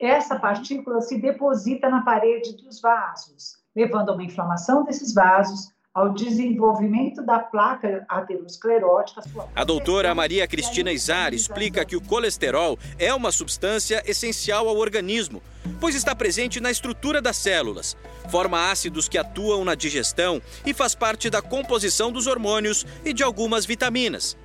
essa 0.00 0.40
partícula 0.40 1.02
se 1.02 1.20
deposita 1.20 1.90
na 1.90 2.02
parede 2.02 2.56
dos 2.56 2.80
vasos, 2.80 3.62
levando 3.76 4.08
a 4.08 4.14
uma 4.14 4.24
inflamação 4.24 4.84
desses 4.84 5.12
vasos, 5.12 5.70
ao 5.94 6.14
desenvolvimento 6.14 7.22
da 7.22 7.38
placa 7.38 8.04
aterosclerótica. 8.08 9.22
A 9.54 9.62
doutora 9.62 10.14
Maria 10.14 10.46
Cristina 10.46 10.90
Izar 10.90 11.34
explica 11.34 11.84
que 11.84 11.94
o 11.94 12.00
colesterol 12.00 12.78
é 12.98 13.12
uma 13.12 13.30
substância 13.30 14.02
essencial 14.06 14.68
ao 14.68 14.78
organismo, 14.78 15.42
pois 15.78 15.94
está 15.94 16.14
presente 16.14 16.60
na 16.60 16.70
estrutura 16.70 17.20
das 17.20 17.36
células, 17.36 17.94
forma 18.30 18.70
ácidos 18.70 19.06
que 19.06 19.18
atuam 19.18 19.66
na 19.66 19.74
digestão 19.74 20.40
e 20.64 20.72
faz 20.72 20.94
parte 20.94 21.28
da 21.28 21.42
composição 21.42 22.10
dos 22.10 22.26
hormônios 22.26 22.86
e 23.04 23.12
de 23.12 23.22
algumas 23.22 23.66
vitaminas. 23.66 24.36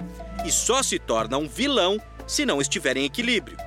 E 0.46 0.52
só 0.52 0.84
se 0.84 1.00
torna 1.00 1.38
um 1.38 1.48
vilão 1.48 1.98
se 2.28 2.46
não 2.46 2.60
estiver 2.60 2.98
em 2.98 3.06
equilíbrio. 3.06 3.58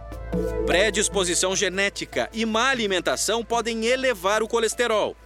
Predisposição 0.67 1.57
genética 1.57 2.29
e 2.33 2.45
má 2.45 2.69
alimentação 2.69 3.43
podem 3.43 3.87
elevar 3.87 4.43
o 4.43 4.49
colesterol. 4.49 5.17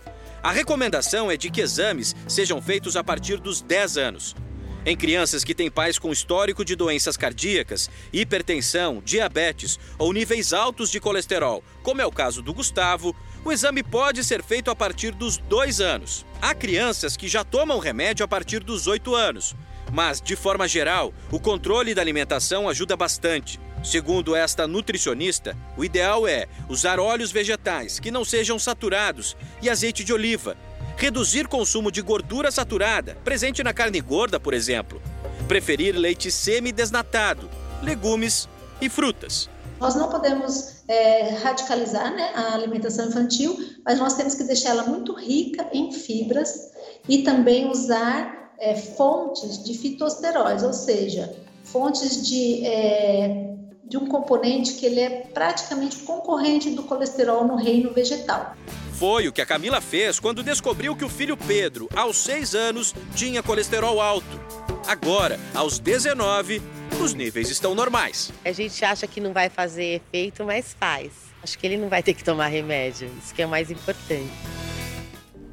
A 0.45 0.53
recomendação 0.53 1.31
é 1.31 1.39
de 1.39 1.49
que 1.49 1.63
exames 1.63 2.15
sejam 2.29 2.61
feitos 2.61 2.97
a 2.97 3.03
partir 3.03 3.39
dos 3.39 3.63
10 3.63 3.97
anos. 3.97 4.37
Em 4.85 4.95
crianças 4.95 5.43
que 5.43 5.55
têm 5.55 5.71
pais 5.71 5.99
com 5.99 6.13
histórico 6.13 6.63
de 6.63 6.77
doenças 6.77 7.17
cardíacas, 7.17 7.89
hipertensão, 8.13 9.01
diabetes 9.03 9.79
ou 9.97 10.13
níveis 10.13 10.53
altos 10.53 10.91
de 10.91 11.01
colesterol, 11.01 11.65
como 11.83 12.03
é 12.03 12.07
o 12.07 12.13
caso 12.13 12.43
do 12.43 12.53
Gustavo, 12.53 13.17
o 13.43 13.51
exame 13.51 13.83
pode 13.83 14.23
ser 14.23 14.43
feito 14.43 14.71
a 14.71 14.77
partir 14.77 15.13
dos 15.13 15.39
2 15.39 15.81
anos. 15.81 16.27
Há 16.43 16.55
crianças 16.55 17.17
que 17.17 17.27
já 17.27 17.43
tomam 17.43 17.79
remédio 17.79 18.23
a 18.23 18.29
partir 18.29 18.63
dos 18.63 18.87
8 18.87 19.15
anos. 19.15 19.57
Mas, 19.95 20.21
de 20.21 20.37
forma 20.37 20.69
geral, 20.69 21.15
o 21.31 21.41
controle 21.41 21.95
da 21.95 22.03
alimentação 22.03 22.69
ajuda 22.69 22.95
bastante. 22.95 23.59
Segundo 23.85 24.35
esta 24.35 24.67
nutricionista, 24.67 25.55
o 25.77 25.85
ideal 25.85 26.27
é 26.27 26.47
usar 26.71 26.99
óleos 26.99 27.31
vegetais 27.31 28.01
que 28.01 28.11
não 28.11 28.25
sejam 28.25 28.59
saturados 28.59 29.37
e 29.61 29.69
azeite 29.69 30.03
de 30.03 30.11
oliva. 30.11 30.57
Reduzir 30.97 31.47
consumo 31.47 31.93
de 31.93 32.01
gordura 32.01 32.51
saturada, 32.51 33.15
presente 33.23 33.63
na 33.63 33.75
carne 33.75 34.01
gorda, 34.01 34.41
por 34.41 34.55
exemplo. 34.55 35.03
Preferir 35.47 35.95
leite 35.95 36.31
semi-desnatado, 36.31 37.51
legumes 37.83 38.49
e 38.81 38.89
frutas. 38.89 39.51
Nós 39.79 39.95
não 39.95 40.09
podemos 40.09 40.83
é, 40.89 41.35
radicalizar 41.43 42.15
né, 42.15 42.31
a 42.35 42.55
alimentação 42.55 43.09
infantil, 43.09 43.55
mas 43.85 43.99
nós 43.99 44.15
temos 44.15 44.35
que 44.35 44.45
deixar 44.45 44.71
ela 44.71 44.85
muito 44.85 45.13
rica 45.13 45.69
em 45.75 45.93
fibras 45.93 46.71
e 47.07 47.23
também 47.23 47.69
usar 47.71 48.55
é, 48.59 48.77
fontes 48.77 49.63
de 49.63 49.77
fitosteróis, 49.77 50.63
ou 50.63 50.73
seja, 50.73 51.37
fontes 51.65 52.27
de 52.27 52.65
é, 52.65 53.55
de 53.87 53.97
um 53.97 54.07
componente 54.07 54.75
que 54.75 54.87
ele 54.87 55.01
é 55.01 55.11
praticamente 55.33 55.99
concorrente 55.99 56.71
do 56.71 56.83
colesterol 56.83 57.47
no 57.47 57.57
reino 57.57 57.93
vegetal. 57.93 58.57
Foi 58.95 59.27
o 59.27 59.33
que 59.33 59.43
a 59.43 59.47
Camila 59.47 59.81
fez 59.81 60.21
quando 60.21 60.43
descobriu 60.43 60.95
que 60.97 61.05
o 61.05 61.09
filho 61.09 61.37
Pedro, 61.37 61.89
aos 61.95 62.17
6 62.19 62.55
anos, 62.55 62.95
tinha 63.15 63.43
colesterol 63.43 64.01
alto. 64.01 64.41
Agora, 64.87 65.39
aos 65.55 65.79
19, 65.79 66.63
os 67.03 67.13
níveis 67.13 67.51
estão 67.51 67.75
normais. 67.75 68.33
A 68.45 68.53
gente 68.53 68.85
acha 68.85 69.07
que 69.07 69.21
não 69.21 69.33
vai 69.33 69.49
fazer 69.49 70.01
efeito, 70.07 70.45
mas 70.45 70.77
faz. 70.79 71.13
Acho 71.43 71.59
que 71.59 71.67
ele 71.67 71.77
não 71.77 71.89
vai 71.89 72.03
ter 72.03 72.15
que 72.15 72.25
tomar 72.25 72.47
remédio, 72.47 73.11
isso 73.23 73.35
que 73.35 73.43
é 73.43 73.47
o 73.47 73.49
mais 73.49 73.71
importante. 73.71 74.31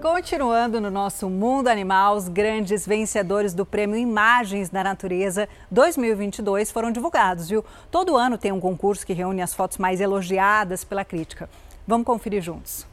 Continuando 0.01 0.81
no 0.81 0.89
nosso 0.89 1.29
mundo 1.29 1.67
animal, 1.67 2.15
os 2.15 2.27
grandes 2.27 2.87
vencedores 2.87 3.53
do 3.53 3.63
Prêmio 3.63 3.95
Imagens 3.95 4.67
da 4.67 4.83
Natureza 4.83 5.47
2022 5.69 6.71
foram 6.71 6.91
divulgados, 6.91 7.47
viu? 7.47 7.63
Todo 7.91 8.17
ano 8.17 8.35
tem 8.35 8.51
um 8.51 8.59
concurso 8.59 9.05
que 9.05 9.13
reúne 9.13 9.43
as 9.43 9.53
fotos 9.53 9.77
mais 9.77 10.01
elogiadas 10.01 10.83
pela 10.83 11.05
crítica. 11.05 11.47
Vamos 11.85 12.07
conferir 12.07 12.41
juntos. 12.41 12.87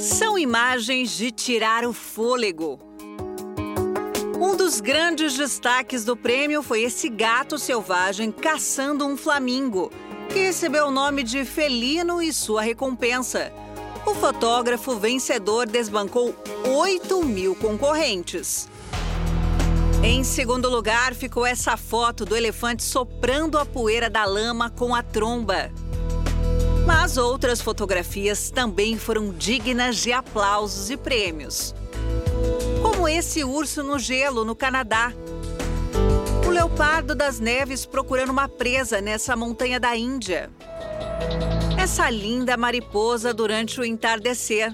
São 0.00 0.38
imagens 0.38 1.14
de 1.18 1.30
tirar 1.30 1.84
o 1.84 1.92
fôlego. 1.92 2.80
Um 4.40 4.56
dos 4.56 4.80
grandes 4.80 5.36
destaques 5.36 6.06
do 6.06 6.16
prêmio 6.16 6.62
foi 6.62 6.84
esse 6.84 7.10
gato 7.10 7.58
selvagem 7.58 8.32
caçando 8.32 9.06
um 9.06 9.14
flamingo 9.14 9.90
que 10.28 10.38
recebeu 10.38 10.86
o 10.86 10.90
nome 10.90 11.22
de 11.22 11.44
Felino 11.44 12.22
e 12.22 12.32
sua 12.32 12.62
recompensa. 12.62 13.52
O 14.06 14.14
fotógrafo 14.14 14.96
vencedor 14.96 15.66
desbancou 15.66 16.34
8 16.66 17.24
mil 17.24 17.54
concorrentes. 17.54 18.68
Em 20.02 20.22
segundo 20.22 20.68
lugar, 20.68 21.14
ficou 21.14 21.46
essa 21.46 21.76
foto 21.76 22.26
do 22.26 22.36
elefante 22.36 22.82
soprando 22.82 23.56
a 23.56 23.64
poeira 23.64 24.10
da 24.10 24.26
lama 24.26 24.68
com 24.68 24.94
a 24.94 25.02
tromba. 25.02 25.70
Mas 26.86 27.16
outras 27.16 27.62
fotografias 27.62 28.50
também 28.50 28.98
foram 28.98 29.32
dignas 29.32 29.96
de 29.96 30.12
aplausos 30.12 30.90
e 30.90 30.96
prêmios. 30.98 31.74
Como 32.82 33.08
esse 33.08 33.42
urso 33.42 33.82
no 33.82 33.98
gelo 33.98 34.44
no 34.44 34.54
Canadá, 34.54 35.10
leopardo 36.54 37.16
das 37.16 37.40
neves 37.40 37.84
procurando 37.84 38.30
uma 38.30 38.48
presa 38.48 39.00
nessa 39.00 39.34
montanha 39.34 39.80
da 39.80 39.96
Índia. 39.96 40.48
Essa 41.76 42.08
linda 42.08 42.56
mariposa 42.56 43.34
durante 43.34 43.80
o 43.80 43.84
entardecer. 43.84 44.72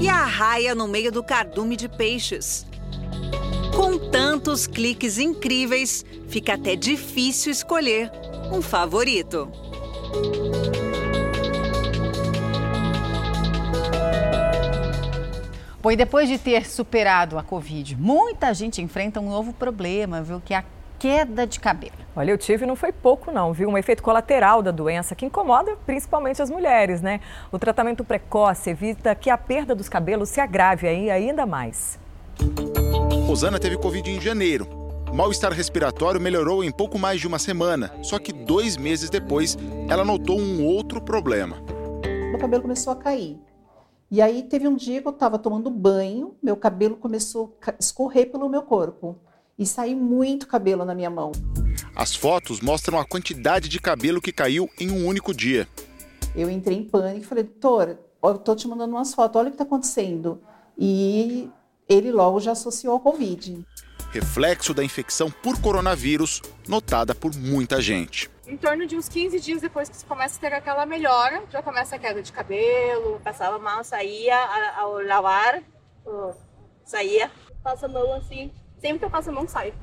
E 0.00 0.08
a 0.08 0.24
raia 0.24 0.74
no 0.74 0.88
meio 0.88 1.12
do 1.12 1.22
cardume 1.22 1.76
de 1.76 1.88
peixes. 1.88 2.66
Com 3.74 3.96
tantos 4.10 4.66
cliques 4.66 5.18
incríveis, 5.18 6.04
fica 6.28 6.54
até 6.54 6.74
difícil 6.74 7.52
escolher 7.52 8.10
um 8.52 8.60
favorito. 8.60 9.48
Bom, 15.86 15.92
e 15.92 15.96
depois 15.96 16.28
de 16.28 16.36
ter 16.36 16.66
superado 16.66 17.38
a 17.38 17.44
Covid, 17.44 17.94
muita 17.94 18.52
gente 18.52 18.82
enfrenta 18.82 19.20
um 19.20 19.30
novo 19.30 19.52
problema, 19.52 20.20
viu? 20.20 20.42
Que 20.44 20.52
é 20.52 20.56
a 20.56 20.64
queda 20.98 21.46
de 21.46 21.60
cabelo. 21.60 21.94
Olha, 22.16 22.32
eu 22.32 22.36
tive 22.36 22.66
não 22.66 22.74
foi 22.74 22.90
pouco 22.90 23.30
não, 23.30 23.52
viu? 23.52 23.68
Um 23.68 23.78
efeito 23.78 24.02
colateral 24.02 24.64
da 24.64 24.72
doença 24.72 25.14
que 25.14 25.24
incomoda 25.24 25.76
principalmente 25.86 26.42
as 26.42 26.50
mulheres, 26.50 27.00
né? 27.00 27.20
O 27.52 27.58
tratamento 27.60 28.02
precoce 28.02 28.70
evita 28.70 29.14
que 29.14 29.30
a 29.30 29.38
perda 29.38 29.76
dos 29.76 29.88
cabelos 29.88 30.28
se 30.28 30.40
agrave 30.40 30.88
aí 30.88 31.08
ainda 31.08 31.46
mais. 31.46 32.00
Rosana 33.24 33.60
teve 33.60 33.78
Covid 33.78 34.10
em 34.10 34.20
janeiro. 34.20 34.66
O 35.08 35.14
mal-estar 35.14 35.52
respiratório 35.52 36.20
melhorou 36.20 36.64
em 36.64 36.72
pouco 36.72 36.98
mais 36.98 37.20
de 37.20 37.28
uma 37.28 37.38
semana, 37.38 37.92
só 38.02 38.18
que 38.18 38.32
dois 38.32 38.76
meses 38.76 39.08
depois 39.08 39.56
ela 39.88 40.04
notou 40.04 40.36
um 40.36 40.64
outro 40.64 41.00
problema. 41.00 41.58
Meu 42.02 42.40
cabelo 42.40 42.62
começou 42.62 42.92
a 42.92 42.96
cair. 42.96 43.38
E 44.08 44.22
aí 44.22 44.44
teve 44.44 44.68
um 44.68 44.76
dia 44.76 45.02
que 45.02 45.08
eu 45.08 45.12
estava 45.12 45.36
tomando 45.36 45.68
banho, 45.68 46.36
meu 46.40 46.56
cabelo 46.56 46.96
começou 46.96 47.58
a 47.66 47.74
escorrer 47.78 48.30
pelo 48.30 48.48
meu 48.48 48.62
corpo 48.62 49.18
e 49.58 49.66
saiu 49.66 49.96
muito 49.96 50.46
cabelo 50.46 50.84
na 50.84 50.94
minha 50.94 51.10
mão. 51.10 51.32
As 51.94 52.14
fotos 52.14 52.60
mostram 52.60 53.00
a 53.00 53.04
quantidade 53.04 53.68
de 53.68 53.80
cabelo 53.80 54.20
que 54.20 54.30
caiu 54.30 54.70
em 54.78 54.92
um 54.92 55.06
único 55.06 55.34
dia. 55.34 55.66
Eu 56.36 56.48
entrei 56.48 56.78
em 56.78 56.84
pânico 56.84 57.24
e 57.24 57.26
falei, 57.26 57.42
doutor, 57.42 57.98
eu 58.22 58.38
tô 58.38 58.54
te 58.54 58.68
mandando 58.68 58.94
umas 58.94 59.12
fotos, 59.12 59.40
olha 59.40 59.48
o 59.48 59.50
que 59.50 59.54
está 59.54 59.64
acontecendo. 59.64 60.40
E 60.78 61.50
ele 61.88 62.12
logo 62.12 62.38
já 62.38 62.52
associou 62.52 62.92
ao 62.92 63.00
Covid. 63.00 63.66
Reflexo 64.12 64.72
da 64.72 64.84
infecção 64.84 65.32
por 65.42 65.60
coronavírus 65.60 66.42
notada 66.68 67.12
por 67.12 67.34
muita 67.34 67.80
gente 67.82 68.30
em 68.46 68.56
torno 68.56 68.86
de 68.86 68.96
uns 68.96 69.08
15 69.08 69.40
dias 69.40 69.60
depois 69.60 69.88
que 69.88 69.96
você 69.96 70.06
começa 70.06 70.36
a 70.36 70.40
ter 70.40 70.54
aquela 70.54 70.86
melhora, 70.86 71.42
já 71.50 71.62
começa 71.62 71.96
a 71.96 71.98
queda 71.98 72.22
de 72.22 72.32
cabelo. 72.32 73.20
Passava 73.22 73.58
mal, 73.58 73.82
saía 73.82 74.36
ao 74.76 75.02
lavar, 75.02 75.62
saía, 76.84 77.30
passa 77.62 77.86
a 77.86 77.88
mão 77.88 78.14
assim. 78.14 78.52
Sempre 78.80 79.00
que 79.00 79.04
eu 79.04 79.10
passo 79.10 79.30
a 79.30 79.32
mão, 79.32 79.48
sai. 79.48 79.74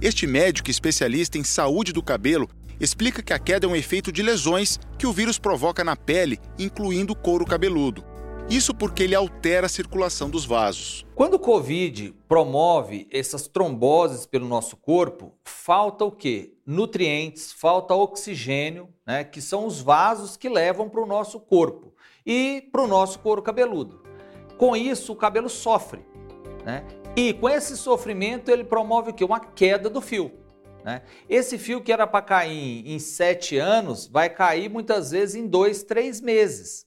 Este 0.00 0.26
médico 0.26 0.70
especialista 0.70 1.38
em 1.38 1.44
saúde 1.44 1.92
do 1.92 2.02
cabelo 2.02 2.48
explica 2.80 3.22
que 3.22 3.32
a 3.32 3.38
queda 3.38 3.66
é 3.66 3.68
um 3.68 3.76
efeito 3.76 4.10
de 4.10 4.22
lesões 4.22 4.80
que 4.98 5.06
o 5.06 5.12
vírus 5.12 5.38
provoca 5.38 5.84
na 5.84 5.94
pele, 5.94 6.40
incluindo 6.58 7.12
o 7.12 7.16
couro 7.16 7.44
cabeludo. 7.44 8.11
Isso 8.48 8.74
porque 8.74 9.04
ele 9.04 9.14
altera 9.14 9.66
a 9.66 9.68
circulação 9.68 10.28
dos 10.28 10.44
vasos. 10.44 11.06
Quando 11.14 11.34
o 11.34 11.38
Covid 11.38 12.14
promove 12.28 13.08
essas 13.10 13.46
tromboses 13.48 14.26
pelo 14.26 14.46
nosso 14.46 14.76
corpo, 14.76 15.32
falta 15.44 16.04
o 16.04 16.12
quê? 16.12 16.52
Nutrientes, 16.66 17.52
falta 17.52 17.94
oxigênio, 17.94 18.88
né, 19.06 19.24
que 19.24 19.40
são 19.40 19.66
os 19.66 19.80
vasos 19.80 20.36
que 20.36 20.48
levam 20.48 20.88
para 20.88 21.02
o 21.02 21.06
nosso 21.06 21.40
corpo 21.40 21.94
e 22.26 22.68
para 22.70 22.82
o 22.82 22.86
nosso 22.86 23.20
couro 23.20 23.42
cabeludo. 23.42 24.02
Com 24.58 24.76
isso, 24.76 25.12
o 25.12 25.16
cabelo 25.16 25.48
sofre. 25.48 26.04
Né? 26.64 26.84
E 27.16 27.32
com 27.32 27.48
esse 27.48 27.76
sofrimento, 27.76 28.50
ele 28.50 28.64
promove 28.64 29.10
o 29.10 29.14
quê? 29.14 29.24
Uma 29.24 29.40
queda 29.40 29.88
do 29.88 30.00
fio. 30.00 30.30
Né? 30.84 31.02
Esse 31.28 31.58
fio 31.58 31.80
que 31.80 31.92
era 31.92 32.06
para 32.06 32.22
cair 32.22 32.86
em 32.86 32.98
sete 32.98 33.56
anos, 33.56 34.06
vai 34.06 34.28
cair 34.28 34.68
muitas 34.68 35.10
vezes 35.10 35.34
em 35.34 35.46
dois, 35.46 35.82
três 35.82 36.20
meses. 36.20 36.84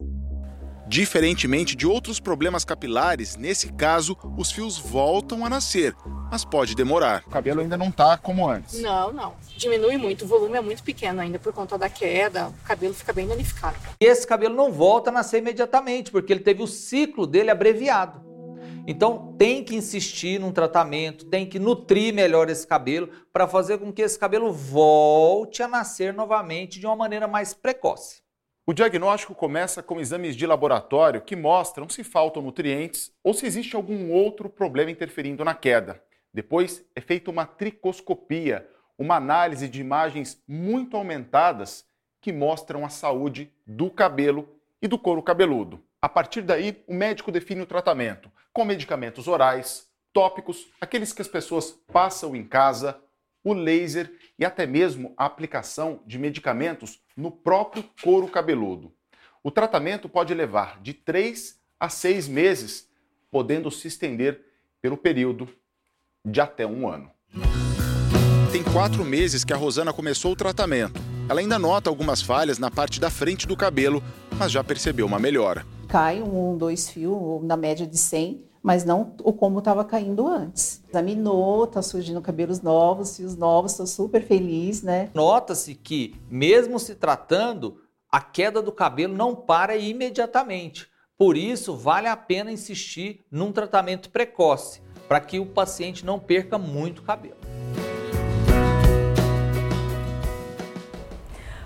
Diferentemente 0.88 1.76
de 1.76 1.88
outros 1.88 2.20
problemas 2.20 2.64
capilares, 2.64 3.36
nesse 3.36 3.74
caso, 3.74 4.16
os 4.38 4.52
fios 4.52 4.78
voltam 4.78 5.44
a 5.44 5.50
nascer, 5.50 5.96
mas 6.30 6.46
pode 6.46 6.76
demorar. 6.76 7.24
O 7.26 7.30
cabelo 7.32 7.62
ainda 7.62 7.76
não 7.76 7.90
está 7.90 8.16
como 8.18 8.48
antes. 8.48 8.80
Não, 8.80 9.12
não. 9.12 9.34
Diminui 9.58 9.98
muito, 9.98 10.26
o 10.26 10.28
volume 10.28 10.58
é 10.58 10.62
muito 10.62 10.84
pequeno 10.84 11.22
ainda 11.22 11.40
por 11.40 11.52
conta 11.54 11.76
da 11.76 11.90
queda, 11.90 12.50
o 12.50 12.68
cabelo 12.68 12.94
fica 12.94 13.12
bem 13.12 13.28
danificado. 13.28 13.76
E 14.00 14.06
esse 14.06 14.28
cabelo 14.28 14.56
não 14.56 14.72
volta 14.72 15.10
a 15.10 15.14
nascer 15.14 15.40
imediatamente, 15.40 16.12
porque 16.12 16.32
ele 16.32 16.42
teve 16.42 16.62
o 16.62 16.68
ciclo 16.68 17.26
dele 17.26 17.50
abreviado. 17.50 18.24
Então 18.88 19.36
tem 19.40 19.64
que 19.64 19.76
insistir 19.76 20.40
num 20.40 20.52
tratamento, 20.52 21.26
tem 21.26 21.48
que 21.48 21.58
nutrir 21.58 22.14
melhor 22.14 22.48
esse 22.48 22.68
cabelo 22.68 23.10
para 23.34 23.48
fazer 23.48 23.80
com 23.80 23.92
que 23.92 24.04
esse 24.04 24.20
cabelo 24.20 24.54
volte 24.54 25.64
a 25.64 25.68
nascer 25.68 26.14
novamente 26.14 26.80
de 26.80 26.86
uma 26.86 26.96
maneira 26.96 27.28
mais 27.28 27.54
precoce. 27.56 28.25
O 28.68 28.74
diagnóstico 28.74 29.36
começa 29.36 29.84
com 29.84 30.00
exames 30.00 30.36
de 30.36 30.48
laboratório 30.48 31.22
que 31.22 31.36
mostram 31.36 31.88
se 31.88 32.04
faltam 32.04 32.42
nutrientes 32.42 33.12
ou 33.24 33.32
se 33.32 33.46
existe 33.46 33.76
algum 33.76 34.12
outro 34.12 34.50
problema 34.50 34.90
interferindo 34.90 35.46
na 35.46 35.54
queda. 35.54 36.02
Depois 36.34 36.84
é 36.96 37.00
feita 37.00 37.30
uma 37.30 37.46
tricoscopia, 37.46 38.68
uma 38.98 39.18
análise 39.18 39.70
de 39.70 39.80
imagens 39.80 40.42
muito 40.48 40.98
aumentadas 40.98 41.86
que 42.20 42.34
mostram 42.34 42.84
a 42.84 42.90
saúde 42.90 43.54
do 43.68 43.92
cabelo 43.92 44.50
e 44.82 44.88
do 44.88 44.98
couro 44.98 45.22
cabeludo. 45.22 45.80
A 46.02 46.10
partir 46.10 46.42
daí, 46.42 46.84
o 46.88 46.94
médico 46.96 47.32
define 47.32 47.62
o 47.62 47.68
tratamento 47.68 48.32
com 48.52 48.66
medicamentos 48.66 49.28
orais, 49.28 49.88
tópicos, 50.12 50.66
aqueles 50.82 51.14
que 51.14 51.22
as 51.22 51.28
pessoas 51.28 51.70
passam 51.94 52.36
em 52.36 52.44
casa, 52.44 53.00
o 53.46 53.54
laser 53.54 54.12
e 54.40 54.44
até 54.44 54.66
mesmo 54.66 55.14
a 55.16 55.26
aplicação 55.26 56.02
de 56.06 56.18
medicamentos 56.18 57.00
no 57.16 57.30
próprio 57.30 57.86
couro 58.04 58.28
cabeludo. 58.28 58.92
O 59.44 59.52
tratamento 59.52 60.10
pode 60.10 60.34
levar 60.34 60.82
de 60.82 60.94
3 60.94 61.56
a 61.80 61.88
6 61.88 62.28
meses, 62.28 62.90
podendo 63.30 63.70
se 63.70 63.88
estender 63.88 64.42
pelo 64.82 64.98
período 64.98 65.48
de 66.26 66.42
até 66.42 66.66
um 66.66 66.90
ano. 66.90 67.12
Tem 68.52 68.64
quatro 68.64 69.06
meses 69.06 69.44
que 69.44 69.54
a 69.54 69.58
Rosana 69.58 69.94
começou 69.94 70.32
o 70.32 70.36
tratamento. 70.36 71.00
Ela 71.30 71.42
ainda 71.42 71.60
nota 71.60 71.90
algumas 71.90 72.22
falhas 72.22 72.58
na 72.58 72.72
parte 72.72 73.00
da 73.00 73.12
frente 73.12 73.46
do 73.46 73.56
cabelo, 73.56 74.02
mas 74.40 74.52
já 74.52 74.64
percebeu 74.64 75.06
uma 75.06 75.20
melhora. 75.20 75.66
Cai 75.88 76.22
um, 76.22 76.58
dois 76.58 76.90
fios, 76.90 77.44
na 77.44 77.56
média 77.56 77.86
de 77.86 77.98
100, 77.98 78.44
mas 78.66 78.84
não 78.84 79.14
o 79.24 79.32
como 79.32 79.60
estava 79.60 79.86
caindo 79.86 80.28
antes. 80.28 80.84
Examinou, 80.90 81.68
tá 81.68 81.84
surgindo 81.84 82.20
cabelos 82.20 82.62
novos, 82.62 83.16
fios 83.16 83.38
novos, 83.38 83.74
estou 83.74 83.86
super 83.86 84.26
feliz, 84.26 84.82
né? 84.82 85.12
Nota-se 85.14 85.76
que, 85.76 86.16
mesmo 86.32 86.80
se 86.80 86.96
tratando, 86.96 87.78
a 88.12 88.20
queda 88.20 88.64
do 88.64 88.72
cabelo 88.72 89.14
não 89.14 89.36
para 89.36 89.78
imediatamente. 89.78 90.88
Por 91.16 91.38
isso, 91.38 91.76
vale 91.76 92.08
a 92.08 92.18
pena 92.18 92.52
insistir 92.52 93.24
num 93.30 93.52
tratamento 93.52 94.10
precoce, 94.10 94.82
para 95.08 95.20
que 95.20 95.38
o 95.38 95.46
paciente 95.46 96.04
não 96.04 96.20
perca 96.20 96.58
muito 96.58 97.04
cabelo. 97.04 97.45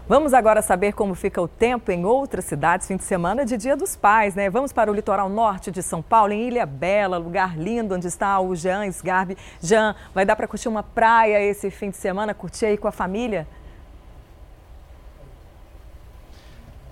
Vamos 0.09 0.33
agora 0.33 0.59
saber 0.63 0.93
como 0.93 1.13
fica 1.13 1.39
o 1.39 1.47
tempo 1.47 1.91
em 1.91 2.03
outras 2.03 2.45
cidades, 2.45 2.87
fim 2.87 2.97
de 2.97 3.03
semana 3.03 3.45
de 3.45 3.55
Dia 3.55 3.77
dos 3.77 3.95
Pais, 3.95 4.33
né? 4.33 4.49
Vamos 4.49 4.73
para 4.73 4.89
o 4.89 4.93
litoral 4.95 5.29
norte 5.29 5.69
de 5.69 5.83
São 5.83 6.01
Paulo, 6.01 6.33
em 6.33 6.47
Ilha 6.47 6.65
Bela, 6.65 7.19
lugar 7.19 7.55
lindo 7.55 7.93
onde 7.93 8.07
está 8.07 8.39
o 8.39 8.55
Jean 8.55 8.87
Sgarbi. 8.87 9.37
Jean, 9.61 9.95
vai 10.11 10.25
dar 10.25 10.35
para 10.35 10.47
curtir 10.47 10.67
uma 10.67 10.81
praia 10.81 11.39
esse 11.39 11.69
fim 11.69 11.91
de 11.91 11.97
semana, 11.97 12.33
curtir 12.33 12.65
aí 12.65 12.75
com 12.75 12.87
a 12.87 12.91
família? 12.91 13.47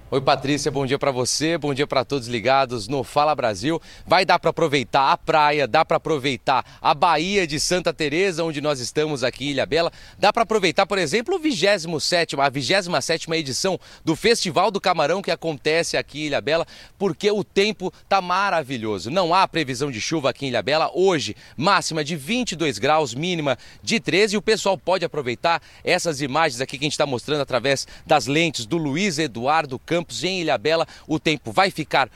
Oi, 0.09 0.21
Patrícia, 0.21 0.71
bom 0.71 0.85
dia 0.85 0.97
para 0.97 1.11
você, 1.11 1.57
bom 1.57 1.73
dia 1.73 1.85
para 1.85 2.05
todos 2.05 2.29
ligados 2.29 2.88
no 2.88 3.03
Fala 3.03 3.35
Brasil. 3.35 3.77
Vai 4.05 4.23
dar 4.23 4.39
para 4.39 4.51
aproveitar 4.51 5.11
a 5.11 5.17
praia, 5.17 5.67
dá 5.67 5.84
para 5.84 5.97
aproveitar 5.97 6.63
a 6.81 6.93
Baía 6.93 7.45
de 7.45 7.59
Santa 7.59 7.93
Teresa, 7.93 8.41
onde 8.41 8.61
nós 8.61 8.79
estamos 8.79 9.21
aqui 9.21 9.47
em 9.47 9.49
Ilha 9.49 9.65
Bela. 9.65 9.91
Dá 10.17 10.31
para 10.31 10.43
aproveitar, 10.43 10.85
por 10.85 10.97
exemplo, 10.97 11.35
o 11.35 11.39
27 11.39 12.39
a 12.39 12.47
27 12.47 13.29
edição 13.34 13.77
do 14.05 14.15
Festival 14.15 14.71
do 14.71 14.79
Camarão 14.79 15.21
que 15.21 15.29
acontece 15.29 15.97
aqui 15.97 16.21
em 16.21 16.27
Ilha 16.27 16.39
Bela, 16.39 16.65
porque 16.97 17.29
o 17.29 17.43
tempo 17.43 17.91
tá 18.07 18.21
maravilhoso. 18.21 19.11
Não 19.11 19.34
há 19.34 19.45
previsão 19.45 19.91
de 19.91 19.99
chuva 19.99 20.29
aqui 20.29 20.45
em 20.45 20.47
Ilha 20.47 20.63
Bela 20.63 20.89
hoje, 20.93 21.35
máxima 21.57 22.01
de 22.01 22.15
22 22.15 22.79
graus, 22.79 23.13
mínima 23.13 23.57
de 23.84 23.99
13, 23.99 24.35
e 24.35 24.38
o 24.38 24.41
pessoal 24.41 24.77
pode 24.77 25.03
aproveitar 25.03 25.61
essas 25.84 26.21
imagens 26.21 26.61
aqui 26.61 26.77
que 26.77 26.85
a 26.85 26.88
gente 26.88 26.93
está 26.93 27.05
mostrando 27.05 27.41
através 27.41 27.85
das 28.05 28.25
lentes 28.25 28.65
do 28.65 28.77
Luiz 28.77 29.19
Eduardo 29.19 29.77
Campos 29.77 29.96
Campos, 29.97 30.23
em 30.23 30.41
Ilhabela, 30.41 30.87
o 31.07 31.19
tempo 31.19 31.51
vai 31.51 31.71
ficar 31.71 32.07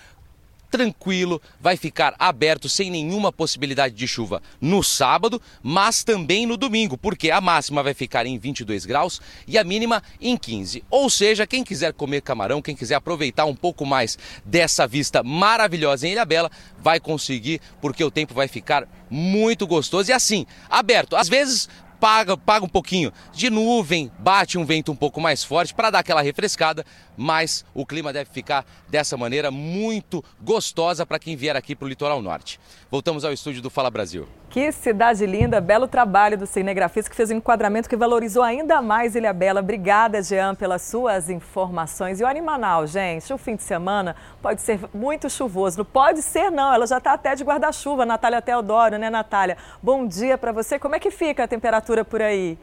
tranquilo, 0.69 1.41
vai 1.59 1.75
ficar 1.75 2.15
aberto 2.17 2.69
sem 2.69 2.89
nenhuma 2.89 3.31
possibilidade 3.31 3.93
de 3.93 4.07
chuva 4.07 4.41
no 4.61 4.81
sábado, 4.81 5.41
mas 5.61 6.03
também 6.03 6.45
no 6.45 6.55
domingo, 6.55 6.97
porque 6.97 7.29
a 7.29 7.41
máxima 7.41 7.83
vai 7.83 7.93
ficar 7.93 8.25
em 8.25 8.37
22 8.39 8.85
graus 8.85 9.19
e 9.45 9.57
a 9.57 9.63
mínima 9.63 10.01
em 10.21 10.37
15. 10.37 10.83
Ou 10.89 11.09
seja, 11.09 11.45
quem 11.45 11.63
quiser 11.63 11.91
comer 11.91 12.21
camarão, 12.21 12.61
quem 12.61 12.75
quiser 12.75 12.95
aproveitar 12.95 13.45
um 13.45 13.55
pouco 13.55 13.85
mais 13.85 14.17
dessa 14.45 14.87
vista 14.87 15.21
maravilhosa 15.21 16.07
em 16.07 16.11
Ilhabela, 16.11 16.49
vai 16.79 16.99
conseguir, 16.99 17.59
porque 17.81 18.03
o 18.03 18.11
tempo 18.11 18.33
vai 18.33 18.47
ficar 18.47 18.87
muito 19.09 19.67
gostoso 19.67 20.09
e 20.09 20.13
assim, 20.13 20.45
aberto. 20.69 21.17
Às 21.17 21.27
vezes 21.27 21.67
paga, 22.02 22.36
paga 22.36 22.65
um 22.65 22.69
pouquinho 22.69 23.14
de 23.32 23.52
nuvem, 23.52 24.11
bate 24.18 24.57
um 24.57 24.65
vento 24.65 24.91
um 24.91 24.95
pouco 24.95 25.22
mais 25.22 25.44
forte 25.44 25.72
para 25.72 25.91
dar 25.91 25.99
aquela 25.99 26.23
refrescada, 26.23 26.84
mas 27.15 27.64
o 27.76 27.86
clima 27.86 28.11
deve 28.11 28.32
ficar 28.32 28.65
dessa 28.90 29.15
maneira 29.15 29.52
muito 29.52 30.26
gostosa 30.41 31.06
para 31.06 31.19
quem 31.19 31.36
vier 31.36 31.56
aqui 31.56 31.76
para 31.76 31.86
o 31.86 31.90
litoral 31.90 32.19
norte. 32.19 32.60
Voltamos 32.90 33.23
ao 33.23 33.32
estúdio 33.32 33.61
do 33.61 33.69
Fala 33.69 33.91
Brasil. 33.91 34.28
Que 34.52 34.69
cidade 34.73 35.26
linda, 35.26 35.61
belo 35.61 35.88
trabalho 35.88 36.38
do 36.38 36.45
cinegrafista 36.45 37.10
que 37.10 37.15
fez 37.15 37.32
um 37.32 37.36
enquadramento 37.36 37.88
que 37.88 37.95
valorizou 37.95 38.44
ainda 38.44 38.82
mais 38.82 39.15
Ilha 39.15 39.32
Bela. 39.32 39.61
Obrigada, 39.61 40.22
Jean, 40.22 40.56
pelas 40.56 40.82
suas 40.82 41.30
informações. 41.30 42.19
E 42.19 42.23
o 42.26 42.28
Animanal, 42.28 42.86
gente, 42.86 43.32
o 43.32 43.38
fim 43.38 43.56
de 43.56 43.64
semana 43.64 44.14
pode 44.41 44.60
ser 44.60 44.78
muito 44.94 45.30
chuvoso. 45.30 45.78
Não 45.78 45.86
pode 45.86 46.22
ser, 46.22 46.52
não, 46.52 46.73
ela 46.73 46.86
já 46.86 46.98
está 46.98 47.14
até 47.14 47.34
de 47.34 47.45
guarda-chuva, 47.45 48.06
Natália 48.06 48.41
Teodoro, 48.41 48.98
né, 48.98 49.10
Natália? 49.10 49.56
Bom 49.82 50.06
dia 50.06 50.38
para 50.38 50.52
você. 50.52 50.78
Como 50.78 50.95
é 50.95 50.99
que 50.99 51.11
fica 51.11 51.45
a 51.45 51.48
temperatura 51.48 52.03
por 52.03 52.22
aí? 52.22 52.57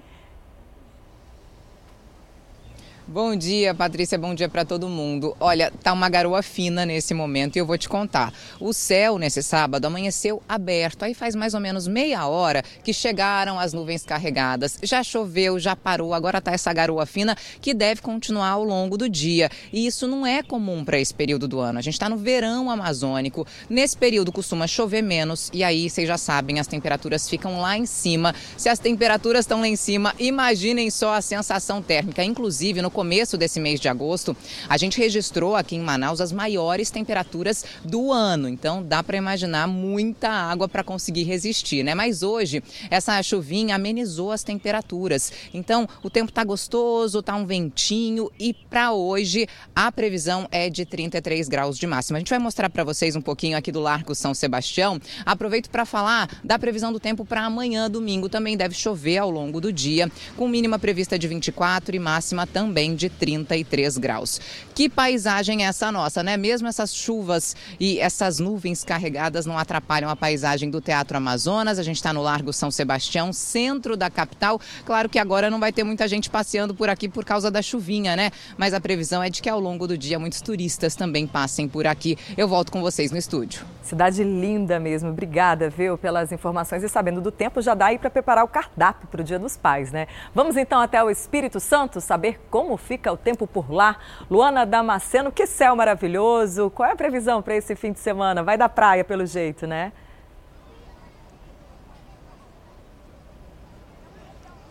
Bom 3.10 3.34
dia, 3.34 3.72
Patrícia. 3.72 4.18
Bom 4.18 4.34
dia 4.34 4.50
para 4.50 4.66
todo 4.66 4.86
mundo. 4.86 5.34
Olha, 5.40 5.72
tá 5.82 5.94
uma 5.94 6.10
garoa 6.10 6.42
fina 6.42 6.84
nesse 6.84 7.14
momento 7.14 7.56
e 7.56 7.58
eu 7.58 7.64
vou 7.64 7.78
te 7.78 7.88
contar. 7.88 8.34
O 8.60 8.70
céu 8.74 9.16
nesse 9.16 9.42
sábado 9.42 9.86
amanheceu 9.86 10.42
aberto. 10.46 11.04
Aí 11.04 11.14
faz 11.14 11.34
mais 11.34 11.54
ou 11.54 11.60
menos 11.60 11.88
meia 11.88 12.26
hora 12.26 12.62
que 12.84 12.92
chegaram 12.92 13.58
as 13.58 13.72
nuvens 13.72 14.04
carregadas. 14.04 14.78
Já 14.82 15.02
choveu, 15.02 15.58
já 15.58 15.74
parou. 15.74 16.12
Agora 16.12 16.38
tá 16.38 16.52
essa 16.52 16.70
garoa 16.70 17.06
fina 17.06 17.34
que 17.62 17.72
deve 17.72 18.02
continuar 18.02 18.50
ao 18.50 18.62
longo 18.62 18.98
do 18.98 19.08
dia. 19.08 19.50
E 19.72 19.86
isso 19.86 20.06
não 20.06 20.26
é 20.26 20.42
comum 20.42 20.84
para 20.84 21.00
esse 21.00 21.14
período 21.14 21.48
do 21.48 21.60
ano. 21.60 21.78
A 21.78 21.82
gente 21.82 21.94
está 21.94 22.10
no 22.10 22.18
verão 22.18 22.70
amazônico. 22.70 23.46
Nesse 23.70 23.96
período 23.96 24.30
costuma 24.30 24.66
chover 24.66 25.00
menos 25.00 25.48
e 25.54 25.64
aí 25.64 25.88
vocês 25.88 26.06
já 26.06 26.18
sabem, 26.18 26.60
as 26.60 26.66
temperaturas 26.66 27.26
ficam 27.26 27.58
lá 27.58 27.74
em 27.74 27.86
cima. 27.86 28.34
Se 28.54 28.68
as 28.68 28.78
temperaturas 28.78 29.46
estão 29.46 29.60
lá 29.60 29.66
em 29.66 29.76
cima, 29.76 30.14
imaginem 30.18 30.90
só 30.90 31.14
a 31.14 31.22
sensação 31.22 31.80
térmica. 31.80 32.22
Inclusive 32.22 32.82
no 32.82 32.97
começo 32.98 33.38
desse 33.38 33.60
mês 33.60 33.78
de 33.78 33.88
agosto, 33.88 34.36
a 34.68 34.76
gente 34.76 34.98
registrou 34.98 35.54
aqui 35.54 35.76
em 35.76 35.80
Manaus 35.80 36.20
as 36.20 36.32
maiores 36.32 36.90
temperaturas 36.90 37.64
do 37.84 38.10
ano. 38.10 38.48
Então 38.48 38.82
dá 38.82 39.04
para 39.04 39.16
imaginar 39.16 39.68
muita 39.68 40.28
água 40.28 40.68
para 40.68 40.82
conseguir 40.82 41.22
resistir, 41.22 41.84
né? 41.84 41.94
Mas 41.94 42.24
hoje 42.24 42.60
essa 42.90 43.22
chuvinha 43.22 43.76
amenizou 43.76 44.32
as 44.32 44.42
temperaturas. 44.42 45.32
Então 45.54 45.88
o 46.02 46.10
tempo 46.10 46.30
está 46.30 46.42
gostoso, 46.42 47.22
tá 47.22 47.36
um 47.36 47.46
ventinho 47.46 48.32
e 48.36 48.52
para 48.52 48.90
hoje 48.90 49.46
a 49.76 49.92
previsão 49.92 50.48
é 50.50 50.68
de 50.68 50.84
33 50.84 51.48
graus 51.48 51.78
de 51.78 51.86
máxima. 51.86 52.16
A 52.16 52.20
gente 52.20 52.30
vai 52.30 52.40
mostrar 52.40 52.68
para 52.68 52.82
vocês 52.82 53.14
um 53.14 53.22
pouquinho 53.22 53.56
aqui 53.56 53.70
do 53.70 53.78
Largo 53.78 54.12
São 54.12 54.34
Sebastião. 54.34 55.00
Aproveito 55.24 55.70
para 55.70 55.84
falar 55.84 56.28
da 56.42 56.58
previsão 56.58 56.92
do 56.92 56.98
tempo 56.98 57.24
para 57.24 57.44
amanhã, 57.44 57.88
domingo. 57.88 58.28
Também 58.28 58.56
deve 58.56 58.74
chover 58.74 59.18
ao 59.18 59.30
longo 59.30 59.60
do 59.60 59.72
dia, 59.72 60.10
com 60.36 60.48
mínima 60.48 60.80
prevista 60.80 61.16
de 61.16 61.28
24 61.28 61.94
e 61.94 61.98
máxima 62.00 62.44
também 62.44 62.87
de 62.94 63.08
33 63.08 63.98
graus. 63.98 64.40
Que 64.74 64.88
paisagem 64.88 65.64
é 65.64 65.68
essa 65.68 65.90
nossa, 65.90 66.22
né? 66.22 66.36
Mesmo 66.36 66.68
essas 66.68 66.94
chuvas 66.94 67.56
e 67.78 67.98
essas 67.98 68.38
nuvens 68.38 68.84
carregadas 68.84 69.46
não 69.46 69.58
atrapalham 69.58 70.10
a 70.10 70.16
paisagem 70.16 70.70
do 70.70 70.80
Teatro 70.80 71.16
Amazonas. 71.16 71.78
A 71.78 71.82
gente 71.82 71.96
está 71.96 72.12
no 72.12 72.22
Largo 72.22 72.52
São 72.52 72.70
Sebastião, 72.70 73.32
centro 73.32 73.96
da 73.96 74.10
capital. 74.10 74.60
Claro 74.84 75.08
que 75.08 75.18
agora 75.18 75.50
não 75.50 75.60
vai 75.60 75.72
ter 75.72 75.84
muita 75.84 76.06
gente 76.08 76.30
passeando 76.30 76.74
por 76.74 76.88
aqui 76.88 77.08
por 77.08 77.24
causa 77.24 77.50
da 77.50 77.62
chuvinha, 77.62 78.16
né? 78.16 78.30
Mas 78.56 78.74
a 78.74 78.80
previsão 78.80 79.22
é 79.22 79.30
de 79.30 79.42
que 79.42 79.48
ao 79.48 79.60
longo 79.60 79.86
do 79.86 79.98
dia 79.98 80.18
muitos 80.18 80.40
turistas 80.40 80.94
também 80.94 81.26
passem 81.26 81.68
por 81.68 81.86
aqui. 81.86 82.16
Eu 82.36 82.48
volto 82.48 82.72
com 82.72 82.80
vocês 82.80 83.10
no 83.10 83.18
estúdio. 83.18 83.64
Cidade 83.82 84.22
linda 84.22 84.78
mesmo. 84.78 85.08
Obrigada, 85.10 85.70
viu, 85.70 85.96
pelas 85.96 86.30
informações. 86.30 86.82
E 86.82 86.88
sabendo 86.88 87.20
do 87.20 87.32
tempo, 87.32 87.62
já 87.62 87.74
dá 87.74 87.86
aí 87.86 87.98
para 87.98 88.10
preparar 88.10 88.44
o 88.44 88.48
cardápio 88.48 89.08
para 89.08 89.22
o 89.22 89.24
Dia 89.24 89.38
dos 89.38 89.56
Pais, 89.56 89.90
né? 89.90 90.06
Vamos 90.34 90.56
então 90.56 90.80
até 90.80 91.02
o 91.02 91.10
Espírito 91.10 91.58
Santo 91.58 92.00
saber 92.00 92.38
como 92.50 92.76
fica 92.78 93.12
o 93.12 93.16
tempo 93.16 93.46
por 93.46 93.70
lá? 93.70 93.96
Luana 94.30 94.64
Damasceno, 94.64 95.30
que 95.30 95.46
céu 95.46 95.76
maravilhoso. 95.76 96.70
Qual 96.70 96.88
é 96.88 96.92
a 96.92 96.96
previsão 96.96 97.42
para 97.42 97.56
esse 97.56 97.76
fim 97.76 97.92
de 97.92 97.98
semana? 97.98 98.42
Vai 98.42 98.56
da 98.56 98.68
praia, 98.68 99.04
pelo 99.04 99.26
jeito, 99.26 99.66
né? 99.66 99.92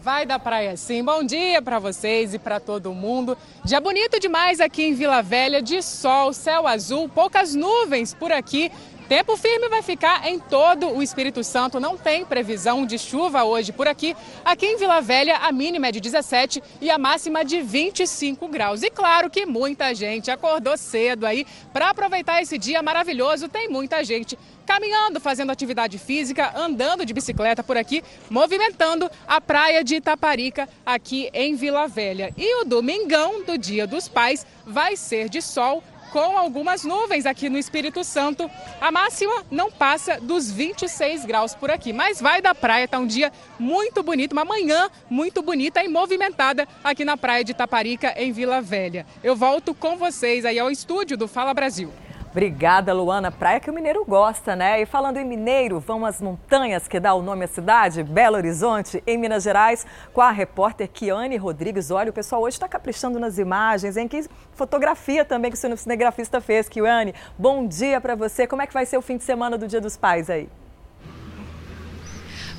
Vai 0.07 0.25
da 0.25 0.39
praia 0.39 0.77
sim. 0.77 1.03
Bom 1.03 1.21
dia 1.21 1.61
para 1.61 1.79
vocês 1.79 2.33
e 2.33 2.39
para 2.39 2.61
todo 2.61 2.93
mundo. 2.93 3.37
Dia 3.65 3.81
bonito 3.81 4.17
demais 4.21 4.61
aqui 4.61 4.85
em 4.85 4.93
Vila 4.93 5.21
Velha, 5.21 5.61
de 5.61 5.81
sol, 5.81 6.31
céu 6.31 6.65
azul, 6.65 7.09
poucas 7.09 7.53
nuvens 7.53 8.13
por 8.13 8.31
aqui. 8.31 8.71
Tempo 9.07 9.37
firme 9.37 9.69
vai 9.69 9.81
ficar 9.81 10.27
em 10.27 10.37
todo 10.37 10.89
o 10.89 11.01
Espírito 11.01 11.41
Santo. 11.41 11.79
Não 11.79 11.97
tem 11.97 12.25
previsão 12.25 12.85
de 12.85 12.99
chuva 12.99 13.45
hoje 13.45 13.71
por 13.71 13.87
aqui. 13.87 14.13
Aqui 14.43 14.65
em 14.65 14.75
Vila 14.75 14.99
Velha, 14.99 15.37
a 15.37 15.49
mínima 15.49 15.87
é 15.87 15.91
de 15.93 16.01
17 16.01 16.61
e 16.81 16.89
a 16.89 16.97
máxima 16.97 17.45
de 17.45 17.61
25 17.61 18.49
graus. 18.49 18.83
E 18.83 18.89
claro 18.89 19.29
que 19.29 19.45
muita 19.45 19.95
gente 19.95 20.29
acordou 20.29 20.75
cedo 20.77 21.25
aí 21.25 21.47
para 21.71 21.89
aproveitar 21.89 22.41
esse 22.41 22.57
dia 22.57 22.83
maravilhoso. 22.83 23.47
Tem 23.47 23.69
muita 23.69 24.03
gente 24.03 24.37
caminhando, 24.65 25.21
fazendo 25.21 25.53
atividade 25.53 25.97
física, 25.97 26.51
andando 26.53 27.05
de 27.05 27.13
bicicleta 27.13 27.63
por 27.63 27.77
aqui, 27.77 28.03
movimentando 28.29 29.09
a 29.25 29.39
praia 29.39 29.85
de 29.85 29.95
Itaparica 29.95 30.67
aqui 30.85 31.29
em 31.33 31.55
Vila 31.55 31.87
Velha. 31.87 32.33
E 32.35 32.61
o 32.61 32.65
domingão 32.65 33.41
do 33.45 33.57
Dia 33.57 33.87
dos 33.87 34.09
Pais 34.09 34.45
vai 34.65 34.97
ser 34.97 35.29
de 35.29 35.41
sol 35.41 35.81
com 36.11 36.37
algumas 36.37 36.83
nuvens 36.83 37.25
aqui 37.25 37.49
no 37.49 37.57
Espírito 37.57 38.03
Santo. 38.03 38.49
A 38.79 38.91
máxima 38.91 39.45
não 39.51 39.71
passa 39.71 40.19
dos 40.19 40.51
26 40.51 41.25
graus 41.25 41.55
por 41.55 41.69
aqui, 41.69 41.93
mas 41.93 42.21
vai 42.21 42.41
da 42.41 42.53
praia, 42.55 42.85
está 42.85 42.99
um 42.99 43.07
dia 43.07 43.31
muito 43.59 44.01
bonito, 44.03 44.33
uma 44.33 44.45
manhã 44.45 44.89
muito 45.09 45.41
bonita 45.41 45.83
e 45.83 45.87
movimentada 45.87 46.67
aqui 46.83 47.03
na 47.03 47.17
praia 47.17 47.43
de 47.43 47.53
Taparica, 47.53 48.13
em 48.17 48.31
Vila 48.31 48.61
Velha. 48.61 49.05
Eu 49.23 49.35
volto 49.35 49.73
com 49.73 49.97
vocês 49.97 50.45
aí 50.45 50.59
ao 50.59 50.71
estúdio 50.71 51.17
do 51.17 51.27
Fala 51.27 51.53
Brasil. 51.53 51.91
Obrigada, 52.37 52.93
Luana. 52.93 53.31
Praia 53.31 53.59
que 53.59 53.67
o 53.67 53.73
mineiro 53.73 54.05
gosta, 54.05 54.55
né? 54.55 54.79
E 54.79 54.85
falando 54.85 55.17
em 55.17 55.25
mineiro, 55.25 55.79
vamos 55.79 56.07
às 56.07 56.21
montanhas 56.21 56.87
que 56.87 56.99
dá 56.99 57.11
o 57.15 57.23
nome 57.23 57.45
à 57.45 57.47
cidade, 57.47 58.03
Belo 58.03 58.35
Horizonte, 58.35 59.01
em 59.07 59.17
Minas 59.17 59.41
Gerais, 59.41 59.87
com 60.13 60.21
a 60.21 60.29
repórter 60.29 60.87
Kiane 60.87 61.35
Rodrigues. 61.35 61.89
Olha, 61.89 62.11
o 62.11 62.13
pessoal 62.13 62.43
hoje 62.43 62.55
está 62.57 62.67
caprichando 62.67 63.17
nas 63.17 63.39
imagens, 63.39 63.97
hein? 63.97 64.07
Que 64.07 64.23
fotografia 64.53 65.25
também 65.25 65.49
que 65.49 65.57
o 65.57 65.77
cinegrafista 65.77 66.39
fez, 66.39 66.69
Kiane. 66.69 67.15
Bom 67.39 67.65
dia 67.65 67.99
para 67.99 68.13
você. 68.13 68.45
Como 68.45 68.61
é 68.61 68.67
que 68.67 68.73
vai 68.75 68.85
ser 68.85 68.97
o 68.97 69.01
fim 69.01 69.17
de 69.17 69.23
semana 69.23 69.57
do 69.57 69.67
Dia 69.67 69.81
dos 69.81 69.97
Pais 69.97 70.29
aí? 70.29 70.47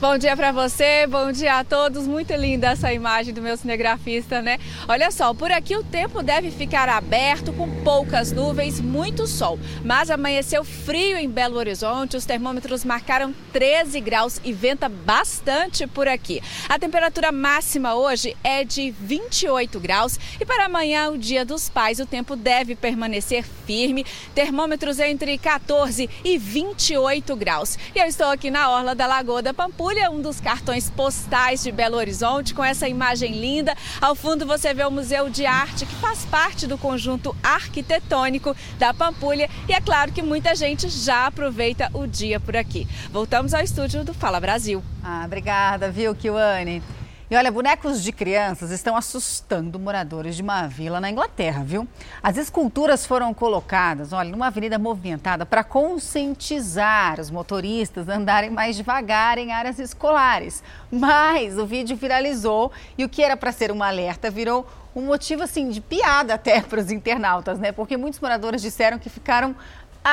Bom 0.01 0.17
dia 0.17 0.37
para 0.37 0.53
você, 0.53 1.09
bom 1.09 1.33
dia 1.33 1.59
a 1.59 1.65
todos. 1.65 2.07
Muito 2.07 2.33
linda 2.35 2.69
essa 2.69 2.93
imagem 2.93 3.35
do 3.35 3.43
meu 3.43 3.57
cinegrafista, 3.57 4.41
né? 4.41 4.61
Olha 4.87 5.11
só, 5.11 5.35
por 5.35 5.51
aqui 5.51 5.77
o 5.77 5.83
tempo 5.83 6.23
deve 6.23 6.53
ficar 6.53 6.89
aberto 6.89 7.53
com 7.53 7.69
poucas 7.83 8.31
nuvens, 8.31 8.81
muito 8.81 9.27
sol. 9.27 9.59
Mas 9.85 10.09
amanheceu 10.09 10.63
frio 10.63 11.17
em 11.17 11.29
Belo 11.29 11.57
Horizonte, 11.57 12.17
os 12.17 12.25
termômetros 12.25 12.85
marcaram 12.85 13.35
13 13.53 14.01
graus 14.01 14.41
e 14.45 14.53
venta 14.53 14.89
bastante 14.89 15.85
por 15.85 16.07
aqui. 16.07 16.41
A 16.69 16.79
temperatura 16.79 17.33
máxima 17.33 17.97
hoje 17.97 18.37
é 18.45 18.63
de 18.63 18.93
28 19.01 19.81
graus 19.81 20.17
e 20.41 20.47
para 20.47 20.67
amanhã, 20.67 21.11
o 21.11 21.19
Dia 21.19 21.45
dos 21.45 21.69
Pais, 21.69 21.99
o 21.99 22.07
tempo 22.07 22.37
deve 22.37 22.77
permanecer 22.77 23.45
firme, 23.67 24.07
termômetros 24.33 25.01
entre 25.01 25.37
14 25.37 26.09
e 26.23 26.39
28 26.39 27.35
graus. 27.35 27.77
E 27.97 27.99
eu 27.99 28.07
estou 28.07 28.29
aqui 28.29 28.49
na 28.49 28.71
orla 28.71 28.95
da 28.95 29.05
Lagoa 29.05 29.43
da 29.43 29.53
Pampulha 29.53 29.88
Pampulha, 29.89 30.11
um 30.11 30.21
dos 30.21 30.39
cartões 30.39 30.91
postais 30.91 31.63
de 31.63 31.73
Belo 31.73 31.97
Horizonte, 31.97 32.53
com 32.53 32.63
essa 32.63 32.87
imagem 32.87 33.33
linda. 33.33 33.75
Ao 34.03 34.15
fundo 34.15 34.45
você 34.45 34.75
vê 34.75 34.85
o 34.85 34.91
Museu 34.91 35.31
de 35.31 35.47
Arte, 35.47 35.87
que 35.87 35.95
faz 35.95 36.27
parte 36.27 36.67
do 36.67 36.77
conjunto 36.77 37.35
arquitetônico 37.43 38.55
da 38.79 38.93
Pampulha. 38.93 39.49
E 39.67 39.73
é 39.73 39.81
claro 39.81 40.13
que 40.13 40.21
muita 40.21 40.55
gente 40.55 40.91
já 40.91 41.27
aproveita 41.27 41.89
o 41.95 42.07
dia 42.07 42.39
por 42.39 42.55
aqui. 42.55 42.87
Voltamos 43.11 43.55
ao 43.55 43.63
estúdio 43.63 44.05
do 44.05 44.13
Fala 44.13 44.39
Brasil. 44.39 44.85
Ah, 45.03 45.23
obrigada, 45.25 45.91
viu, 45.91 46.15
Kiwane? 46.15 46.83
E 47.31 47.37
olha, 47.37 47.53
bonecos 47.53 48.03
de 48.03 48.11
crianças 48.11 48.71
estão 48.71 48.97
assustando 48.97 49.79
moradores 49.79 50.35
de 50.35 50.41
uma 50.41 50.67
vila 50.67 50.99
na 50.99 51.11
Inglaterra, 51.11 51.63
viu? 51.63 51.87
As 52.23 52.39
esculturas 52.39 53.05
foram 53.05 53.35
colocadas, 53.35 54.15
olha, 54.15 54.31
numa 54.31 54.47
avenida 54.47 54.79
movimentada 54.79 55.45
para 55.45 55.63
conscientizar 55.63 57.21
os 57.21 57.31
motoristas 57.31 58.09
a 58.09 58.17
andarem 58.17 58.49
mais 58.49 58.77
devagar 58.77 59.37
em 59.37 59.53
áreas 59.53 59.79
escolares. 59.79 60.63
Mas 60.91 61.59
o 61.59 61.67
vídeo 61.67 61.99
viralizou 61.99 62.73
e 62.97 63.05
o 63.05 63.09
que 63.11 63.23
era 63.23 63.37
para 63.37 63.53
ser 63.53 63.71
um 63.71 63.83
alerta 63.83 64.31
virou 64.31 64.67
um 64.97 65.03
motivo 65.03 65.43
assim 65.43 65.69
de 65.69 65.83
piada 65.83 66.33
até 66.33 66.63
para 66.65 66.81
os 66.81 66.91
internautas, 66.91 67.59
né? 67.59 67.73
Porque 67.73 67.99
muitos 67.99 68.21
moradores 68.21 68.63
disseram 68.63 68.99
que 68.99 69.11
ficaram 69.11 69.55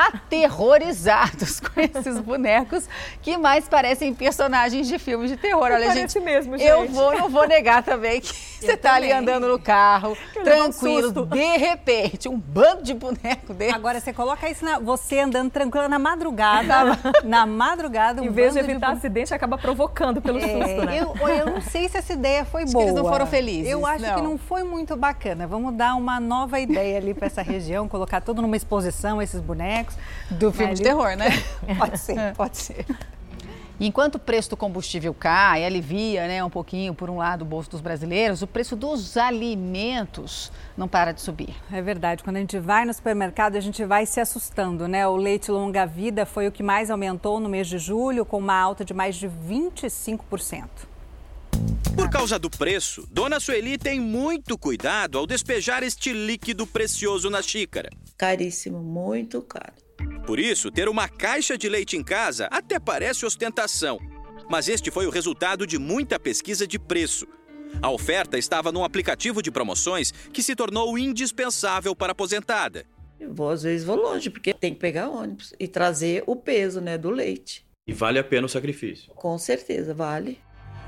aterrorizados 0.06 1.60
com 1.62 1.80
esses 1.80 2.20
bonecos 2.20 2.88
que 3.22 3.38
mais 3.38 3.68
parecem 3.68 4.14
personagens 4.14 4.88
de 4.88 4.98
filmes 5.00 5.30
de 5.32 5.38
terror. 5.38 5.64
Olha, 5.64 5.88
Parece 5.88 5.96
gente, 6.00 6.20
mesmo, 6.20 6.58
gente. 6.58 6.68
eu 6.68 6.88
vou, 6.88 7.18
não 7.18 7.30
vou 7.30 7.48
negar 7.48 7.84
também 7.84 8.22
que 8.22 8.28
você 8.34 8.74
está 8.74 8.96
ali 8.96 9.12
andando 9.12 9.48
no 9.48 9.60
carro, 9.60 10.18
tranquilo, 10.44 11.22
um 11.22 11.26
de 11.26 11.58
repente, 11.58 12.28
um 12.30 12.38
bando 12.40 12.84
de 12.84 12.94
boneco 12.94 13.54
dele. 13.54 13.74
Agora 13.74 14.00
você 14.00 14.12
coloca 14.14 14.50
isso 14.50 14.64
na, 14.66 14.80
você 14.80 15.20
andando 15.20 15.52
tranquila 15.52 15.88
na 15.88 16.00
madrugada, 16.00 16.98
na 17.24 17.46
madrugada, 17.46 18.22
um 18.24 18.26
Em 18.26 18.30
vez 18.30 18.54
de 18.54 18.60
evitar 18.60 18.92
de... 18.92 18.98
acidente, 18.98 19.34
acaba 19.34 19.58
provocando 19.58 20.22
pelo 20.22 20.40
É, 20.40 20.42
susto, 20.42 20.86
né? 20.86 21.00
eu, 21.00 21.28
eu 21.30 21.46
não 21.46 21.62
sei 21.62 21.88
se 21.90 21.98
essa 21.98 22.14
ideia 22.14 22.44
foi 22.46 22.64
Acho 22.64 22.70
que 22.72 22.74
boa. 22.74 22.86
eles 22.86 22.96
não 22.96 23.06
foram 23.06 23.26
felizes, 23.28 23.72
Eu 23.72 23.86
acho 23.86 24.04
que 24.04 24.22
não. 24.22 24.24
não 24.32 24.38
foi 24.38 24.64
muito 24.64 24.96
bacana. 24.96 25.46
Vamos 25.48 25.74
dar 25.76 25.96
uma 25.96 26.20
nova 26.20 26.60
ideia 26.60 26.98
ali 26.98 27.14
para 27.14 27.28
essa 27.28 27.42
região, 27.42 27.88
colocar 27.88 28.22
tudo 28.22 28.42
numa 28.42 28.56
exposição, 28.58 29.22
esses 29.22 29.40
bonecos. 29.42 29.85
Do 30.32 30.52
filme 30.52 30.70
Mas 30.70 30.80
de 30.80 30.84
terror, 30.84 31.16
né? 31.16 31.30
Pode 31.78 32.00
ser, 32.00 32.34
pode 32.36 32.58
ser. 32.58 32.86
Enquanto 33.80 34.16
o 34.16 34.20
preço 34.20 34.52
do 34.52 34.58
combustível 34.58 35.14
cai, 35.14 35.66
alivia 35.66 36.28
né, 36.28 36.42
um 36.42 36.50
pouquinho, 36.50 36.96
por 36.96 37.10
um 37.10 37.18
lado, 37.18 37.42
o 37.42 37.46
bolso 37.46 37.70
dos 37.70 37.82
brasileiros, 37.82 38.42
o 38.42 38.48
preço 38.48 38.74
dos 38.74 39.18
alimentos 39.18 40.50
não 40.78 40.88
para 40.88 41.12
de 41.12 41.20
subir. 41.20 41.54
É 41.72 41.82
verdade. 41.82 42.24
Quando 42.24 42.38
a 42.38 42.40
gente 42.40 42.58
vai 42.58 42.86
no 42.86 42.94
supermercado, 42.94 43.58
a 43.58 43.60
gente 43.60 43.84
vai 43.84 44.06
se 44.06 44.22
assustando, 44.22 44.88
né? 44.88 45.06
O 45.06 45.18
leite 45.18 45.52
longa-vida 45.52 46.26
foi 46.26 46.48
o 46.48 46.52
que 46.54 46.64
mais 46.64 46.90
aumentou 46.90 47.38
no 47.40 47.50
mês 47.50 47.68
de 47.68 47.78
julho, 47.78 48.26
com 48.26 48.38
uma 48.38 48.56
alta 48.56 48.86
de 48.86 48.94
mais 48.94 49.18
de 49.18 49.28
25%. 49.28 50.95
Por 51.96 52.10
causa 52.10 52.38
do 52.38 52.50
preço, 52.50 53.08
Dona 53.10 53.40
Sueli 53.40 53.78
tem 53.78 54.00
muito 54.00 54.58
cuidado 54.58 55.18
ao 55.18 55.26
despejar 55.26 55.84
este 55.84 56.12
líquido 56.12 56.68
precioso 56.68 57.30
na 57.30 57.42
xícara. 57.42 57.90
Caríssimo, 58.18 58.80
muito 58.80 59.42
caro. 59.42 59.74
Por 60.26 60.40
isso, 60.40 60.72
ter 60.72 60.90
uma 60.90 61.08
caixa 61.08 61.58
de 61.58 61.70
leite 61.70 61.96
em 61.96 62.04
casa 62.04 62.48
até 62.52 62.80
parece 62.80 63.26
ostentação. 63.26 64.00
Mas 64.50 64.68
este 64.68 64.92
foi 64.92 65.08
o 65.08 65.10
resultado 65.10 65.66
de 65.66 65.78
muita 65.78 66.20
pesquisa 66.20 66.68
de 66.68 66.78
preço. 66.78 67.28
A 67.82 67.90
oferta 67.90 68.38
estava 68.38 68.72
num 68.72 68.84
aplicativo 68.84 69.42
de 69.42 69.52
promoções 69.52 70.12
que 70.12 70.44
se 70.44 70.56
tornou 70.56 70.98
indispensável 70.98 71.96
para 71.96 72.12
a 72.12 72.14
aposentada. 72.14 72.86
Eu 73.20 73.34
vou, 73.34 73.50
às 73.50 73.64
vezes 73.64 73.86
vou 73.86 73.96
longe, 73.96 74.30
porque 74.30 74.54
tem 74.54 74.74
que 74.74 74.80
pegar 74.80 75.10
ônibus 75.10 75.54
e 75.60 75.68
trazer 75.68 76.24
o 76.28 76.36
peso 76.36 76.82
né, 76.82 76.98
do 76.98 77.10
leite. 77.10 77.66
E 77.88 77.94
vale 77.94 78.20
a 78.20 78.24
pena 78.24 78.46
o 78.46 78.50
sacrifício. 78.50 79.14
Com 79.14 79.38
certeza, 79.38 79.94
vale. 79.94 80.40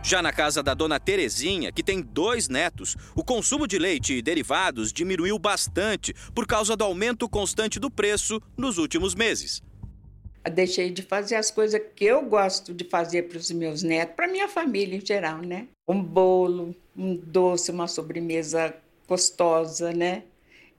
Já 0.07 0.21
na 0.21 0.31
casa 0.31 0.63
da 0.63 0.73
dona 0.73 1.01
Terezinha, 1.01 1.69
que 1.69 1.83
tem 1.83 2.01
dois 2.01 2.47
netos, 2.47 2.95
o 3.13 3.21
consumo 3.21 3.67
de 3.67 3.77
leite 3.77 4.13
e 4.13 4.21
derivados 4.21 4.93
diminuiu 4.93 5.37
bastante 5.37 6.13
por 6.33 6.47
causa 6.47 6.77
do 6.77 6.85
aumento 6.85 7.27
constante 7.27 7.77
do 7.77 7.91
preço 7.91 8.41
nos 8.55 8.77
últimos 8.77 9.13
meses. 9.13 9.61
Deixei 10.49 10.91
de 10.91 11.01
fazer 11.01 11.35
as 11.35 11.51
coisas 11.51 11.81
que 11.93 12.05
eu 12.05 12.21
gosto 12.21 12.73
de 12.73 12.85
fazer 12.85 13.23
para 13.23 13.37
os 13.37 13.51
meus 13.51 13.83
netos, 13.83 14.15
para 14.15 14.29
minha 14.29 14.47
família 14.47 14.95
em 14.95 15.05
geral, 15.05 15.39
né? 15.41 15.67
Um 15.85 16.01
bolo, 16.01 16.73
um 16.95 17.13
doce, 17.17 17.69
uma 17.69 17.89
sobremesa 17.89 18.73
gostosa, 19.09 19.91
né? 19.91 20.23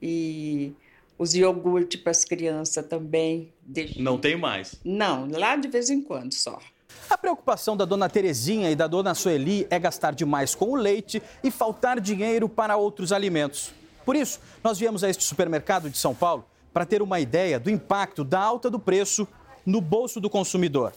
E 0.01 0.73
os 1.19 1.35
iogurtes 1.35 2.01
para 2.01 2.09
as 2.09 2.25
crianças 2.25 2.83
também. 2.87 3.53
Deixei- 3.61 4.01
Não 4.01 4.17
tem 4.17 4.35
mais. 4.35 4.73
Não, 4.83 5.29
lá 5.29 5.55
de 5.55 5.67
vez 5.67 5.91
em 5.91 6.01
quando 6.01 6.33
só. 6.33 6.59
A 7.09 7.17
preocupação 7.17 7.75
da 7.75 7.85
dona 7.85 8.07
Terezinha 8.07 8.69
e 8.69 8.75
da 8.75 8.85
dona 8.85 9.15
Sueli 9.15 9.65
é 9.71 9.79
gastar 9.79 10.13
demais 10.13 10.53
com 10.53 10.71
o 10.71 10.75
leite 10.75 11.21
e 11.43 11.49
faltar 11.49 11.99
dinheiro 11.99 12.47
para 12.47 12.77
outros 12.77 13.11
alimentos. 13.11 13.71
Por 14.05 14.15
isso, 14.15 14.39
nós 14.63 14.77
viemos 14.77 15.03
a 15.03 15.09
este 15.09 15.23
supermercado 15.23 15.89
de 15.89 15.97
São 15.97 16.13
Paulo 16.13 16.45
para 16.71 16.85
ter 16.85 17.01
uma 17.01 17.19
ideia 17.19 17.59
do 17.59 17.69
impacto 17.71 18.23
da 18.23 18.39
alta 18.39 18.69
do 18.69 18.79
preço 18.79 19.27
no 19.65 19.81
bolso 19.81 20.19
do 20.19 20.29
consumidor. 20.29 20.93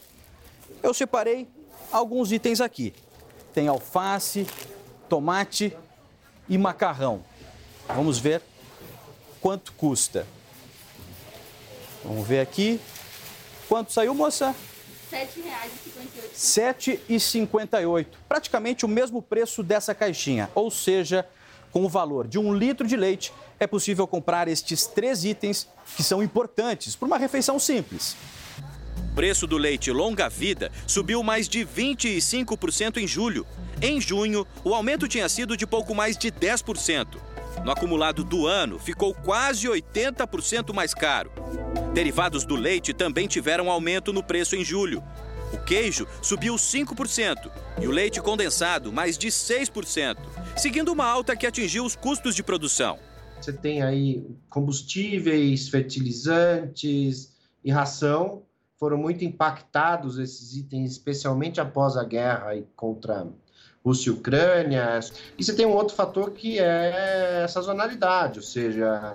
Eu 0.82 0.92
separei 0.92 1.48
alguns 1.90 2.30
itens 2.30 2.60
aqui. 2.60 2.92
Tem 3.54 3.66
alface, 3.66 4.46
tomate 5.08 5.74
e 6.46 6.58
macarrão. 6.58 7.24
Vamos 7.88 8.18
ver 8.18 8.42
quanto 9.40 9.72
custa. 9.72 10.26
Vamos 12.04 12.26
ver 12.26 12.40
aqui. 12.40 12.78
Quanto 13.66 13.92
saiu, 13.92 14.14
moça? 14.14 14.54
R$ 15.12 15.26
7,58. 15.26 17.08
R$ 17.08 17.16
7,58. 17.18 18.06
Praticamente 18.28 18.84
o 18.84 18.88
mesmo 18.88 19.20
preço 19.20 19.62
dessa 19.62 19.94
caixinha, 19.94 20.50
ou 20.54 20.70
seja, 20.70 21.26
Com 21.72 21.84
o 21.86 21.88
valor 21.88 22.28
de 22.28 22.38
um 22.38 22.54
litro 22.54 22.86
de 22.86 22.96
leite, 22.96 23.32
é 23.58 23.66
possível 23.66 24.06
comprar 24.06 24.46
estes 24.46 24.86
três 24.86 25.24
itens 25.24 25.66
que 25.96 26.02
são 26.02 26.22
importantes 26.22 26.94
para 26.94 27.06
uma 27.06 27.16
refeição 27.16 27.58
simples. 27.58 28.14
O 29.10 29.14
preço 29.14 29.46
do 29.46 29.56
leite 29.56 29.90
longa-vida 29.90 30.70
subiu 30.86 31.22
mais 31.22 31.48
de 31.48 31.64
25% 31.64 32.98
em 32.98 33.06
julho. 33.06 33.46
Em 33.80 34.00
junho, 34.00 34.46
o 34.62 34.74
aumento 34.74 35.08
tinha 35.08 35.28
sido 35.30 35.56
de 35.56 35.66
pouco 35.66 35.94
mais 35.94 36.16
de 36.16 36.30
10%. 36.30 37.31
No 37.64 37.70
acumulado 37.70 38.24
do 38.24 38.46
ano, 38.46 38.78
ficou 38.78 39.14
quase 39.14 39.68
80% 39.68 40.72
mais 40.72 40.94
caro. 40.94 41.30
Derivados 41.94 42.44
do 42.44 42.56
leite 42.56 42.92
também 42.92 43.26
tiveram 43.28 43.70
aumento 43.70 44.12
no 44.12 44.22
preço 44.22 44.56
em 44.56 44.64
julho. 44.64 45.02
O 45.52 45.58
queijo 45.58 46.06
subiu 46.22 46.54
5% 46.54 47.50
e 47.80 47.86
o 47.86 47.90
leite 47.90 48.20
condensado 48.20 48.90
mais 48.90 49.18
de 49.18 49.28
6%, 49.28 50.16
seguindo 50.56 50.90
uma 50.90 51.04
alta 51.04 51.36
que 51.36 51.46
atingiu 51.46 51.84
os 51.84 51.94
custos 51.94 52.34
de 52.34 52.42
produção. 52.42 52.98
Você 53.40 53.52
tem 53.52 53.82
aí 53.82 54.26
combustíveis, 54.48 55.68
fertilizantes 55.68 57.32
e 57.62 57.70
ração 57.70 58.42
foram 58.82 58.96
muito 58.96 59.24
impactados 59.24 60.18
esses 60.18 60.56
itens, 60.56 60.90
especialmente 60.90 61.60
após 61.60 61.96
a 61.96 62.02
guerra 62.02 62.60
contra 62.74 63.28
Rússia 63.84 64.10
e 64.10 64.12
Ucrânia. 64.12 65.00
E 65.36 65.44
você 65.44 65.52
tem 65.52 65.66
um 65.66 65.72
outro 65.72 65.94
fator 65.94 66.30
que 66.30 66.58
é 66.58 67.42
a 67.44 67.48
sazonalidade, 67.48 68.38
ou 68.38 68.44
seja, 68.44 69.14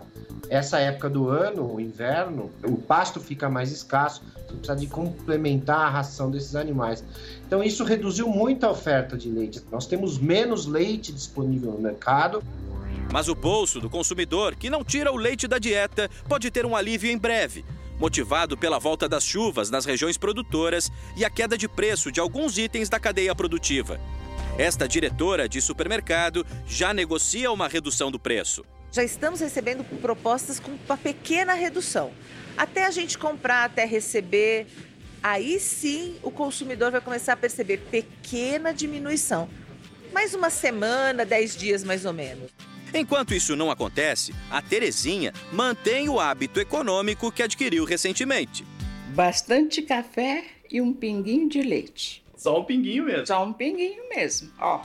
essa 0.50 0.80
época 0.80 1.10
do 1.10 1.30
ano, 1.30 1.76
o 1.76 1.80
inverno, 1.80 2.52
o 2.64 2.78
pasto 2.78 3.20
fica 3.20 3.50
mais 3.50 3.72
escasso, 3.72 4.22
você 4.36 4.54
precisa 4.54 4.76
de 4.76 4.88
complementar 4.88 5.80
a 5.80 5.90
ração 5.90 6.30
desses 6.30 6.56
animais. 6.56 7.04
Então 7.46 7.64
isso 7.64 7.84
reduziu 7.84 8.28
muito 8.28 8.66
a 8.66 8.72
oferta 8.72 9.18
de 9.18 9.30
leite. 9.30 9.62
Nós 9.72 9.86
temos 9.86 10.18
menos 10.18 10.66
leite 10.66 11.12
disponível 11.12 11.72
no 11.72 11.80
mercado. 11.80 12.44
Mas 13.12 13.30
o 13.30 13.36
bolso 13.36 13.80
do 13.80 13.90
consumidor, 13.90 14.56
que 14.56 14.70
não 14.70 14.84
tira 14.84 15.12
o 15.12 15.16
leite 15.16 15.48
da 15.48 15.58
dieta, 15.58 16.10
pode 16.28 16.52
ter 16.52 16.66
um 16.66 16.76
alívio 16.76 17.10
em 17.10 17.18
breve, 17.18 17.64
motivado 17.98 18.58
pela 18.58 18.80
volta 18.80 19.08
das 19.08 19.24
chuvas 19.24 19.70
nas 19.70 19.86
regiões 19.86 20.18
produtoras 20.18 20.92
e 21.16 21.24
a 21.24 21.30
queda 21.30 21.58
de 21.58 21.70
preço 21.70 22.12
de 22.12 22.20
alguns 22.20 22.58
itens 22.58 22.90
da 22.90 23.00
cadeia 23.00 23.34
produtiva. 23.34 23.98
Esta 24.58 24.88
diretora 24.88 25.48
de 25.48 25.62
supermercado 25.62 26.44
já 26.66 26.92
negocia 26.92 27.52
uma 27.52 27.68
redução 27.68 28.10
do 28.10 28.18
preço. 28.18 28.66
Já 28.92 29.04
estamos 29.04 29.40
recebendo 29.40 29.84
propostas 30.02 30.60
com 30.60 30.72
uma 30.72 30.98
pequena 30.98 31.54
redução. 31.54 32.12
Até 32.58 32.88
a 32.88 32.90
gente 32.90 33.20
comprar, 33.20 33.66
até 33.66 33.86
receber, 33.86 34.66
aí 35.22 35.60
sim 35.60 36.16
o 36.24 36.32
consumidor 36.32 36.90
vai 36.90 37.00
começar 37.00 37.34
a 37.34 37.38
perceber 37.38 37.78
pequena 37.92 38.74
diminuição. 38.74 39.48
Mais 40.12 40.34
uma 40.34 40.50
semana, 40.50 41.24
dez 41.24 41.56
dias 41.56 41.84
mais 41.84 42.04
ou 42.04 42.14
menos. 42.14 42.50
Enquanto 42.92 43.36
isso 43.36 43.56
não 43.56 43.70
acontece, 43.70 44.34
a 44.50 44.60
Terezinha 44.60 45.34
mantém 45.52 46.10
o 46.10 46.20
hábito 46.20 46.60
econômico 46.60 47.32
que 47.32 47.44
adquiriu 47.44 47.86
recentemente. 47.86 48.66
Bastante 49.10 49.84
café 49.84 50.46
e 50.72 50.82
um 50.82 50.92
pinguinho 50.94 51.48
de 51.48 51.62
leite. 51.62 52.26
Só 52.38 52.60
um 52.60 52.64
pinguinho 52.64 53.04
mesmo. 53.04 53.26
Só 53.26 53.44
um 53.44 53.52
pinguinho 53.52 54.08
mesmo, 54.10 54.50
ó. 54.60 54.82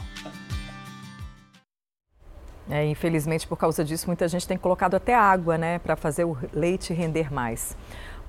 É, 2.70 2.84
infelizmente, 2.86 3.46
por 3.46 3.56
causa 3.56 3.84
disso, 3.84 4.06
muita 4.06 4.26
gente 4.26 4.48
tem 4.48 4.56
colocado 4.56 4.94
até 4.94 5.14
água, 5.14 5.58
né, 5.58 5.78
para 5.78 5.94
fazer 5.94 6.24
o 6.24 6.36
leite 6.52 6.94
render 6.94 7.32
mais. 7.32 7.76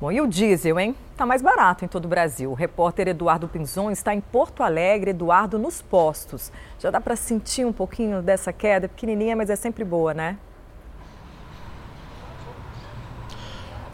Bom, 0.01 0.11
e 0.11 0.19
o 0.19 0.27
diesel, 0.27 0.77
hein? 0.77 0.93
Tá 1.15 1.25
mais 1.25 1.41
barato 1.41 1.85
em 1.85 1.87
todo 1.87 2.05
o 2.05 2.07
Brasil. 2.09 2.51
O 2.51 2.53
repórter 2.53 3.07
Eduardo 3.07 3.47
Pinzon 3.47 3.89
está 3.89 4.13
em 4.13 4.19
Porto 4.19 4.61
Alegre, 4.61 5.11
Eduardo, 5.11 5.57
nos 5.57 5.81
postos. 5.81 6.51
Já 6.77 6.91
dá 6.91 6.99
para 6.99 7.15
sentir 7.15 7.65
um 7.65 7.71
pouquinho 7.71 8.21
dessa 8.21 8.51
queda, 8.51 8.89
pequenininha, 8.89 9.35
mas 9.35 9.49
é 9.49 9.55
sempre 9.55 9.85
boa, 9.85 10.13
né? 10.13 10.37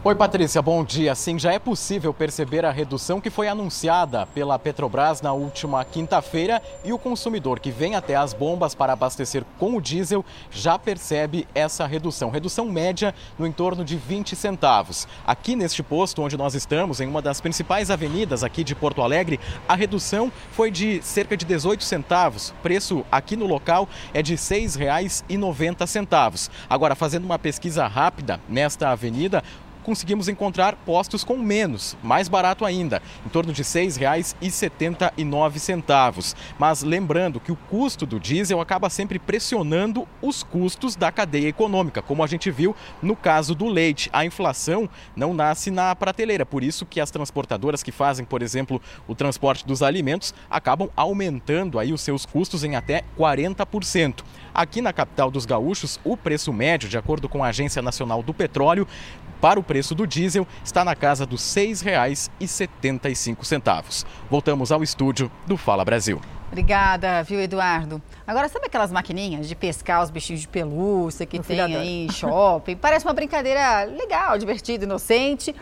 Oi, 0.02 0.14
Patrícia, 0.14 0.62
bom 0.62 0.82
dia. 0.82 1.14
Sim, 1.14 1.38
já 1.38 1.52
é 1.52 1.58
possível 1.58 2.14
perceber 2.14 2.64
a 2.64 2.70
redução 2.70 3.20
que 3.20 3.28
foi 3.28 3.48
anunciada 3.48 4.24
pela 4.24 4.58
Petrobras 4.58 5.20
na 5.20 5.34
última 5.34 5.84
quinta-feira 5.84 6.62
e 6.82 6.90
o 6.90 6.98
consumidor 6.98 7.60
que 7.60 7.70
vem 7.70 7.94
até 7.94 8.16
as 8.16 8.32
bombas 8.32 8.74
para 8.74 8.94
abastecer 8.94 9.44
com 9.58 9.76
o 9.76 9.80
diesel 9.80 10.24
já 10.50 10.78
percebe 10.78 11.46
essa 11.54 11.84
redução. 11.84 12.30
Redução 12.30 12.64
média 12.64 13.14
no 13.38 13.46
entorno 13.46 13.84
de 13.84 13.94
20 13.94 14.34
centavos. 14.34 15.06
Aqui 15.26 15.54
neste 15.54 15.82
posto 15.82 16.22
onde 16.22 16.34
nós 16.34 16.54
estamos, 16.54 17.02
em 17.02 17.06
uma 17.06 17.20
das 17.20 17.38
principais 17.38 17.90
avenidas 17.90 18.42
aqui 18.42 18.64
de 18.64 18.74
Porto 18.74 19.02
Alegre, 19.02 19.38
a 19.68 19.74
redução 19.74 20.32
foi 20.52 20.70
de 20.70 21.02
cerca 21.02 21.36
de 21.36 21.44
18 21.44 21.84
centavos. 21.84 22.54
Preço 22.62 23.04
aqui 23.12 23.36
no 23.36 23.46
local 23.46 23.86
é 24.14 24.22
de 24.22 24.32
R$ 24.32 24.38
6,90. 24.38 26.48
Agora, 26.70 26.94
fazendo 26.94 27.26
uma 27.26 27.38
pesquisa 27.38 27.86
rápida 27.86 28.40
nesta 28.48 28.88
avenida, 28.88 29.44
conseguimos 29.90 30.28
encontrar 30.28 30.76
postos 30.86 31.24
com 31.24 31.36
menos, 31.36 31.96
mais 32.00 32.28
barato 32.28 32.64
ainda, 32.64 33.02
em 33.26 33.28
torno 33.28 33.52
de 33.52 33.62
R$ 33.62 33.68
6,79. 33.68 36.36
Mas 36.56 36.84
lembrando 36.84 37.40
que 37.40 37.50
o 37.50 37.56
custo 37.56 38.06
do 38.06 38.20
diesel 38.20 38.60
acaba 38.60 38.88
sempre 38.88 39.18
pressionando 39.18 40.06
os 40.22 40.44
custos 40.44 40.94
da 40.94 41.10
cadeia 41.10 41.48
econômica, 41.48 42.00
como 42.00 42.22
a 42.22 42.28
gente 42.28 42.52
viu 42.52 42.76
no 43.02 43.16
caso 43.16 43.52
do 43.52 43.66
leite. 43.66 44.08
A 44.12 44.24
inflação 44.24 44.88
não 45.16 45.34
nasce 45.34 45.72
na 45.72 45.92
prateleira, 45.96 46.46
por 46.46 46.62
isso 46.62 46.86
que 46.86 47.00
as 47.00 47.10
transportadoras 47.10 47.82
que 47.82 47.90
fazem, 47.90 48.24
por 48.24 48.42
exemplo, 48.42 48.80
o 49.08 49.16
transporte 49.16 49.66
dos 49.66 49.82
alimentos 49.82 50.32
acabam 50.48 50.88
aumentando 50.94 51.80
aí 51.80 51.92
os 51.92 52.00
seus 52.00 52.24
custos 52.24 52.62
em 52.62 52.76
até 52.76 53.02
40%. 53.18 54.22
Aqui 54.54 54.80
na 54.80 54.92
capital 54.92 55.32
dos 55.32 55.46
gaúchos, 55.46 55.98
o 56.04 56.16
preço 56.16 56.52
médio, 56.52 56.88
de 56.88 56.96
acordo 56.96 57.28
com 57.28 57.42
a 57.42 57.48
Agência 57.48 57.82
Nacional 57.82 58.22
do 58.22 58.32
Petróleo, 58.32 58.86
para 59.40 59.58
o 59.58 59.62
preço 59.62 59.94
do 59.94 60.06
diesel 60.06 60.46
está 60.62 60.84
na 60.84 60.94
casa 60.94 61.24
dos 61.24 61.54
R$ 61.54 61.72
6,75. 61.72 64.04
Voltamos 64.28 64.70
ao 64.70 64.82
estúdio 64.82 65.32
do 65.46 65.56
Fala 65.56 65.82
Brasil. 65.84 66.20
Obrigada, 66.48 67.22
viu, 67.22 67.40
Eduardo? 67.40 68.02
Agora, 68.26 68.48
sabe 68.48 68.66
aquelas 68.66 68.90
maquininhas 68.90 69.48
de 69.48 69.54
pescar 69.54 70.02
os 70.02 70.10
bichinhos 70.10 70.40
de 70.40 70.48
pelúcia 70.48 71.24
que 71.24 71.38
tem 71.38 71.60
aí 71.60 72.06
em 72.06 72.10
shopping? 72.10 72.74
Parece 72.76 73.06
uma 73.06 73.14
brincadeira 73.14 73.84
legal, 73.84 74.36
divertida, 74.36 74.84
inocente, 74.84 75.54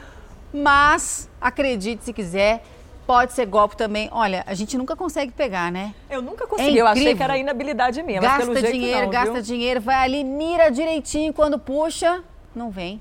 mas 0.52 1.28
acredite 1.38 2.04
se 2.04 2.12
quiser, 2.14 2.64
pode 3.06 3.34
ser 3.34 3.44
golpe 3.44 3.76
também. 3.76 4.08
Olha, 4.10 4.42
a 4.46 4.54
gente 4.54 4.78
nunca 4.78 4.96
consegue 4.96 5.30
pegar, 5.30 5.70
né? 5.70 5.94
Eu 6.08 6.22
nunca 6.22 6.46
consegui, 6.46 6.78
é 6.78 6.82
eu 6.82 6.86
achei 6.86 7.14
que 7.14 7.22
era 7.22 7.36
inabilidade 7.36 8.02
minha. 8.02 8.22
Gasta 8.22 8.46
mas 8.46 8.60
pelo 8.60 8.72
dinheiro, 8.72 9.02
não, 9.02 9.10
gasta 9.10 9.34
viu? 9.34 9.42
dinheiro, 9.42 9.82
vai 9.82 9.96
ali, 9.96 10.24
mira 10.24 10.70
direitinho, 10.70 11.34
quando 11.34 11.58
puxa, 11.58 12.24
não 12.56 12.70
vem. 12.70 12.98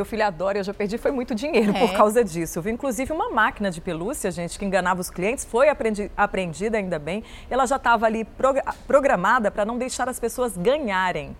Meu 0.00 0.04
filho 0.06 0.24
adora, 0.24 0.56
eu 0.58 0.64
já 0.64 0.72
perdi, 0.72 0.96
foi 0.96 1.10
muito 1.10 1.34
dinheiro 1.34 1.76
É. 1.76 1.78
por 1.78 1.92
causa 1.92 2.24
disso. 2.24 2.62
viu? 2.62 2.72
Inclusive, 2.72 3.12
uma 3.12 3.28
máquina 3.28 3.70
de 3.70 3.82
pelúcia, 3.82 4.30
gente, 4.30 4.58
que 4.58 4.64
enganava 4.64 4.98
os 4.98 5.10
clientes, 5.10 5.44
foi 5.44 5.68
aprendi- 5.68 6.10
apreendida 6.16 6.78
ainda 6.78 6.98
bem. 6.98 7.22
Ela 7.50 7.66
já 7.66 7.76
estava 7.76 8.06
ali 8.06 8.24
progra- 8.24 8.64
programada 8.86 9.50
para 9.50 9.66
não 9.66 9.76
deixar 9.76 10.08
as 10.08 10.18
pessoas 10.18 10.56
ganharem. 10.56 11.36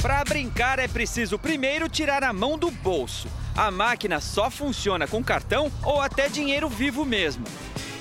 Para 0.00 0.22
brincar 0.22 0.78
é 0.78 0.86
preciso 0.86 1.36
primeiro 1.36 1.88
tirar 1.88 2.22
a 2.22 2.32
mão 2.32 2.56
do 2.56 2.70
bolso. 2.70 3.26
A 3.56 3.68
máquina 3.72 4.20
só 4.20 4.48
funciona 4.52 5.08
com 5.08 5.24
cartão 5.24 5.68
ou 5.82 6.00
até 6.00 6.28
dinheiro 6.28 6.68
vivo 6.68 7.04
mesmo. 7.04 7.42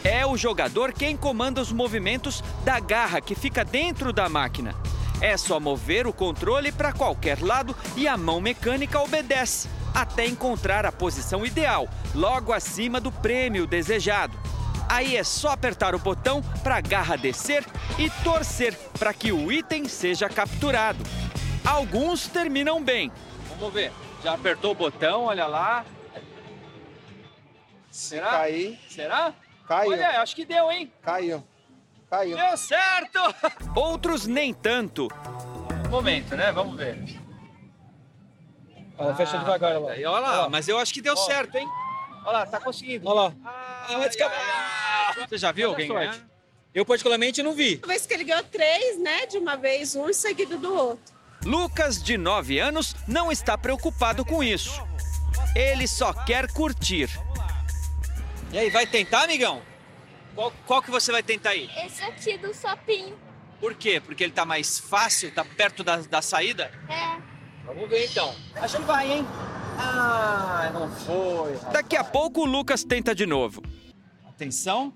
É 0.04 0.24
o 0.24 0.38
jogador 0.38 0.94
quem 0.94 1.18
comanda 1.18 1.60
os 1.60 1.72
movimentos 1.72 2.44
da 2.64 2.80
garra 2.80 3.20
que 3.22 3.34
fica 3.34 3.66
dentro 3.66 4.14
da 4.14 4.30
máquina. 4.30 4.76
É 5.22 5.36
só 5.36 5.60
mover 5.60 6.08
o 6.08 6.14
controle 6.14 6.72
para 6.72 6.94
qualquer 6.94 7.41
lado 7.41 7.76
e 7.98 8.08
a 8.08 8.16
mão 8.16 8.40
mecânica 8.40 9.00
obedece, 9.02 9.70
até 9.94 10.26
encontrar 10.26 10.86
a 10.86 10.91
posição 10.91 11.46
ideal, 11.46 11.90
logo 12.16 12.54
acima 12.54 13.02
do 13.02 13.12
prêmio 13.12 13.68
desejado. 13.68 14.38
Aí 14.88 15.18
é 15.18 15.24
só 15.24 15.50
apertar 15.50 15.94
o 15.94 16.00
botão 16.00 16.41
para 16.64 16.78
a 16.78 16.82
garra 16.82 17.16
descer 17.16 17.64
e 17.98 18.10
torcer 18.24 18.76
para 18.98 19.14
que 19.14 19.32
o 19.32 19.52
item 19.52 19.88
seja 19.88 20.28
capturado. 20.30 21.04
Alguns 21.64 22.28
terminam 22.28 22.82
bem. 22.82 23.12
Vamos 23.50 23.74
ver. 23.74 23.91
Já 24.24 24.34
apertou 24.34 24.72
o 24.72 24.76
botão, 24.76 25.26
olha 25.26 25.46
lá. 25.46 25.86
Será? 27.91 28.32
cair. 28.32 28.80
Será? 28.90 29.34
Caiu. 29.68 29.91
Olha, 29.91 30.22
acho 30.22 30.36
que 30.36 30.46
deu, 30.46 30.72
hein? 30.72 30.91
Caiu. 31.02 31.44
Caiu. 32.10 32.36
Deu 32.36 32.57
certo! 32.57 33.19
Outros 33.76 34.26
nem 34.26 34.53
tanto. 34.53 35.07
Momento, 35.90 36.36
né? 36.36 36.52
Vamos 36.52 36.76
ver. 36.76 36.98
Ela 38.98 39.15
fecha 39.15 39.38
devagar, 39.38 39.76
olha 39.77 39.80
lá. 39.80 40.11
Olha 40.11 40.19
lá, 40.19 40.49
mas 40.49 40.68
eu 40.68 40.77
acho 40.77 40.94
que 40.94 41.02
deu 41.02 41.15
certo, 41.15 41.56
hein? 41.56 41.68
Olha 42.26 42.40
lá, 42.40 42.45
tá 42.45 42.60
conseguindo. 42.60 43.07
Olha 43.07 43.22
lá. 43.22 43.34
Ah, 43.45 43.98
vai 43.98 44.07
escapar. 44.07 45.27
Você 45.27 45.38
já 45.38 45.52
viu 45.52 45.69
alguém 45.69 45.88
ganhar? 45.88 46.18
Eu 46.73 46.86
particularmente 46.86 47.41
não 47.41 47.53
vi. 47.53 47.80
Uma 47.84 47.88
vez 47.88 48.06
que 48.06 48.14
ele 48.14 48.23
ganhou 48.23 48.44
três, 48.44 48.99
né? 48.99 49.26
De 49.26 49.38
uma 49.38 49.56
vez, 49.56 49.95
um 49.95 50.11
seguido 50.14 50.57
do 50.57 50.73
outro. 50.73 51.15
Lucas, 51.45 52.03
de 52.03 52.18
9 52.18 52.60
anos, 52.60 52.95
não 53.07 53.31
está 53.31 53.57
preocupado 53.57 54.26
com 54.26 54.44
isso. 54.44 54.84
Ele 55.56 55.88
só 55.88 56.11
quer 56.14 56.52
curtir. 56.52 57.10
E 58.52 58.60
aí, 58.60 58.69
vai 58.69 58.86
tentar, 58.86 59.23
amigão? 59.23 59.61
Qual, 60.40 60.53
qual 60.66 60.82
que 60.82 60.90
você 60.90 61.11
vai 61.11 61.22
tentar 61.22 61.49
aí? 61.49 61.70
Esse 61.86 62.02
aqui 62.02 62.38
do 62.38 62.53
sapinho. 62.53 63.20
Por 63.60 63.76
quê? 63.76 63.99
Porque 63.99 64.24
ele 64.24 64.32
tá 64.32 64.45
mais 64.45 64.80
fácil, 64.80 65.34
tá 65.34 65.44
perto 65.44 65.84
da, 65.84 65.98
da 65.98 66.22
saída? 66.22 66.72
É. 66.88 67.22
Vamos 67.66 67.90
ver 67.90 68.06
então. 68.06 68.34
Acho 68.56 68.78
que 68.78 68.84
vai, 68.84 69.11
hein? 69.11 69.26
Ah, 69.78 70.72
não 70.74 70.90
foi. 70.90 71.57
Daqui 71.74 71.98
a 71.98 72.06
pouco 72.06 72.44
o 72.44 72.45
Lucas 72.45 72.86
tenta 72.86 73.14
de 73.14 73.26
novo. 73.26 73.61
Atenção. 74.30 74.94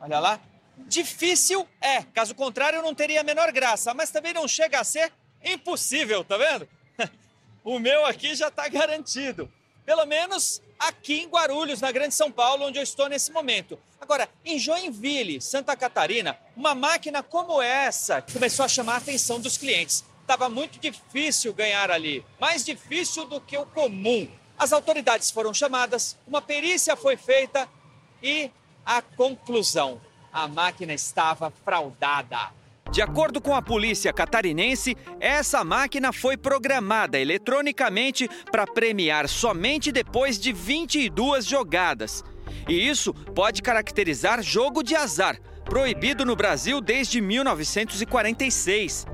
Olha 0.00 0.18
lá. 0.18 0.40
Difícil 0.78 1.68
é. 1.78 2.02
Caso 2.04 2.34
contrário, 2.34 2.78
eu 2.78 2.82
não 2.82 2.94
teria 2.94 3.20
a 3.20 3.24
menor 3.24 3.52
graça. 3.52 3.92
Mas 3.92 4.10
também 4.10 4.32
não 4.32 4.48
chega 4.48 4.80
a 4.80 4.84
ser 4.84 5.12
impossível, 5.44 6.24
tá 6.24 6.38
vendo? 6.38 6.66
O 7.62 7.78
meu 7.78 8.06
aqui 8.06 8.34
já 8.34 8.50
tá 8.50 8.66
garantido. 8.66 9.52
Pelo 9.84 10.04
menos 10.06 10.62
aqui 10.78 11.20
em 11.20 11.28
Guarulhos, 11.28 11.80
na 11.80 11.92
Grande 11.92 12.14
São 12.14 12.30
Paulo, 12.30 12.66
onde 12.66 12.78
eu 12.78 12.82
estou 12.82 13.08
nesse 13.08 13.30
momento. 13.32 13.78
Agora, 14.00 14.28
em 14.44 14.58
Joinville, 14.58 15.40
Santa 15.40 15.76
Catarina, 15.76 16.38
uma 16.56 16.74
máquina 16.74 17.22
como 17.22 17.60
essa 17.60 18.22
começou 18.22 18.64
a 18.64 18.68
chamar 18.68 18.94
a 18.94 18.98
atenção 18.98 19.40
dos 19.40 19.56
clientes. 19.56 20.04
Estava 20.22 20.48
muito 20.48 20.78
difícil 20.78 21.52
ganhar 21.52 21.90
ali, 21.90 22.24
mais 22.40 22.64
difícil 22.64 23.26
do 23.26 23.40
que 23.40 23.58
o 23.58 23.66
comum. 23.66 24.30
As 24.58 24.72
autoridades 24.72 25.30
foram 25.30 25.52
chamadas, 25.52 26.16
uma 26.26 26.40
perícia 26.40 26.94
foi 26.94 27.16
feita 27.16 27.68
e 28.22 28.50
a 28.84 29.02
conclusão: 29.02 30.00
a 30.32 30.46
máquina 30.46 30.92
estava 30.92 31.50
fraudada. 31.50 32.59
De 32.90 33.00
acordo 33.00 33.40
com 33.40 33.54
a 33.54 33.62
polícia 33.62 34.12
catarinense, 34.12 34.96
essa 35.20 35.62
máquina 35.62 36.12
foi 36.12 36.36
programada 36.36 37.20
eletronicamente 37.20 38.28
para 38.50 38.66
premiar 38.66 39.28
somente 39.28 39.92
depois 39.92 40.40
de 40.40 40.52
22 40.52 41.46
jogadas. 41.46 42.24
E 42.68 42.88
isso 42.88 43.14
pode 43.14 43.62
caracterizar 43.62 44.42
jogo 44.42 44.82
de 44.82 44.96
azar, 44.96 45.38
proibido 45.64 46.24
no 46.24 46.34
Brasil 46.34 46.80
desde 46.80 47.20
1946. 47.20 49.06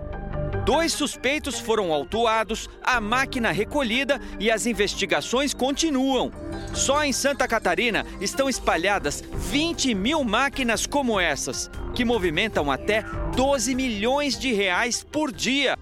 Dois 0.67 0.93
suspeitos 0.93 1.61
foram 1.61 1.93
autuados, 1.93 2.69
a 2.83 3.01
máquina 3.01 3.53
recolhida 3.53 4.21
e 4.41 4.51
as 4.51 4.67
investigações 4.67 5.55
continuam. 5.55 6.33
Só 6.75 7.05
em 7.05 7.13
Santa 7.13 7.47
Catarina 7.47 8.05
estão 8.21 8.49
espalhadas 8.49 9.23
20 9.33 9.95
mil 9.95 10.25
máquinas 10.25 10.85
como 10.85 11.21
essas, 11.21 11.71
que 11.95 12.05
movimentam 12.05 12.69
até 12.69 13.05
12 13.37 13.77
milhões 13.77 14.37
de 14.37 14.53
reais 14.53 15.05
por 15.05 15.31
dia. 15.31 15.79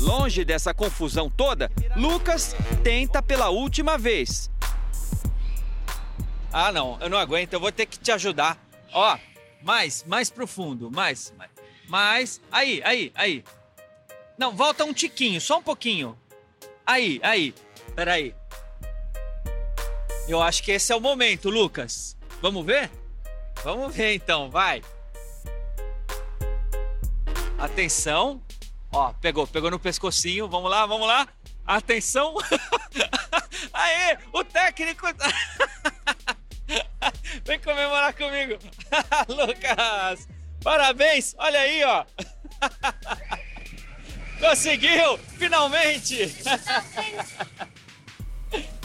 Longe 0.00 0.42
dessa 0.42 0.72
confusão 0.72 1.28
toda, 1.28 1.70
Lucas 1.96 2.56
tenta 2.82 3.22
pela 3.22 3.50
última 3.50 3.98
vez. 3.98 4.50
Ah, 6.50 6.72
não, 6.72 6.96
eu 6.98 7.10
não 7.10 7.18
aguento, 7.18 7.52
eu 7.52 7.60
vou 7.60 7.70
ter 7.70 7.84
que 7.84 7.98
te 7.98 8.10
ajudar. 8.10 8.56
Ó, 8.90 9.18
mais, 9.62 10.02
mais 10.04 10.30
profundo, 10.30 10.90
mais, 10.90 11.34
mais. 11.36 11.57
Mais. 11.88 12.40
Aí, 12.52 12.80
aí, 12.84 13.10
aí. 13.14 13.44
Não, 14.36 14.54
volta 14.54 14.84
um 14.84 14.92
tiquinho, 14.92 15.40
só 15.40 15.58
um 15.58 15.62
pouquinho. 15.62 16.16
Aí, 16.86 17.18
aí. 17.22 17.54
Peraí. 17.96 18.34
Eu 20.28 20.42
acho 20.42 20.62
que 20.62 20.70
esse 20.70 20.92
é 20.92 20.96
o 20.96 21.00
momento, 21.00 21.50
Lucas. 21.50 22.16
Vamos 22.40 22.64
ver? 22.64 22.90
Vamos 23.64 23.94
ver 23.94 24.14
então, 24.14 24.50
vai. 24.50 24.82
Atenção. 27.58 28.40
Ó, 28.92 29.12
pegou, 29.14 29.46
pegou 29.46 29.70
no 29.70 29.78
pescocinho. 29.78 30.48
Vamos 30.48 30.70
lá, 30.70 30.86
vamos 30.86 31.08
lá. 31.08 31.26
Atenção. 31.66 32.34
Aê, 33.72 34.18
o 34.32 34.44
técnico. 34.44 35.06
Vem 37.44 37.58
comemorar 37.58 38.14
comigo. 38.14 38.58
Lucas. 39.28 40.28
Parabéns! 40.62 41.34
Olha 41.38 41.60
aí, 41.60 41.84
ó! 41.84 42.04
Conseguiu! 44.40 45.18
Finalmente! 45.36 46.34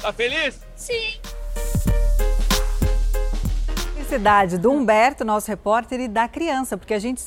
tá 0.01 0.13
feliz? 0.13 0.59
Sim! 0.75 1.19
Felicidade 3.95 4.57
do 4.57 4.71
Humberto, 4.71 5.25
nosso 5.25 5.47
repórter, 5.47 5.99
e 5.99 6.07
da 6.07 6.27
criança, 6.27 6.77
porque 6.77 6.93
a 6.93 6.99
gente 6.99 7.23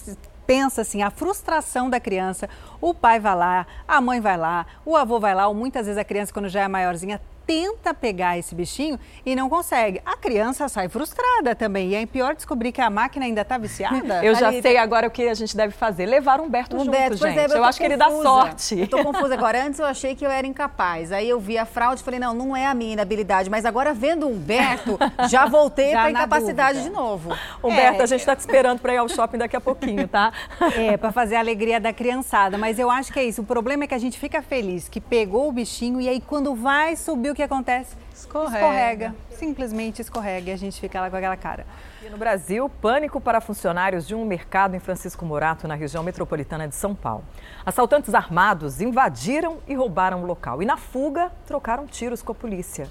pensa 0.47 0.83
assim, 0.83 1.03
a 1.03 1.11
frustração 1.11 1.91
da 1.91 1.99
criança, 1.99 2.49
o 2.81 2.95
pai 2.95 3.19
vai 3.19 3.35
lá, 3.35 3.67
a 3.89 4.01
mãe 4.01 4.21
vai 4.21 4.37
lá, 4.37 4.67
o 4.85 4.97
avô 4.97 5.19
vai 5.19 5.35
lá, 5.35 5.49
ou 5.49 5.55
muitas 5.55 5.87
vezes 5.87 5.99
a 5.99 6.05
criança, 6.05 6.33
quando 6.33 6.49
já 6.49 6.63
é 6.63 6.69
maiorzinha, 6.69 7.21
tenta 7.47 7.95
pegar 7.95 8.37
esse 8.37 8.55
bichinho 8.55 8.99
e 9.25 9.37
não 9.37 9.49
consegue. 9.49 10.03
A 10.05 10.17
criança 10.17 10.69
sai 10.69 10.89
frustrada 10.89 11.55
também. 11.55 11.91
E 11.91 11.95
é 11.95 12.05
pior 12.05 12.35
descobrir 12.35 12.73
que 12.73 12.81
a 12.81 12.91
máquina 12.91 13.25
ainda 13.25 13.43
está 13.43 13.57
viciada. 13.57 14.25
Eu 14.25 14.35
já 14.35 14.51
sei 14.61 14.77
agora 14.77 15.07
o 15.07 15.11
que 15.11 15.29
a 15.29 15.35
gente 15.35 15.57
deve 15.57 15.73
fazer. 15.73 16.07
Levar 16.07 16.41
Humberto, 16.41 16.77
Humberto 16.77 17.17
junto, 17.17 17.29
gente. 17.29 17.39
É, 17.39 17.45
eu, 17.47 17.59
eu 17.59 17.65
acho 17.65 17.79
confusa. 17.79 17.79
que 17.79 17.85
ele 17.85 17.97
dá 17.97 18.11
sorte. 18.11 18.87
Tô 18.89 19.05
confusa 19.05 19.35
agora. 19.35 19.65
Antes 19.65 19.79
eu 19.79 19.87
achei 19.87 20.15
que 20.15 20.27
eu 20.27 20.31
era 20.31 20.47
incapaz. 20.47 21.13
Aí 21.13 21.29
eu 21.29 21.39
vi 21.39 21.57
a 21.57 21.65
fraude 21.65 22.01
e 22.01 22.05
falei, 22.05 22.19
não, 22.19 22.35
não 22.35 22.57
é 22.57 22.67
a 22.67 22.75
minha 22.75 22.95
inabilidade. 22.95 23.49
Mas 23.49 23.65
agora 23.65 23.95
vendo 23.95 24.27
o 24.27 24.31
Humberto, 24.31 24.99
já 25.31 25.47
voltei 25.47 25.93
para 25.93 26.11
incapacidade 26.11 26.79
dúvida. 26.79 26.91
de 26.91 26.97
novo. 26.97 27.37
Humberto, 27.63 28.01
é, 28.01 28.03
a 28.03 28.07
gente 28.07 28.21
está 28.21 28.35
te 28.35 28.41
esperando 28.41 28.81
para 28.81 28.95
ir 28.95 28.97
ao 28.97 29.09
shopping 29.09 29.39
daqui 29.39 29.57
a 29.57 29.61
pouquinho, 29.61 30.09
tá? 30.09 30.33
É, 30.75 30.97
para 30.97 31.13
fazer 31.13 31.37
a 31.37 31.41
alegria 31.41 31.79
da 31.79 31.93
criançada. 31.93 32.59
Mas 32.59 32.79
eu 32.79 32.91
acho 32.91 33.13
que 33.13 33.21
é 33.21 33.25
isso. 33.25 33.43
O 33.43 33.45
problema 33.45 33.85
é 33.85 33.87
que 33.87 33.95
a 33.95 33.99
gente 33.99 34.19
fica 34.19 34.43
feliz 34.43 34.89
que 34.89 35.01
pegou 35.01 35.49
o 35.49 35.53
bichinho 35.53 36.01
e 36.01 36.09
aí 36.09 36.21
quando 36.21 36.55
vai 36.55 36.97
subir 36.97 37.31
o 37.31 37.35
que 37.37 37.43
acontece? 37.43 37.95
Escorrega. 38.15 38.57
Escorrega. 38.57 39.15
Simplesmente 39.31 40.01
escorrega 40.01 40.51
e 40.51 40.53
a 40.55 40.57
gente 40.57 40.81
fica 40.81 41.01
lá 41.01 41.11
com 41.11 41.17
aquela 41.17 41.37
cara. 41.37 41.67
E 42.05 42.09
no 42.09 42.17
Brasil, 42.17 42.69
pânico 42.69 43.21
para 43.21 43.41
funcionários 43.41 44.07
de 44.07 44.15
um 44.15 44.25
mercado 44.25 44.75
em 44.75 44.81
Francisco 44.81 45.25
Morato, 45.25 45.69
na 45.69 45.75
região 45.75 46.03
metropolitana 46.03 46.67
de 46.67 46.75
São 46.75 46.95
Paulo. 46.95 47.25
Assaltantes 47.65 48.15
armados 48.15 48.81
invadiram 48.81 49.59
e 49.69 49.75
roubaram 49.75 50.23
o 50.23 50.27
local. 50.27 50.63
E 50.63 50.67
na 50.67 50.79
fuga, 50.79 51.31
trocaram 51.47 51.87
tiros 51.87 52.23
com 52.23 52.33
a 52.33 52.35
polícia. 52.35 52.89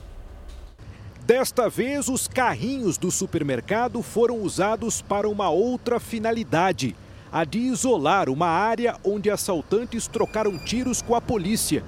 Desta 1.21 1.67
vez, 1.67 2.07
os 2.07 2.27
carrinhos 2.27 2.99
do 2.99 3.09
supermercado 3.09 4.03
foram 4.03 4.37
usados 4.41 5.01
para 5.01 5.27
uma 5.27 5.49
outra 5.49 5.99
finalidade: 5.99 6.95
a 7.31 7.43
de 7.43 7.57
isolar 7.57 8.29
uma 8.29 8.47
área 8.47 8.95
onde 9.03 9.31
assaltantes 9.31 10.05
trocaram 10.05 10.55
tiros 10.59 11.01
com 11.01 11.15
a 11.15 11.21
polícia. 11.21 11.83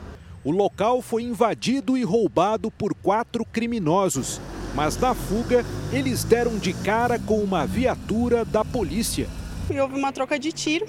O 0.48 0.52
local 0.52 1.02
foi 1.02 1.24
invadido 1.24 1.98
e 1.98 2.06
roubado 2.06 2.72
por 2.72 2.94
quatro 2.96 3.44
criminosos, 3.44 4.40
mas 4.74 4.96
na 4.96 5.14
fuga 5.14 5.66
eles 5.92 6.24
deram 6.24 6.58
de 6.58 6.72
cara 6.72 7.20
com 7.20 7.40
uma 7.40 7.68
viatura 7.68 8.46
da 8.46 8.64
polícia. 8.64 9.28
E 9.70 9.78
houve 9.78 9.96
uma 9.96 10.14
troca 10.14 10.40
de 10.40 10.54
tiro 10.54 10.86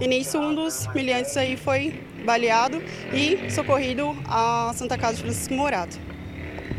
e 0.00 0.06
nisso 0.06 0.38
um 0.38 0.54
dos 0.54 0.86
miliantes 0.94 1.36
aí 1.36 1.58
foi 1.58 2.02
baleado 2.24 2.82
e 3.12 3.50
socorrido 3.50 4.16
à 4.24 4.72
Santa 4.74 4.96
Casa 4.96 5.16
de 5.16 5.24
Francisco 5.24 5.52
Morato. 5.52 5.98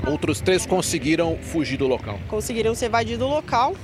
Outros 0.07 0.41
três 0.41 0.65
conseguiram 0.65 1.37
fugir 1.37 1.77
do 1.77 1.85
local. 1.85 2.19
Conseguiram 2.27 2.73
se 2.73 2.83
evadir 2.85 3.19
do 3.19 3.27
local, 3.27 3.75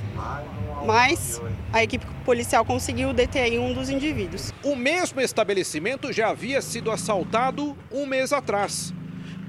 mas 0.86 1.42
a 1.72 1.84
equipe 1.84 2.06
policial 2.26 2.66
conseguiu 2.66 3.14
deter 3.14 3.60
um 3.60 3.74
dos 3.74 3.90
indivíduos. 3.90 4.54
O 4.64 4.76
mesmo 4.76 5.22
estabelecimento 5.22 6.12
já 6.12 6.30
havia 6.30 6.62
sido 6.62 6.92
assaltado 6.92 7.78
um 7.92 8.06
mês 8.06 8.34
atrás. 8.34 8.94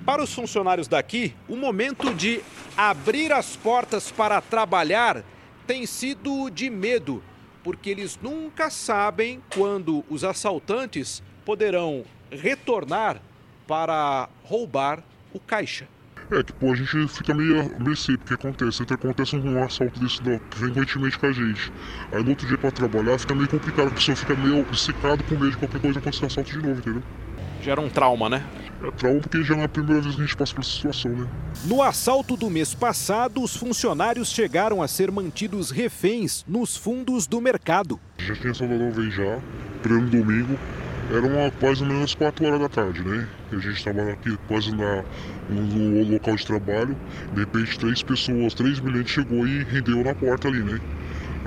Para 0.04 0.22
os 0.22 0.32
funcionários 0.32 0.86
daqui, 0.86 1.34
o 1.48 1.56
momento 1.56 2.12
de 2.14 2.42
abrir 2.76 3.32
as 3.32 3.56
portas 3.56 4.10
para 4.10 4.40
trabalhar 4.40 5.24
tem 5.66 5.86
sido 5.86 6.50
de 6.50 6.68
medo, 6.68 7.22
porque 7.62 7.88
eles 7.88 8.18
nunca 8.20 8.68
sabem 8.68 9.42
quando 9.54 10.04
os 10.10 10.22
assaltantes 10.22 11.22
poderão 11.44 12.04
retornar 12.30 13.20
para 13.66 14.28
roubar 14.42 15.02
o 15.32 15.40
caixa. 15.40 15.88
É, 16.34 16.42
tipo, 16.42 16.72
a 16.72 16.74
gente 16.74 17.06
fica 17.06 17.32
meio 17.32 17.60
a 17.60 17.78
mercê, 17.78 18.16
porque 18.16 18.34
acontece, 18.34 18.78
sempre 18.78 18.94
acontece 18.94 19.36
um 19.36 19.62
assalto 19.62 20.00
desse 20.00 20.20
frequentemente 20.50 21.16
com 21.16 21.26
a 21.26 21.32
gente. 21.32 21.72
Aí 22.10 22.24
no 22.24 22.30
outro 22.30 22.44
dia 22.48 22.58
pra 22.58 22.72
trabalhar 22.72 23.16
fica 23.20 23.36
meio 23.36 23.48
complicado, 23.48 23.86
a 23.86 23.90
pessoa 23.92 24.16
fica 24.16 24.34
meio 24.34 24.74
secado 24.74 25.22
com 25.22 25.34
medo 25.36 25.52
de 25.52 25.56
qualquer 25.58 25.80
coisa 25.80 26.00
acontecer 26.00 26.26
assalto 26.26 26.50
de 26.50 26.56
novo, 26.58 26.80
entendeu? 26.80 27.02
Gera 27.62 27.80
um 27.80 27.88
trauma, 27.88 28.28
né? 28.28 28.44
É 28.82 28.90
trauma 28.90 29.20
porque 29.20 29.44
já 29.44 29.54
não 29.54 29.62
é 29.62 29.66
a 29.66 29.68
primeira 29.68 30.02
vez 30.02 30.16
que 30.16 30.22
a 30.22 30.24
gente 30.24 30.36
passa 30.36 30.52
por 30.54 30.62
essa 30.62 30.70
situação, 30.70 31.12
né? 31.12 31.28
No 31.66 31.80
assalto 31.80 32.36
do 32.36 32.50
mês 32.50 32.74
passado, 32.74 33.40
os 33.40 33.56
funcionários 33.56 34.30
chegaram 34.30 34.82
a 34.82 34.88
ser 34.88 35.12
mantidos 35.12 35.70
reféns 35.70 36.44
nos 36.48 36.76
fundos 36.76 37.28
do 37.28 37.40
mercado. 37.40 38.00
Já 38.18 38.34
tinha 38.34 38.52
Salvador 38.52 38.90
vez 38.90 39.14
já, 39.14 39.38
primeiro 39.82 40.10
domingo, 40.10 40.58
eram 41.10 41.50
quase 41.60 41.82
ou 41.82 41.88
menos 41.88 42.14
4 42.14 42.46
horas 42.46 42.60
da 42.60 42.68
tarde, 42.68 43.02
né? 43.02 43.28
A 43.52 43.56
gente 43.56 43.76
estava 43.76 44.10
aqui 44.10 44.36
quase 44.48 44.74
na, 44.74 45.04
no, 45.48 46.12
local 46.12 46.36
de 46.36 46.46
trabalho. 46.46 46.96
De 47.32 47.40
repente, 47.40 47.78
três 47.78 48.02
pessoas, 48.02 48.54
três 48.54 48.80
milhares 48.80 49.10
chegou 49.10 49.46
e 49.46 49.64
rendeu 49.64 50.02
na 50.02 50.14
porta 50.14 50.48
ali, 50.48 50.62
né? 50.62 50.80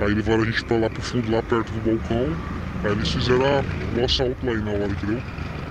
Aí 0.00 0.14
levaram 0.14 0.42
a 0.42 0.46
gente 0.46 0.64
para 0.64 0.78
lá 0.78 0.90
pro 0.90 1.02
fundo, 1.02 1.30
lá 1.30 1.42
perto 1.42 1.70
do 1.72 1.80
balcão. 1.80 2.36
Aí 2.84 2.92
eles 2.92 3.08
fizeram 3.10 3.64
o 3.96 4.04
assalto 4.04 4.46
lá 4.46 4.54
na 4.54 4.70
hora, 4.70 4.92
entendeu? 4.92 5.20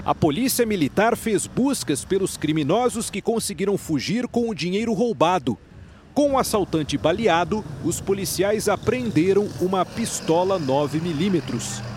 A 0.04 0.16
polícia 0.16 0.66
militar 0.66 1.16
fez 1.16 1.48
buscas 1.48 2.06
pelos 2.06 2.38
criminosos 2.38 3.10
que 3.10 3.22
conseguiram 3.22 3.78
fugir 3.78 4.28
com 4.28 4.50
o 4.50 4.56
dinheiro 4.56 4.94
roubado. 4.94 5.58
Com 6.14 6.32
o 6.32 6.40
assaltante 6.40 6.98
baleado, 6.98 7.64
os 7.86 8.02
policiais 8.02 8.68
apreenderam 8.68 9.48
uma 9.62 9.86
pistola 9.86 10.60
9mm. 10.60 11.97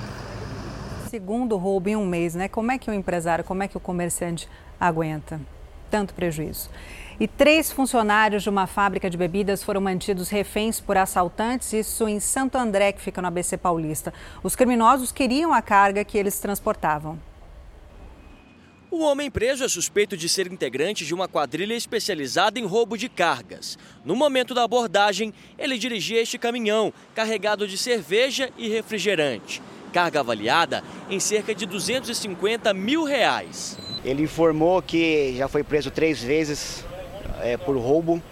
Segundo 1.11 1.57
roubo 1.57 1.89
em 1.89 1.97
um 1.97 2.07
mês, 2.07 2.37
né? 2.37 2.47
Como 2.47 2.71
é 2.71 2.79
que 2.79 2.89
o 2.89 2.95
empresário, 2.95 3.45
como 3.45 3.65
é 3.65 3.67
que 3.67 3.77
o 3.77 3.81
comerciante 3.81 4.49
aguenta 4.79 5.41
tanto 5.91 6.15
prejuízo? 6.15 6.71
E 7.19 7.27
três 7.27 7.73
funcionários 7.73 8.45
de 8.45 8.49
uma 8.49 8.69
fábrica 8.69 9.11
de 9.11 9.17
bebidas 9.17 9.61
foram 9.61 9.81
mantidos 9.81 10.29
reféns 10.29 10.79
por 10.79 10.97
assaltantes, 10.97 11.73
isso 11.73 12.07
em 12.07 12.21
Santo 12.21 12.57
André, 12.57 12.93
que 12.93 13.01
fica 13.01 13.21
no 13.21 13.27
ABC 13.27 13.57
Paulista. 13.57 14.15
Os 14.41 14.55
criminosos 14.55 15.11
queriam 15.11 15.53
a 15.53 15.61
carga 15.61 16.05
que 16.05 16.17
eles 16.17 16.39
transportavam. 16.39 17.19
O 18.89 19.03
homem 19.03 19.29
preso 19.29 19.65
é 19.65 19.69
suspeito 19.69 20.17
de 20.17 20.29
ser 20.29 20.47
integrante 20.47 21.05
de 21.05 21.13
uma 21.13 21.27
quadrilha 21.27 21.75
especializada 21.75 22.61
em 22.61 22.65
roubo 22.65 22.97
de 22.97 23.09
cargas. 23.09 23.77
No 24.05 24.15
momento 24.15 24.55
da 24.55 24.63
abordagem, 24.63 25.35
ele 25.59 25.77
dirigia 25.77 26.23
este 26.23 26.39
caminhão 26.39 26.93
carregado 27.17 27.67
de 27.67 27.77
cerveja 27.77 28.49
e 28.57 28.69
refrigerante. 28.69 29.61
Carga 29.91 30.21
avaliada 30.21 30.83
em 31.09 31.21
cerca 31.21 31.55
de 31.55 31.67
250 31.67 32.73
mil 32.73 33.05
reais. 33.05 33.79
Ele 34.05 34.23
informou 34.23 34.81
que 34.81 35.35
já 35.37 35.49
foi 35.49 35.63
preso 35.63 35.91
três 35.91 36.23
vezes 36.23 36.85
é, 37.43 37.57
por 37.57 37.77
roubo 37.77 38.23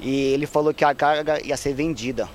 e 0.00 0.32
ele 0.32 0.46
falou 0.46 0.74
que 0.74 0.84
a 0.84 0.94
carga 0.94 1.40
ia 1.46 1.56
ser 1.56 1.74
vendida. 1.74 2.28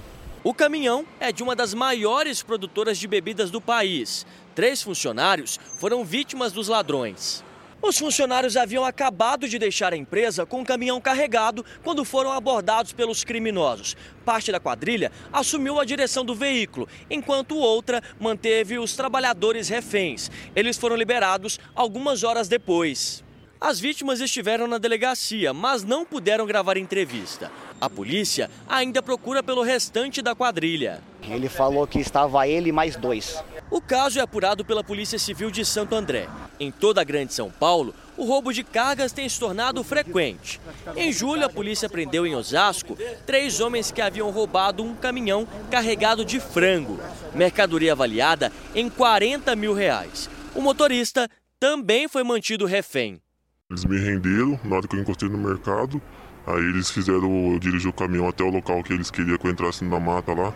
O 0.44 0.54
caminhão 0.54 1.06
é 1.20 1.32
de 1.32 1.44
uma 1.44 1.56
das 1.56 1.74
maiores 1.74 2.42
produtoras 2.42 2.98
de 2.98 3.08
bebidas 3.08 3.52
do 3.52 3.60
país. 3.60 4.26
Três 4.56 4.82
funcionários 4.82 5.60
foram 5.78 6.06
vítimas 6.06 6.54
dos 6.54 6.70
ladrões. 6.70 7.44
Os 7.82 7.98
funcionários 7.98 8.58
haviam 8.58 8.84
acabado 8.84 9.48
de 9.48 9.60
deixar 9.60 9.94
a 9.94 9.98
empresa 9.98 10.46
com 10.46 10.58
o 10.58 10.62
um 10.62 10.66
caminhão 10.66 11.00
carregado 11.00 11.64
quando 11.84 12.04
foram 12.04 12.32
abordados 12.32 12.92
pelos 12.92 13.24
criminosos. 13.24 13.96
Parte 14.26 14.52
da 14.52 14.60
quadrilha 14.60 15.12
assumiu 15.32 15.80
a 15.80 15.86
direção 15.86 16.26
do 16.26 16.34
veículo, 16.34 16.88
enquanto 17.10 17.56
outra 17.56 18.02
manteve 18.20 18.80
os 18.80 18.96
trabalhadores 18.96 19.70
reféns. 19.70 20.32
Eles 20.56 20.78
foram 20.78 20.96
liberados 20.96 21.60
algumas 21.76 22.24
horas 22.24 22.48
depois. 22.48 23.24
As 23.60 23.80
vítimas 23.80 24.22
estiveram 24.22 24.68
na 24.68 24.78
delegacia, 24.78 25.52
mas 25.54 25.84
não 25.84 26.06
puderam 26.06 26.46
gravar 26.46 26.78
entrevista. 26.78 27.52
A 27.82 27.90
polícia 27.90 28.52
ainda 28.68 29.02
procura 29.02 29.42
pelo 29.42 29.64
restante 29.64 30.22
da 30.22 30.36
quadrilha. 30.36 31.02
Ele 31.24 31.50
falou 31.50 31.88
que 31.88 32.00
estava 32.00 32.48
ele 32.48 32.72
mais 32.72 32.96
dois. 32.96 33.44
O 33.70 33.82
caso 33.82 34.18
é 34.18 34.22
apurado 34.22 34.64
pela 34.64 34.84
Polícia 34.84 35.20
Civil 35.20 35.52
de 35.52 35.66
Santo 35.66 35.94
André. 35.94 36.28
Em 36.60 36.72
toda 36.72 37.02
a 37.02 37.04
Grande 37.04 37.34
São 37.34 37.52
Paulo, 37.52 37.94
o 38.16 38.24
roubo 38.24 38.54
de 38.54 38.64
cargas 38.64 39.12
tem 39.12 39.28
se 39.28 39.38
tornado 39.40 39.84
frequente. 39.84 40.60
Em 40.96 41.12
julho, 41.12 41.46
a 41.46 41.50
polícia 41.50 41.90
prendeu 41.90 42.26
em 42.26 42.34
Osasco 42.34 42.98
três 43.26 43.60
homens 43.60 43.92
que 43.92 44.02
haviam 44.02 44.32
roubado 44.32 44.84
um 44.84 44.96
caminhão 44.96 45.46
carregado 45.70 46.24
de 46.24 46.40
frango, 46.40 47.00
mercadoria 47.36 47.92
avaliada 47.92 48.52
em 48.74 48.90
40 48.90 49.56
mil 49.56 49.74
reais. 49.74 50.30
O 50.56 50.62
motorista 50.62 51.30
também 51.60 52.08
foi 52.08 52.24
mantido 52.24 52.66
refém. 52.66 53.22
Eles 53.70 53.84
me 53.84 54.00
renderam 54.00 54.58
na 54.64 54.78
hora 54.78 54.88
que 54.88 54.96
eu 54.96 55.02
encostei 55.02 55.28
no 55.28 55.38
mercado. 55.38 56.02
Aí 56.46 56.64
eles 56.64 56.90
fizeram 56.90 57.52
eu 57.52 57.60
dirigir 57.60 57.90
o 57.90 57.94
caminhão 57.94 58.30
até 58.30 58.44
o 58.44 58.50
local 58.50 58.82
que 58.82 58.94
eles 58.94 59.12
queriam 59.12 59.38
que 59.38 59.46
eu 59.46 59.52
entrasse 59.52 59.84
na 59.84 60.00
mata 60.00 60.34
lá. 60.34 60.56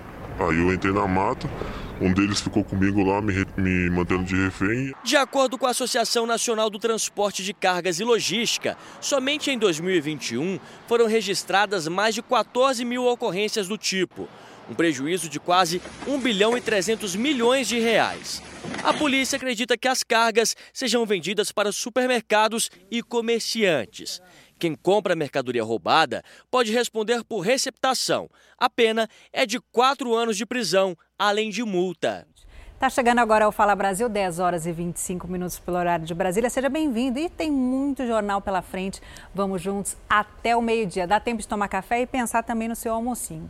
Aí 0.49 0.57
eu 0.57 0.73
entrei 0.73 0.91
na 0.91 1.07
mata, 1.07 1.47
um 2.01 2.11
deles 2.11 2.41
ficou 2.41 2.63
comigo 2.63 3.03
lá, 3.03 3.21
me, 3.21 3.45
me, 3.55 3.89
mantendo 3.91 4.23
de 4.23 4.35
refém. 4.35 4.91
De 5.03 5.15
acordo 5.15 5.55
com 5.55 5.67
a 5.67 5.69
Associação 5.69 6.25
Nacional 6.25 6.67
do 6.67 6.79
Transporte 6.79 7.43
de 7.43 7.53
Cargas 7.53 7.99
e 7.99 8.03
Logística, 8.03 8.75
somente 8.99 9.51
em 9.51 9.57
2021 9.59 10.59
foram 10.87 11.05
registradas 11.05 11.87
mais 11.87 12.15
de 12.15 12.23
14 12.23 12.83
mil 12.83 13.05
ocorrências 13.05 13.67
do 13.67 13.77
tipo. 13.77 14.27
Um 14.67 14.73
prejuízo 14.73 15.29
de 15.29 15.39
quase 15.39 15.79
1 16.07 16.19
bilhão 16.19 16.57
e 16.57 16.61
300 16.61 17.15
milhões 17.15 17.67
de 17.67 17.77
reais. 17.79 18.41
A 18.83 18.93
polícia 18.93 19.35
acredita 19.35 19.77
que 19.77 19.87
as 19.87 20.01
cargas 20.01 20.55
sejam 20.73 21.05
vendidas 21.05 21.51
para 21.51 21.71
supermercados 21.71 22.71
e 22.89 23.03
comerciantes. 23.03 24.21
Quem 24.61 24.75
compra 24.75 25.15
mercadoria 25.15 25.63
roubada 25.63 26.23
pode 26.51 26.71
responder 26.71 27.23
por 27.23 27.39
receptação. 27.39 28.29
A 28.55 28.69
pena 28.69 29.07
é 29.33 29.43
de 29.43 29.59
quatro 29.59 30.13
anos 30.13 30.37
de 30.37 30.45
prisão, 30.45 30.95
além 31.17 31.49
de 31.49 31.63
multa. 31.63 32.27
Tá 32.77 32.87
chegando 32.87 33.17
agora 33.17 33.45
ao 33.45 33.51
Fala 33.51 33.75
Brasil, 33.75 34.07
10 34.07 34.37
horas 34.37 34.67
e 34.67 34.71
25 34.71 35.27
minutos 35.27 35.57
pelo 35.57 35.77
horário 35.77 36.05
de 36.05 36.13
Brasília. 36.13 36.47
Seja 36.47 36.69
bem-vindo 36.69 37.17
e 37.17 37.27
tem 37.27 37.49
muito 37.49 38.05
jornal 38.05 38.39
pela 38.39 38.61
frente. 38.61 39.01
Vamos 39.33 39.63
juntos 39.63 39.97
até 40.07 40.55
o 40.55 40.61
meio-dia. 40.61 41.07
Dá 41.07 41.19
tempo 41.19 41.41
de 41.41 41.47
tomar 41.47 41.67
café 41.67 42.01
e 42.01 42.05
pensar 42.05 42.43
também 42.43 42.67
no 42.67 42.75
seu 42.75 42.93
almocinho. 42.93 43.49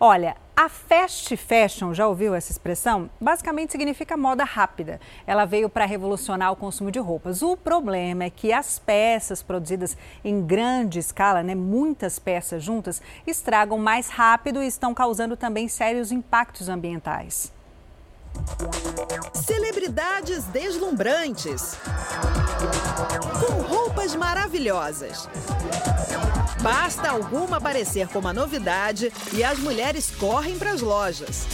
Olha, 0.00 0.36
a 0.56 0.68
fast 0.68 1.36
fashion, 1.36 1.94
já 1.94 2.08
ouviu 2.08 2.34
essa 2.34 2.50
expressão? 2.50 3.08
Basicamente 3.20 3.70
significa 3.70 4.16
moda 4.16 4.42
rápida. 4.42 5.00
Ela 5.24 5.44
veio 5.44 5.68
para 5.68 5.84
revolucionar 5.84 6.50
o 6.50 6.56
consumo 6.56 6.90
de 6.90 6.98
roupas. 6.98 7.42
O 7.42 7.56
problema 7.56 8.24
é 8.24 8.30
que 8.30 8.52
as 8.52 8.76
peças 8.76 9.40
produzidas 9.40 9.96
em 10.24 10.44
grande 10.44 10.98
escala, 10.98 11.44
né, 11.44 11.54
muitas 11.54 12.18
peças 12.18 12.62
juntas, 12.62 13.00
estragam 13.24 13.78
mais 13.78 14.08
rápido 14.08 14.60
e 14.60 14.66
estão 14.66 14.92
causando 14.92 15.36
também 15.36 15.68
sérios 15.68 16.10
impactos 16.10 16.68
ambientais. 16.68 17.53
Celebridades 19.32 20.44
deslumbrantes. 20.44 21.76
Com 23.40 23.62
roupas 23.62 24.14
maravilhosas. 24.14 25.28
Basta 26.62 27.10
alguma 27.10 27.58
aparecer 27.58 28.08
como 28.08 28.28
a 28.28 28.32
novidade 28.32 29.12
e 29.34 29.44
as 29.44 29.58
mulheres 29.58 30.10
correm 30.10 30.58
para 30.58 30.70
as 30.70 30.80
lojas. 30.80 31.46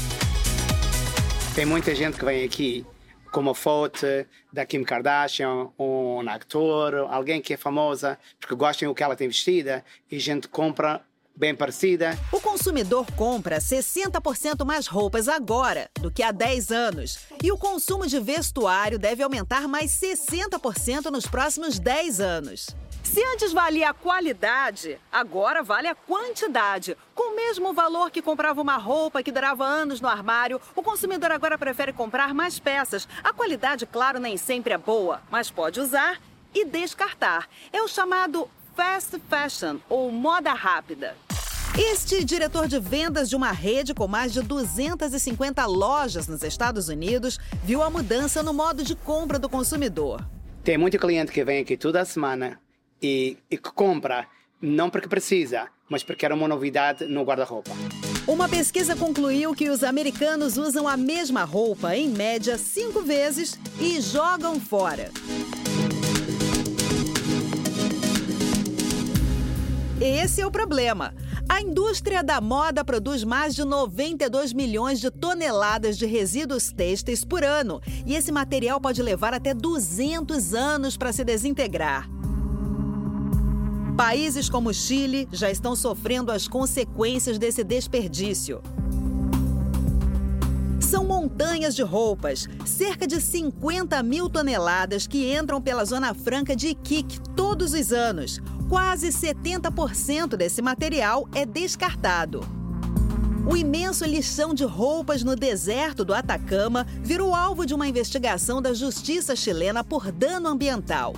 Tem 1.55 1.67
muita 1.67 1.95
gente 1.95 2.17
que 2.17 2.25
vem 2.25 2.45
aqui 2.45 2.87
com 3.31 3.41
uma 3.41 3.55
foto 3.55 4.07
da 4.53 4.67
Kim 4.67 4.85
Kardashian, 4.85 5.69
um 5.79 6.21
ator, 6.29 6.95
alguém 7.11 7.41
que 7.41 7.55
é 7.55 7.57
famosa, 7.57 8.19
porque 8.39 8.55
gostam 8.55 8.89
do 8.89 8.95
que 8.95 9.03
ela 9.03 9.17
tem 9.17 9.29
vestida 9.29 9.85
e 10.11 10.17
a 10.17 10.21
gente 10.21 10.49
compra 10.49 11.01
bem 11.41 11.55
parecida. 11.55 12.19
O 12.31 12.39
consumidor 12.39 13.07
compra 13.17 13.59
60% 13.59 14.63
mais 14.65 14.87
roupas 14.87 15.27
agora 15.27 15.89
do 15.99 16.11
que 16.11 16.23
há 16.23 16.31
10 16.31 16.71
anos. 16.71 17.19
E 17.43 17.51
o 17.51 17.57
consumo 17.57 18.07
de 18.07 18.21
vestuário 18.21 18.99
deve 18.99 19.23
aumentar 19.23 19.67
mais 19.67 19.91
60% 19.91 21.07
nos 21.07 21.27
próximos 21.27 21.79
10 21.79 22.21
anos. 22.21 22.69
Se 23.03 23.25
antes 23.25 23.53
valia 23.53 23.89
a 23.89 23.95
qualidade, 23.95 25.01
agora 25.11 25.63
vale 25.63 25.89
a 25.89 25.95
quantidade. 25.95 26.97
Com 27.15 27.33
o 27.33 27.37
mesmo 27.37 27.73
valor 27.73 28.11
que 28.11 28.21
comprava 28.21 28.61
uma 28.61 28.77
roupa 28.77 29.23
que 29.23 29.33
durava 29.33 29.65
anos 29.65 30.01
no 30.01 30.09
armário, 30.09 30.61
o 30.77 30.83
consumidor 30.83 31.33
agora 31.33 31.57
prefere 31.57 31.93
comprar 31.93 32.35
mais 32.35 32.59
peças. 32.59 33.09
A 33.25 33.33
qualidade, 33.33 33.87
claro, 33.87 34.21
nem 34.21 34.37
sempre 34.37 34.75
é 34.75 34.79
boa, 34.79 35.23
mas 35.31 35.51
pode 35.51 35.81
usar 35.81 36.21
e 36.55 36.67
descartar. 36.67 37.49
É 37.73 37.81
o 37.83 37.89
chamado 37.89 38.49
fast 38.77 39.19
fashion 39.29 39.79
ou 39.89 40.13
moda 40.13 40.53
rápida. 40.53 41.17
Este 41.79 42.25
diretor 42.25 42.67
de 42.67 42.81
vendas 42.81 43.29
de 43.29 43.37
uma 43.37 43.53
rede 43.53 43.95
com 43.95 44.09
mais 44.09 44.33
de 44.33 44.43
250 44.43 45.65
lojas 45.67 46.27
nos 46.27 46.43
Estados 46.43 46.89
Unidos 46.89 47.39
viu 47.63 47.83
a 47.83 47.89
mudança 47.89 48.43
no 48.43 48.53
modo 48.53 48.83
de 48.83 48.97
compra 48.97 49.39
do 49.39 49.49
consumidor. 49.49 50.27
Tem 50.65 50.77
muito 50.77 50.99
cliente 50.99 51.33
que 51.33 51.45
vem 51.45 51.61
aqui 51.61 51.77
toda 51.77 52.05
semana 52.05 52.61
e, 53.01 53.39
e 53.51 53.57
que 53.57 53.73
compra 53.73 54.27
não 54.61 54.91
porque 54.91 55.09
precisa, 55.09 55.69
mas 55.89 56.03
porque 56.03 56.27
era 56.27 56.35
uma 56.35 56.49
novidade 56.49 57.07
no 57.07 57.23
guarda-roupa. 57.23 57.71
Uma 58.27 58.49
pesquisa 58.49 58.95
concluiu 58.95 59.55
que 59.55 59.71
os 59.71 59.83
americanos 59.83 60.59
usam 60.59 60.87
a 60.87 60.97
mesma 60.97 61.45
roupa, 61.45 61.97
em 61.97 62.09
média, 62.09 62.59
cinco 62.59 63.01
vezes 63.01 63.59
e 63.81 64.01
jogam 64.01 64.61
fora. 64.61 65.11
Esse 70.01 70.41
é 70.41 70.47
o 70.47 70.51
problema. 70.51 71.15
A 71.51 71.61
indústria 71.61 72.23
da 72.23 72.41
moda 72.41 72.85
produz 72.85 73.25
mais 73.25 73.57
de 73.57 73.65
92 73.65 74.53
milhões 74.53 75.01
de 75.01 75.11
toneladas 75.11 75.99
de 75.99 76.07
resíduos 76.07 76.71
têxteis 76.71 77.25
por 77.25 77.43
ano, 77.43 77.83
e 78.07 78.15
esse 78.15 78.31
material 78.31 78.81
pode 78.81 79.03
levar 79.03 79.35
até 79.35 79.53
200 79.53 80.55
anos 80.55 80.97
para 80.97 81.13
se 81.13 81.25
desintegrar. 81.25 82.09
Países 83.97 84.49
como 84.49 84.73
Chile 84.73 85.29
já 85.33 85.51
estão 85.51 85.75
sofrendo 85.75 86.31
as 86.31 86.47
consequências 86.47 87.37
desse 87.37 87.65
desperdício. 87.65 88.63
São 90.81 91.05
montanhas 91.05 91.75
de 91.75 91.83
roupas, 91.83 92.47
cerca 92.65 93.09
de 93.09 93.21
50 93.21 94.01
mil 94.05 94.31
toneladas 94.31 95.05
que 95.05 95.37
entram 95.37 95.61
pela 95.61 95.85
Zona 95.85 96.15
Franca 96.15 96.55
de 96.55 96.69
Iquique 96.69 97.19
todos 97.35 97.73
os 97.73 97.93
anos. 97.93 98.41
Quase 98.71 99.09
70% 99.09 100.37
desse 100.37 100.63
material 100.63 101.29
é 101.35 101.45
descartado. 101.45 102.47
O 103.45 103.57
imenso 103.57 104.05
lixão 104.05 104.55
de 104.55 104.63
roupas 104.63 105.25
no 105.25 105.35
deserto 105.35 106.05
do 106.05 106.15
Atacama 106.15 106.87
virou 107.03 107.35
alvo 107.35 107.67
de 107.67 107.75
uma 107.75 107.89
investigação 107.89 108.63
da 108.63 108.73
justiça 108.73 109.35
chilena 109.35 109.83
por 109.83 110.13
dano 110.13 110.47
ambiental. 110.47 111.15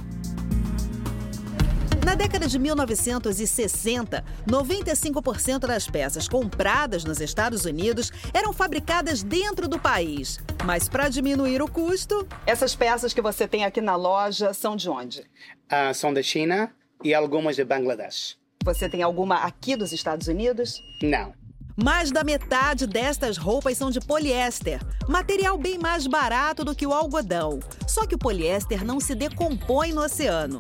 Na 2.02 2.14
década 2.14 2.46
de 2.46 2.58
1960, 2.58 4.24
95% 4.48 5.58
das 5.58 5.86
peças 5.86 6.26
compradas 6.26 7.04
nos 7.04 7.20
Estados 7.20 7.66
Unidos 7.66 8.10
eram 8.32 8.54
fabricadas 8.54 9.22
dentro 9.22 9.68
do 9.68 9.78
país. 9.78 10.40
Mas 10.64 10.88
para 10.88 11.10
diminuir 11.10 11.60
o 11.60 11.70
custo. 11.70 12.26
Essas 12.46 12.74
peças 12.74 13.12
que 13.12 13.20
você 13.20 13.46
tem 13.46 13.66
aqui 13.66 13.82
na 13.82 13.94
loja 13.94 14.54
são 14.54 14.74
de 14.74 14.88
onde? 14.88 15.30
Ah, 15.68 15.92
são 15.92 16.14
da 16.14 16.22
China 16.22 16.72
e 17.04 17.14
algumas 17.14 17.56
de 17.56 17.64
Bangladesh. 17.64 18.36
Você 18.64 18.88
tem 18.88 19.02
alguma 19.02 19.36
aqui 19.36 19.76
dos 19.76 19.92
Estados 19.92 20.28
Unidos? 20.28 20.80
Não. 21.02 21.32
Mais 21.76 22.12
da 22.12 22.22
metade 22.22 22.86
destas 22.86 23.36
roupas 23.36 23.78
são 23.78 23.90
de 23.90 23.98
poliéster, 23.98 24.80
material 25.08 25.56
bem 25.56 25.78
mais 25.78 26.06
barato 26.06 26.64
do 26.64 26.74
que 26.74 26.86
o 26.86 26.92
algodão. 26.92 27.60
Só 27.88 28.06
que 28.06 28.14
o 28.14 28.18
poliéster 28.18 28.84
não 28.84 29.00
se 29.00 29.14
decompõe 29.14 29.92
no 29.92 30.02
oceano. 30.02 30.58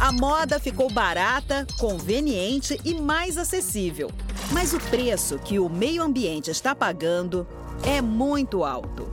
A 0.00 0.10
moda 0.10 0.58
ficou 0.58 0.90
barata, 0.90 1.66
conveniente 1.78 2.80
e 2.84 2.94
mais 2.94 3.36
acessível. 3.36 4.10
Mas 4.50 4.72
o 4.72 4.80
preço 4.80 5.38
que 5.38 5.58
o 5.58 5.68
meio 5.68 6.02
ambiente 6.02 6.50
está 6.50 6.74
pagando 6.74 7.46
é 7.84 8.00
muito 8.00 8.64
alto. 8.64 9.08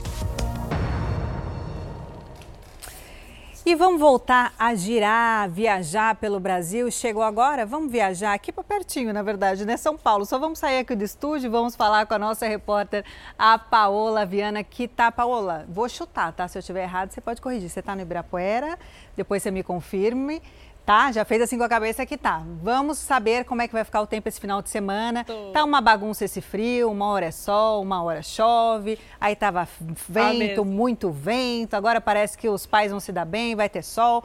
E 3.68 3.74
vamos 3.74 4.00
voltar 4.00 4.54
a 4.58 4.74
girar, 4.74 5.46
viajar 5.50 6.14
pelo 6.14 6.40
Brasil. 6.40 6.90
Chegou 6.90 7.22
agora? 7.22 7.66
Vamos 7.66 7.92
viajar 7.92 8.32
aqui 8.32 8.50
para 8.50 8.64
pertinho, 8.64 9.12
na 9.12 9.22
verdade, 9.22 9.66
né? 9.66 9.76
São 9.76 9.94
Paulo. 9.94 10.24
Só 10.24 10.38
vamos 10.38 10.58
sair 10.58 10.78
aqui 10.78 10.96
do 10.96 11.04
estúdio 11.04 11.48
e 11.48 11.50
vamos 11.50 11.76
falar 11.76 12.06
com 12.06 12.14
a 12.14 12.18
nossa 12.18 12.48
repórter, 12.48 13.04
a 13.38 13.58
Paola 13.58 14.24
Viana, 14.24 14.64
que 14.64 14.88
tá. 14.88 15.12
Paola, 15.12 15.66
vou 15.68 15.86
chutar, 15.86 16.32
tá? 16.32 16.48
Se 16.48 16.56
eu 16.56 16.60
estiver 16.60 16.84
errado, 16.84 17.10
você 17.10 17.20
pode 17.20 17.42
corrigir. 17.42 17.68
Você 17.68 17.82
tá 17.82 17.94
no 17.94 18.00
Ibirapuera, 18.00 18.78
depois 19.14 19.42
você 19.42 19.50
me 19.50 19.62
confirme. 19.62 20.40
Tá? 20.88 21.12
Já 21.12 21.22
fez 21.22 21.42
assim 21.42 21.58
com 21.58 21.64
a 21.64 21.68
cabeça 21.68 22.06
que 22.06 22.16
tá. 22.16 22.42
Vamos 22.62 22.96
saber 22.96 23.44
como 23.44 23.60
é 23.60 23.68
que 23.68 23.74
vai 23.74 23.84
ficar 23.84 24.00
o 24.00 24.06
tempo 24.06 24.26
esse 24.26 24.40
final 24.40 24.62
de 24.62 24.70
semana. 24.70 25.22
Tô. 25.22 25.50
Tá 25.52 25.62
uma 25.62 25.82
bagunça 25.82 26.24
esse 26.24 26.40
frio, 26.40 26.90
uma 26.90 27.08
hora 27.08 27.26
é 27.26 27.30
sol, 27.30 27.82
uma 27.82 28.02
hora 28.02 28.22
chove, 28.22 28.98
aí 29.20 29.36
tava 29.36 29.68
vento, 30.08 30.62
ah, 30.62 30.64
muito 30.64 31.10
vento, 31.10 31.74
agora 31.74 32.00
parece 32.00 32.38
que 32.38 32.48
os 32.48 32.64
pais 32.64 32.90
vão 32.90 33.00
se 33.00 33.12
dar 33.12 33.26
bem, 33.26 33.54
vai 33.54 33.68
ter 33.68 33.82
sol. 33.82 34.24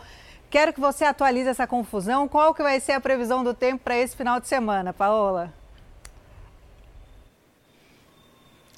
Quero 0.49 0.71
que 0.71 0.79
você 0.79 1.03
atualize 1.03 1.49
essa 1.49 1.67
confusão. 1.67 2.29
Qual 2.29 2.53
que 2.53 2.63
vai 2.63 2.79
ser 2.79 2.93
a 2.93 3.01
previsão 3.01 3.43
do 3.43 3.53
tempo 3.53 3.83
para 3.83 3.97
esse 3.97 4.15
final 4.15 4.39
de 4.39 4.47
semana, 4.47 4.93
Paola? 4.93 5.51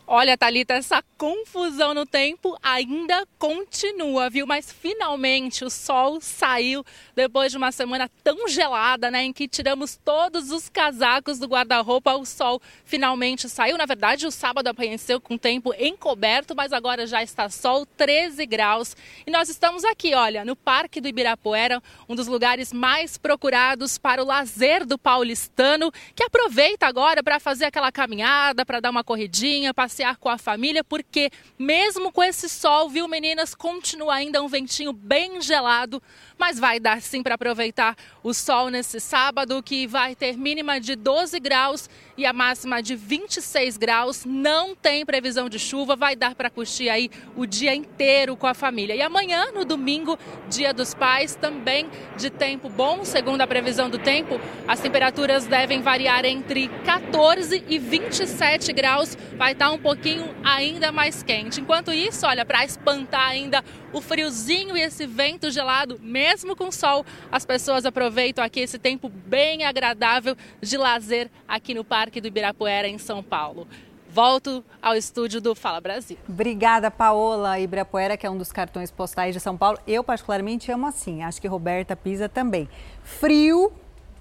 Olha, 0.08 0.38
Talita, 0.38 0.76
essa 0.76 1.04
confusão 1.18 1.92
no 1.96 2.06
tempo 2.06 2.56
ainda 2.62 3.26
continua, 3.40 4.30
viu? 4.30 4.46
Mas 4.46 4.72
finalmente 4.72 5.66
o 5.66 5.70
sol 5.70 6.22
saiu 6.22 6.86
depois 7.16 7.52
de 7.52 7.58
uma 7.58 7.72
semana 7.72 8.08
tão 8.24 8.48
gelada, 8.48 9.10
né, 9.10 9.24
em 9.24 9.34
que 9.34 9.48
tiramos 9.48 9.96
todos 10.06 10.52
os 10.52 10.70
casacos 10.70 11.40
do 11.40 11.48
guarda-roupa. 11.48 12.14
O 12.18 12.24
sol 12.24 12.62
finalmente 12.84 13.50
saiu. 13.50 13.80
Na 13.80 13.88
verdade, 13.88 14.28
o 14.28 14.32
sábado 14.32 14.68
amanheceu 14.68 15.20
com 15.20 15.40
tempo 15.40 15.74
encoberto, 15.74 16.56
mas 16.56 16.72
agora 16.72 17.08
já 17.08 17.24
está 17.24 17.50
sol, 17.50 17.84
13 17.84 18.46
graus. 18.46 18.96
E 19.26 19.32
nós 19.32 19.50
estamos 19.50 19.84
aqui, 19.84 20.14
olha, 20.14 20.46
no 20.46 20.56
Parque 20.56 21.02
do 21.02 21.08
Ibirapuera, 21.08 21.82
um 22.08 22.14
dos 22.14 22.28
lugares 22.28 22.72
mais 22.72 23.18
procurados 23.18 23.98
para 23.98 24.22
o 24.22 24.28
lazer 24.28 24.86
do 24.86 25.00
paulistano, 25.00 25.92
que 26.14 26.24
aproveita 26.24 26.86
agora 26.86 27.24
para 27.24 27.40
fazer 27.40 27.66
aquela 27.66 27.92
caminhada, 27.92 28.64
para 28.64 28.80
dar 28.80 28.92
uma 28.92 29.04
corridinha, 29.04 29.74
passear 29.96 30.18
com 30.18 30.28
a 30.28 30.38
família, 30.38 30.84
porque 30.84 31.32
mesmo 31.58 32.12
com 32.12 32.22
esse 32.22 32.50
sol, 32.50 32.90
viu, 32.90 33.08
meninas, 33.08 33.56
continua 33.56 34.16
ainda 34.16 34.44
um 34.44 34.48
ventinho 34.48 34.92
bem 34.92 35.42
gelado, 35.42 36.04
mas 36.38 36.60
vai 36.60 36.80
dar 36.80 37.02
sim 37.02 37.24
para 37.24 37.36
aproveitar 37.36 37.96
o 38.24 38.34
sol 38.34 38.70
nesse 38.70 39.00
sábado, 39.00 39.62
que 39.64 39.88
vai 39.88 40.16
ter 40.16 40.38
mínima 40.38 40.80
de 40.80 40.96
12 40.96 41.40
graus 41.40 41.90
e 42.18 42.26
a 42.26 42.34
máxima 42.34 42.82
de 42.82 42.96
26 42.96 43.78
graus. 43.78 44.26
Não 44.26 44.76
tem 44.76 45.06
previsão 45.06 45.48
de 45.50 45.58
chuva, 45.58 45.96
vai 45.96 46.16
dar 46.16 46.36
para 46.36 46.50
curtir 46.50 46.90
aí 46.90 47.10
o 47.36 47.46
dia 47.46 47.74
inteiro 47.74 48.36
com 48.36 48.48
a 48.48 48.54
família. 48.54 48.96
E 48.96 49.02
amanhã, 49.02 49.52
no 49.54 49.64
domingo, 49.64 50.18
Dia 50.50 50.74
dos 50.74 50.94
Pais, 50.94 51.36
também 51.36 51.88
de 52.18 52.30
tempo 52.30 52.70
bom, 52.70 53.04
segundo 53.06 53.42
a 53.42 53.48
previsão 53.48 53.90
do 53.90 53.98
tempo, 53.98 54.40
as 54.68 54.80
temperaturas 54.80 55.46
devem 55.46 55.82
variar 55.82 56.26
entre 56.26 56.68
14 56.84 57.64
e 57.68 57.78
27 57.80 58.74
graus. 58.74 59.18
Vai 59.38 59.54
estar 59.54 59.72
um 59.72 59.80
pouquinho 59.80 60.34
ainda 60.44 60.92
mais 60.92 61.24
quente. 61.24 61.62
Enquanto 61.62 61.94
isso, 61.94 62.26
olha, 62.26 62.46
para 62.46 62.66
espantar 62.66 63.30
ainda 63.30 63.64
o 63.94 64.02
friozinho 64.02 64.76
e 64.76 64.82
esse 64.82 65.06
vento 65.06 65.50
gelado, 65.50 66.00
mesmo 66.02 66.25
com 66.56 66.72
sol, 66.72 67.06
as 67.32 67.46
pessoas 67.46 67.86
aproveitam 67.86 68.44
aqui 68.44 68.62
esse 68.62 68.80
tempo 68.80 69.10
bem 69.10 69.64
agradável 69.64 70.36
de 70.62 70.78
lazer 70.78 71.30
aqui 71.48 71.74
no 71.74 71.84
Parque 71.84 72.20
do 72.20 72.28
Ibirapuera, 72.28 72.88
em 72.88 72.98
São 72.98 73.22
Paulo. 73.22 73.68
Volto 74.10 74.64
ao 74.82 74.96
estúdio 74.96 75.42
do 75.42 75.54
Fala 75.54 75.82
Brasil. 75.82 76.18
Obrigada, 76.30 76.90
Paola 76.90 77.60
Ibirapuera, 77.60 78.16
que 78.16 78.26
é 78.26 78.30
um 78.30 78.38
dos 78.38 78.50
cartões 78.52 78.90
postais 78.90 79.34
de 79.34 79.42
São 79.42 79.58
Paulo. 79.58 79.78
Eu, 79.86 80.06
particularmente, 80.06 80.72
amo 80.72 80.88
assim. 80.88 81.22
Acho 81.22 81.42
que 81.42 81.48
Roberta 81.50 81.98
Pisa 81.98 82.30
também. 82.30 82.70
Frio, 83.04 83.74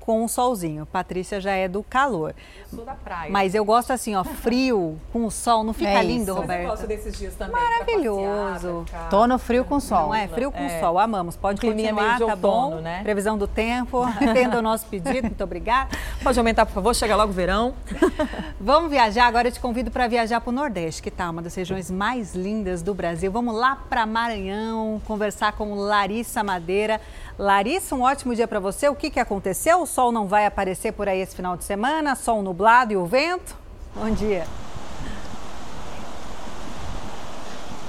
com 0.04 0.22
o 0.22 0.28
solzinho. 0.28 0.84
Patrícia 0.84 1.40
já 1.40 1.52
é 1.52 1.66
do 1.66 1.82
calor. 1.82 2.34
Eu 2.60 2.76
sou 2.76 2.84
da 2.84 2.92
praia. 2.92 3.32
Mas 3.32 3.54
eu 3.54 3.64
gosto 3.64 3.90
assim, 3.90 4.14
ó, 4.14 4.22
frio 4.42 5.00
com 5.10 5.24
o 5.24 5.30
sol. 5.30 5.64
Não 5.64 5.72
fica 5.72 5.88
é 5.88 6.02
lindo, 6.02 6.34
Roberto? 6.34 6.62
Eu 6.62 6.68
gosto 6.68 6.86
desses 6.86 7.16
dias 7.16 7.34
também. 7.34 7.54
Maravilhoso. 7.54 8.84
Passear, 8.84 9.08
Tô 9.08 9.26
no 9.26 9.38
frio 9.38 9.64
com 9.64 9.80
sol. 9.80 10.08
Não 10.08 10.14
é? 10.14 10.28
Frio 10.28 10.52
com 10.52 10.62
é. 10.62 10.78
sol. 10.78 10.98
Amamos. 10.98 11.36
Pode 11.36 11.58
continuar, 11.58 12.18
tá 12.18 12.26
outono, 12.26 12.76
bom? 12.76 12.80
Né? 12.82 13.02
Previsão 13.02 13.38
do 13.38 13.48
tempo. 13.48 14.02
Atenda 14.20 14.58
o 14.58 14.62
nosso 14.62 14.84
pedido. 14.84 15.22
Muito 15.22 15.42
obrigada. 15.42 15.88
Pode 16.22 16.38
aumentar, 16.38 16.66
por 16.66 16.72
favor. 16.74 16.94
Chega 16.94 17.16
logo 17.16 17.30
o 17.30 17.34
verão. 17.34 17.74
Vamos 18.60 18.90
viajar. 18.90 19.26
Agora 19.26 19.48
eu 19.48 19.52
te 19.52 19.60
convido 19.60 19.90
para 19.90 20.06
viajar 20.06 20.38
para 20.42 20.50
o 20.50 20.52
Nordeste, 20.52 21.00
que 21.00 21.10
tá 21.10 21.30
uma 21.30 21.40
das 21.40 21.54
regiões 21.54 21.90
mais 21.90 22.34
lindas 22.34 22.82
do 22.82 22.92
Brasil. 22.92 23.32
Vamos 23.32 23.54
lá 23.54 23.74
para 23.88 24.04
Maranhão 24.04 25.00
conversar 25.06 25.52
com 25.52 25.74
Larissa 25.74 26.44
Madeira. 26.44 27.00
Larissa, 27.38 27.94
um 27.94 28.02
ótimo 28.02 28.34
dia 28.34 28.46
para 28.46 28.60
você. 28.60 28.88
O 28.88 28.94
que, 28.94 29.10
que 29.10 29.18
aconteceu? 29.18 29.82
O 29.82 29.86
sol 29.86 30.12
não 30.12 30.26
vai 30.26 30.46
aparecer 30.46 30.92
por 30.92 31.08
aí 31.08 31.20
esse 31.20 31.34
final 31.34 31.56
de 31.56 31.64
semana? 31.64 32.14
Sol 32.14 32.42
nublado 32.42 32.92
e 32.92 32.96
o 32.96 33.04
vento? 33.04 33.56
Bom 33.94 34.10
dia. 34.10 34.46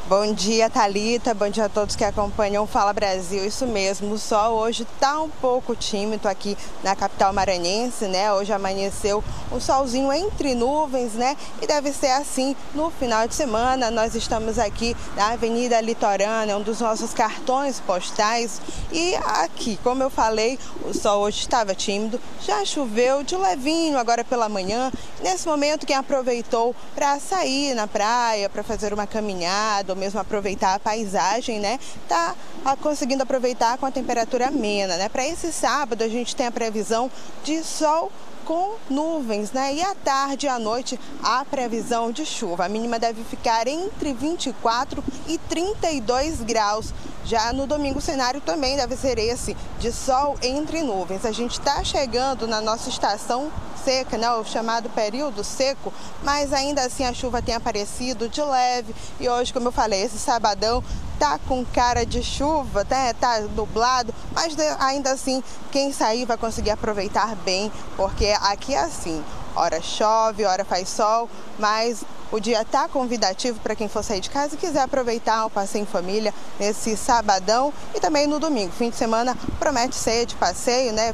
Bom 0.08 0.34
dia, 0.34 0.70
Talita. 0.70 1.34
Bom 1.34 1.50
dia 1.50 1.66
a 1.66 1.70
todos 1.70 1.96
que 1.96 2.04
acompanham 2.04 2.68
Fala 2.68 2.94
Brasil. 2.94 3.44
Isso 3.44 3.66
mesmo, 3.66 4.14
o 4.14 4.20
sol 4.20 4.54
hoje 4.54 4.84
está 4.84 5.20
um 5.20 5.32
pouco 5.32 5.76
tímido 5.76 6.30
aqui 6.30 6.56
na 6.84 6.96
capital 6.96 7.34
maranhense, 7.34 8.06
né? 8.06 8.32
Hoje 8.32 8.54
amanheceu 8.54 9.24
um 9.52 9.60
solzinho 9.60 10.14
entre 10.14 10.54
nuvens, 10.54 11.14
né? 11.14 11.36
E 11.60 11.66
deve 11.66 11.92
ser 11.92 12.12
assim 12.12 12.56
no 12.76 12.92
final 12.92 13.28
de 13.28 13.34
semana. 13.34 13.90
Nós 13.90 14.14
estamos 14.14 14.60
aqui 14.60 14.96
na 15.16 15.32
Avenida 15.32 15.82
Litorânea, 15.82 16.56
um 16.56 16.62
dos 16.62 16.82
nossos 16.82 17.12
cartões 17.12 17.80
postais. 17.80 18.62
E 18.92 19.16
aqui, 19.16 19.80
como 19.84 20.04
eu 20.04 20.12
falei, 20.12 20.60
o 20.84 20.94
sol 20.94 21.24
hoje 21.24 21.40
estava 21.40 21.74
tímido, 21.74 22.22
já 22.46 22.64
choveu 22.64 23.24
de 23.24 23.36
levinho 23.36 23.98
agora 23.98 24.24
pela 24.24 24.48
manhã. 24.48 24.92
Nesse 25.24 25.48
momento, 25.48 25.88
quem 25.88 25.96
aproveitou 25.96 26.76
para 26.94 27.20
sair 27.20 27.74
na 27.74 27.88
praia, 27.88 28.48
para 28.48 28.62
fazer 28.62 28.94
uma 28.94 29.08
caminhada, 29.08 29.95
ou 29.96 30.00
mesmo 30.00 30.20
aproveitar 30.20 30.76
a 30.76 30.80
paisagem, 30.80 31.60
né? 31.60 31.80
Tá 32.08 32.36
conseguindo 32.82 33.24
aproveitar 33.24 33.78
com 33.78 33.86
a 33.86 33.92
temperatura 33.92 34.48
amena, 34.48 34.98
né? 34.98 35.10
Para 35.10 35.26
esse 35.26 35.52
sábado 35.52 36.04
a 36.04 36.10
gente 36.10 36.36
tem 36.36 36.46
a 36.46 36.52
previsão 36.52 37.10
de 37.44 37.64
sol 37.64 38.12
com 38.44 38.76
nuvens, 38.90 39.52
né? 39.52 39.74
E 39.74 39.82
à 39.82 39.96
tarde 39.96 40.46
e 40.46 40.50
à 40.50 40.60
noite 40.60 41.00
a 41.24 41.44
previsão 41.46 42.12
de 42.12 42.26
chuva. 42.26 42.66
A 42.66 42.70
mínima 42.70 43.00
deve 43.00 43.24
ficar 43.24 43.68
entre 43.68 44.14
24 44.14 45.04
e 45.28 45.38
32 45.50 46.42
graus. 46.42 46.94
Já 47.26 47.52
no 47.52 47.66
domingo 47.66 47.98
o 48.00 48.02
cenário 48.02 48.40
também 48.40 48.76
deve 48.76 48.96
ser 48.96 49.18
esse, 49.18 49.58
de 49.80 49.92
sol 49.92 50.38
entre 50.42 50.84
nuvens. 50.84 51.26
A 51.26 51.32
gente 51.32 51.54
está 51.60 51.84
chegando 51.84 52.48
na 52.48 52.62
nossa 52.62 52.88
estação 52.88 53.52
seca, 53.84 54.18
né, 54.18 54.32
o 54.32 54.44
chamado 54.44 54.90
período 54.90 55.44
seco, 55.44 55.94
mas 56.24 56.52
ainda 56.52 56.84
assim 56.84 57.06
a 57.06 57.14
chuva 57.14 57.40
tem 57.40 57.54
aparecido 57.54 58.28
de 58.28 58.42
leve 58.42 58.96
e 59.20 59.30
hoje, 59.30 59.54
como 59.54 59.68
eu 59.68 59.72
falei, 59.72 60.02
esse 60.02 60.18
sabadão 60.18 60.84
tá 61.20 61.40
com 61.48 61.64
cara 61.64 62.04
de 62.04 62.24
chuva, 62.24 62.86
né? 62.90 63.14
tá 63.14 63.42
nublado, 63.56 64.14
mas 64.34 64.56
ainda 64.80 65.12
assim 65.12 65.44
quem 65.72 65.94
sair 65.94 66.26
vai 66.26 66.36
conseguir 66.36 66.72
aproveitar 66.72 67.36
bem, 67.38 67.72
porque 67.96 68.36
aqui 68.42 68.74
é 68.74 68.80
assim, 68.80 69.24
hora 69.56 69.82
chove, 69.82 70.46
hora 70.46 70.66
faz 70.66 70.90
sol, 70.90 71.30
mas 71.58 72.04
o 72.32 72.40
dia 72.40 72.62
está 72.62 72.88
convidativo 72.88 73.60
para 73.60 73.76
quem 73.76 73.88
for 73.88 74.04
sair 74.04 74.20
de 74.20 74.30
casa 74.30 74.56
e 74.56 74.58
quiser 74.58 74.82
aproveitar 74.82 75.46
o 75.46 75.50
passeio 75.50 75.84
em 75.84 75.86
família 75.86 76.34
nesse 76.60 76.98
sabadão 76.98 77.74
e 77.94 78.00
também 78.00 78.28
no 78.28 78.40
domingo. 78.40 78.72
Fim 78.72 78.90
de 78.90 78.96
semana 78.96 79.38
promete 79.60 79.96
ser 79.96 80.26
de 80.26 80.36
passeio, 80.36 80.92
né? 80.92 81.14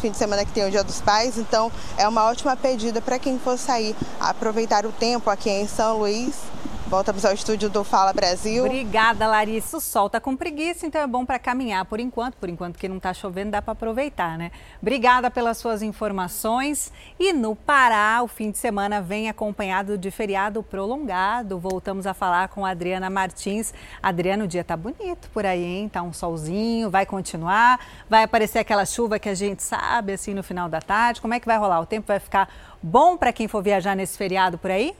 Fim 0.00 0.10
de 0.10 0.16
semana 0.16 0.44
que 0.44 0.52
tem 0.52 0.66
o 0.66 0.70
Dia 0.70 0.84
dos 0.84 1.00
Pais, 1.00 1.38
então 1.38 1.72
é 1.96 2.06
uma 2.06 2.24
ótima 2.24 2.56
pedida 2.56 3.00
para 3.00 3.18
quem 3.18 3.38
for 3.38 3.58
sair 3.58 3.96
aproveitar 4.20 4.86
o 4.86 4.92
tempo 4.92 5.28
aqui 5.30 5.50
em 5.50 5.66
São 5.66 5.98
Luís 5.98 6.34
Voltamos 6.90 7.24
ao 7.24 7.32
estúdio 7.32 7.70
do 7.70 7.84
Fala 7.84 8.12
Brasil. 8.12 8.64
Obrigada, 8.64 9.24
Larissa. 9.24 9.76
O 9.76 9.80
sol 9.80 10.10
tá 10.10 10.18
com 10.18 10.36
preguiça, 10.36 10.84
então 10.84 11.00
é 11.00 11.06
bom 11.06 11.24
para 11.24 11.38
caminhar 11.38 11.84
por 11.84 12.00
enquanto. 12.00 12.34
Por 12.34 12.48
enquanto 12.48 12.76
que 12.76 12.88
não 12.88 12.96
está 12.96 13.14
chovendo, 13.14 13.52
dá 13.52 13.62
para 13.62 13.74
aproveitar, 13.74 14.36
né? 14.36 14.50
Obrigada 14.82 15.30
pelas 15.30 15.56
suas 15.56 15.82
informações. 15.82 16.92
E 17.16 17.32
no 17.32 17.54
Pará, 17.54 18.20
o 18.24 18.26
fim 18.26 18.50
de 18.50 18.58
semana 18.58 19.00
vem 19.00 19.28
acompanhado 19.28 19.96
de 19.96 20.10
feriado 20.10 20.64
prolongado. 20.64 21.60
Voltamos 21.60 22.08
a 22.08 22.12
falar 22.12 22.48
com 22.48 22.66
a 22.66 22.70
Adriana 22.70 23.08
Martins. 23.08 23.72
Adriana, 24.02 24.42
o 24.42 24.48
dia 24.48 24.64
tá 24.64 24.76
bonito 24.76 25.30
por 25.32 25.46
aí, 25.46 25.62
hein? 25.62 25.88
Tá 25.88 26.02
um 26.02 26.12
solzinho, 26.12 26.90
vai 26.90 27.06
continuar, 27.06 27.78
vai 28.08 28.24
aparecer 28.24 28.58
aquela 28.58 28.84
chuva 28.84 29.16
que 29.20 29.28
a 29.28 29.34
gente 29.34 29.62
sabe 29.62 30.14
assim 30.14 30.34
no 30.34 30.42
final 30.42 30.68
da 30.68 30.80
tarde. 30.80 31.20
Como 31.20 31.34
é 31.34 31.38
que 31.38 31.46
vai 31.46 31.56
rolar? 31.56 31.82
O 31.82 31.86
tempo 31.86 32.08
vai 32.08 32.18
ficar 32.18 32.48
bom 32.82 33.16
para 33.16 33.32
quem 33.32 33.46
for 33.46 33.62
viajar 33.62 33.94
nesse 33.94 34.18
feriado 34.18 34.58
por 34.58 34.72
aí? 34.72 34.92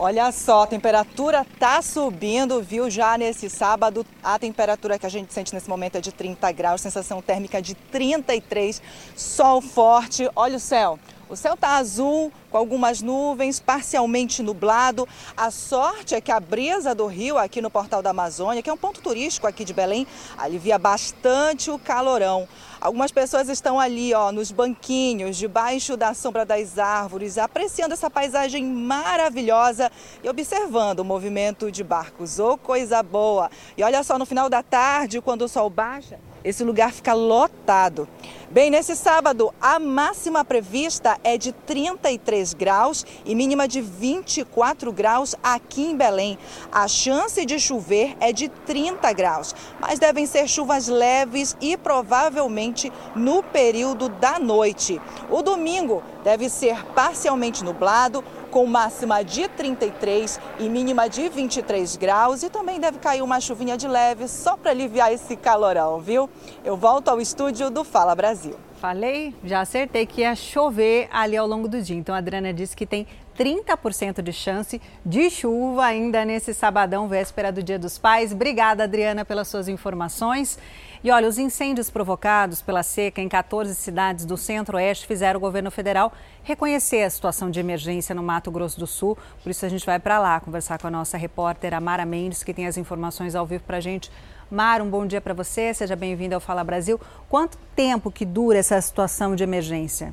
Olha 0.00 0.30
só, 0.30 0.62
a 0.62 0.66
temperatura 0.68 1.44
tá 1.58 1.82
subindo, 1.82 2.62
viu? 2.62 2.88
Já 2.88 3.18
nesse 3.18 3.50
sábado, 3.50 4.06
a 4.22 4.38
temperatura 4.38 4.96
que 4.96 5.04
a 5.04 5.08
gente 5.08 5.34
sente 5.34 5.52
nesse 5.52 5.68
momento 5.68 5.96
é 5.96 6.00
de 6.00 6.12
30 6.12 6.52
graus, 6.52 6.80
sensação 6.80 7.20
térmica 7.20 7.60
de 7.60 7.74
33, 7.74 8.80
sol 9.16 9.60
forte. 9.60 10.30
Olha 10.36 10.56
o 10.56 10.60
céu. 10.60 11.00
O 11.28 11.36
céu 11.36 11.52
está 11.52 11.76
azul, 11.76 12.32
com 12.50 12.56
algumas 12.56 13.02
nuvens, 13.02 13.60
parcialmente 13.60 14.42
nublado. 14.42 15.06
A 15.36 15.50
sorte 15.50 16.14
é 16.14 16.22
que 16.22 16.32
a 16.32 16.40
brisa 16.40 16.94
do 16.94 17.06
rio 17.06 17.36
aqui 17.36 17.60
no 17.60 17.70
Portal 17.70 18.00
da 18.00 18.10
Amazônia, 18.10 18.62
que 18.62 18.70
é 18.70 18.72
um 18.72 18.78
ponto 18.78 19.02
turístico 19.02 19.46
aqui 19.46 19.62
de 19.62 19.74
Belém, 19.74 20.06
alivia 20.38 20.78
bastante 20.78 21.70
o 21.70 21.78
calorão. 21.78 22.48
Algumas 22.80 23.12
pessoas 23.12 23.50
estão 23.50 23.78
ali, 23.78 24.14
ó, 24.14 24.32
nos 24.32 24.50
banquinhos, 24.50 25.36
debaixo 25.36 25.98
da 25.98 26.14
sombra 26.14 26.46
das 26.46 26.78
árvores, 26.78 27.36
apreciando 27.36 27.92
essa 27.92 28.08
paisagem 28.08 28.64
maravilhosa 28.64 29.92
e 30.24 30.28
observando 30.30 31.00
o 31.00 31.04
movimento 31.04 31.70
de 31.70 31.84
barcos. 31.84 32.38
Ô, 32.38 32.52
oh, 32.52 32.56
coisa 32.56 33.02
boa! 33.02 33.50
E 33.76 33.82
olha 33.82 34.02
só, 34.02 34.18
no 34.18 34.24
final 34.24 34.48
da 34.48 34.62
tarde, 34.62 35.20
quando 35.20 35.42
o 35.42 35.48
sol 35.48 35.68
baixa, 35.68 36.18
esse 36.44 36.64
lugar 36.64 36.92
fica 36.92 37.12
lotado. 37.12 38.08
Bem, 38.50 38.70
nesse 38.70 38.96
sábado, 38.96 39.52
a 39.60 39.78
máxima 39.78 40.42
prevista 40.42 41.18
é 41.22 41.36
de 41.36 41.52
33 41.52 42.54
graus 42.54 43.04
e 43.24 43.34
mínima 43.34 43.68
de 43.68 43.82
24 43.82 44.90
graus 44.90 45.34
aqui 45.42 45.82
em 45.82 45.96
Belém. 45.96 46.38
A 46.72 46.88
chance 46.88 47.44
de 47.44 47.60
chover 47.60 48.16
é 48.20 48.32
de 48.32 48.48
30 48.48 49.12
graus, 49.12 49.54
mas 49.78 49.98
devem 49.98 50.24
ser 50.24 50.48
chuvas 50.48 50.88
leves 50.88 51.56
e 51.60 51.76
provavelmente 51.76 52.90
no 53.14 53.42
período 53.42 54.08
da 54.08 54.38
noite. 54.38 54.98
O 55.30 55.42
domingo 55.42 56.02
deve 56.24 56.48
ser 56.48 56.84
parcialmente 56.94 57.62
nublado, 57.62 58.24
com 58.50 58.66
máxima 58.66 59.22
de 59.22 59.48
33 59.48 60.40
e 60.58 60.68
mínima 60.68 61.08
de 61.08 61.28
23 61.28 61.96
graus. 61.96 62.42
E 62.42 62.50
também 62.50 62.80
deve 62.80 62.98
cair 62.98 63.22
uma 63.22 63.40
chuvinha 63.40 63.76
de 63.76 63.86
leve 63.86 64.28
só 64.28 64.56
para 64.56 64.70
aliviar 64.70 65.12
esse 65.12 65.36
calorão, 65.36 66.00
viu? 66.00 66.28
Eu 66.64 66.76
volto 66.76 67.08
ao 67.08 67.20
estúdio 67.20 67.70
do 67.70 67.84
Fala 67.84 68.14
Brasil. 68.14 68.56
Falei, 68.80 69.34
já 69.42 69.60
acertei 69.60 70.06
que 70.06 70.20
ia 70.20 70.36
chover 70.36 71.08
ali 71.12 71.36
ao 71.36 71.46
longo 71.46 71.66
do 71.66 71.82
dia. 71.82 71.96
Então 71.96 72.14
a 72.14 72.18
Adriana 72.18 72.52
disse 72.52 72.76
que 72.76 72.86
tem 72.86 73.06
30% 73.36 74.22
de 74.22 74.32
chance 74.32 74.80
de 75.04 75.30
chuva 75.30 75.84
ainda 75.84 76.24
nesse 76.24 76.54
sabadão, 76.54 77.08
véspera 77.08 77.52
do 77.52 77.62
Dia 77.62 77.78
dos 77.78 77.98
Pais. 77.98 78.32
Obrigada, 78.32 78.84
Adriana, 78.84 79.24
pelas 79.24 79.48
suas 79.48 79.68
informações. 79.68 80.58
E 81.02 81.10
olha, 81.12 81.28
os 81.28 81.38
incêndios 81.38 81.90
provocados 81.90 82.60
pela 82.60 82.82
seca 82.82 83.20
em 83.20 83.28
14 83.28 83.74
cidades 83.74 84.24
do 84.24 84.36
centro-oeste 84.36 85.06
fizeram 85.06 85.38
o 85.38 85.40
governo 85.40 85.70
federal 85.70 86.12
reconhecer 86.42 87.02
a 87.02 87.10
situação 87.10 87.50
de 87.50 87.60
emergência 87.60 88.14
no 88.14 88.22
Mato 88.22 88.50
Grosso 88.50 88.80
do 88.80 88.86
Sul. 88.86 89.16
Por 89.42 89.50
isso 89.50 89.64
a 89.64 89.68
gente 89.68 89.86
vai 89.86 90.00
para 90.00 90.18
lá 90.18 90.40
conversar 90.40 90.78
com 90.78 90.88
a 90.88 90.90
nossa 90.90 91.16
repórter 91.16 91.72
Amara 91.72 92.04
Mendes, 92.04 92.42
que 92.42 92.52
tem 92.52 92.66
as 92.66 92.76
informações 92.76 93.36
ao 93.36 93.46
vivo 93.46 93.62
para 93.64 93.76
a 93.76 93.80
gente. 93.80 94.10
Mara, 94.50 94.82
um 94.82 94.90
bom 94.90 95.06
dia 95.06 95.20
para 95.20 95.34
você, 95.34 95.72
seja 95.72 95.94
bem-vinda 95.94 96.34
ao 96.34 96.40
Fala 96.40 96.64
Brasil. 96.64 97.00
Quanto 97.28 97.56
tempo 97.76 98.10
que 98.10 98.24
dura 98.24 98.58
essa 98.58 98.80
situação 98.80 99.36
de 99.36 99.44
emergência? 99.44 100.12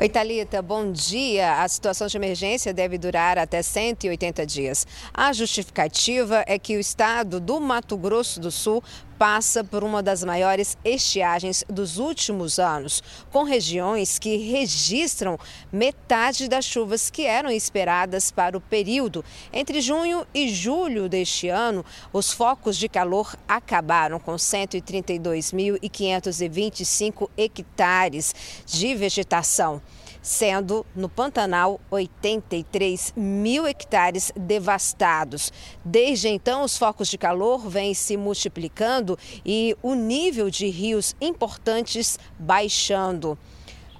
Oi, 0.00 0.08
Thalita, 0.08 0.62
bom 0.62 0.92
dia. 0.92 1.60
A 1.60 1.66
situação 1.66 2.06
de 2.06 2.16
emergência 2.16 2.72
deve 2.72 2.96
durar 2.96 3.36
até 3.36 3.60
180 3.60 4.46
dias. 4.46 4.86
A 5.12 5.32
justificativa 5.32 6.44
é 6.46 6.56
que 6.56 6.76
o 6.76 6.78
estado 6.78 7.40
do 7.40 7.58
Mato 7.58 7.96
Grosso 7.96 8.38
do 8.38 8.48
Sul 8.52 8.80
passa 9.18 9.64
por 9.64 9.82
uma 9.82 10.02
das 10.02 10.22
maiores 10.22 10.76
estiagens 10.84 11.64
dos 11.68 11.98
últimos 11.98 12.58
anos, 12.58 13.02
com 13.32 13.42
regiões 13.42 14.18
que 14.18 14.36
registram 14.36 15.38
metade 15.72 16.46
das 16.48 16.64
chuvas 16.64 17.10
que 17.10 17.26
eram 17.26 17.50
esperadas 17.50 18.30
para 18.30 18.56
o 18.56 18.60
período. 18.60 19.24
Entre 19.52 19.80
junho 19.80 20.24
e 20.32 20.48
julho 20.48 21.08
deste 21.08 21.48
ano, 21.48 21.84
os 22.12 22.32
focos 22.32 22.76
de 22.76 22.88
calor 22.88 23.34
acabaram 23.48 24.20
com 24.20 24.36
132.525 24.36 27.28
hectares 27.36 28.32
de 28.64 28.94
vegetação 28.94 29.82
sendo 30.28 30.84
no 30.94 31.08
Pantanal 31.08 31.80
83 31.90 33.14
mil 33.16 33.66
hectares 33.66 34.30
devastados. 34.36 35.50
Desde 35.82 36.28
então, 36.28 36.62
os 36.62 36.76
focos 36.76 37.08
de 37.08 37.16
calor 37.16 37.66
vêm 37.66 37.94
se 37.94 38.14
multiplicando 38.14 39.18
e 39.44 39.74
o 39.82 39.94
nível 39.94 40.50
de 40.50 40.68
rios 40.68 41.16
importantes 41.18 42.18
baixando. 42.38 43.38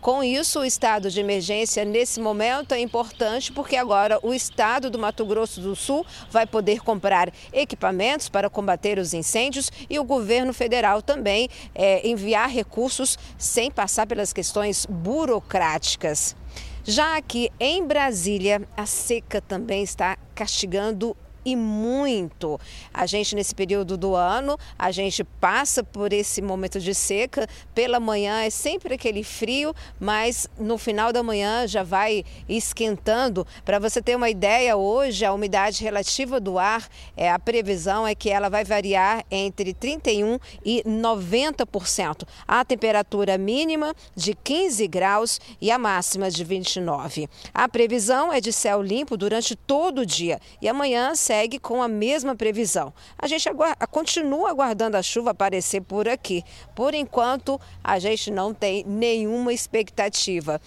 Com 0.01 0.23
isso, 0.23 0.61
o 0.61 0.65
estado 0.65 1.11
de 1.11 1.19
emergência 1.19 1.85
nesse 1.85 2.21
momento 2.21 2.73
é 2.73 2.79
importante 2.79 3.51
porque 3.51 3.77
agora 3.77 4.21
o 4.23 4.33
estado 4.33 4.89
do 4.89 4.99
Mato 4.99 5.27
Grosso 5.27 5.61
do 5.61 5.75
Sul 5.75 6.07
vai 6.31 6.47
poder 6.47 6.81
comprar 6.81 7.33
equipamentos 7.53 8.29
para 8.29 8.49
combater 8.49 8.99
os 8.99 9.13
incêndios 9.13 9.73
e 9.91 9.99
o 9.99 10.05
governo 10.05 10.53
federal 10.53 11.03
também 11.03 11.49
é, 11.75 12.09
enviar 12.09 12.49
recursos 12.49 13.19
sem 13.37 13.73
passar 13.73 14.07
pelas 14.07 14.33
questões 14.33 14.87
burocráticas. 14.87 16.37
Já 16.85 17.17
aqui 17.17 17.51
em 17.59 17.85
Brasília, 17.85 18.63
a 18.77 18.87
seca 18.87 19.41
também 19.41 19.83
está 19.83 20.17
castigando 20.33 21.17
e 21.49 21.57
muito. 21.57 22.61
A 22.93 23.07
gente, 23.07 23.35
nesse 23.35 23.55
período 23.55 23.97
do 23.97 24.15
ano, 24.15 24.59
a 24.79 24.91
gente 24.91 25.25
passa 25.25 25.83
por 25.83 26.13
esse 26.13 26.43
momento 26.43 26.79
de 26.79 26.95
seca. 26.95 27.47
Pela 27.75 27.99
manhã 27.99 28.43
é 28.43 28.51
sempre 28.51 28.95
aquele 28.95 29.25
frio, 29.25 29.75
mas 29.99 30.47
no 30.59 30.77
final 30.77 31.13
da 31.13 31.23
manhã 31.23 31.67
já 31.67 31.83
vai 31.83 32.25
esquentando. 32.49 33.47
Para 33.65 33.79
você 33.79 34.03
ter 34.03 34.15
uma 34.17 34.29
ideia, 34.29 34.77
hoje 34.77 35.25
a 35.25 35.33
umidade 35.33 35.83
relativa 35.83 36.39
do 36.39 36.59
ar, 36.59 36.87
é, 37.17 37.31
a 37.31 37.39
previsão 37.39 38.07
é 38.07 38.15
que 38.15 38.29
ela 38.29 38.51
vai 38.51 38.65
variar 38.65 39.25
entre 39.31 39.73
31% 39.73 40.41
e 40.65 40.83
90%. 40.85 42.27
A 42.47 42.65
temperatura 42.65 43.39
mínima 43.39 43.95
de 44.15 44.35
15 44.35 44.87
graus 44.87 45.41
e 45.61 45.71
a 45.71 45.79
máxima 45.79 46.31
de 46.31 46.45
29. 46.45 47.29
A 47.55 47.69
previsão 47.69 48.33
é 48.33 48.41
de 48.41 48.53
céu 48.53 48.83
limpo 48.83 49.17
durante 49.17 49.57
todo 49.57 50.01
o 50.01 50.07
dia 50.07 50.39
e 50.61 50.69
amanhã 50.69 51.15
segue 51.15 51.38
segue 51.39 51.61
com 51.61 51.81
a 51.81 51.87
mesma 51.87 52.35
previsão. 52.35 52.93
A 53.17 53.29
gente 53.29 53.49
aguarda, 53.49 53.87
continua 53.87 54.51
aguardando 54.51 54.97
a 54.97 55.03
chuva 55.03 55.31
aparecer 55.31 55.81
por 55.81 56.09
aqui. 56.09 56.43
Por 56.75 56.95
enquanto, 56.95 57.61
a 57.83 57.97
gente 58.01 58.29
não 58.29 58.53
tem 58.53 58.85
nenhuma 58.85 59.53
expectativa. 59.53 60.61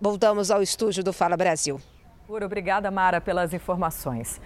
Voltamos 0.00 0.52
ao 0.52 0.62
estúdio 0.62 1.02
do 1.02 1.12
Fala 1.12 1.36
Brasil. 1.36 1.80
Obrigada, 2.28 2.92
Mara, 2.92 3.20
pelas 3.20 3.52
informações. 3.52 4.40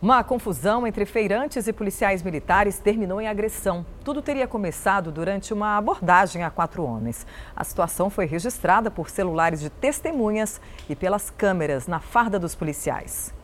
Uma 0.00 0.22
confusão 0.22 0.86
entre 0.86 1.04
feirantes 1.04 1.66
e 1.66 1.72
policiais 1.72 2.22
militares 2.22 2.78
terminou 2.78 3.20
em 3.20 3.26
agressão. 3.26 3.84
Tudo 4.04 4.22
teria 4.22 4.46
começado 4.46 5.10
durante 5.10 5.52
uma 5.52 5.76
abordagem 5.76 6.44
a 6.44 6.50
quatro 6.50 6.84
homens. 6.84 7.26
A 7.56 7.64
situação 7.64 8.08
foi 8.08 8.26
registrada 8.26 8.88
por 8.88 9.10
celulares 9.10 9.60
de 9.60 9.68
testemunhas 9.68 10.60
e 10.88 10.94
pelas 10.94 11.28
câmeras 11.28 11.88
na 11.88 11.98
farda 11.98 12.38
dos 12.38 12.54
policiais. 12.54 13.34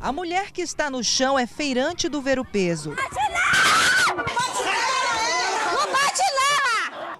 A 0.00 0.12
mulher 0.12 0.52
que 0.52 0.62
está 0.62 0.88
no 0.88 1.02
chão 1.02 1.36
é 1.36 1.46
feirante 1.46 2.08
do 2.08 2.22
Ver 2.22 2.38
o 2.38 2.44
Peso. 2.44 2.94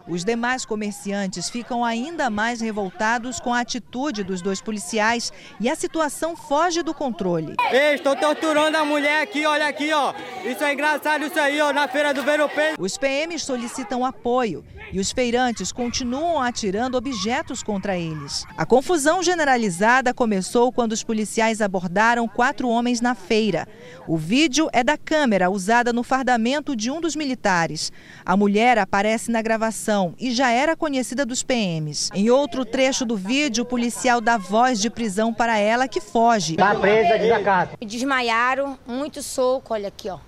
Os 0.09 0.25
demais 0.25 0.65
comerciantes 0.65 1.51
ficam 1.51 1.85
ainda 1.85 2.31
mais 2.31 2.63
revoltados 2.63 3.39
com 3.39 3.53
a 3.53 3.61
atitude 3.61 4.25
dos 4.25 4.41
dois 4.41 4.63
policiais 4.63 5.31
e 5.61 5.69
a 5.69 5.75
situação 5.75 6.35
foge 6.35 6.83
do 6.83 6.95
controle. 6.95 7.55
Ei, 7.71 7.97
estou 7.97 8.17
torturando 8.17 8.79
a 8.79 8.87
mulher 8.87 9.23
aqui, 9.23 9.45
olha 9.45 9.67
aqui, 9.67 9.93
ó. 9.93 10.15
Isso 10.47 10.65
é 10.65 10.73
engraçado 10.73 11.27
isso 11.27 11.39
aí, 11.39 11.61
ó, 11.61 11.75
na 11.75 11.87
feira 11.87 12.15
do 12.15 12.23
Veropê. 12.23 12.75
Os 12.79 12.97
PMs 12.97 13.43
solicitam 13.45 14.03
apoio 14.03 14.65
e 14.91 14.99
os 14.99 15.13
feirantes 15.13 15.73
continuam 15.73 16.41
atirando 16.41 16.97
objetos 16.97 17.63
contra 17.63 17.99
eles. 17.99 18.47
A 18.57 18.65
confusão 18.65 19.23
generalizada 19.23 20.15
começou 20.15 20.73
quando 20.73 20.93
os 20.93 21.05
policiais 21.05 21.61
abordaram 21.61 22.27
quatro 22.27 22.67
homens 22.67 23.03
na 23.03 23.15
feira. 23.15 23.69
O 24.07 24.17
vídeo 24.17 24.71
é 24.73 24.83
da 24.83 24.97
câmera 24.97 25.51
usada 25.51 25.93
no 25.93 26.03
fardamento 26.03 26.75
de 26.75 26.91
um 26.91 26.99
dos 26.99 27.15
militares. 27.15 27.93
A 28.25 28.35
mulher 28.39 28.79
aparece 28.79 29.31
na 29.31 29.43
gravação 29.43 29.98
e 30.19 30.33
já 30.33 30.51
era 30.51 30.77
conhecida 30.77 31.25
dos 31.27 31.43
PMs. 31.43 32.11
Em 32.15 32.31
outro 32.31 32.65
trecho 32.65 33.05
do 33.05 33.16
vídeo, 33.16 33.62
o 33.65 33.66
policial 33.66 34.20
dá 34.20 34.37
voz 34.37 34.81
de 34.81 34.91
prisão 34.91 35.33
para 35.33 35.59
ela 35.59 35.89
que 35.89 36.01
foge. 36.01 36.57
Tá 36.57 36.75
presa, 36.75 37.19
desacato. 37.19 37.77
Desmaiaram, 37.85 38.79
muito 38.87 39.23
soco, 39.23 39.75
olha 39.75 39.89
aqui, 39.89 40.09
ó. 40.09 40.19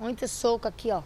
Muito 0.00 0.26
soco 0.26 0.66
aqui, 0.66 0.90
ó. 0.90 1.02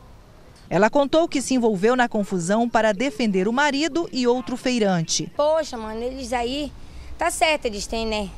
Ela 0.69 0.91
contou 0.91 1.29
que 1.29 1.41
se 1.41 1.55
envolveu 1.55 1.95
na 1.95 2.09
confusão 2.09 2.69
para 2.69 2.93
defender 2.93 3.47
o 3.47 3.53
marido 3.53 4.09
e 4.13 4.27
outro 4.27 4.57
feirante. 4.57 5.31
Poxa, 5.37 5.77
mano, 5.77 6.03
eles 6.03 6.33
aí. 6.33 6.73
Tá 7.17 7.31
certo, 7.31 7.67
eles 7.67 7.87
têm, 7.87 8.07
né? 8.07 8.29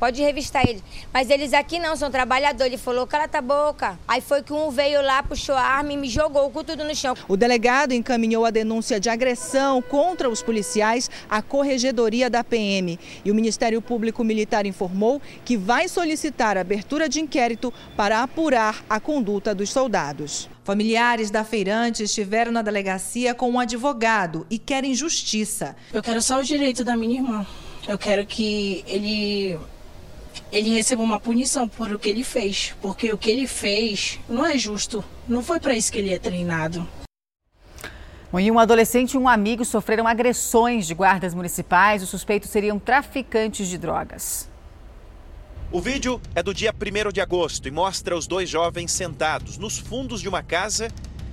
Pode 0.00 0.22
revistar 0.22 0.66
eles. 0.66 0.82
Mas 1.12 1.28
eles 1.28 1.52
aqui 1.52 1.78
não, 1.78 1.94
são 1.94 2.10
trabalhadores. 2.10 2.72
Ele 2.72 2.78
falou, 2.78 3.06
cala 3.06 3.28
a 3.30 3.42
boca. 3.42 3.98
Aí 4.08 4.22
foi 4.22 4.42
que 4.42 4.50
um 4.50 4.70
veio 4.70 5.02
lá, 5.02 5.22
puxou 5.22 5.54
a 5.54 5.60
arma 5.60 5.92
e 5.92 5.96
me 5.98 6.08
jogou 6.08 6.50
com 6.50 6.64
tudo 6.64 6.84
no 6.84 6.94
chão. 6.96 7.14
O 7.28 7.36
delegado 7.36 7.92
encaminhou 7.92 8.46
a 8.46 8.50
denúncia 8.50 8.98
de 8.98 9.10
agressão 9.10 9.82
contra 9.82 10.30
os 10.30 10.42
policiais 10.42 11.10
à 11.28 11.42
corregedoria 11.42 12.30
da 12.30 12.42
PM. 12.42 12.98
E 13.22 13.30
o 13.30 13.34
Ministério 13.34 13.82
Público 13.82 14.24
Militar 14.24 14.64
informou 14.64 15.20
que 15.44 15.54
vai 15.54 15.86
solicitar 15.86 16.56
abertura 16.56 17.06
de 17.06 17.20
inquérito 17.20 17.70
para 17.94 18.22
apurar 18.22 18.82
a 18.88 18.98
conduta 18.98 19.54
dos 19.54 19.68
soldados. 19.68 20.48
Familiares 20.64 21.30
da 21.30 21.44
feirante 21.44 22.04
estiveram 22.04 22.52
na 22.52 22.62
delegacia 22.62 23.34
com 23.34 23.50
um 23.50 23.60
advogado 23.60 24.46
e 24.48 24.58
querem 24.58 24.94
justiça. 24.94 25.76
Eu 25.92 26.02
quero 26.02 26.22
só 26.22 26.40
o 26.40 26.42
direito 26.42 26.82
da 26.82 26.96
minha 26.96 27.16
irmã. 27.20 27.46
Eu 27.88 27.98
quero 27.98 28.24
que 28.24 28.84
ele 28.86 29.58
ele 30.52 30.70
receba 30.70 31.02
uma 31.02 31.20
punição 31.20 31.68
por 31.68 31.92
o 31.92 31.98
que 31.98 32.08
ele 32.08 32.24
fez, 32.24 32.74
porque 32.82 33.12
o 33.12 33.18
que 33.18 33.30
ele 33.30 33.46
fez 33.46 34.18
não 34.28 34.44
é 34.44 34.58
justo. 34.58 35.04
Não 35.28 35.42
foi 35.42 35.60
para 35.60 35.74
isso 35.74 35.92
que 35.92 35.98
ele 35.98 36.12
é 36.12 36.18
treinado. 36.18 36.86
E 38.38 38.50
um 38.50 38.58
adolescente 38.58 39.14
e 39.14 39.18
um 39.18 39.28
amigo 39.28 39.64
sofreram 39.64 40.06
agressões 40.06 40.86
de 40.86 40.94
guardas 40.94 41.34
municipais. 41.34 42.02
Os 42.02 42.08
suspeitos 42.08 42.50
seriam 42.50 42.78
traficantes 42.78 43.68
de 43.68 43.76
drogas. 43.76 44.48
O 45.72 45.80
vídeo 45.80 46.20
é 46.34 46.42
do 46.42 46.52
dia 46.52 46.72
1 46.74 47.12
de 47.12 47.20
agosto 47.20 47.66
e 47.68 47.70
mostra 47.70 48.16
os 48.16 48.26
dois 48.26 48.48
jovens 48.48 48.90
sentados 48.92 49.56
nos 49.56 49.78
fundos 49.78 50.20
de 50.20 50.28
uma 50.28 50.42
casa. 50.42 50.88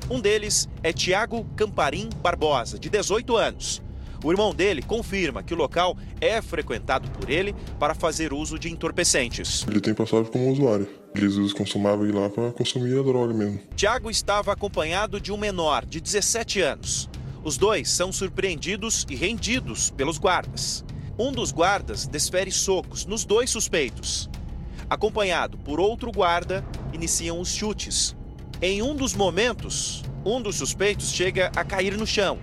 Um 0.10 0.20
deles 0.20 0.70
é 0.84 0.94
Tiago 0.94 1.44
Camparim 1.56 2.10
Barbosa, 2.22 2.80
de 2.80 2.90
18 2.90 3.36
anos. 3.36 3.82
O 4.24 4.32
irmão 4.32 4.54
dele 4.54 4.82
confirma 4.82 5.44
que 5.44 5.54
o 5.54 5.58
local 5.58 5.96
é 6.20 6.42
frequentado 6.42 7.10
por 7.12 7.30
ele 7.30 7.56
para 7.80 7.94
fazer 7.94 8.34
uso 8.34 8.58
de 8.58 8.70
entorpecentes. 8.70 9.66
Ele 9.68 9.80
tem 9.80 9.94
passado 9.94 10.26
como 10.26 10.52
usuário. 10.52 10.88
Eles 11.16 11.54
costumavam 11.54 12.06
ir 12.06 12.14
lá 12.14 12.30
para 12.30 12.52
consumir 12.52 12.98
a 13.00 13.04
droga 13.04 13.34
mesmo. 13.34 13.60
Tiago 13.76 14.10
estava 14.10 14.52
acompanhado 14.52 15.22
de 15.22 15.32
um 15.32 15.38
menor 15.38 15.86
de 15.86 16.02
17 16.02 16.62
anos. 16.62 17.10
Os 17.44 17.58
dois 17.58 17.90
são 17.90 18.12
surpreendidos 18.12 19.06
e 19.10 19.16
rendidos 19.16 19.92
pelos 19.92 20.18
guardas. 20.18 20.84
Um 21.18 21.32
dos 21.32 21.52
guardas 21.52 22.08
desfere 22.08 22.52
socos 22.52 23.06
nos 23.06 23.24
dois 23.24 23.50
suspeitos. 23.50 24.30
Acompanhado 24.90 25.58
por 25.60 25.80
outro 25.80 26.12
guarda, 26.12 26.66
iniciam 26.94 27.40
os 27.40 27.50
chutes. 27.50 28.16
Em 28.62 28.82
um 28.82 28.96
dos 28.96 29.14
momentos, 29.14 30.04
um 30.26 30.42
dos 30.42 30.56
suspeitos 30.56 31.12
chega 31.12 31.52
a 31.56 31.64
cair 31.64 31.96
no 31.98 32.06
chão 32.06 32.40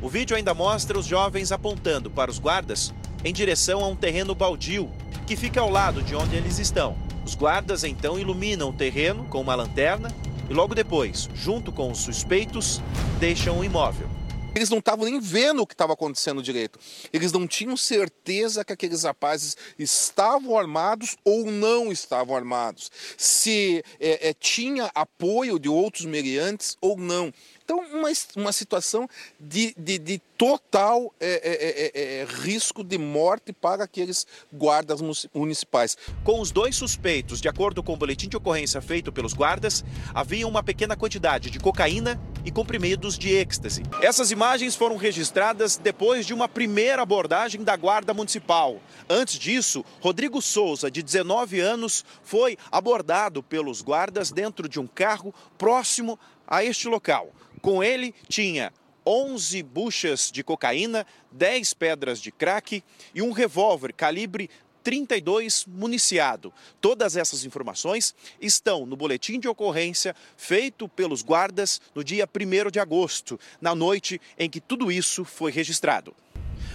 o 0.00 0.08
vídeo 0.08 0.36
ainda 0.36 0.54
mostra 0.54 0.98
os 0.98 1.06
jovens 1.06 1.50
apontando 1.50 2.10
para 2.10 2.30
os 2.30 2.38
guardas 2.38 2.94
em 3.24 3.32
direção 3.32 3.84
a 3.84 3.88
um 3.88 3.96
terreno 3.96 4.34
baldio 4.34 4.90
que 5.26 5.36
fica 5.36 5.60
ao 5.60 5.70
lado 5.70 6.02
de 6.02 6.14
onde 6.14 6.36
eles 6.36 6.58
estão. 6.58 6.96
Os 7.24 7.34
guardas 7.34 7.84
então 7.84 8.18
iluminam 8.18 8.70
o 8.70 8.72
terreno 8.72 9.24
com 9.24 9.40
uma 9.40 9.54
lanterna 9.54 10.14
e 10.48 10.54
logo 10.54 10.74
depois, 10.74 11.28
junto 11.34 11.72
com 11.72 11.90
os 11.90 11.98
suspeitos, 11.98 12.80
deixam 13.18 13.58
o 13.58 13.64
imóvel. 13.64 14.08
Eles 14.54 14.70
não 14.70 14.78
estavam 14.78 15.04
nem 15.04 15.20
vendo 15.20 15.62
o 15.62 15.66
que 15.66 15.74
estava 15.74 15.92
acontecendo 15.92 16.42
direito. 16.42 16.80
Eles 17.12 17.30
não 17.30 17.46
tinham 17.46 17.76
certeza 17.76 18.64
que 18.64 18.72
aqueles 18.72 19.04
rapazes 19.04 19.56
estavam 19.78 20.58
armados 20.58 21.16
ou 21.24 21.50
não 21.50 21.92
estavam 21.92 22.34
armados. 22.34 22.90
Se 23.16 23.84
é, 24.00 24.30
é, 24.30 24.34
tinha 24.34 24.90
apoio 24.94 25.58
de 25.58 25.68
outros 25.68 26.06
meliantes 26.06 26.76
ou 26.80 26.96
não. 26.96 27.32
Então, 27.70 27.84
uma, 27.92 28.08
uma 28.34 28.50
situação 28.50 29.06
de, 29.38 29.74
de, 29.76 29.98
de 29.98 30.18
total 30.38 31.12
é 31.20 31.26
é, 31.26 31.52
é, 31.52 31.92
é, 31.94 32.20
é, 32.22 32.24
risco 32.24 32.82
de 32.82 32.96
morte 32.96 33.52
para 33.52 33.84
aqueles 33.84 34.26
guardas 34.50 35.02
municipais. 35.34 35.94
Com 36.24 36.40
os 36.40 36.50
dois 36.50 36.74
suspeitos, 36.76 37.42
de 37.42 37.46
acordo 37.46 37.82
com 37.82 37.92
o 37.92 37.96
boletim 37.98 38.26
de 38.26 38.38
ocorrência 38.38 38.80
feito 38.80 39.12
pelos 39.12 39.34
guardas, 39.34 39.84
havia 40.14 40.48
uma 40.48 40.62
pequena 40.62 40.96
quantidade 40.96 41.50
de 41.50 41.60
cocaína 41.60 42.18
e 42.42 42.50
comprimidos 42.50 43.18
de 43.18 43.34
êxtase. 43.34 43.82
Essas 44.00 44.30
imagens 44.30 44.74
foram 44.74 44.96
registradas 44.96 45.76
depois 45.76 46.24
de 46.24 46.32
uma 46.32 46.48
primeira 46.48 47.02
abordagem 47.02 47.62
da 47.62 47.76
Guarda 47.76 48.14
Municipal. 48.14 48.80
Antes 49.10 49.38
disso, 49.38 49.84
Rodrigo 50.00 50.40
Souza, 50.40 50.90
de 50.90 51.02
19 51.02 51.60
anos, 51.60 52.02
foi 52.22 52.56
abordado 52.72 53.42
pelos 53.42 53.82
guardas 53.82 54.30
dentro 54.30 54.66
de 54.66 54.80
um 54.80 54.86
carro 54.86 55.34
próximo 55.58 56.18
a 56.46 56.64
este 56.64 56.88
local. 56.88 57.30
Com 57.60 57.82
ele 57.82 58.14
tinha 58.28 58.72
11 59.06 59.62
buchas 59.62 60.30
de 60.30 60.44
cocaína, 60.44 61.06
10 61.32 61.74
pedras 61.74 62.20
de 62.20 62.30
crack 62.30 62.84
e 63.14 63.22
um 63.22 63.32
revólver 63.32 63.92
calibre 63.92 64.50
32 64.82 65.66
municiado. 65.66 66.52
Todas 66.80 67.16
essas 67.16 67.44
informações 67.44 68.14
estão 68.40 68.86
no 68.86 68.96
boletim 68.96 69.40
de 69.40 69.48
ocorrência 69.48 70.14
feito 70.36 70.88
pelos 70.88 71.22
guardas 71.22 71.80
no 71.94 72.04
dia 72.04 72.28
1 72.28 72.70
de 72.70 72.78
agosto, 72.78 73.38
na 73.60 73.74
noite 73.74 74.20
em 74.38 74.48
que 74.48 74.60
tudo 74.60 74.90
isso 74.92 75.24
foi 75.24 75.50
registrado. 75.50 76.14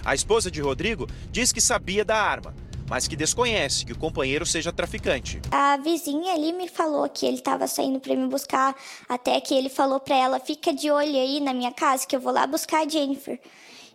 A 0.04 0.14
esposa 0.14 0.50
de 0.50 0.60
Rodrigo 0.60 1.08
diz 1.30 1.52
que 1.52 1.60
sabia 1.60 2.04
da 2.04 2.16
arma, 2.16 2.54
mas 2.88 3.08
que 3.08 3.16
desconhece 3.16 3.84
que 3.84 3.92
o 3.92 3.98
companheiro 3.98 4.44
seja 4.44 4.72
traficante. 4.72 5.40
A 5.50 5.76
vizinha 5.76 6.34
ali 6.34 6.52
me 6.52 6.68
falou 6.68 7.08
que 7.08 7.26
ele 7.26 7.36
estava 7.36 7.66
saindo 7.66 8.00
para 8.00 8.14
me 8.14 8.26
buscar, 8.26 8.74
até 9.08 9.40
que 9.40 9.54
ele 9.54 9.68
falou 9.68 10.00
para 10.00 10.16
ela: 10.16 10.40
fica 10.40 10.72
de 10.72 10.90
olho 10.90 11.16
aí 11.16 11.40
na 11.40 11.54
minha 11.54 11.72
casa 11.72 12.06
que 12.06 12.14
eu 12.14 12.20
vou 12.20 12.32
lá 12.32 12.46
buscar 12.46 12.84
a 12.84 12.88
Jennifer. 12.88 13.40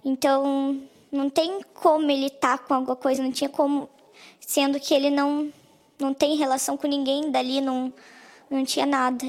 Então, 0.04 0.82
não 1.12 1.30
tem 1.30 1.62
como 1.74 2.10
ele 2.10 2.28
estar 2.28 2.58
tá 2.58 2.64
com 2.64 2.74
alguma 2.74 2.96
coisa, 2.96 3.22
não 3.22 3.32
tinha 3.32 3.50
como, 3.50 3.90
sendo 4.40 4.80
que 4.80 4.94
ele 4.94 5.10
não 5.10 5.52
não 6.00 6.14
tem 6.14 6.38
relação 6.38 6.78
com 6.78 6.88
ninguém 6.88 7.30
dali, 7.32 7.62
não 7.62 7.94
não 8.50 8.64
tinha 8.66 8.86
nada. 8.86 9.28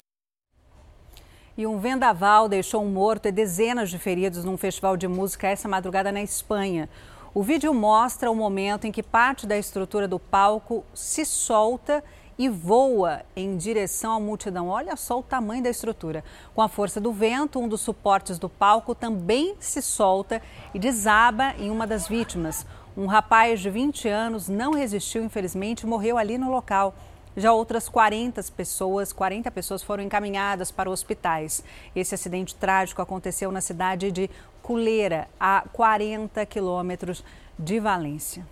E 1.57 1.67
um 1.67 1.79
vendaval 1.79 2.49
deixou 2.49 2.83
um 2.83 2.89
morto 2.89 3.27
e 3.27 3.33
dezenas 3.33 3.91
de 3.91 3.99
feridos 3.99 4.45
num 4.45 4.57
festival 4.57 4.97
de 4.97 5.07
música 5.07 5.47
essa 5.49 5.69
madrugada 5.69 6.11
na 6.11 6.23
Espanha. 6.23 6.89
O 7.33 7.45
vídeo 7.45 7.73
mostra 7.73 8.29
o 8.29 8.35
momento 8.35 8.89
em 8.89 8.93
que 8.93 9.05
parte 9.05 9.47
da 9.47 9.57
estrutura 9.57 10.09
do 10.09 10.19
palco 10.19 10.85
se 10.93 11.25
solta 11.25 12.03
e 12.37 12.49
voa 12.49 13.23
em 13.37 13.57
direção 13.57 14.15
à 14.15 14.19
multidão. 14.19 14.67
Olha 14.67 14.97
só 14.97 15.21
o 15.21 15.23
tamanho 15.23 15.63
da 15.63 15.71
estrutura. 15.71 16.25
Com 16.57 16.61
a 16.61 16.69
força 16.69 17.01
do 17.01 17.13
vento, 17.13 17.61
um 17.61 17.69
dos 17.69 17.83
suportes 17.83 18.37
do 18.37 18.49
palco 18.49 18.97
também 18.97 19.55
se 19.61 19.81
solta 19.81 20.43
e 20.75 20.79
desaba 20.81 21.55
em 21.57 21.71
uma 21.71 21.87
das 21.87 22.09
vítimas. 22.09 22.67
Um 22.97 23.07
rapaz 23.07 23.61
de 23.61 23.71
20 23.71 24.09
anos 24.09 24.49
não 24.49 24.73
resistiu, 24.73 25.23
infelizmente, 25.23 25.83
e 25.83 25.87
morreu 25.87 26.19
ali 26.19 26.37
no 26.37 26.51
local. 26.51 26.97
Já 27.37 27.53
outras 27.53 27.89
40 27.89 28.43
pessoas, 28.57 29.13
40 29.13 29.53
pessoas 29.53 29.85
foram 29.85 30.03
encaminhadas 30.03 30.73
para 30.73 30.91
hospitais. 30.91 31.63
Esse 31.95 32.13
acidente 32.13 32.57
trágico 32.57 33.01
aconteceu 33.01 33.53
na 33.53 33.61
cidade 33.61 34.11
de 34.11 34.29
Culeira, 34.71 35.27
a 35.41 35.65
40 35.73 36.47
quilômetros 36.47 37.25
de 37.59 37.81
Valência. 37.81 38.47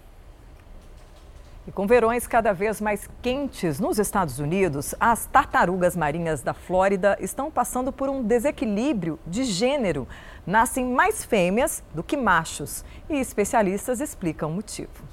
E 1.64 1.70
com 1.70 1.86
verões 1.86 2.26
cada 2.26 2.52
vez 2.52 2.80
mais 2.80 3.08
quentes 3.22 3.78
nos 3.78 4.00
Estados 4.00 4.40
Unidos, 4.40 4.96
as 4.98 5.26
tartarugas 5.26 5.94
marinhas 5.94 6.42
da 6.42 6.52
Flórida 6.52 7.16
estão 7.20 7.52
passando 7.52 7.92
por 7.92 8.08
um 8.08 8.20
desequilíbrio 8.20 9.16
de 9.24 9.44
gênero. 9.44 10.08
Nascem 10.44 10.86
mais 10.86 11.24
fêmeas 11.24 11.84
do 11.94 12.02
que 12.02 12.16
machos 12.16 12.84
e 13.08 13.14
especialistas 13.14 14.00
explicam 14.00 14.50
o 14.50 14.54
motivo. 14.54 15.04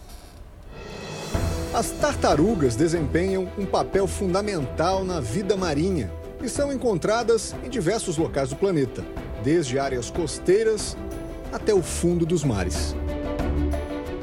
As 1.71 1.91
tartarugas 1.91 2.75
desempenham 2.75 3.47
um 3.59 3.65
papel 3.67 4.07
fundamental 4.07 5.03
na 5.03 5.19
vida 5.19 5.55
marinha 5.55 6.09
e 6.41 6.49
são 6.49 6.73
encontradas 6.73 7.53
em 7.63 7.69
diversos 7.69 8.17
locais 8.17 8.49
do 8.49 8.55
planeta, 8.55 9.05
desde 9.45 9.77
áreas 9.77 10.09
costeiras 10.09 10.97
até 11.53 11.71
o 11.71 11.83
fundo 11.83 12.25
dos 12.25 12.43
mares. 12.43 12.95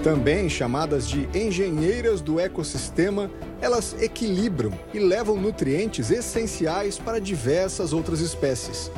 Também 0.02 0.50
chamadas 0.50 1.08
de 1.08 1.28
engenheiras 1.32 2.20
do 2.20 2.40
ecossistema, 2.40 3.30
Elas 3.60 3.94
equilibram 4.02 4.72
e 4.92 4.98
levam 4.98 5.36
nutrientes 5.36 6.10
essenciais 6.10 6.98
para 6.98 7.20
diversas 7.20 7.92
outras 7.92 8.18
espécies. 8.18 8.90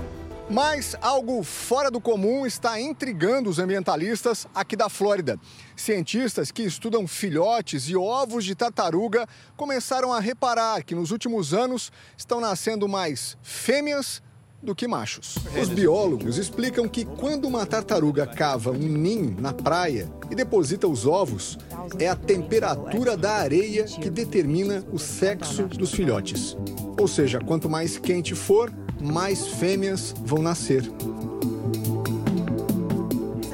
Mas 0.49 0.97
algo 1.03 1.43
fora 1.43 1.91
do 1.91 2.01
comum 2.01 2.47
está 2.47 2.81
intrigando 2.81 3.51
os 3.51 3.59
ambientalistas 3.59 4.47
aqui 4.55 4.75
da 4.75 4.89
Flórida. 4.89 5.39
Cientistas 5.77 6.51
que 6.51 6.63
estudam 6.63 7.07
filhotes 7.07 7.91
e 7.91 7.95
ovos 7.95 8.43
de 8.43 8.55
tartaruga 8.55 9.27
começaram 9.55 10.11
a 10.11 10.21
reparar 10.21 10.83
que 10.83 10.95
nos 10.95 11.11
últimos 11.11 11.53
anos 11.53 11.93
estão 12.17 12.41
nascendo 12.41 12.89
mais 12.89 13.37
fêmeas 13.43 14.23
do 14.65 14.75
que 14.75 14.89
machos. 14.89 15.37
Os 15.61 15.69
biólogos 15.69 16.39
explicam 16.39 16.89
que 16.89 17.05
quando 17.05 17.47
uma 17.47 17.67
tartaruga 17.67 18.27
cava 18.27 18.71
um 18.71 18.79
ninho 18.79 19.37
na 19.39 19.53
praia 19.53 20.11
e 20.31 20.35
deposita 20.35 20.89
os 20.89 21.07
ovos, 21.07 21.59
é 21.99 22.09
a 22.09 22.17
temperatura 22.17 23.17
da 23.17 23.35
areia 23.35 23.85
que 23.85 24.09
determina 24.09 24.85
o 24.91 24.99
sexo 24.99 25.65
dos 25.65 25.93
filhotes. 25.93 26.57
Ou 26.99 27.07
seja, 27.07 27.39
quanto 27.39 27.69
mais 27.69 27.99
quente 27.99 28.35
for, 28.35 28.73
mais 29.01 29.47
fêmeas 29.47 30.15
vão 30.25 30.43
nascer. 30.43 30.91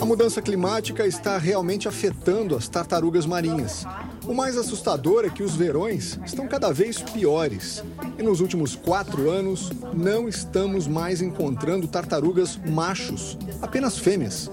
A 0.01 0.05
mudança 0.05 0.41
climática 0.41 1.07
está 1.07 1.37
realmente 1.37 1.89
afetando 1.89 2.57
as 2.57 2.69
tartarugas 2.69 3.27
marinhas. 3.27 3.85
O 4.31 4.33
mais 4.33 4.57
assustador 4.57 5.25
é 5.25 5.29
que 5.29 5.43
os 5.43 5.57
verões 5.57 6.17
estão 6.25 6.47
cada 6.47 6.73
vez 6.73 7.03
piores. 7.03 7.83
E 8.17 8.23
nos 8.23 8.41
últimos 8.41 8.77
quatro 8.77 9.29
anos, 9.29 9.73
não 9.93 10.29
estamos 10.29 10.87
mais 10.87 11.21
encontrando 11.21 11.89
tartarugas 11.89 12.57
machos, 12.65 13.37
apenas 13.61 13.99
fêmeas. 13.99 14.49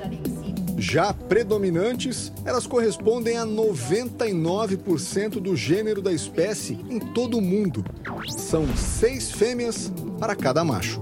Já 0.79 1.13
predominantes, 1.13 2.33
elas 2.43 2.65
correspondem 2.65 3.37
a 3.37 3.45
99% 3.45 5.39
do 5.39 5.55
gênero 5.55 6.01
da 6.01 6.11
espécie 6.11 6.73
em 6.89 6.97
todo 6.97 7.37
o 7.37 7.41
mundo. 7.41 7.85
São 8.35 8.65
seis 8.75 9.29
fêmeas 9.29 9.91
para 10.19 10.35
cada 10.35 10.63
macho. 10.63 10.99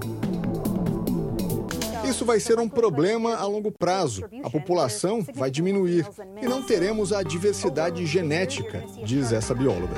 Isso 2.08 2.24
vai 2.24 2.38
ser 2.38 2.58
um 2.60 2.68
problema 2.68 3.34
a 3.34 3.44
longo 3.46 3.72
prazo. 3.72 4.24
A 4.44 4.48
população 4.48 5.26
vai 5.34 5.50
diminuir 5.50 6.06
e 6.40 6.46
não 6.46 6.62
teremos 6.62 7.12
a 7.12 7.22
diversidade 7.22 8.06
genética, 8.06 8.84
diz 9.04 9.32
essa 9.32 9.54
bióloga. 9.54 9.96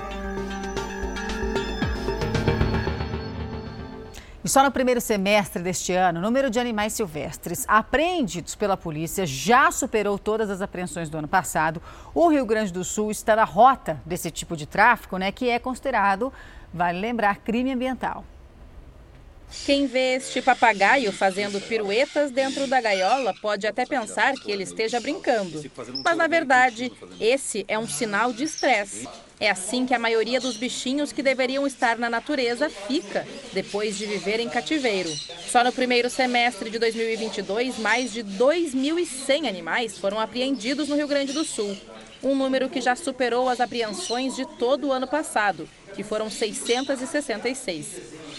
E 4.43 4.49
só 4.49 4.63
no 4.63 4.71
primeiro 4.71 5.01
semestre 5.01 5.63
deste 5.63 5.93
ano, 5.93 6.21
o 6.21 6.23
número 6.23 6.49
de 6.49 6.59
animais 6.59 6.95
silvestres 6.95 7.67
apreendidos 7.69 8.55
pela 8.55 8.79
polícia 8.79 9.27
já 9.27 9.71
superou 9.71 10.19
todas 10.19 10.49
as 10.49 10.63
apreensões 10.63 11.11
do 11.11 11.19
ano 11.19 11.29
passado. 11.29 11.83
O 12.15 12.29
Rio 12.29 12.47
Grande 12.47 12.73
do 12.73 12.83
Sul 12.83 13.11
está 13.11 13.37
na 13.37 13.45
rota 13.45 14.01
desse 14.07 14.31
tipo 14.31 14.57
de 14.57 14.65
tráfico, 14.65 15.19
né, 15.19 15.31
que 15.31 15.51
é 15.51 15.59
considerado, 15.59 16.33
vale 16.73 16.99
lembrar, 16.99 17.37
crime 17.41 17.73
ambiental. 17.73 18.25
Quem 19.65 19.87
vê 19.87 20.17
este 20.17 20.43
papagaio 20.43 21.13
fazendo 21.13 21.61
piruetas 21.61 22.31
dentro 22.31 22.67
da 22.67 22.81
gaiola 22.81 23.35
pode 23.35 23.67
até 23.67 23.87
pensar 23.87 24.35
que 24.35 24.51
ele 24.51 24.63
esteja 24.63 25.01
brincando. 25.01 25.63
Mas, 26.05 26.17
na 26.17 26.27
verdade, 26.27 26.93
esse 27.21 27.65
é 27.69 27.79
um 27.79 27.89
sinal 27.89 28.33
de 28.33 28.45
estresse. 28.45 29.09
É 29.41 29.49
assim 29.51 29.87
que 29.87 29.95
a 29.95 29.99
maioria 29.99 30.41
dos 30.41 30.57
bichinhos 30.57 31.13
que 31.13 31.23
deveriam 31.23 31.67
estar 31.67 31.97
na 31.97 32.11
natureza 32.11 32.69
fica 32.69 33.27
depois 33.53 33.97
de 33.97 34.05
viver 34.05 34.41
em 34.41 34.49
cativeiro. 34.49 35.11
Só 35.49 35.63
no 35.63 35.73
primeiro 35.73 36.11
semestre 36.11 36.71
de 36.71 36.79
2022, 36.79 37.79
mais 37.79 38.13
de 38.13 38.25
2.100 38.25 39.49
animais 39.49 39.97
foram 39.97 40.19
apreendidos 40.19 40.89
no 40.89 40.97
Rio 40.97 41.07
Grande 41.07 41.33
do 41.33 41.45
Sul. 41.45 41.77
Um 42.23 42.35
número 42.35 42.69
que 42.69 42.81
já 42.81 42.97
superou 42.97 43.49
as 43.49 43.61
apreensões 43.61 44.35
de 44.35 44.45
todo 44.59 44.89
o 44.89 44.93
ano 44.93 45.07
passado, 45.07 45.69
que 45.95 46.03
foram 46.03 46.29
666. 46.29 47.87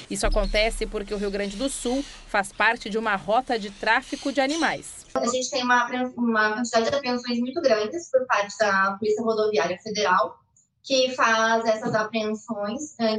Isso 0.09 0.25
acontece 0.25 0.85
porque 0.85 1.13
o 1.13 1.17
Rio 1.17 1.29
Grande 1.29 1.55
do 1.55 1.69
Sul 1.69 2.03
faz 2.27 2.51
parte 2.51 2.89
de 2.89 2.97
uma 2.97 3.15
rota 3.15 3.59
de 3.59 3.69
tráfico 3.69 4.31
de 4.31 4.41
animais. 4.41 5.05
A 5.13 5.25
gente 5.27 5.49
tem 5.49 5.63
uma, 5.63 5.85
uma 6.17 6.53
quantidade 6.53 6.89
de 6.89 6.95
apreensões 6.95 7.39
muito 7.39 7.61
grandes 7.61 8.09
por 8.09 8.25
parte 8.25 8.57
da 8.57 8.95
Polícia 8.97 9.23
Rodoviária 9.23 9.77
Federal, 9.83 10.39
que 10.83 11.13
faz 11.15 11.65
essas 11.65 11.93
apreensões 11.93 12.97
eh, 12.99 13.15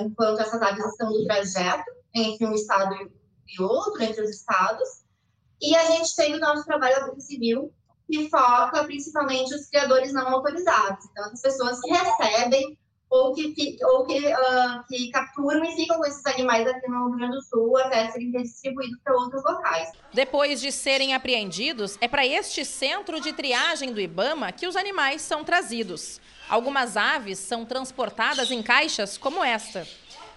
enquanto 0.00 0.40
essas 0.40 0.60
aves 0.60 0.84
estão 0.84 1.10
no 1.10 1.24
trajeto 1.24 1.90
entre 2.14 2.46
um 2.46 2.54
estado 2.54 2.94
e 3.48 3.62
outro, 3.62 4.02
entre 4.02 4.22
os 4.22 4.30
estados. 4.30 5.04
E 5.60 5.76
a 5.76 5.84
gente 5.84 6.14
tem 6.16 6.34
o 6.34 6.40
nosso 6.40 6.64
trabalho 6.64 7.14
civil, 7.20 7.72
que 8.10 8.28
foca 8.28 8.84
principalmente 8.84 9.54
os 9.54 9.66
criadores 9.68 10.12
não 10.12 10.28
autorizados. 10.28 11.04
Então, 11.10 11.24
as 11.32 11.40
pessoas 11.40 11.80
que 11.80 11.90
recebem 11.90 12.78
ou 13.10 13.34
que, 13.34 13.76
ou 13.82 14.06
que, 14.06 14.18
uh, 14.18 14.84
que 14.88 15.10
capturam 15.10 15.64
e 15.64 15.74
ficam 15.76 15.98
com 15.98 16.06
esses 16.06 16.24
animais 16.26 16.66
aqui 16.66 16.88
no 16.88 17.08
Rio 17.08 17.16
Grande 17.16 17.36
do 17.36 17.42
Sul 17.42 17.76
até 17.78 18.10
serem 18.10 18.30
distribuídos 18.30 18.98
para 19.04 19.14
outros 19.14 19.42
locais. 19.44 19.92
Depois 20.12 20.60
de 20.60 20.72
serem 20.72 21.14
apreendidos, 21.14 21.96
é 22.00 22.08
para 22.08 22.26
este 22.26 22.64
centro 22.64 23.20
de 23.20 23.32
triagem 23.32 23.92
do 23.92 24.00
Ibama 24.00 24.50
que 24.52 24.66
os 24.66 24.76
animais 24.76 25.22
são 25.22 25.44
trazidos. 25.44 26.20
Algumas 26.48 26.96
aves 26.96 27.38
são 27.38 27.64
transportadas 27.64 28.50
em 28.50 28.62
caixas 28.62 29.16
como 29.16 29.44
esta. 29.44 29.86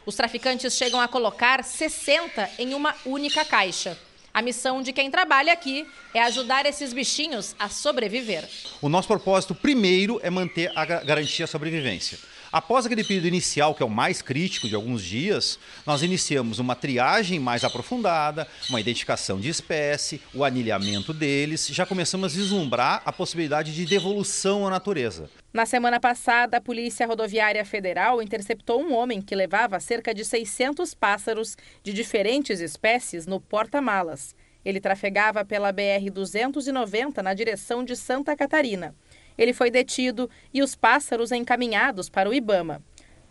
Os 0.05 0.15
traficantes 0.15 0.73
chegam 0.73 1.01
a 1.01 1.07
colocar 1.07 1.63
60 1.63 2.49
em 2.59 2.73
uma 2.73 2.95
única 3.05 3.43
caixa. 3.43 3.97
A 4.33 4.41
missão 4.41 4.83
de 4.83 4.93
quem 4.93 5.09
trabalha 5.09 5.51
aqui 5.51 5.85
é 6.13 6.21
ajudar 6.21 6.65
esses 6.67 6.93
bichinhos 6.93 7.55
a 7.57 7.69
sobreviver. 7.69 8.47
O 8.81 8.87
nosso 8.87 9.07
propósito 9.07 9.55
primeiro 9.55 10.19
é 10.21 10.29
manter 10.29 10.71
a 10.75 10.85
garantia 10.85 11.45
da 11.45 11.51
sobrevivência. 11.51 12.19
Após 12.51 12.85
aquele 12.85 13.03
período 13.03 13.27
inicial, 13.27 13.75
que 13.75 13.83
é 13.83 13.85
o 13.85 13.89
mais 13.89 14.21
crítico 14.21 14.67
de 14.67 14.75
alguns 14.75 15.03
dias, 15.03 15.59
nós 15.85 16.01
iniciamos 16.01 16.59
uma 16.59 16.75
triagem 16.75 17.39
mais 17.39 17.63
aprofundada, 17.63 18.47
uma 18.69 18.79
identificação 18.79 19.39
de 19.39 19.49
espécie, 19.49 20.21
o 20.33 20.43
anilhamento 20.43 21.13
deles, 21.13 21.67
já 21.67 21.85
começamos 21.85 22.33
a 22.33 22.37
vislumbrar 22.37 23.01
a 23.05 23.11
possibilidade 23.11 23.73
de 23.73 23.85
devolução 23.85 24.65
à 24.65 24.69
natureza. 24.69 25.29
Na 25.53 25.65
semana 25.65 25.99
passada, 25.99 26.57
a 26.57 26.61
Polícia 26.61 27.05
Rodoviária 27.05 27.65
Federal 27.65 28.21
interceptou 28.21 28.81
um 28.81 28.93
homem 28.93 29.21
que 29.21 29.35
levava 29.35 29.79
cerca 29.79 30.13
de 30.13 30.23
600 30.23 30.93
pássaros 30.93 31.57
de 31.83 31.91
diferentes 31.91 32.59
espécies 32.59 33.25
no 33.25 33.41
porta-malas. 33.41 34.35
Ele 34.63 34.81
trafegava 34.81 35.45
pela 35.45 35.73
BR-290 35.73 37.21
na 37.21 37.33
direção 37.33 37.83
de 37.83 37.95
Santa 37.95 38.35
Catarina. 38.35 38.93
Ele 39.37 39.53
foi 39.53 39.69
detido 39.69 40.29
e 40.53 40.61
os 40.61 40.75
pássaros 40.75 41.31
encaminhados 41.31 42.09
para 42.09 42.29
o 42.29 42.33
Ibama. 42.33 42.81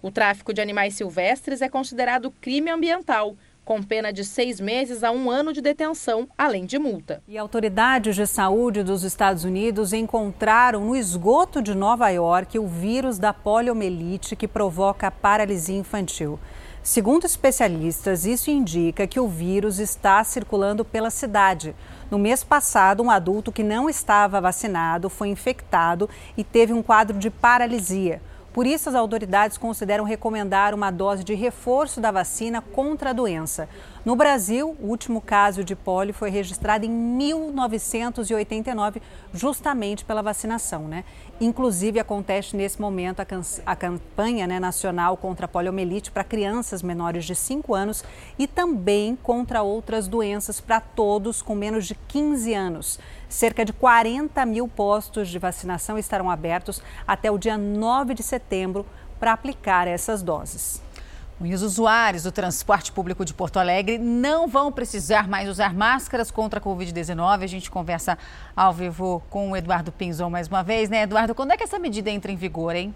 O 0.01 0.11
tráfico 0.11 0.53
de 0.53 0.61
animais 0.61 0.95
silvestres 0.95 1.61
é 1.61 1.69
considerado 1.69 2.31
crime 2.41 2.70
ambiental, 2.70 3.37
com 3.65 3.83
pena 3.83 4.12
de 4.12 4.24
seis 4.24 4.61
meses 4.61 5.03
a 5.03 5.11
um 5.11 5.28
ano 5.28 5.53
de 5.53 5.61
detenção, 5.61 6.28
além 6.39 6.65
de 6.65 6.78
multa. 6.78 7.20
E 7.27 7.37
autoridades 7.37 8.15
de 8.15 8.24
saúde 8.24 8.85
dos 8.85 9.03
Estados 9.03 9.43
Unidos 9.43 9.93
encontraram 9.93 10.85
no 10.85 10.95
esgoto 10.95 11.61
de 11.61 11.74
Nova 11.74 12.09
York 12.11 12.57
o 12.61 12.69
vírus 12.69 13.19
da 13.19 13.35
poliomielite 13.35 14.37
que 14.37 14.47
provoca 14.47 15.11
paralisia 15.11 15.77
infantil. 15.77 16.39
Segundo 16.87 17.25
especialistas, 17.25 18.25
isso 18.25 18.49
indica 18.49 19.09
que 19.09 19.19
o 19.19 19.27
vírus 19.27 19.81
está 19.81 20.23
circulando 20.23 20.85
pela 20.85 21.11
cidade. 21.11 21.75
No 22.09 22.17
mês 22.17 22.45
passado, 22.45 23.03
um 23.03 23.11
adulto 23.11 23.51
que 23.51 23.65
não 23.65 23.91
estava 23.91 24.41
vacinado 24.41 25.11
foi 25.11 25.27
infectado 25.27 26.09
e 26.37 26.45
teve 26.45 26.73
um 26.73 26.85
quadro 26.85 27.19
de 27.19 27.29
paralisia. 27.29 28.23
Por 28.53 28.69
isso, 28.69 28.89
as 28.89 28.95
autoridades 28.95 29.59
consideram 29.59 30.05
recomendar 30.05 30.73
uma 30.75 30.93
dose 30.93 31.25
de 31.25 31.35
reforço 31.35 32.01
da 32.01 32.13
vacina 32.13 32.63
contra 32.63 33.11
a 33.11 33.13
doença. 33.13 33.69
No 34.07 34.15
Brasil, 34.15 34.77
o 34.81 34.87
último 34.87 35.20
caso 35.20 35.65
de 35.65 35.74
pólio 35.74 36.15
foi 36.15 36.31
registrado 36.31 36.87
em 36.87 36.89
1989, 36.89 39.03
justamente 39.35 40.05
pela 40.05 40.23
vacinação, 40.23 40.87
né? 40.87 41.03
Inclusive, 41.41 41.99
acontece 41.99 42.57
nesse 42.57 42.81
momento 42.81 43.19
a, 43.19 43.27
a 43.66 43.74
campanha 43.74 44.47
né, 44.47 44.61
nacional 44.61 45.16
contra 45.16 45.47
a 45.47 45.49
poliomielite 45.49 46.12
para 46.12 46.23
crianças 46.23 46.85
menores 46.85 47.24
de 47.24 47.35
5 47.35 47.74
anos 47.74 48.05
e 48.39 48.47
também 48.47 49.16
contra 49.16 49.62
outras 49.62 50.07
doenças 50.07 50.61
para 50.61 50.78
todos 50.78 51.43
com 51.43 51.57
menos 51.57 51.85
de 51.85 51.97
15 51.97 52.55
anos. 52.55 53.01
Cerca 53.28 53.65
de 53.65 53.73
40 53.73 54.47
mil 54.47 54.69
postos 54.69 55.28
de 55.28 55.41
vacinação 55.41 55.99
estarão 55.99 56.31
abertos 56.31 56.81
até 57.05 57.28
o 57.28 57.37
dia 57.37 57.59
9 57.59 58.15
de 58.15 58.23
setembro 58.23 58.87
para 59.19 59.33
aplicar 59.33 59.89
essas 59.89 60.23
doses. 60.23 60.86
E 61.39 61.53
os 61.53 61.63
usuários 61.63 62.23
do 62.23 62.33
transporte 62.33 62.91
público 62.91 63.23
de 63.23 63.35
Porto 63.35 63.59
Alegre 63.59 63.99
não 63.99 64.49
vão 64.49 64.73
precisar 64.73 65.29
mais 65.29 65.49
usar 65.49 65.75
máscaras 65.75 66.31
contra 66.31 66.59
a 66.59 66.63
Covid-19. 66.63 67.43
A 67.43 67.47
gente 67.47 67.71
conversa 67.71 68.17
ao 68.57 68.73
vivo 68.73 69.23
com 69.29 69.51
o 69.51 69.57
Eduardo 69.57 69.93
Pinzon 69.93 70.31
mais 70.31 70.49
uma 70.49 70.63
vez, 70.63 70.89
né, 70.89 71.03
Eduardo? 71.03 71.35
Quando 71.35 71.53
é 71.53 71.57
que 71.57 71.63
essa 71.63 71.79
medida 71.79 72.11
entra 72.11 72.33
em 72.33 72.37
vigor, 72.37 72.75
hein? 72.75 72.95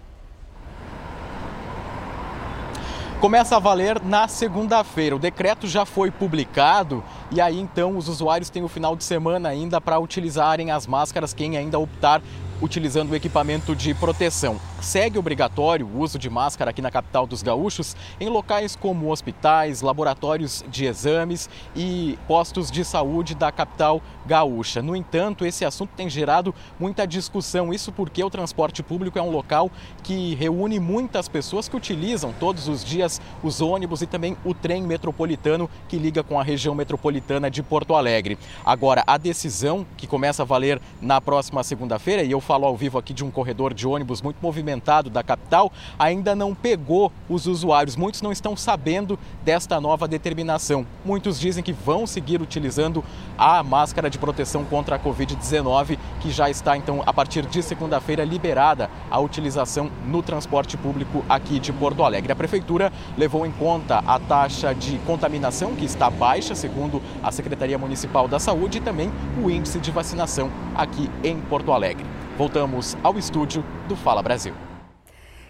começa 3.21 3.55
a 3.55 3.59
valer 3.59 4.01
na 4.01 4.27
segunda-feira. 4.27 5.15
O 5.15 5.19
decreto 5.19 5.67
já 5.67 5.85
foi 5.85 6.09
publicado 6.09 7.03
e 7.29 7.39
aí 7.39 7.59
então 7.59 7.95
os 7.95 8.07
usuários 8.07 8.49
têm 8.49 8.63
o 8.63 8.67
final 8.67 8.95
de 8.95 9.03
semana 9.03 9.47
ainda 9.47 9.79
para 9.79 9.99
utilizarem 9.99 10.71
as 10.71 10.87
máscaras, 10.87 11.31
quem 11.31 11.55
ainda 11.55 11.77
optar 11.77 12.19
utilizando 12.59 13.11
o 13.11 13.15
equipamento 13.15 13.75
de 13.75 13.93
proteção. 13.93 14.59
Segue 14.81 15.19
obrigatório 15.19 15.85
o 15.85 15.99
uso 15.99 16.17
de 16.17 16.27
máscara 16.27 16.71
aqui 16.71 16.81
na 16.81 16.89
capital 16.89 17.27
dos 17.27 17.43
gaúchos 17.43 17.95
em 18.19 18.27
locais 18.27 18.75
como 18.75 19.11
hospitais, 19.11 19.83
laboratórios 19.83 20.65
de 20.69 20.85
exames 20.85 21.47
e 21.75 22.17
postos 22.27 22.71
de 22.71 22.83
saúde 22.83 23.35
da 23.35 23.51
capital 23.51 24.01
gaúcha. 24.25 24.81
No 24.81 24.95
entanto, 24.95 25.45
esse 25.45 25.63
assunto 25.63 25.91
tem 25.95 26.09
gerado 26.09 26.53
muita 26.79 27.05
discussão, 27.05 27.71
isso 27.71 27.91
porque 27.91 28.23
o 28.23 28.29
transporte 28.29 28.81
público 28.81 29.19
é 29.19 29.21
um 29.21 29.29
local 29.29 29.69
que 30.01 30.33
reúne 30.33 30.79
muitas 30.79 31.27
pessoas 31.27 31.69
que 31.69 31.77
utilizam 31.77 32.33
todos 32.39 32.67
os 32.67 32.83
dias 32.83 33.21
os 33.43 33.61
ônibus 33.61 34.01
e 34.01 34.07
também 34.07 34.35
o 34.43 34.51
trem 34.51 34.81
metropolitano 34.81 35.69
que 35.87 35.97
liga 35.97 36.23
com 36.23 36.39
a 36.39 36.43
região 36.43 36.73
metropolitana 36.73 37.51
de 37.51 37.61
Porto 37.61 37.93
Alegre. 37.93 38.35
Agora, 38.65 39.03
a 39.05 39.19
decisão 39.19 39.85
que 39.95 40.07
começa 40.07 40.41
a 40.41 40.45
valer 40.45 40.81
na 40.99 41.21
próxima 41.21 41.63
segunda-feira, 41.63 42.23
e 42.23 42.31
eu 42.31 42.41
falo 42.41 42.65
ao 42.65 42.75
vivo 42.75 42.97
aqui 42.97 43.13
de 43.13 43.23
um 43.23 43.29
corredor 43.29 43.75
de 43.75 43.87
ônibus 43.87 44.23
muito 44.23 44.37
movimentado 44.41 44.70
da 45.09 45.23
capital, 45.23 45.71
ainda 45.97 46.35
não 46.35 46.53
pegou 46.53 47.11
os 47.29 47.47
usuários. 47.47 47.95
Muitos 47.95 48.21
não 48.21 48.31
estão 48.31 48.55
sabendo 48.55 49.17
desta 49.43 49.79
nova 49.79 50.07
determinação. 50.07 50.85
Muitos 51.03 51.39
dizem 51.39 51.63
que 51.63 51.73
vão 51.73 52.05
seguir 52.07 52.41
utilizando 52.41 53.03
a 53.37 53.63
máscara 53.63 54.09
de 54.09 54.17
proteção 54.17 54.63
contra 54.63 54.95
a 54.95 54.99
Covid-19, 54.99 55.97
que 56.19 56.31
já 56.31 56.49
está, 56.49 56.77
então, 56.77 57.03
a 57.05 57.13
partir 57.13 57.45
de 57.45 57.61
segunda-feira, 57.61 58.23
liberada 58.23 58.89
a 59.09 59.19
utilização 59.19 59.89
no 60.05 60.21
transporte 60.21 60.77
público 60.77 61.23
aqui 61.27 61.59
de 61.59 61.73
Porto 61.73 62.03
Alegre. 62.03 62.31
A 62.31 62.35
Prefeitura 62.35 62.91
levou 63.17 63.45
em 63.45 63.51
conta 63.51 63.99
a 64.05 64.19
taxa 64.19 64.73
de 64.73 64.97
contaminação, 64.99 65.75
que 65.75 65.85
está 65.85 66.09
baixa, 66.09 66.55
segundo 66.55 67.01
a 67.23 67.31
Secretaria 67.31 67.77
Municipal 67.77 68.27
da 68.27 68.39
Saúde, 68.39 68.77
e 68.77 68.81
também 68.81 69.11
o 69.43 69.49
índice 69.49 69.79
de 69.79 69.91
vacinação 69.91 70.49
aqui 70.75 71.09
em 71.23 71.39
Porto 71.41 71.71
Alegre. 71.71 72.20
Voltamos 72.37 72.97
ao 73.03 73.17
estúdio 73.19 73.63
do 73.87 73.95
Fala 73.95 74.23
Brasil. 74.23 74.53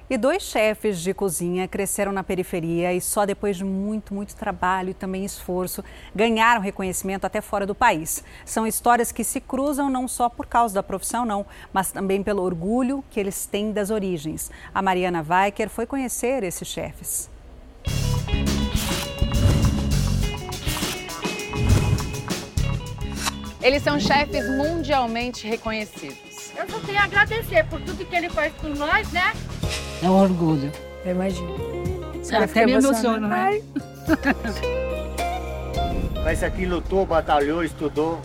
E 0.09 0.17
dois 0.17 0.43
chefes 0.43 0.99
de 0.99 1.13
cozinha 1.13 1.69
cresceram 1.69 2.11
na 2.11 2.21
periferia 2.21 2.91
e 2.91 2.99
só 2.99 3.25
depois 3.25 3.55
de 3.55 3.63
muito, 3.63 4.13
muito 4.13 4.35
trabalho 4.35 4.89
e 4.89 4.93
também 4.93 5.23
esforço 5.23 5.81
ganharam 6.13 6.59
reconhecimento 6.59 7.23
até 7.23 7.39
fora 7.39 7.65
do 7.65 7.73
país. 7.73 8.21
São 8.43 8.67
histórias 8.67 9.11
que 9.11 9.23
se 9.23 9.39
cruzam 9.39 9.89
não 9.89 10.09
só 10.09 10.27
por 10.27 10.47
causa 10.47 10.75
da 10.75 10.83
profissão, 10.83 11.23
não, 11.23 11.45
mas 11.71 11.93
também 11.93 12.21
pelo 12.23 12.43
orgulho 12.43 13.01
que 13.09 13.21
eles 13.21 13.45
têm 13.45 13.71
das 13.71 13.89
origens. 13.89 14.51
A 14.73 14.81
Mariana 14.81 15.25
Weicker 15.25 15.69
foi 15.69 15.85
conhecer 15.85 16.43
esses 16.43 16.67
chefes. 16.67 17.29
Eles 23.61 23.83
são 23.83 23.97
chefes 23.97 24.49
mundialmente 24.57 25.47
reconhecidos. 25.47 26.30
Eu 26.55 26.69
só 26.69 26.79
tenho 26.79 26.99
a 26.99 27.03
agradecer 27.03 27.65
por 27.65 27.81
tudo 27.81 28.05
que 28.05 28.15
ele 28.15 28.29
faz 28.29 28.53
por 28.53 28.69
nós, 28.75 29.11
né? 29.11 29.33
É 30.01 30.09
um 30.09 30.19
orgulho. 30.19 30.71
Eu 31.05 31.11
imagino. 31.11 31.55
Você 32.15 32.35
até 32.35 32.65
me 32.65 32.73
emociona, 32.73 33.27
né? 33.27 33.61
Mas 36.23 36.43
aqui 36.43 36.65
lutou, 36.65 37.05
batalhou, 37.05 37.63
estudou, 37.63 38.21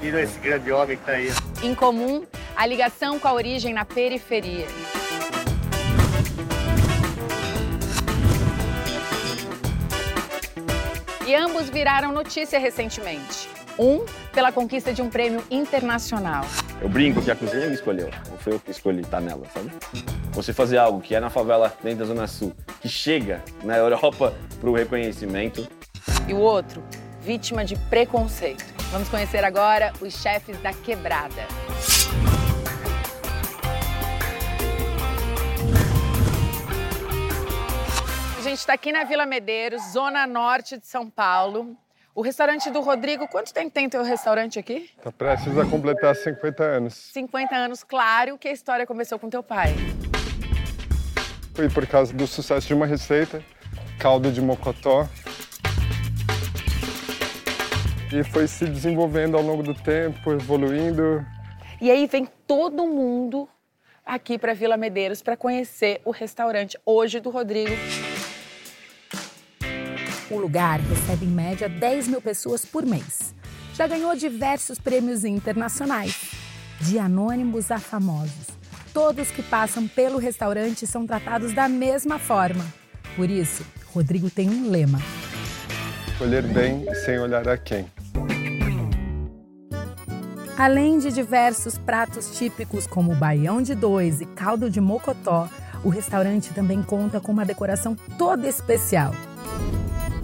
virou 0.00 0.20
esse 0.20 0.38
grande 0.38 0.70
homem 0.70 0.96
que 0.96 1.02
está 1.02 1.12
aí. 1.12 1.30
Em 1.62 1.74
comum, 1.74 2.24
a 2.56 2.64
ligação 2.64 3.18
com 3.18 3.26
a 3.26 3.32
origem 3.32 3.74
na 3.74 3.84
periferia. 3.84 4.66
E 11.26 11.34
ambos 11.34 11.68
viraram 11.68 12.12
notícia 12.12 12.56
recentemente. 12.56 13.48
Um 13.78 14.06
pela 14.32 14.50
conquista 14.50 14.92
de 14.92 15.02
um 15.02 15.10
prêmio 15.10 15.44
internacional. 15.50 16.44
Eu 16.80 16.88
brinco 16.88 17.20
que 17.20 17.30
a 17.30 17.36
cozinha 17.36 17.66
me 17.66 17.74
escolheu, 17.74 18.10
não 18.30 18.38
foi 18.38 18.54
eu 18.54 18.60
que 18.60 18.70
escolhi 18.70 19.02
estar 19.02 19.20
nela, 19.20 19.46
sabe? 19.52 19.70
Você 20.32 20.52
fazer 20.52 20.78
algo 20.78 21.00
que 21.00 21.14
é 21.14 21.20
na 21.20 21.28
favela 21.28 21.74
dentro 21.82 22.00
da 22.00 22.04
Zona 22.06 22.26
Sul, 22.26 22.54
que 22.80 22.88
chega 22.88 23.44
na 23.62 23.76
Europa 23.76 24.34
para 24.58 24.70
o 24.70 24.74
reconhecimento. 24.74 25.68
E 26.26 26.32
o 26.32 26.38
outro, 26.38 26.82
vítima 27.20 27.64
de 27.64 27.76
preconceito. 27.90 28.64
Vamos 28.90 29.08
conhecer 29.08 29.44
agora 29.44 29.92
os 30.00 30.14
chefes 30.14 30.58
da 30.62 30.72
quebrada. 30.72 31.46
A 38.38 38.42
gente 38.42 38.58
está 38.58 38.72
aqui 38.72 38.90
na 38.90 39.04
Vila 39.04 39.26
Medeiros, 39.26 39.82
zona 39.92 40.26
norte 40.26 40.78
de 40.78 40.86
São 40.86 41.10
Paulo. 41.10 41.76
O 42.16 42.22
restaurante 42.22 42.70
do 42.70 42.80
Rodrigo, 42.80 43.28
quanto 43.28 43.52
tempo 43.52 43.70
tem 43.70 43.90
teu 43.90 44.02
restaurante 44.02 44.58
aqui? 44.58 44.88
Tá 45.02 45.12
prestes 45.12 45.58
a 45.58 45.66
completar 45.66 46.16
50 46.16 46.64
anos. 46.64 46.94
50 47.12 47.54
anos, 47.54 47.84
claro 47.84 48.38
que 48.38 48.48
a 48.48 48.52
história 48.52 48.86
começou 48.86 49.18
com 49.18 49.28
teu 49.28 49.42
pai. 49.42 49.74
Foi 51.54 51.68
por 51.68 51.86
causa 51.86 52.14
do 52.14 52.26
sucesso 52.26 52.68
de 52.68 52.72
uma 52.72 52.86
receita, 52.86 53.44
caldo 53.98 54.32
de 54.32 54.40
mocotó. 54.40 55.06
E 58.10 58.24
foi 58.24 58.48
se 58.48 58.64
desenvolvendo 58.64 59.36
ao 59.36 59.42
longo 59.42 59.62
do 59.62 59.74
tempo, 59.74 60.32
evoluindo. 60.32 61.22
E 61.82 61.90
aí 61.90 62.06
vem 62.06 62.26
todo 62.46 62.86
mundo 62.86 63.46
aqui 64.06 64.38
para 64.38 64.54
Vila 64.54 64.78
Medeiros 64.78 65.20
para 65.20 65.36
conhecer 65.36 66.00
o 66.02 66.12
restaurante 66.12 66.78
hoje 66.86 67.20
do 67.20 67.28
Rodrigo. 67.28 67.72
O 70.28 70.38
lugar 70.38 70.80
recebe 70.80 71.24
em 71.24 71.28
média 71.28 71.68
10 71.68 72.08
mil 72.08 72.20
pessoas 72.20 72.64
por 72.64 72.84
mês. 72.84 73.32
Já 73.74 73.86
ganhou 73.86 74.16
diversos 74.16 74.76
prêmios 74.76 75.24
internacionais, 75.24 76.32
de 76.80 76.98
anônimos 76.98 77.70
a 77.70 77.78
famosos. 77.78 78.48
Todos 78.92 79.30
que 79.30 79.42
passam 79.42 79.86
pelo 79.86 80.18
restaurante 80.18 80.84
são 80.84 81.06
tratados 81.06 81.52
da 81.52 81.68
mesma 81.68 82.18
forma. 82.18 82.64
Por 83.14 83.30
isso, 83.30 83.64
Rodrigo 83.94 84.28
tem 84.28 84.50
um 84.50 84.68
lema: 84.68 84.98
Escolher 86.08 86.42
bem 86.42 86.92
sem 87.04 87.20
olhar 87.20 87.48
a 87.48 87.56
quem. 87.56 87.86
Além 90.58 90.98
de 90.98 91.12
diversos 91.12 91.78
pratos 91.78 92.36
típicos 92.36 92.86
como 92.86 93.14
baião 93.14 93.62
de 93.62 93.74
dois 93.76 94.20
e 94.20 94.26
caldo 94.26 94.68
de 94.68 94.80
mocotó, 94.80 95.48
o 95.84 95.88
restaurante 95.88 96.52
também 96.52 96.82
conta 96.82 97.20
com 97.20 97.30
uma 97.30 97.44
decoração 97.44 97.94
toda 98.18 98.48
especial. 98.48 99.12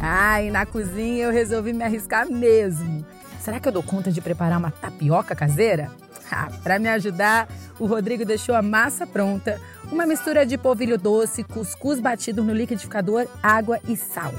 Ah, 0.04 0.42
e 0.42 0.50
na 0.50 0.66
cozinha 0.66 1.26
eu 1.26 1.30
resolvi 1.30 1.72
me 1.72 1.84
arriscar 1.84 2.28
mesmo. 2.28 3.06
Será 3.40 3.60
que 3.60 3.68
eu 3.68 3.72
dou 3.72 3.84
conta 3.84 4.10
de 4.10 4.20
preparar 4.20 4.58
uma 4.58 4.72
tapioca 4.72 5.32
caseira? 5.32 5.92
Ah, 6.28 6.48
para 6.60 6.78
me 6.80 6.88
ajudar, 6.88 7.48
o 7.78 7.86
Rodrigo 7.86 8.24
deixou 8.24 8.56
a 8.56 8.62
massa 8.62 9.06
pronta, 9.06 9.60
uma 9.92 10.04
mistura 10.04 10.44
de 10.44 10.58
polvilho 10.58 10.98
doce, 10.98 11.44
cuscuz 11.44 12.00
batido 12.00 12.42
no 12.42 12.52
liquidificador, 12.52 13.28
água 13.40 13.78
e 13.86 13.96
sal. 13.96 14.32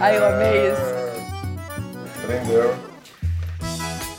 Ai, 0.00 0.16
eu 0.16 0.26
amei 0.26 0.72
isso. 0.72 0.96
Aprendeu. 2.22 2.76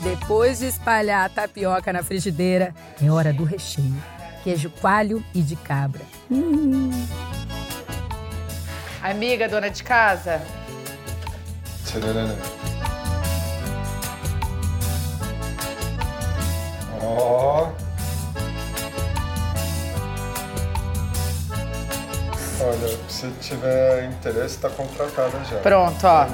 Depois 0.00 0.60
de 0.60 0.66
espalhar 0.66 1.26
a 1.26 1.28
tapioca 1.28 1.92
na 1.92 2.04
frigideira, 2.04 2.72
é 3.02 3.10
hora 3.10 3.32
do 3.32 3.42
recheio. 3.42 3.96
Queijo 4.44 4.70
coalho 4.70 5.24
e 5.34 5.42
de 5.42 5.56
cabra. 5.56 6.02
Hum. 6.30 6.90
Amiga, 9.02 9.48
dona 9.48 9.70
de 9.70 9.82
casa. 9.82 10.42
Tchararana. 11.84 12.36
Ó. 17.02 17.68
Olha, 22.60 22.98
se 23.08 23.30
tiver 23.40 24.04
interesse, 24.04 24.56
está 24.56 24.68
contratada 24.68 25.42
já. 25.44 25.58
Pronto, 25.60 26.04
ó. 26.04 26.26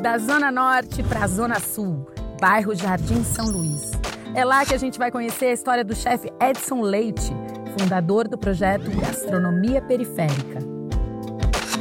Da 0.00 0.18
Zona 0.18 0.52
Norte 0.52 1.02
para 1.02 1.24
a 1.24 1.26
Zona 1.26 1.58
Sul, 1.58 2.06
bairro 2.40 2.74
Jardim 2.74 3.24
São 3.24 3.46
Luís. 3.46 3.92
É 4.34 4.44
lá 4.44 4.64
que 4.66 4.74
a 4.74 4.78
gente 4.78 4.98
vai 4.98 5.10
conhecer 5.10 5.46
a 5.46 5.52
história 5.52 5.82
do 5.82 5.94
chefe 5.96 6.30
Edson 6.38 6.82
Leite, 6.82 7.34
fundador 7.78 8.26
do 8.26 8.38
projeto 8.38 8.90
Gastronomia 8.98 9.82
Periférica. 9.82 10.60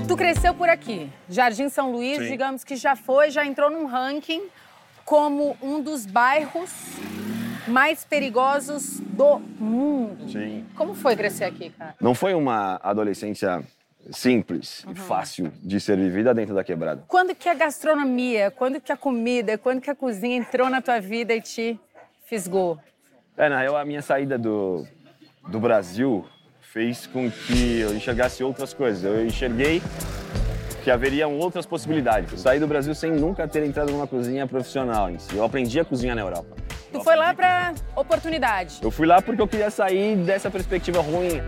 Tu 0.08 0.18
cresceu 0.18 0.54
por 0.54 0.68
aqui. 0.68 1.10
Jardim 1.30 1.70
São 1.70 1.92
Luís, 1.92 2.18
Sim. 2.18 2.30
digamos 2.30 2.64
que 2.64 2.76
já 2.76 2.96
foi, 2.96 3.32
já 3.32 3.46
entrou 3.46 3.72
num 3.72 3.86
ranking 3.86 4.44
como 5.06 5.56
um 5.62 5.82
dos 5.82 6.06
bairros 6.06 6.72
mais 7.68 8.04
perigosos 8.04 9.00
do 9.00 9.40
mundo. 9.40 10.30
Sim. 10.30 10.66
Como 10.76 10.94
foi 10.94 11.16
crescer 11.16 11.46
aqui, 11.46 11.70
cara? 11.70 11.96
Não 12.02 12.14
foi 12.14 12.34
uma 12.34 12.80
adolescência 12.84 13.64
simples 14.12 14.86
e 14.88 14.96
fácil 14.96 15.52
de 15.64 15.80
ser 15.80 15.98
vivida 15.98 16.34
dentro 16.34 16.54
da 16.54 16.64
quebrada. 16.64 17.04
Quando 17.08 17.34
que 17.34 17.48
a 17.48 17.54
gastronomia, 17.54 18.52
quando 18.52 18.82
que 18.82 18.92
a 18.92 18.98
comida, 18.98 19.58
quando 19.58 19.82
que 19.82 19.90
a 19.90 19.96
cozinha 19.96 20.36
entrou 20.36 20.70
na 20.70 20.82
tua 20.82 21.00
vida 21.00 21.34
e 21.34 21.42
te 21.42 21.80
fisgou? 22.26 22.78
É, 23.38 23.50
na 23.50 23.60
real, 23.60 23.76
a 23.76 23.84
minha 23.84 24.02
saída 24.02 24.38
do, 24.38 24.88
do 25.48 25.60
Brasil 25.60 26.26
fez 26.60 27.08
com 27.08 27.30
que 27.30 27.80
eu 27.80 27.96
enxergasse 27.96 28.44
outras 28.44 28.74
coisas. 28.74 29.04
Eu 29.04 29.26
enxerguei 29.26 29.82
que 30.84 30.92
haveriam 30.92 31.38
outras 31.40 31.66
possibilidades. 31.66 32.32
Eu 32.32 32.38
saí 32.38 32.60
do 32.60 32.68
Brasil 32.68 32.94
sem 32.94 33.12
nunca 33.12 33.48
ter 33.48 33.64
entrado 33.66 33.92
numa 33.92 34.06
cozinha 34.06 34.46
profissional 34.46 35.10
em 35.10 35.18
si. 35.18 35.36
Eu 35.36 35.44
aprendi 35.44 35.80
a 35.80 35.86
cozinhar 35.86 36.16
na 36.16 36.22
Europa. 36.22 36.56
Tu 36.92 37.04
foi 37.04 37.16
lá 37.16 37.34
pra 37.34 37.74
oportunidade. 37.96 38.80
Eu 38.82 38.92
fui 38.92 39.08
lá 39.08 39.22
porque 39.22 39.42
eu 39.42 39.48
queria 39.48 39.72
sair 39.72 40.16
dessa 40.18 40.50
perspectiva 40.52 41.02
ruim. 41.02 41.42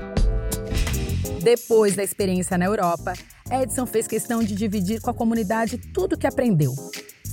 Depois 1.42 1.96
da 1.96 2.04
experiência 2.04 2.58
na 2.58 2.66
Europa, 2.66 3.14
Edson 3.52 3.86
fez 3.86 4.08
questão 4.08 4.44
de 4.44 4.56
dividir 4.56 5.00
com 5.02 5.10
a 5.10 5.14
comunidade 5.14 5.78
tudo 5.78 6.14
o 6.14 6.18
que 6.18 6.28
aprendeu. 6.28 6.74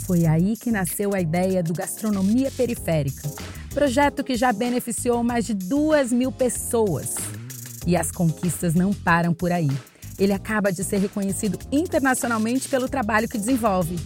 Foi 0.06 0.26
aí 0.26 0.56
que 0.56 0.70
nasceu 0.70 1.14
a 1.14 1.20
ideia 1.20 1.62
do 1.62 1.72
Gastronomia 1.72 2.50
Periférica, 2.50 3.22
projeto 3.74 4.22
que 4.22 4.36
já 4.36 4.52
beneficiou 4.52 5.24
mais 5.24 5.44
de 5.44 5.52
duas 5.52 6.12
mil 6.12 6.30
pessoas. 6.30 7.16
E 7.84 7.96
as 7.96 8.10
conquistas 8.10 8.72
não 8.72 8.94
param 8.94 9.34
por 9.34 9.50
aí. 9.50 9.68
Ele 10.16 10.32
acaba 10.32 10.72
de 10.72 10.84
ser 10.84 10.98
reconhecido 10.98 11.58
internacionalmente 11.72 12.68
pelo 12.68 12.88
trabalho 12.88 13.28
que 13.28 13.36
desenvolve. 13.36 13.98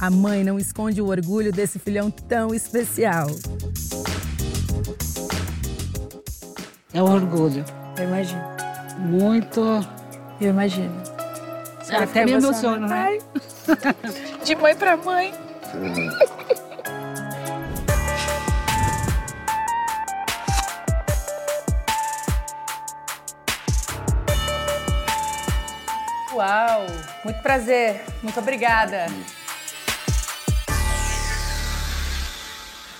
A 0.00 0.08
mãe 0.08 0.44
não 0.44 0.58
esconde 0.58 1.02
o 1.02 1.08
orgulho 1.08 1.52
desse 1.52 1.78
filhão 1.78 2.08
tão 2.08 2.54
especial. 2.54 3.26
É 6.94 7.02
um 7.02 7.12
orgulho. 7.12 7.64
Eu 7.98 8.04
imagino. 8.04 8.42
Muito. 9.00 9.60
Eu 10.40 10.50
imagino. 10.50 11.02
Até 11.90 12.24
me 12.24 12.32
emociono, 12.32 12.86
né? 12.86 13.18
De 14.44 14.54
mãe 14.54 14.74
para 14.76 14.96
mãe. 14.96 15.34
Uau! 26.36 26.84
Muito 27.24 27.40
prazer. 27.40 28.04
Muito 28.22 28.38
obrigada. 28.38 29.06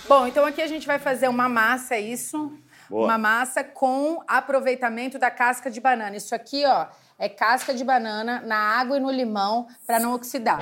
Bom, 0.09 0.27
então 0.27 0.47
aqui 0.47 0.63
a 0.63 0.67
gente 0.67 0.87
vai 0.87 0.99
fazer 0.99 1.29
uma 1.29 1.47
massa, 1.47 1.97
é 1.97 2.01
isso? 2.01 2.51
Boa. 2.89 3.05
Uma 3.05 3.19
massa 3.19 3.63
com 3.63 4.23
aproveitamento 4.27 5.19
da 5.19 5.31
casca 5.31 5.71
de 5.71 5.83
banana. 5.83 6.17
Isso 6.17 6.35
aqui, 6.35 6.65
ó, 6.65 6.87
é 7.19 7.29
casca 7.29 7.75
de 7.75 7.85
banana 7.85 8.41
na 8.41 8.57
água 8.57 8.97
e 8.97 9.01
no 9.01 9.11
limão 9.11 9.67
para 9.87 10.01
não 10.01 10.15
oxidar. 10.15 10.61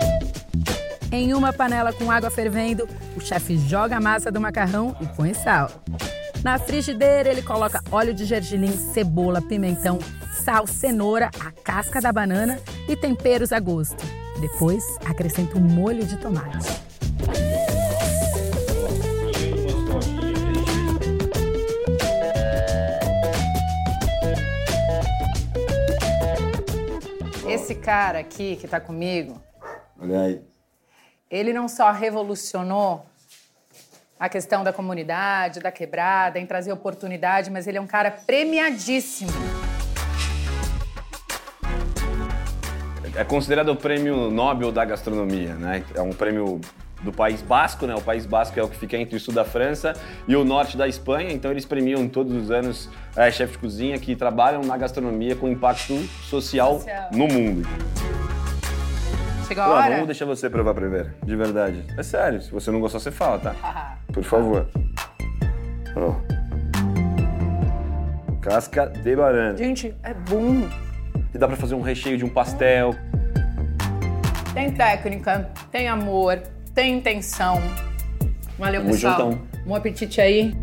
Em 1.13 1.33
uma 1.33 1.53
panela 1.53 1.93
com 1.93 2.11
água 2.11 2.29
fervendo, 2.29 2.89
o 3.17 3.21
chefe 3.21 3.57
joga 3.57 3.99
a 3.99 4.01
massa 4.01 4.33
do 4.33 4.41
macarrão 4.41 4.97
e 5.01 5.07
põe 5.15 5.33
sal. 5.33 5.71
Na 6.45 6.59
frigideira, 6.59 7.31
ele 7.31 7.41
coloca 7.41 7.83
óleo 7.91 8.13
de 8.13 8.27
gergelim, 8.27 8.71
cebola, 8.93 9.41
pimentão, 9.41 9.99
sal, 10.45 10.67
cenoura, 10.67 11.31
a 11.41 11.51
casca 11.51 12.03
da 12.03 12.13
banana 12.13 12.61
e 12.87 12.95
temperos 12.95 13.51
a 13.51 13.59
gosto. 13.59 14.05
Depois, 14.39 14.85
acrescenta 15.07 15.57
um 15.57 15.63
molho 15.63 16.05
de 16.05 16.19
tomate. 16.19 16.69
Esse 27.49 27.75
cara 27.75 28.19
aqui 28.19 28.57
que 28.57 28.67
tá 28.67 28.81
comigo, 28.81 29.41
Olha 30.01 30.21
aí. 30.23 30.43
ele 31.31 31.53
não 31.53 31.69
só 31.69 31.91
revolucionou 31.93 33.07
a 34.25 34.29
questão 34.29 34.65
da 34.65 34.73
comunidade, 34.73 35.61
da 35.61 35.71
quebrada, 35.71 36.39
em 36.39 36.47
trazer 36.47 36.73
oportunidade, 36.73 37.51
mas 37.51 37.67
ele 37.67 37.77
é 37.77 37.81
um 37.81 37.87
cara 37.87 38.11
premiadíssimo. 38.11 39.31
É 43.15 43.23
considerado 43.23 43.69
o 43.69 43.77
prêmio 43.77 44.31
Nobel 44.31 44.73
da 44.73 44.83
gastronomia, 44.83 45.55
né? 45.55 45.85
É 45.95 46.01
um 46.01 46.13
prêmio 46.13 46.59
do 47.03 47.13
País 47.13 47.43
Basco, 47.43 47.87
né? 47.87 47.95
O 47.95 48.01
País 48.01 48.25
Basco 48.25 48.59
é 48.59 48.63
o 48.63 48.69
que 48.69 48.79
fica 48.79 48.97
entre 48.97 49.15
o 49.15 49.21
sul 49.21 49.35
da 49.35 49.45
França 49.45 49.93
e 50.27 50.35
o 50.35 50.43
norte 50.43 50.75
da 50.75 50.89
Espanha, 50.89 51.31
então 51.31 51.51
eles 51.51 51.67
premiam 51.67 52.09
todos 52.09 52.33
os 52.35 52.51
anos 52.51 52.89
é, 53.15 53.31
chefes 53.31 53.53
de 53.53 53.59
cozinha 53.59 53.99
que 53.99 54.17
trabalham 54.17 54.63
na 54.63 54.77
gastronomia 54.79 55.37
com 55.37 55.49
impacto 55.49 55.99
social, 56.23 56.79
Social. 56.79 57.11
no 57.13 57.29
mundo. 57.29 57.69
Chegou 59.47 59.63
a 59.63 59.67
Pô, 59.67 59.73
hora? 59.75 59.91
vamos 59.91 60.07
deixar 60.07 60.25
você 60.25 60.49
provar 60.49 60.75
primeiro, 60.75 61.11
de 61.23 61.37
verdade. 61.37 61.85
É 61.99 62.03
sério, 62.03 62.41
se 62.41 62.51
você 62.51 62.71
não 62.71 62.81
gostar, 62.81 62.99
você 62.99 63.11
fala, 63.11 63.39
tá? 63.39 63.99
Por 64.13 64.23
favor. 64.25 64.67
Ó. 65.97 66.15
Casca 68.41 68.87
de 68.87 69.17
banana. 69.17 69.57
Gente, 69.57 69.95
é 70.03 70.15
bom. 70.15 70.69
E 71.35 71.39
dá 71.39 71.47
pra 71.47 71.57
fazer 71.57 71.75
um 71.75 71.81
recheio 71.83 72.17
de 72.17 72.25
um 72.25 72.29
pastel. 72.29 72.95
Tem 74.53 74.71
técnica, 74.73 75.51
tem 75.71 75.89
amor, 75.89 76.39
tem 76.75 76.97
intenção. 76.99 77.61
Valeu, 78.59 78.81
Tamo 78.83 78.93
pessoal. 78.93 79.13
juntão. 79.33 79.43
Bom 79.67 79.75
apetite 79.75 80.21
aí. 80.21 80.55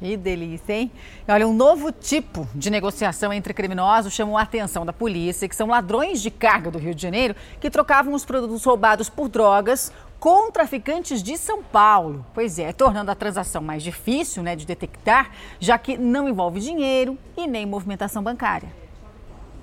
Que 0.00 0.16
delícia, 0.16 0.72
hein? 0.72 0.90
Olha, 1.28 1.46
um 1.46 1.52
novo 1.52 1.92
tipo 1.92 2.48
de 2.54 2.70
negociação 2.70 3.30
entre 3.30 3.52
criminosos 3.52 4.14
chamou 4.14 4.38
a 4.38 4.42
atenção 4.42 4.86
da 4.86 4.94
polícia, 4.94 5.46
que 5.46 5.54
são 5.54 5.68
ladrões 5.68 6.22
de 6.22 6.30
carga 6.30 6.70
do 6.70 6.78
Rio 6.78 6.94
de 6.94 7.02
Janeiro 7.02 7.36
que 7.60 7.68
trocavam 7.68 8.14
os 8.14 8.24
produtos 8.24 8.64
roubados 8.64 9.10
por 9.10 9.28
drogas 9.28 9.92
com 10.18 10.50
traficantes 10.50 11.22
de 11.22 11.36
São 11.36 11.62
Paulo. 11.62 12.24
Pois 12.32 12.58
é, 12.58 12.72
tornando 12.72 13.10
a 13.10 13.14
transação 13.14 13.60
mais 13.60 13.82
difícil 13.82 14.42
né, 14.42 14.56
de 14.56 14.64
detectar, 14.64 15.32
já 15.58 15.76
que 15.76 15.98
não 15.98 16.26
envolve 16.26 16.60
dinheiro 16.60 17.18
e 17.36 17.46
nem 17.46 17.66
movimentação 17.66 18.22
bancária. 18.22 18.72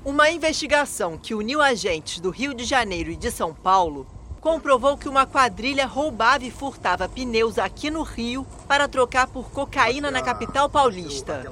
Uma 0.05 0.29
investigação 0.29 1.17
que 1.17 1.33
uniu 1.33 1.63
agentes 1.63 2.19
do 2.19 2.29
Rio 2.29 2.53
de 2.53 2.63
Janeiro 2.63 3.09
e 3.09 3.15
de 3.15 3.31
São 3.31 3.55
Paulo 3.55 4.05
comprovou 4.47 4.97
que 4.97 5.09
uma 5.09 5.27
quadrilha 5.27 5.85
roubava 5.85 6.45
e 6.45 6.49
furtava 6.49 7.09
pneus 7.09 7.59
aqui 7.59 7.91
no 7.91 8.01
Rio 8.01 8.47
para 8.65 8.87
trocar 8.87 9.27
por 9.27 9.51
cocaína 9.51 10.09
na 10.09 10.21
capital 10.21 10.69
paulista. 10.69 11.43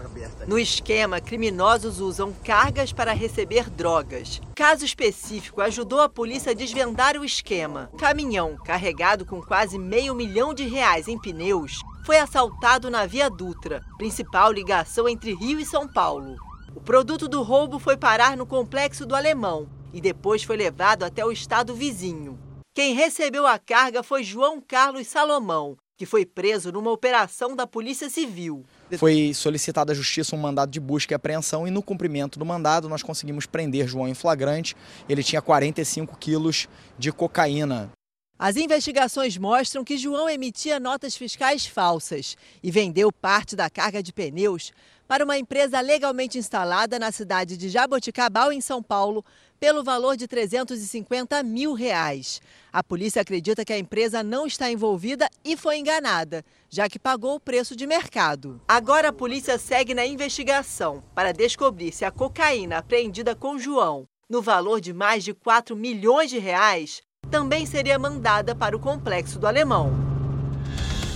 No 0.48 0.58
esquema, 0.58 1.20
criminosos 1.20 2.00
usam 2.00 2.34
cargas 2.42 2.94
para 2.94 3.12
receber 3.12 3.70
drogas. 3.70 4.40
Caso 4.56 4.86
específico 4.86 5.60
ajudou 5.60 6.00
a 6.00 6.08
polícia 6.08 6.54
a 6.54 6.56
desvendar 6.56 7.18
o 7.18 7.26
esquema. 7.26 7.90
Caminhão 7.98 8.56
carregado 8.64 9.26
com 9.26 9.42
quase 9.42 9.78
meio 9.78 10.16
milhão 10.16 10.54
de 10.54 10.66
reais 10.66 11.10
em 11.10 11.20
pneus 11.20 11.82
foi 12.06 12.18
assaltado 12.18 12.90
na 12.90 13.06
Via 13.06 13.30
Dutra, 13.30 13.84
principal 13.98 14.54
ligação 14.54 15.10
entre 15.10 15.36
Rio 15.36 15.60
e 15.60 15.66
São 15.66 15.86
Paulo. 15.86 16.38
O 16.74 16.80
produto 16.80 17.28
do 17.28 17.44
roubo 17.44 17.78
foi 17.78 17.98
parar 17.98 18.38
no 18.38 18.46
complexo 18.46 19.06
do 19.06 19.14
Alemão 19.14 19.68
e 19.92 20.00
depois 20.00 20.46
foi 20.46 20.56
levado 20.56 21.04
até 21.04 21.26
o 21.26 21.32
estado 21.32 21.76
vizinho. 21.76 22.45
Quem 22.76 22.94
recebeu 22.94 23.48
a 23.48 23.58
carga 23.58 24.04
foi 24.04 24.22
João 24.22 24.60
Carlos 24.60 25.08
Salomão, 25.08 25.78
que 25.96 26.06
foi 26.06 26.26
preso 26.26 26.74
numa 26.74 26.92
operação 26.92 27.56
da 27.56 27.66
Polícia 27.66 28.10
Civil. 28.10 28.66
Foi 28.98 29.34
solicitado 29.34 29.94
à 29.94 29.96
Justiça 29.96 30.36
um 30.36 30.40
mandado 30.40 30.72
de 30.72 30.80
busca 30.82 31.14
e 31.14 31.16
apreensão 31.16 31.66
e 31.66 31.72
no 31.72 31.82
cumprimento 31.82 32.38
do 32.38 32.46
mandado 32.46 32.90
nós 32.90 33.02
conseguimos 33.02 33.46
prender 33.46 33.88
João 33.88 34.10
em 34.10 34.14
flagrante. 34.14 34.76
Ele 35.08 35.24
tinha 35.24 35.42
45 35.42 36.18
quilos 36.18 36.68
de 37.00 37.14
cocaína. 37.14 37.94
As 38.38 38.58
investigações 38.58 39.38
mostram 39.38 39.82
que 39.82 39.98
João 39.98 40.30
emitia 40.30 40.78
notas 40.78 41.16
fiscais 41.16 41.66
falsas 41.66 42.36
e 42.62 42.70
vendeu 42.70 43.10
parte 43.10 43.56
da 43.56 43.70
carga 43.70 44.04
de 44.04 44.12
pneus 44.12 44.74
para 45.08 45.24
uma 45.24 45.38
empresa 45.38 45.80
legalmente 45.80 46.38
instalada 46.38 47.00
na 47.00 47.14
cidade 47.14 47.56
de 47.56 47.70
Jaboticabal, 47.70 48.52
em 48.52 48.60
São 48.60 48.84
Paulo, 48.84 49.24
pelo 49.66 49.84
valor 49.84 50.16
de 50.16 50.28
350 50.28 51.42
mil 51.42 51.74
reais. 51.74 52.40
A 52.72 52.84
polícia 52.84 53.24
acredita 53.24 53.66
que 53.66 53.74
a 53.74 53.80
empresa 53.80 54.22
não 54.22 54.46
está 54.46 54.70
envolvida 54.70 55.28
e 55.44 55.58
foi 55.58 55.80
enganada, 55.80 56.46
já 56.70 56.88
que 56.88 57.00
pagou 57.00 57.34
o 57.34 57.40
preço 57.40 57.76
de 57.76 57.88
mercado. 57.88 58.62
Agora 58.68 59.08
a 59.10 59.12
polícia 59.12 59.58
segue 59.58 59.96
na 59.96 60.06
investigação 60.06 61.04
para 61.16 61.34
descobrir 61.34 61.92
se 61.92 62.06
a 62.06 62.12
cocaína 62.12 62.78
apreendida 62.78 63.36
com 63.36 63.58
João, 63.58 64.08
no 64.30 64.40
valor 64.40 64.80
de 64.80 64.94
mais 64.94 65.24
de 65.24 65.34
4 65.34 65.76
milhões 65.76 66.30
de 66.30 66.38
reais, 66.38 67.02
também 67.32 67.66
seria 67.66 67.98
mandada 67.98 68.54
para 68.54 68.78
o 68.78 68.80
complexo 68.80 69.40
do 69.40 69.48
Alemão. 69.48 70.15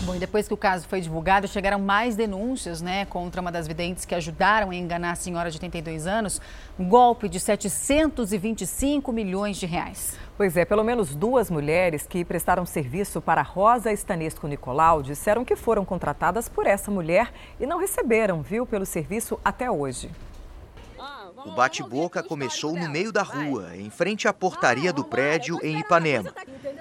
Bom, 0.10 0.16
e 0.16 0.20
depois 0.20 0.48
que 0.48 0.54
o 0.56 0.58
caso 0.58 0.88
foi 0.88 1.02
divulgado, 1.02 1.48
chegaram 1.48 1.78
mais 1.78 2.16
denúncias 2.16 2.82
né, 2.82 3.06
contra 3.06 3.40
uma 3.40 3.52
das 3.52 3.68
videntes 3.68 4.06
que 4.06 4.16
ajudaram 4.16 4.72
a 4.72 4.76
enganar 4.76 5.12
a 5.12 5.16
senhora 5.16 5.52
de 5.52 5.58
82 5.58 6.08
anos. 6.08 6.42
Um 6.80 6.90
golpe 6.90 7.30
de 7.30 7.40
725 7.40 9.14
milhões 9.14 9.58
de 9.58 9.68
reais. 9.68 10.18
Pois 10.36 10.58
é, 10.58 10.66
pelo 10.66 10.84
menos 10.84 11.16
duas 11.16 11.52
mulheres 11.52 12.08
que 12.08 12.26
prestaram 12.26 12.66
serviço 12.66 13.22
para 13.22 13.44
Rosa 13.44 13.94
Estanesco 13.94 14.48
Nicolau 14.48 15.04
disseram 15.04 15.46
que 15.46 15.56
foram 15.56 15.86
contratadas 15.86 16.50
por 16.50 16.66
essa 16.66 16.90
mulher 16.90 17.32
e 17.60 17.68
não 17.68 17.78
receberam, 17.78 18.42
viu, 18.42 18.66
pelo 18.66 18.88
serviço 18.88 19.40
até 19.46 19.70
hoje. 19.70 20.10
O 21.46 21.52
bate-boca 21.52 22.24
começou 22.24 22.76
no 22.76 22.90
meio 22.90 23.12
da 23.12 23.22
rua, 23.22 23.78
em 23.78 23.92
frente 23.92 24.28
à 24.28 24.34
portaria 24.34 24.92
do 24.92 25.04
prédio 25.04 25.60
em 25.62 25.78
Ipanema. 25.78 26.34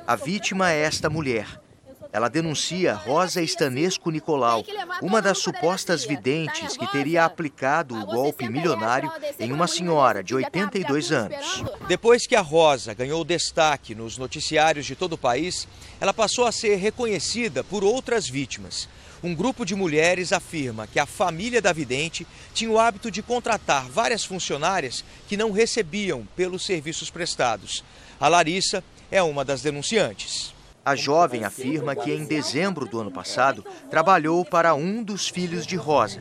A 0.07 0.17
vítima 0.17 0.73
é 0.73 0.81
esta 0.81 1.11
mulher. 1.11 1.68
Ela 2.11 2.29
denuncia 2.29 2.95
Rosa 2.95 3.43
Estanesco 3.43 4.11
Nicolau, 4.11 4.65
uma 5.03 5.21
das 5.21 5.39
supostas 5.39 6.05
videntes 6.05 6.77
que 6.77 6.87
teria 6.91 7.25
aplicado 7.25 7.95
o 7.95 8.07
golpe 8.07 8.49
milionário 8.49 9.13
em 9.39 9.53
uma 9.53 9.67
senhora 9.67 10.23
de 10.23 10.35
82 10.35 11.13
anos. 11.13 11.63
Depois 11.87 12.27
que 12.27 12.35
a 12.35 12.41
Rosa 12.41 12.95
ganhou 12.95 13.23
destaque 13.25 13.95
nos 13.95 14.17
noticiários 14.17 14.87
de 14.87 14.97
todo 14.97 15.13
o 15.15 15.19
país, 15.19 15.69
ela 16.01 16.15
passou 16.15 16.47
a 16.47 16.53
ser 16.53 16.77
reconhecida 16.77 17.63
por 17.63 17.85
outras 17.85 18.27
vítimas. 18.27 18.89
Um 19.23 19.35
grupo 19.35 19.67
de 19.67 19.75
mulheres 19.75 20.33
afirma 20.33 20.87
que 20.87 20.99
a 20.99 21.05
família 21.05 21.61
da 21.61 21.73
vidente 21.73 22.27
tinha 22.55 22.71
o 22.71 22.79
hábito 22.79 23.11
de 23.11 23.21
contratar 23.21 23.87
várias 23.89 24.25
funcionárias 24.25 25.05
que 25.29 25.37
não 25.37 25.51
recebiam 25.51 26.27
pelos 26.37 26.65
serviços 26.65 27.11
prestados. 27.11 27.85
A 28.19 28.29
Larissa 28.29 28.83
é 29.11 29.23
uma 29.23 29.45
das 29.45 29.61
denunciantes. 29.61 30.57
A 30.89 30.97
jovem 30.97 31.45
afirma 31.45 31.95
que 31.95 32.11
em 32.11 32.25
dezembro 32.25 32.87
do 32.87 32.99
ano 32.99 33.11
passado 33.11 33.63
trabalhou 33.91 34.43
para 34.43 34.75
um 34.75 35.03
dos 35.03 35.29
filhos 35.29 35.67
de 35.67 35.77
Rosa. 35.77 36.19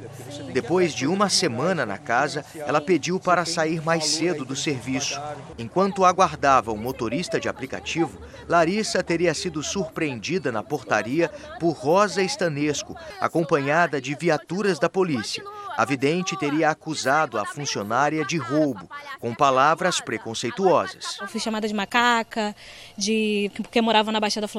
Depois 0.52 0.94
de 0.94 1.07
uma 1.07 1.30
semana 1.30 1.85
na 1.85 1.98
casa, 1.98 2.44
ela 2.53 2.81
pediu 2.81 3.18
para 3.18 3.45
sair 3.45 3.81
mais 3.81 4.06
cedo 4.07 4.44
do 4.44 4.57
serviço. 4.57 5.22
Enquanto 5.57 6.03
aguardava 6.03 6.73
o 6.73 6.77
motorista 6.77 7.39
de 7.39 7.48
aplicativo, 7.48 8.19
Larissa 8.45 9.02
teria 9.02 9.34
sido 9.34 9.64
surpreendida 9.64 10.52
na 10.52 10.61
portaria 10.61 11.30
por 11.61 11.72
Rosa 11.72 12.22
Estanesco, 12.22 12.94
acompanhada 13.22 14.02
de 14.02 14.15
viaturas 14.15 14.80
da 14.80 14.89
polícia. 14.89 15.45
A 15.77 15.85
vidente 15.85 16.35
teria 16.35 16.72
acusado 16.72 17.38
a 17.38 17.45
funcionária 17.45 18.26
de 18.26 18.35
roubo, 18.35 18.89
com 19.19 19.34
palavras 19.34 20.02
preconceituosas. 20.02 21.19
Eu 21.22 21.27
fui 21.27 21.39
chamada 21.39 21.68
de 21.68 21.73
macaca, 21.73 22.56
de 22.98 23.49
porque 23.56 23.80
morava 23.80 24.11
na 24.11 24.19
Baixada 24.19 24.48
Fluminense, 24.48 24.56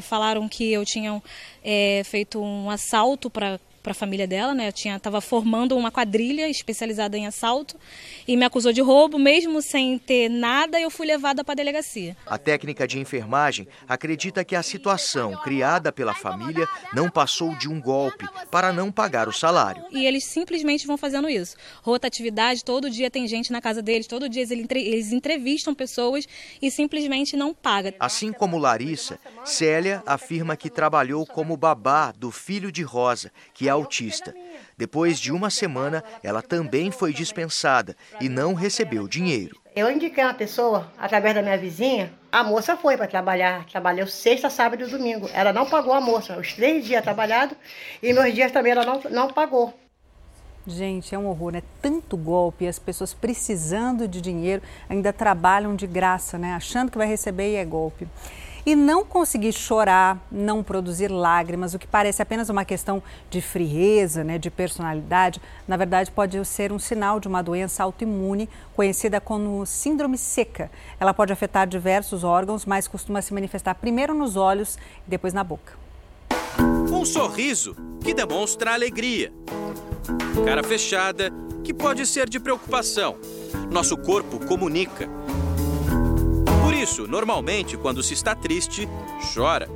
falaram 0.00 0.48
que 0.48 0.72
eu 0.72 0.84
tinha 0.84 1.22
é, 1.64 2.02
feito 2.04 2.40
um 2.40 2.70
assalto 2.70 3.30
para 3.30 3.58
para 3.88 3.92
a 3.92 3.94
família 3.94 4.26
dela, 4.26 4.54
né? 4.54 4.68
Eu 4.68 4.72
tinha 4.72 4.96
estava 4.96 5.18
formando 5.18 5.74
uma 5.74 5.90
quadrilha 5.90 6.46
especializada 6.46 7.16
em 7.16 7.26
assalto 7.26 7.74
e 8.26 8.36
me 8.36 8.44
acusou 8.44 8.70
de 8.70 8.82
roubo, 8.82 9.18
mesmo 9.18 9.62
sem 9.62 9.98
ter 9.98 10.28
nada, 10.28 10.78
eu 10.78 10.90
fui 10.90 11.06
levada 11.06 11.42
para 11.42 11.54
a 11.54 11.56
delegacia. 11.56 12.14
A 12.26 12.36
técnica 12.36 12.86
de 12.86 12.98
enfermagem 12.98 13.66
acredita 13.88 14.44
que 14.44 14.54
a 14.54 14.62
situação 14.62 15.34
criada 15.42 15.90
pela 15.90 16.12
família 16.12 16.68
não 16.92 17.08
passou 17.08 17.56
de 17.56 17.66
um 17.66 17.80
golpe 17.80 18.28
para 18.50 18.74
não 18.74 18.92
pagar 18.92 19.26
o 19.26 19.32
salário. 19.32 19.82
E 19.90 20.04
eles 20.04 20.24
simplesmente 20.24 20.86
vão 20.86 20.98
fazendo 20.98 21.26
isso. 21.26 21.56
Rotatividade, 21.82 22.62
todo 22.62 22.90
dia 22.90 23.10
tem 23.10 23.26
gente 23.26 23.50
na 23.50 23.62
casa 23.62 23.80
deles, 23.80 24.06
todo 24.06 24.28
dia 24.28 24.42
eles 24.42 25.12
entrevistam 25.12 25.74
pessoas 25.74 26.28
e 26.60 26.70
simplesmente 26.70 27.38
não 27.38 27.54
pagam. 27.54 27.94
Assim 27.98 28.34
como 28.34 28.58
Larissa, 28.58 29.18
Célia 29.46 30.02
afirma 30.04 30.58
que 30.58 30.68
trabalhou 30.68 31.24
como 31.24 31.56
babá 31.56 32.12
do 32.12 32.30
filho 32.30 32.70
de 32.70 32.82
Rosa, 32.82 33.32
que 33.54 33.66
é 33.66 33.77
autista. 33.78 34.34
Depois 34.76 35.18
de 35.18 35.32
uma 35.32 35.50
semana, 35.50 36.04
ela 36.22 36.42
também 36.42 36.90
foi 36.90 37.12
dispensada 37.12 37.96
e 38.20 38.28
não 38.28 38.54
recebeu 38.54 39.08
dinheiro. 39.08 39.56
Eu 39.74 39.90
indiquei 39.90 40.24
uma 40.24 40.34
pessoa, 40.34 40.92
através 40.98 41.34
da 41.34 41.42
minha 41.42 41.56
vizinha, 41.56 42.12
a 42.30 42.42
moça 42.42 42.76
foi 42.76 42.96
para 42.96 43.06
trabalhar. 43.06 43.64
Trabalhou 43.66 44.06
sexta, 44.06 44.50
sábado 44.50 44.82
e 44.82 44.86
domingo. 44.86 45.28
Ela 45.32 45.52
não 45.52 45.66
pagou 45.66 45.92
a 45.92 46.00
moça, 46.00 46.36
os 46.38 46.52
três 46.52 46.84
dias 46.84 47.02
trabalhados, 47.02 47.56
e 48.02 48.12
meus 48.12 48.34
dias 48.34 48.52
também 48.52 48.72
ela 48.72 48.84
não, 48.84 49.00
não 49.10 49.28
pagou. 49.28 49.72
Gente, 50.66 51.14
é 51.14 51.18
um 51.18 51.26
horror, 51.26 51.52
né? 51.52 51.62
Tanto 51.80 52.16
golpe, 52.16 52.66
as 52.66 52.78
pessoas 52.78 53.14
precisando 53.14 54.06
de 54.06 54.20
dinheiro 54.20 54.62
ainda 54.88 55.12
trabalham 55.12 55.74
de 55.74 55.86
graça, 55.86 56.36
né? 56.36 56.52
Achando 56.52 56.90
que 56.90 56.98
vai 56.98 57.06
receber 57.06 57.52
e 57.52 57.56
é 57.56 57.64
golpe. 57.64 58.06
E 58.68 58.76
não 58.76 59.02
conseguir 59.02 59.54
chorar, 59.54 60.22
não 60.30 60.62
produzir 60.62 61.08
lágrimas, 61.08 61.72
o 61.72 61.78
que 61.78 61.86
parece 61.86 62.20
apenas 62.20 62.50
uma 62.50 62.66
questão 62.66 63.02
de 63.30 63.40
frieza, 63.40 64.22
né, 64.22 64.36
de 64.36 64.50
personalidade, 64.50 65.40
na 65.66 65.74
verdade 65.74 66.10
pode 66.10 66.44
ser 66.44 66.70
um 66.70 66.78
sinal 66.78 67.18
de 67.18 67.26
uma 67.26 67.40
doença 67.40 67.82
autoimune 67.82 68.46
conhecida 68.76 69.22
como 69.22 69.64
síndrome 69.64 70.18
seca. 70.18 70.70
Ela 71.00 71.14
pode 71.14 71.32
afetar 71.32 71.66
diversos 71.66 72.24
órgãos, 72.24 72.66
mas 72.66 72.86
costuma 72.86 73.22
se 73.22 73.32
manifestar 73.32 73.74
primeiro 73.74 74.12
nos 74.12 74.36
olhos 74.36 74.76
e 75.06 75.10
depois 75.10 75.32
na 75.32 75.42
boca. 75.42 75.72
Um 76.92 77.06
sorriso 77.06 77.74
que 78.04 78.12
demonstra 78.12 78.74
alegria. 78.74 79.32
Cara 80.44 80.62
fechada, 80.62 81.32
que 81.64 81.72
pode 81.72 82.04
ser 82.04 82.28
de 82.28 82.38
preocupação. 82.38 83.16
Nosso 83.70 83.96
corpo 83.96 84.44
comunica 84.44 85.08
isso, 86.80 87.08
normalmente, 87.08 87.76
quando 87.76 88.02
se 88.04 88.14
está 88.14 88.36
triste, 88.36 88.88
chora. 89.34 89.68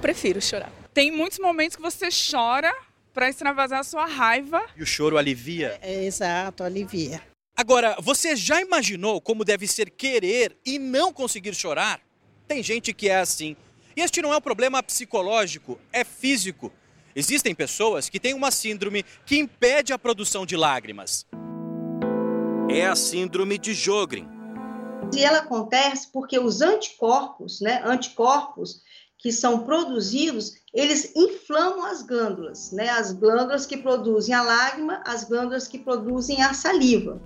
Prefiro 0.00 0.42
chorar. 0.42 0.72
Tem 0.92 1.10
muitos 1.10 1.38
momentos 1.38 1.76
que 1.76 1.82
você 1.82 2.08
chora 2.08 2.74
para 3.14 3.28
extravasar 3.28 3.78
a 3.78 3.84
sua 3.84 4.06
raiva. 4.06 4.60
E 4.76 4.82
o 4.82 4.86
choro 4.86 5.16
alivia? 5.16 5.78
É, 5.80 5.94
é, 5.94 6.04
exato, 6.04 6.64
alivia. 6.64 7.22
Agora, 7.56 7.96
você 8.00 8.34
já 8.34 8.60
imaginou 8.60 9.20
como 9.20 9.44
deve 9.44 9.68
ser 9.68 9.90
querer 9.90 10.56
e 10.66 10.78
não 10.80 11.12
conseguir 11.12 11.54
chorar? 11.54 12.00
Tem 12.48 12.60
gente 12.62 12.92
que 12.92 13.08
é 13.08 13.20
assim. 13.20 13.56
E 13.96 14.00
este 14.00 14.20
não 14.20 14.32
é 14.32 14.36
um 14.36 14.40
problema 14.40 14.82
psicológico, 14.82 15.78
é 15.92 16.02
físico. 16.02 16.72
Existem 17.14 17.54
pessoas 17.54 18.08
que 18.08 18.18
têm 18.18 18.34
uma 18.34 18.50
síndrome 18.50 19.04
que 19.24 19.38
impede 19.38 19.92
a 19.92 19.98
produção 19.98 20.44
de 20.44 20.56
lágrimas. 20.56 21.24
É 22.68 22.86
a 22.86 22.96
síndrome 22.96 23.58
de 23.58 23.74
Jogren 23.74 24.39
e 25.14 25.24
ela 25.24 25.38
acontece 25.38 26.10
porque 26.12 26.38
os 26.38 26.60
anticorpos, 26.60 27.60
né, 27.60 27.82
anticorpos 27.84 28.80
que 29.18 29.30
são 29.30 29.64
produzidos, 29.64 30.54
eles 30.72 31.14
inflamam 31.14 31.84
as 31.84 32.02
glândulas, 32.02 32.72
né, 32.72 32.88
as 32.88 33.12
glândulas 33.12 33.66
que 33.66 33.76
produzem 33.76 34.34
a 34.34 34.42
lágrima, 34.42 35.02
as 35.06 35.24
glândulas 35.24 35.68
que 35.68 35.78
produzem 35.78 36.42
a 36.42 36.54
saliva. 36.54 37.20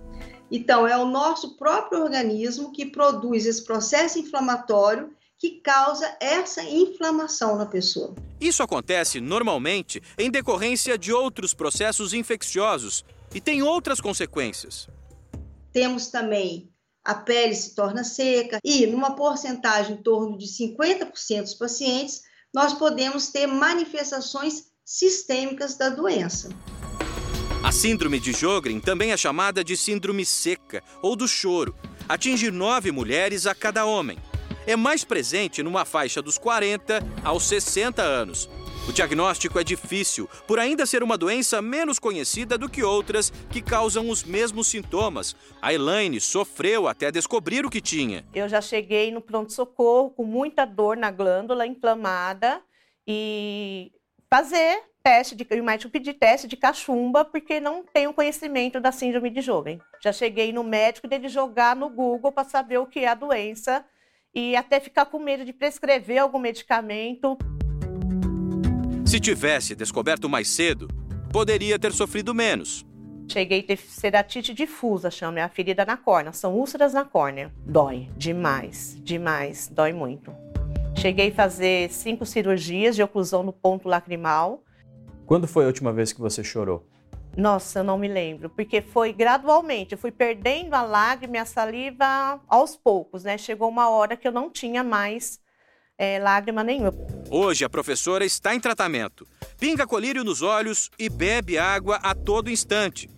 Então, 0.51 0.87
é 0.87 0.97
o 0.97 1.07
nosso 1.07 1.57
próprio 1.57 2.03
organismo 2.03 2.73
que 2.73 2.87
produz 2.87 3.47
esse 3.47 3.65
processo 3.65 4.19
inflamatório 4.19 5.11
que 5.39 5.61
causa 5.61 6.17
essa 6.21 6.63
inflamação 6.63 7.57
na 7.57 7.67
pessoa. 7.67 8.15
Isso 8.41 8.63
acontece 8.63 9.21
normalmente 9.21 10.03
em 10.19 10.31
decorrência 10.31 10.97
de 10.97 11.13
outros 11.13 11.55
processos 11.55 12.13
infecciosos 12.13 13.05
e 13.35 13.41
tem 13.41 13.63
outras 13.63 14.01
consequências. 14.01 14.89
Temos 15.73 16.07
também 16.09 16.74
a 17.05 17.15
pele 17.15 17.55
se 17.55 17.75
torna 17.75 18.03
seca 18.03 18.59
e, 18.65 18.87
numa 18.87 19.15
porcentagem 19.15 19.97
em 19.97 20.03
torno 20.03 20.39
de 20.39 20.47
50% 20.47 21.43
dos 21.43 21.55
pacientes, 21.55 22.23
nós 22.53 22.73
podemos 22.73 23.29
ter 23.29 23.47
manifestações 23.47 24.65
sistêmicas 24.85 25.77
da 25.77 25.91
doença. 25.91 26.49
A 27.63 27.73
síndrome 27.73 28.19
de 28.19 28.33
Jogren 28.33 28.81
também 28.81 29.13
é 29.13 29.17
chamada 29.17 29.63
de 29.63 29.77
síndrome 29.77 30.25
seca 30.25 30.83
ou 31.03 31.15
do 31.15 31.27
choro. 31.27 31.75
Atinge 32.09 32.51
nove 32.51 32.91
mulheres 32.91 33.47
a 33.47 33.55
cada 33.55 33.85
homem. 33.85 34.19
É 34.67 34.77
mais 34.77 35.05
presente 35.05 35.63
numa 35.63 35.85
faixa 35.85 36.23
dos 36.23 36.39
40 36.39 37.03
aos 37.23 37.45
60 37.45 38.03
anos 38.03 38.49
o 38.89 38.93
diagnóstico 38.93 39.59
é 39.59 39.65
difícil, 39.65 40.29
por 40.47 40.59
ainda 40.59 40.85
ser 40.85 41.03
uma 41.03 41.17
doença 41.17 41.63
menos 41.63 41.99
conhecida 41.99 42.59
do 42.59 42.69
que 42.69 42.83
outras 42.83 43.31
que 43.51 43.63
causam 43.63 44.11
os 44.11 44.23
mesmos 44.25 44.67
sintomas. 44.67 45.35
A 45.61 45.73
Elaine 45.73 46.21
sofreu 46.21 46.87
até 46.87 47.11
descobrir 47.11 47.65
o 47.65 47.71
que 47.71 47.81
tinha. 47.81 48.25
Eu 48.35 48.49
já 48.49 48.61
cheguei 48.61 49.11
no 49.11 49.21
pronto-socorro 49.21 50.11
com 50.11 50.25
muita 50.25 50.65
dor 50.65 50.97
na 50.97 51.11
glândula 51.11 51.67
inflamada 51.67 52.61
e 53.07 53.91
fazer 54.31 54.83
teste 55.03 55.35
de, 55.35 55.47
médico 55.63 55.93
pedir 55.93 56.15
teste 56.15 56.49
de 56.49 56.57
cachumba 56.57 57.25
porque 57.25 57.61
não 57.61 57.85
tenho 57.85 58.15
conhecimento 58.15 58.81
da 58.81 58.91
síndrome 58.91 59.31
de 59.31 59.41
Jogren. 59.41 59.79
Já 60.03 60.13
cheguei 60.13 60.53
no 60.53 60.65
médico 60.65 61.09
dele 61.09 61.29
jogar 61.29 61.77
no 61.77 61.89
Google 61.89 62.33
para 62.33 62.49
saber 62.49 62.79
o 62.79 62.87
que 62.87 63.01
é 63.01 63.09
a 63.09 63.15
doença 63.15 63.85
e 64.35 64.57
até 64.57 64.81
ficar 64.81 65.07
com 65.07 65.19
medo 65.19 65.45
de 65.45 65.53
prescrever 65.53 66.19
algum 66.19 66.39
medicamento. 66.39 67.39
Se 69.15 69.21
tivesse 69.21 69.77
descoberto 69.77 70.29
mais 70.29 70.49
cedo, 70.49 70.89
poderia 71.33 71.79
ter 71.79 71.93
sofrido 71.93 72.35
menos. 72.35 72.85
Cheguei 73.31 73.61
a 73.61 73.63
ter 73.63 73.77
ceratite 73.77 74.53
difusa, 74.53 75.09
chama, 75.09 75.39
é 75.39 75.43
a 75.45 75.49
ferida 75.49 75.85
na 75.85 75.97
córnea, 75.97 76.33
são 76.33 76.53
úlceras 76.53 76.93
na 76.93 77.05
córnea. 77.05 77.55
Dói 77.65 78.09
demais, 78.17 78.97
demais, 79.05 79.69
dói 79.73 79.93
muito. 79.93 80.35
Cheguei 80.99 81.29
a 81.29 81.33
fazer 81.33 81.93
cinco 81.93 82.27
cirurgias 82.27 82.97
de 82.97 83.05
oclusão 83.05 83.45
no 83.45 83.53
ponto 83.53 83.89
lacrimal. 83.89 84.65
Quando 85.27 85.47
foi 85.47 85.63
a 85.63 85.69
última 85.69 85.93
vez 85.93 86.13
que 86.13 86.21
você 86.21 86.43
chorou? 86.43 86.85
Nossa, 87.37 87.79
eu 87.79 87.85
não 87.85 87.97
me 87.97 88.09
lembro, 88.09 88.51
porque 88.51 88.83
foi 88.83 89.13
gradualmente, 89.13 89.93
eu 89.93 89.99
fui 89.99 90.11
perdendo 90.11 90.75
a 90.75 90.83
lágrima 90.83 91.37
e 91.37 91.39
a 91.39 91.45
saliva 91.45 92.41
aos 92.49 92.75
poucos, 92.75 93.23
né? 93.23 93.39
Chegou 93.39 93.69
uma 93.69 93.89
hora 93.89 94.17
que 94.17 94.27
eu 94.27 94.33
não 94.33 94.51
tinha 94.51 94.83
mais 94.83 95.39
é, 95.99 96.19
lágrima 96.19 96.63
nenhuma. 96.63 96.95
Hoje 97.31 97.65
a 97.65 97.71
professora 97.71 98.25
está 98.25 98.55
em 98.55 98.61
tratamento. 98.61 99.27
Pinga 99.59 99.87
colírio 99.87 100.25
nos 100.25 100.43
olhos 100.43 100.91
e 100.99 101.09
bebe 101.09 101.59
água 101.59 101.97
a 101.97 102.15
todo 102.15 102.51
instante. 102.51 103.09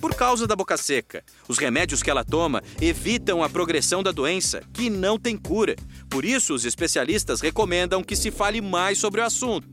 Por 0.00 0.14
causa 0.14 0.46
da 0.46 0.56
boca 0.56 0.78
seca, 0.78 1.22
os 1.46 1.58
remédios 1.58 2.02
que 2.02 2.10
ela 2.10 2.24
toma 2.24 2.62
evitam 2.80 3.42
a 3.42 3.50
progressão 3.50 4.02
da 4.02 4.10
doença, 4.10 4.62
que 4.72 4.88
não 4.88 5.18
tem 5.18 5.36
cura. 5.36 5.76
Por 6.08 6.24
isso, 6.24 6.54
os 6.54 6.64
especialistas 6.64 7.42
recomendam 7.42 8.02
que 8.02 8.16
se 8.16 8.30
fale 8.30 8.62
mais 8.62 8.98
sobre 8.98 9.20
o 9.20 9.24
assunto. 9.24 9.68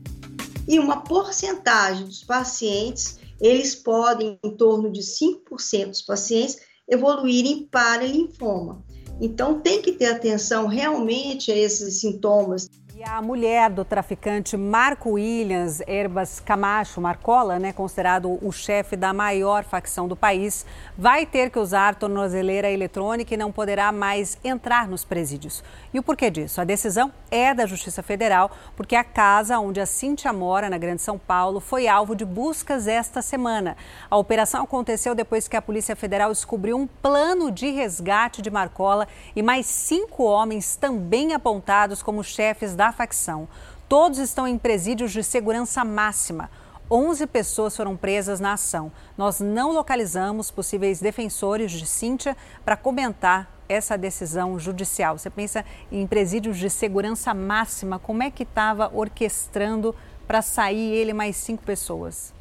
E 0.68 0.78
uma 0.78 1.00
porcentagem 1.00 2.04
dos 2.04 2.22
pacientes, 2.22 3.18
eles 3.40 3.74
podem, 3.74 4.38
em 4.44 4.50
torno 4.50 4.92
de 4.92 5.00
5% 5.00 5.88
dos 5.88 6.02
pacientes, 6.02 6.58
evoluírem 6.86 7.66
para 7.70 8.06
linfoma. 8.06 8.84
Então, 9.20 9.60
tem 9.60 9.82
que 9.82 9.92
ter 9.92 10.06
atenção 10.06 10.66
realmente 10.66 11.50
a 11.50 11.56
esses 11.56 12.00
sintomas. 12.00 12.68
E 12.98 13.04
a 13.04 13.22
mulher 13.22 13.70
do 13.70 13.84
traficante 13.84 14.56
Marco 14.56 15.10
Williams 15.10 15.80
Herbas 15.86 16.40
Camacho 16.40 17.00
Marcola, 17.00 17.56
né, 17.56 17.72
considerado 17.72 18.44
o 18.44 18.50
chefe 18.50 18.96
da 18.96 19.12
maior 19.12 19.62
facção 19.62 20.08
do 20.08 20.16
país, 20.16 20.66
vai 20.96 21.24
ter 21.24 21.48
que 21.48 21.60
usar 21.60 21.94
tornozeleira 21.94 22.68
eletrônica 22.68 23.32
e 23.32 23.36
não 23.36 23.52
poderá 23.52 23.92
mais 23.92 24.36
entrar 24.42 24.88
nos 24.88 25.04
presídios. 25.04 25.62
E 25.94 25.98
o 26.00 26.02
porquê 26.02 26.28
disso? 26.28 26.60
A 26.60 26.64
decisão 26.64 27.12
é 27.30 27.54
da 27.54 27.66
Justiça 27.66 28.02
Federal, 28.02 28.50
porque 28.74 28.96
a 28.96 29.04
casa 29.04 29.60
onde 29.60 29.80
a 29.80 29.86
Cíntia 29.86 30.32
mora, 30.32 30.68
na 30.68 30.76
Grande 30.76 31.00
São 31.00 31.16
Paulo, 31.16 31.60
foi 31.60 31.86
alvo 31.86 32.16
de 32.16 32.24
buscas 32.24 32.88
esta 32.88 33.22
semana. 33.22 33.76
A 34.10 34.16
operação 34.16 34.64
aconteceu 34.64 35.14
depois 35.14 35.46
que 35.46 35.56
a 35.56 35.62
Polícia 35.62 35.94
Federal 35.94 36.32
descobriu 36.32 36.76
um 36.76 36.88
plano 36.88 37.52
de 37.52 37.70
resgate 37.70 38.42
de 38.42 38.50
Marcola 38.50 39.06
e 39.36 39.42
mais 39.42 39.66
cinco 39.66 40.24
homens 40.24 40.74
também 40.74 41.32
apontados 41.32 42.02
como 42.02 42.24
chefes 42.24 42.74
da 42.74 42.87
facção. 42.92 43.48
Todos 43.88 44.18
estão 44.18 44.46
em 44.46 44.58
presídios 44.58 45.12
de 45.12 45.22
segurança 45.22 45.84
máxima. 45.84 46.50
11 46.90 47.26
pessoas 47.26 47.76
foram 47.76 47.96
presas 47.96 48.40
na 48.40 48.54
ação. 48.54 48.90
Nós 49.16 49.40
não 49.40 49.72
localizamos 49.72 50.50
possíveis 50.50 51.00
defensores 51.00 51.70
de 51.70 51.86
Cíntia 51.86 52.36
para 52.64 52.76
comentar 52.76 53.50
essa 53.68 53.98
decisão 53.98 54.58
judicial. 54.58 55.18
Você 55.18 55.28
pensa 55.28 55.64
em 55.92 56.06
presídios 56.06 56.56
de 56.56 56.70
segurança 56.70 57.34
máxima, 57.34 57.98
como 57.98 58.22
é 58.22 58.30
que 58.30 58.42
estava 58.42 58.90
orquestrando 58.94 59.94
para 60.26 60.40
sair 60.40 60.94
ele 60.94 61.12
mais 61.12 61.36
cinco 61.36 61.62
pessoas? 61.62 62.32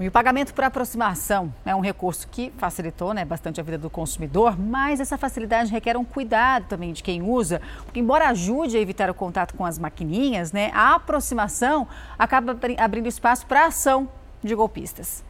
E 0.00 0.06
o 0.06 0.12
pagamento 0.12 0.52
por 0.52 0.64
aproximação 0.64 1.52
é 1.64 1.74
um 1.74 1.80
recurso 1.80 2.28
que 2.28 2.52
facilitou 2.58 3.14
né, 3.14 3.24
bastante 3.24 3.58
a 3.58 3.62
vida 3.62 3.78
do 3.78 3.88
consumidor, 3.88 4.58
mas 4.58 5.00
essa 5.00 5.16
facilidade 5.16 5.72
requer 5.72 5.96
um 5.96 6.04
cuidado 6.04 6.66
também 6.68 6.92
de 6.92 7.02
quem 7.02 7.22
usa, 7.22 7.60
porque 7.84 7.98
embora 7.98 8.28
ajude 8.28 8.76
a 8.76 8.80
evitar 8.80 9.10
o 9.10 9.14
contato 9.14 9.54
com 9.54 9.64
as 9.64 9.78
maquininhas, 9.78 10.52
né, 10.52 10.70
a 10.74 10.94
aproximação 10.94 11.88
acaba 12.18 12.56
abrindo 12.76 13.08
espaço 13.08 13.46
para 13.46 13.66
ação 13.66 14.08
de 14.44 14.54
golpistas. 14.54 15.24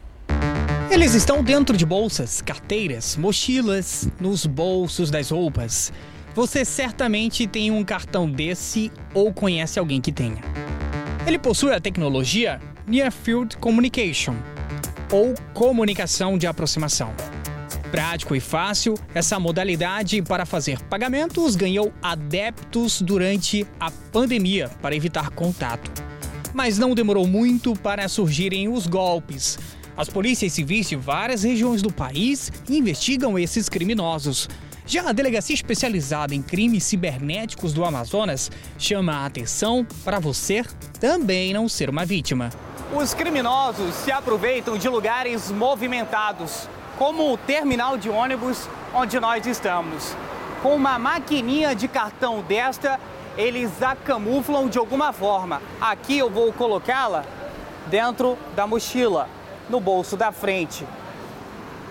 Eles 0.91 1.13
estão 1.13 1.43
dentro 1.43 1.77
de 1.77 1.85
bolsas, 1.85 2.41
carteiras, 2.41 3.15
mochilas, 3.15 4.09
nos 4.19 4.45
bolsos 4.45 5.09
das 5.09 5.29
roupas. 5.29 5.93
Você 6.35 6.65
certamente 6.65 7.47
tem 7.47 7.71
um 7.71 7.83
cartão 7.83 8.29
desse 8.29 8.91
ou 9.13 9.33
conhece 9.33 9.79
alguém 9.79 10.01
que 10.01 10.11
tenha. 10.11 10.41
Ele 11.29 11.37
possui 11.37 11.71
a 11.71 11.79
tecnologia 11.79 12.59
Near 12.87 13.11
Field 13.11 13.55
Communication, 13.57 14.35
ou 15.11 15.35
comunicação 15.53 16.39
de 16.39 16.47
aproximação. 16.47 17.13
Prático 17.91 18.35
e 18.35 18.39
fácil, 18.39 18.95
essa 19.13 19.39
modalidade 19.39 20.23
para 20.23 20.43
fazer 20.43 20.81
pagamentos 20.85 21.55
ganhou 21.55 21.93
adeptos 22.01 22.99
durante 22.99 23.63
a 23.79 23.91
pandemia 23.91 24.71
para 24.81 24.95
evitar 24.95 25.29
contato. 25.29 25.91
Mas 26.51 26.79
não 26.79 26.95
demorou 26.95 27.27
muito 27.27 27.75
para 27.75 28.07
surgirem 28.07 28.67
os 28.67 28.87
golpes. 28.87 29.59
As 29.95 30.09
polícias 30.09 30.53
civis 30.53 30.89
de 30.89 30.95
várias 30.95 31.43
regiões 31.43 31.83
do 31.83 31.93
país 31.93 32.51
investigam 32.67 33.37
esses 33.37 33.69
criminosos. 33.69 34.49
Já 34.89 35.07
a 35.07 35.11
Delegacia 35.11 35.53
Especializada 35.53 36.33
em 36.33 36.41
Crimes 36.41 36.83
Cibernéticos 36.83 37.73
do 37.73 37.85
Amazonas 37.85 38.49
chama 38.75 39.17
a 39.17 39.25
atenção 39.27 39.85
para 40.03 40.17
você 40.17 40.65
também 40.99 41.53
não 41.53 41.69
ser 41.69 41.91
uma 41.91 42.03
vítima. 42.03 42.49
Os 42.91 43.13
criminosos 43.13 43.93
se 43.93 44.11
aproveitam 44.11 44.79
de 44.79 44.89
lugares 44.89 45.51
movimentados, 45.51 46.67
como 46.97 47.31
o 47.31 47.37
terminal 47.37 47.99
de 47.99 48.09
ônibus 48.09 48.67
onde 48.91 49.19
nós 49.19 49.45
estamos. 49.45 50.15
Com 50.63 50.75
uma 50.75 50.97
maquininha 50.97 51.75
de 51.75 51.87
cartão 51.87 52.41
desta, 52.41 52.99
eles 53.37 53.83
a 53.83 53.95
camuflam 53.95 54.67
de 54.67 54.79
alguma 54.79 55.13
forma. 55.13 55.61
Aqui 55.79 56.17
eu 56.17 56.31
vou 56.31 56.51
colocá-la 56.51 57.23
dentro 57.91 58.39
da 58.55 58.65
mochila, 58.65 59.29
no 59.69 59.79
bolso 59.79 60.17
da 60.17 60.31
frente. 60.31 60.83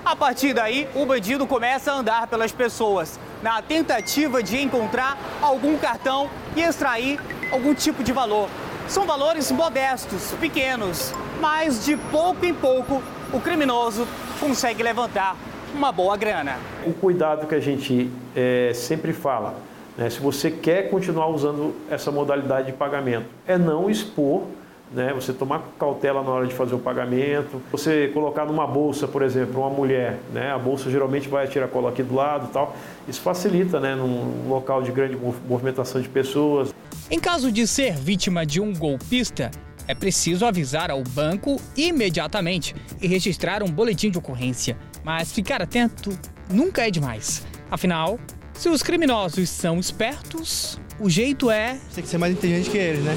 A 0.05 0.17
partir 0.17 0.55
daí, 0.55 0.89
o 0.95 1.05
bandido 1.05 1.47
começa 1.47 1.93
a 1.93 1.97
andar 1.97 2.27
pelas 2.29 2.53
pessoas, 2.53 3.19
na 3.43 3.61
tentativa 3.61 4.43
de 4.43 4.61
encontrar 4.61 5.19
algum 5.43 5.77
cartão 5.77 6.31
e 6.57 6.63
extrair 6.63 7.21
algum 7.53 7.75
tipo 7.75 8.03
de 8.03 8.13
valor. 8.13 8.49
São 8.89 9.05
valores 9.07 9.51
modestos, 9.53 10.33
pequenos, 10.41 11.13
mas 11.41 11.85
de 11.85 11.97
pouco 12.11 12.45
em 12.47 12.55
pouco 12.55 13.03
o 13.33 13.41
criminoso 13.41 14.07
consegue 14.41 14.83
levantar 14.83 15.37
uma 15.75 15.93
boa 15.93 16.17
grana. 16.17 16.57
O 16.87 16.95
cuidado 16.95 17.47
que 17.47 17.55
a 17.55 17.61
gente 17.61 18.11
é, 18.35 18.73
sempre 18.75 19.13
fala, 19.13 19.57
né, 19.97 20.09
se 20.09 20.19
você 20.21 20.51
quer 20.51 20.89
continuar 20.89 21.29
usando 21.29 21.77
essa 21.91 22.11
modalidade 22.11 22.69
de 22.69 22.73
pagamento, 22.73 23.27
é 23.47 23.59
não 23.59 23.91
expor 23.91 24.45
né? 24.93 25.13
Você 25.15 25.33
tomar 25.33 25.63
cautela 25.79 26.23
na 26.23 26.31
hora 26.31 26.47
de 26.47 26.55
fazer 26.55 26.75
o 26.75 26.79
pagamento, 26.79 27.61
você 27.71 28.11
colocar 28.13 28.45
numa 28.45 28.67
bolsa, 28.67 29.07
por 29.07 29.23
exemplo, 29.23 29.61
uma 29.61 29.71
mulher, 29.71 30.19
né? 30.33 30.53
A 30.53 30.59
bolsa 30.59 30.91
geralmente 30.91 31.29
vai 31.29 31.47
tirar 31.47 31.69
cola 31.69 31.91
aqui 31.91 32.03
do 32.03 32.15
lado, 32.15 32.47
e 32.49 32.53
tal. 32.53 32.77
Isso 33.07 33.21
facilita, 33.21 33.81
né? 33.81 33.95
Num 33.95 34.49
local 34.49 34.83
de 34.83 34.91
grande 34.93 35.17
movimentação 35.49 36.01
de 36.01 36.09
pessoas. 36.09 36.75
Em 37.11 37.19
caso 37.19 37.51
de 37.51 37.67
ser 37.67 37.95
vítima 37.95 38.45
de 38.45 38.61
um 38.61 38.73
golpista, 38.75 39.51
é 39.87 39.95
preciso 39.95 40.45
avisar 40.45 40.91
ao 40.91 41.03
banco 41.03 41.61
imediatamente 41.77 42.75
e 43.01 43.07
registrar 43.07 43.63
um 43.63 43.71
boletim 43.71 44.11
de 44.11 44.19
ocorrência. 44.19 44.77
Mas 45.03 45.33
ficar 45.33 45.63
atento 45.63 46.11
nunca 46.51 46.87
é 46.87 46.91
demais. 46.91 47.47
Afinal, 47.71 48.19
se 48.53 48.69
os 48.69 48.83
criminosos 48.83 49.49
são 49.49 49.79
espertos, 49.79 50.79
o 51.01 51.09
jeito 51.09 51.51
é. 51.51 51.79
Tem 51.95 52.05
que 52.05 52.11
ser 52.11 52.19
mais 52.19 52.33
inteligente 52.33 52.69
que 52.71 52.77
eles, 52.77 53.05
né? 53.05 53.15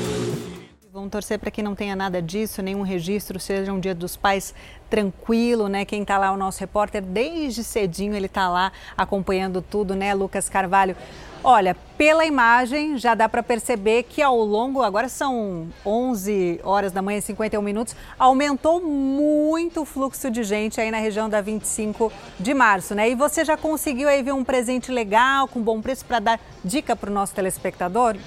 Vamos 0.94 1.10
torcer 1.10 1.40
para 1.40 1.50
que 1.50 1.64
não 1.64 1.74
tenha 1.74 1.96
nada 1.96 2.22
disso, 2.22 2.62
nenhum 2.62 2.82
registro, 2.82 3.40
seja 3.40 3.72
um 3.72 3.80
dia 3.80 3.96
dos 3.96 4.18
pais 4.18 4.54
tranquilo, 4.90 5.70
né? 5.70 5.86
Quem 5.86 6.02
está 6.02 6.18
lá 6.18 6.28
é 6.28 6.32
o 6.32 6.36
nosso 6.36 6.60
repórter 6.60 7.02
desde 7.02 7.64
cedinho, 7.64 8.14
ele 8.14 8.26
está 8.26 8.50
lá 8.50 8.74
acompanhando 8.98 9.62
tudo, 9.62 9.96
né, 9.96 10.14
Lucas 10.14 10.50
Carvalho? 10.50 10.94
Olha, 11.42 11.78
pela 11.98 12.26
imagem 12.26 12.98
já 12.98 13.16
dá 13.16 13.30
para 13.30 13.42
perceber 13.42 14.04
que 14.04 14.22
ao 14.22 14.38
longo, 14.44 14.82
agora 14.82 15.08
são 15.08 15.70
11 15.86 16.60
horas 16.62 16.92
da 16.92 17.02
manhã 17.02 17.20
e 17.20 17.22
51 17.22 17.62
minutos, 17.62 17.96
aumentou 18.20 18.82
muito 18.82 19.84
o 19.84 19.86
fluxo 19.86 20.30
de 20.30 20.44
gente 20.44 20.82
aí 20.82 20.92
na 20.92 20.98
região 20.98 21.30
da 21.30 21.40
25 21.40 22.12
de 22.38 22.54
março, 22.54 22.94
né? 22.94 23.10
E 23.10 23.16
você 23.16 23.46
já 23.46 23.56
conseguiu 23.56 24.10
aí 24.10 24.22
ver 24.22 24.34
um 24.34 24.44
presente 24.44 24.92
legal, 24.92 25.48
com 25.48 25.62
bom 25.62 25.82
preço, 25.82 26.04
para 26.04 26.20
dar 26.20 26.40
dica 26.66 26.98
para 26.98 27.10
o 27.10 27.14
nosso 27.14 27.34
telespectador? 27.34 28.18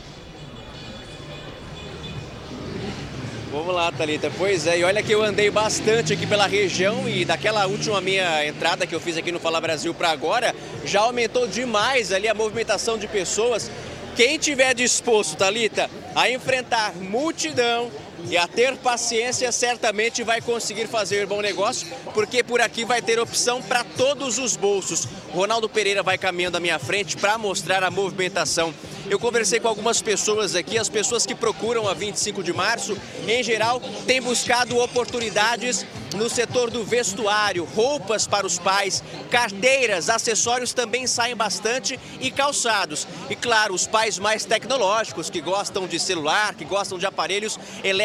Vamos 3.55 3.73
lá, 3.73 3.93
Thalita. 3.93 4.33
Pois 4.37 4.67
é, 4.67 4.81
e 4.81 4.83
olha 4.83 5.01
que 5.01 5.13
eu 5.13 5.23
andei 5.23 5.49
bastante 5.49 6.13
aqui 6.13 6.27
pela 6.27 6.45
região 6.45 7.09
e 7.09 7.25
daquela 7.25 7.65
última 7.67 8.01
minha 8.01 8.45
entrada 8.45 8.85
que 8.85 8.93
eu 8.93 8.99
fiz 8.99 9.17
aqui 9.17 9.31
no 9.31 9.39
Fala 9.39 9.61
Brasil 9.61 9.95
para 9.95 10.11
agora, 10.11 10.53
já 10.85 11.03
aumentou 11.03 11.47
demais 11.47 12.11
ali 12.11 12.27
a 12.27 12.35
movimentação 12.35 12.99
de 12.99 13.07
pessoas. 13.07 13.71
Quem 14.17 14.39
tiver 14.39 14.75
disposto, 14.75 15.37
Talita, 15.37 15.89
a 16.17 16.29
enfrentar 16.29 16.97
multidão 16.97 17.93
e 18.29 18.37
a 18.37 18.47
ter 18.47 18.77
paciência, 18.77 19.51
certamente 19.53 20.23
vai 20.23 20.41
conseguir 20.41 20.87
fazer 20.87 21.27
bom 21.27 21.41
negócio, 21.41 21.87
porque 22.13 22.43
por 22.43 22.61
aqui 22.61 22.85
vai 22.85 23.03
ter 23.03 23.19
opção 23.19 23.63
para 23.63 23.85
todos 23.85 24.39
os 24.39 24.57
bolsos. 24.57 25.07
Ronaldo 25.33 25.69
Pereira 25.69 26.03
vai 26.03 26.17
caminhando 26.17 26.57
à 26.57 26.61
minha 26.61 26.79
frente 26.79 27.17
para 27.17 27.37
mostrar 27.37 27.83
a 27.83 27.91
movimentação 27.91 28.73
eu 29.11 29.19
conversei 29.19 29.61
com 29.61 29.69
algumas 29.69 30.01
pessoas 30.01 30.55
aqui, 30.55 30.79
as 30.79 30.89
pessoas 30.89 31.27
que 31.27 31.35
procuram 31.35 31.87
a 31.87 31.93
25 31.93 32.43
de 32.43 32.55
março, 32.55 32.97
em 33.29 33.43
geral, 33.43 33.81
têm 34.07 34.21
buscado 34.21 34.79
oportunidades 34.79 35.85
no 36.17 36.31
setor 36.31 36.71
do 36.71 36.85
vestuário, 36.85 37.65
roupas 37.65 38.27
para 38.27 38.47
os 38.47 38.59
pais, 38.59 39.03
carteiras, 39.31 40.09
acessórios 40.09 40.73
também 40.73 41.07
saem 41.07 41.37
bastante 41.37 41.99
e 42.21 42.31
calçados. 42.31 43.07
E 43.29 43.37
claro, 43.37 43.75
os 43.75 43.87
pais 43.87 44.19
mais 44.19 44.45
tecnológicos 44.45 45.29
que 45.29 45.41
gostam 45.41 45.87
de 45.87 45.99
celular, 45.99 46.55
que 46.55 46.65
gostam 46.65 46.99
de 46.99 47.05
aparelhos 47.05 47.59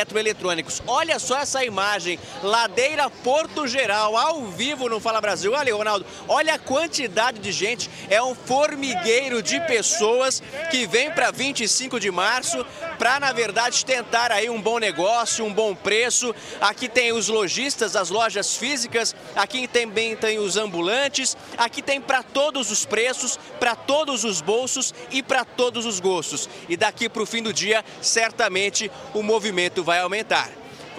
eletroeletrônicos. 0.10 0.82
Olha 0.88 1.20
só 1.20 1.40
essa 1.40 1.64
imagem, 1.64 2.20
Ladeira 2.44 3.10
Porto 3.10 3.68
Geral, 3.68 4.18
ao 4.18 4.46
vivo 4.48 4.90
no 4.90 5.00
Fala 5.00 5.22
Brasil. 5.22 5.54
Olha, 5.54 5.76
Ronaldo, 5.76 6.06
olha 6.28 6.56
a 6.56 6.60
quantidade 6.60 7.40
de 7.40 7.52
gente, 7.52 7.90
é 8.10 8.22
um 8.22 8.34
formigueiro 8.34 9.42
de 9.42 9.60
pessoas 9.62 10.42
que 10.72 10.86
vem 10.88 11.12
para 11.12 11.32
25 11.32 12.00
de 12.00 12.12
março 12.12 12.66
para, 12.98 13.20
na 13.20 13.32
verdade, 13.32 13.86
tentar 13.86 14.32
aí 14.32 14.50
um 14.50 14.62
bom 14.62 14.78
negócio, 14.78 15.46
um 15.46 15.54
bom 15.54 15.74
preço. 15.74 16.36
Aqui 16.60 16.90
tem 16.90 17.14
os 17.14 17.28
lojistas, 17.30 17.96
as 17.96 18.10
lojas 18.10 18.58
físicas, 18.58 19.16
aqui 19.36 19.68
também 19.68 20.16
tem 20.16 20.38
os 20.40 20.58
ambulantes, 20.58 21.38
aqui 21.58 21.82
tem 21.82 22.02
para 22.02 22.24
todos 22.24 22.72
os 22.72 22.86
preços, 22.86 23.40
para 23.60 23.76
todos 23.76 24.24
os 24.24 24.42
bolsos 24.42 24.94
e 25.12 25.24
para 25.24 25.46
todos 25.46 25.86
os 25.86 26.00
gostos. 26.00 26.50
E 26.68 26.76
daqui 26.76 27.08
para 27.08 27.24
o 27.24 27.26
fim 27.26 27.42
do 27.42 27.54
dia, 27.54 27.84
certamente 28.02 28.92
o 29.14 29.24
movimento 29.24 29.84
vai 29.84 29.99
aumentar. 30.02 30.50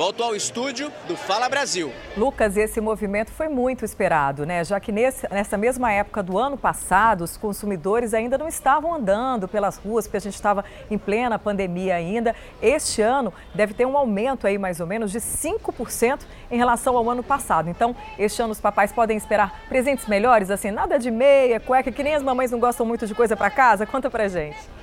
Volto 0.01 0.23
ao 0.23 0.35
estúdio 0.35 0.91
do 1.07 1.15
Fala 1.15 1.47
Brasil. 1.47 1.93
Lucas, 2.17 2.57
esse 2.57 2.81
movimento 2.81 3.31
foi 3.31 3.49
muito 3.49 3.85
esperado, 3.85 4.47
né? 4.47 4.65
Já 4.65 4.81
que 4.81 4.91
nesse, 4.91 5.29
nessa 5.31 5.59
mesma 5.59 5.93
época 5.93 6.23
do 6.23 6.39
ano 6.39 6.57
passado, 6.57 7.23
os 7.23 7.37
consumidores 7.37 8.15
ainda 8.15 8.39
não 8.39 8.49
estavam 8.49 8.95
andando 8.95 9.47
pelas 9.47 9.77
ruas, 9.77 10.07
porque 10.07 10.17
a 10.17 10.21
gente 10.21 10.37
estava 10.37 10.65
em 10.91 10.97
plena 10.97 11.39
pandemia 11.39 11.97
ainda. 11.97 12.35
Este 12.63 13.03
ano 13.03 13.31
deve 13.55 13.75
ter 13.75 13.85
um 13.85 13.95
aumento 13.95 14.47
aí 14.47 14.57
mais 14.57 14.81
ou 14.81 14.87
menos 14.87 15.13
de 15.13 15.19
5% 15.19 16.21
em 16.51 16.57
relação 16.57 16.97
ao 16.97 17.11
ano 17.11 17.23
passado. 17.23 17.69
Então, 17.69 17.95
este 18.19 18.41
ano 18.41 18.53
os 18.53 18.61
papais 18.61 18.93
podem 18.93 19.19
esperar 19.19 19.65
presentes 19.69 20.07
melhores, 20.07 20.51
assim, 20.51 20.71
nada 20.71 20.99
de 20.99 21.11
meia, 21.11 21.61
cueca, 21.61 21.93
que 21.93 22.03
nem 22.03 22.15
as 22.15 22.23
mamães 22.23 22.51
não 22.51 22.59
gostam 22.59 22.87
muito 22.87 23.07
de 23.07 23.15
coisa 23.15 23.37
para 23.37 23.51
casa. 23.51 23.85
Conta 23.85 24.09
pra 24.09 24.29
gente. 24.29 24.80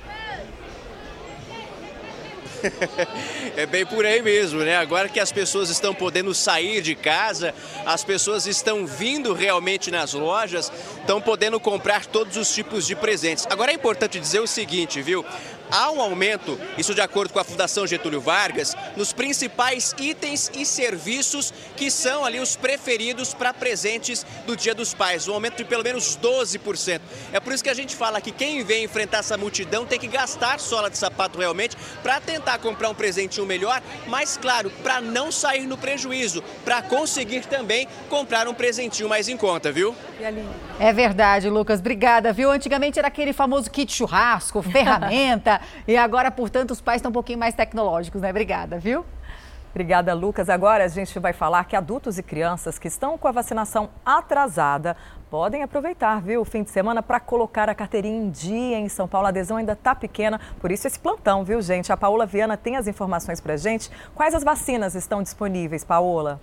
É 3.56 3.66
bem 3.66 3.84
por 3.86 4.04
aí 4.04 4.22
mesmo, 4.22 4.60
né? 4.60 4.76
Agora 4.76 5.08
que 5.08 5.20
as 5.20 5.32
pessoas 5.32 5.70
estão 5.70 5.94
podendo 5.94 6.34
sair 6.34 6.80
de 6.80 6.94
casa, 6.94 7.54
as 7.84 8.04
pessoas 8.04 8.46
estão 8.46 8.86
vindo 8.86 9.32
realmente 9.32 9.90
nas 9.90 10.12
lojas, 10.12 10.72
estão 11.00 11.20
podendo 11.20 11.58
comprar 11.58 12.06
todos 12.06 12.36
os 12.36 12.52
tipos 12.52 12.86
de 12.86 12.94
presentes. 12.94 13.46
Agora 13.50 13.72
é 13.72 13.74
importante 13.74 14.18
dizer 14.18 14.40
o 14.40 14.46
seguinte, 14.46 15.00
viu? 15.02 15.24
Há 15.70 15.90
um 15.90 16.00
aumento, 16.00 16.58
isso 16.76 16.94
de 16.94 17.00
acordo 17.00 17.32
com 17.32 17.38
a 17.38 17.44
Fundação 17.44 17.86
Getúlio 17.86 18.20
Vargas, 18.20 18.76
nos 18.96 19.12
principais 19.12 19.94
itens 19.98 20.50
e 20.54 20.64
serviços 20.64 21.52
que 21.76 21.90
são 21.90 22.24
ali 22.24 22.40
os 22.40 22.56
preferidos 22.56 23.34
para 23.34 23.52
presentes 23.52 24.24
do 24.46 24.56
Dia 24.56 24.74
dos 24.74 24.94
Pais, 24.94 25.28
um 25.28 25.34
aumento 25.34 25.56
de 25.56 25.64
pelo 25.64 25.84
menos 25.84 26.18
12%. 26.18 27.00
É 27.32 27.40
por 27.40 27.52
isso 27.52 27.62
que 27.62 27.70
a 27.70 27.74
gente 27.74 27.94
fala 27.94 28.20
que 28.20 28.32
quem 28.32 28.62
vem 28.64 28.84
enfrentar 28.84 29.18
essa 29.18 29.36
multidão 29.36 29.86
tem 29.86 29.98
que 29.98 30.06
gastar 30.06 30.60
sola 30.60 30.90
de 30.90 30.98
sapato 30.98 31.38
realmente 31.38 31.76
para 32.02 32.20
tentar 32.20 32.58
comprar 32.58 32.88
um 32.88 32.94
presentinho 32.94 33.46
melhor, 33.46 33.82
mas 34.06 34.36
claro, 34.36 34.70
para 34.82 35.00
não 35.00 35.30
sair 35.30 35.66
no 35.66 35.76
prejuízo, 35.76 36.42
para 36.64 36.82
conseguir 36.82 37.46
também 37.46 37.86
comprar 38.08 38.48
um 38.48 38.54
presentinho 38.54 39.08
mais 39.08 39.28
em 39.28 39.36
conta, 39.36 39.70
viu? 39.70 39.94
É 40.80 40.92
verdade, 40.92 41.48
Lucas. 41.48 41.80
Obrigada, 41.80 42.32
viu? 42.32 42.50
Antigamente 42.50 42.98
era 42.98 43.08
aquele 43.08 43.32
famoso 43.32 43.70
kit 43.70 43.92
churrasco, 43.92 44.62
ferramenta, 44.62 45.57
e 45.86 45.96
agora, 45.96 46.30
portanto, 46.30 46.70
os 46.70 46.80
pais 46.80 46.98
estão 46.98 47.10
um 47.10 47.12
pouquinho 47.12 47.38
mais 47.38 47.54
tecnológicos, 47.54 48.20
né? 48.20 48.30
Obrigada, 48.30 48.78
viu? 48.78 49.04
Obrigada, 49.70 50.14
Lucas. 50.14 50.48
Agora 50.48 50.84
a 50.84 50.88
gente 50.88 51.18
vai 51.18 51.32
falar 51.32 51.64
que 51.64 51.76
adultos 51.76 52.18
e 52.18 52.22
crianças 52.22 52.78
que 52.78 52.88
estão 52.88 53.18
com 53.18 53.28
a 53.28 53.32
vacinação 53.32 53.90
atrasada 54.04 54.96
podem 55.30 55.62
aproveitar, 55.62 56.22
viu, 56.22 56.40
o 56.40 56.44
fim 56.44 56.62
de 56.62 56.70
semana 56.70 57.02
para 57.02 57.20
colocar 57.20 57.68
a 57.68 57.74
carteirinha 57.74 58.18
em 58.18 58.30
dia 58.30 58.78
em 58.78 58.88
São 58.88 59.06
Paulo. 59.06 59.26
A 59.26 59.28
adesão 59.28 59.58
ainda 59.58 59.74
está 59.74 59.94
pequena, 59.94 60.40
por 60.58 60.72
isso 60.72 60.86
esse 60.86 60.98
plantão, 60.98 61.44
viu, 61.44 61.60
gente? 61.60 61.92
A 61.92 61.96
Paola 61.96 62.24
Viana 62.24 62.56
tem 62.56 62.76
as 62.76 62.86
informações 62.86 63.40
para 63.40 63.56
gente. 63.56 63.90
Quais 64.14 64.34
as 64.34 64.42
vacinas 64.42 64.94
estão 64.94 65.22
disponíveis, 65.22 65.84
Paola? 65.84 66.40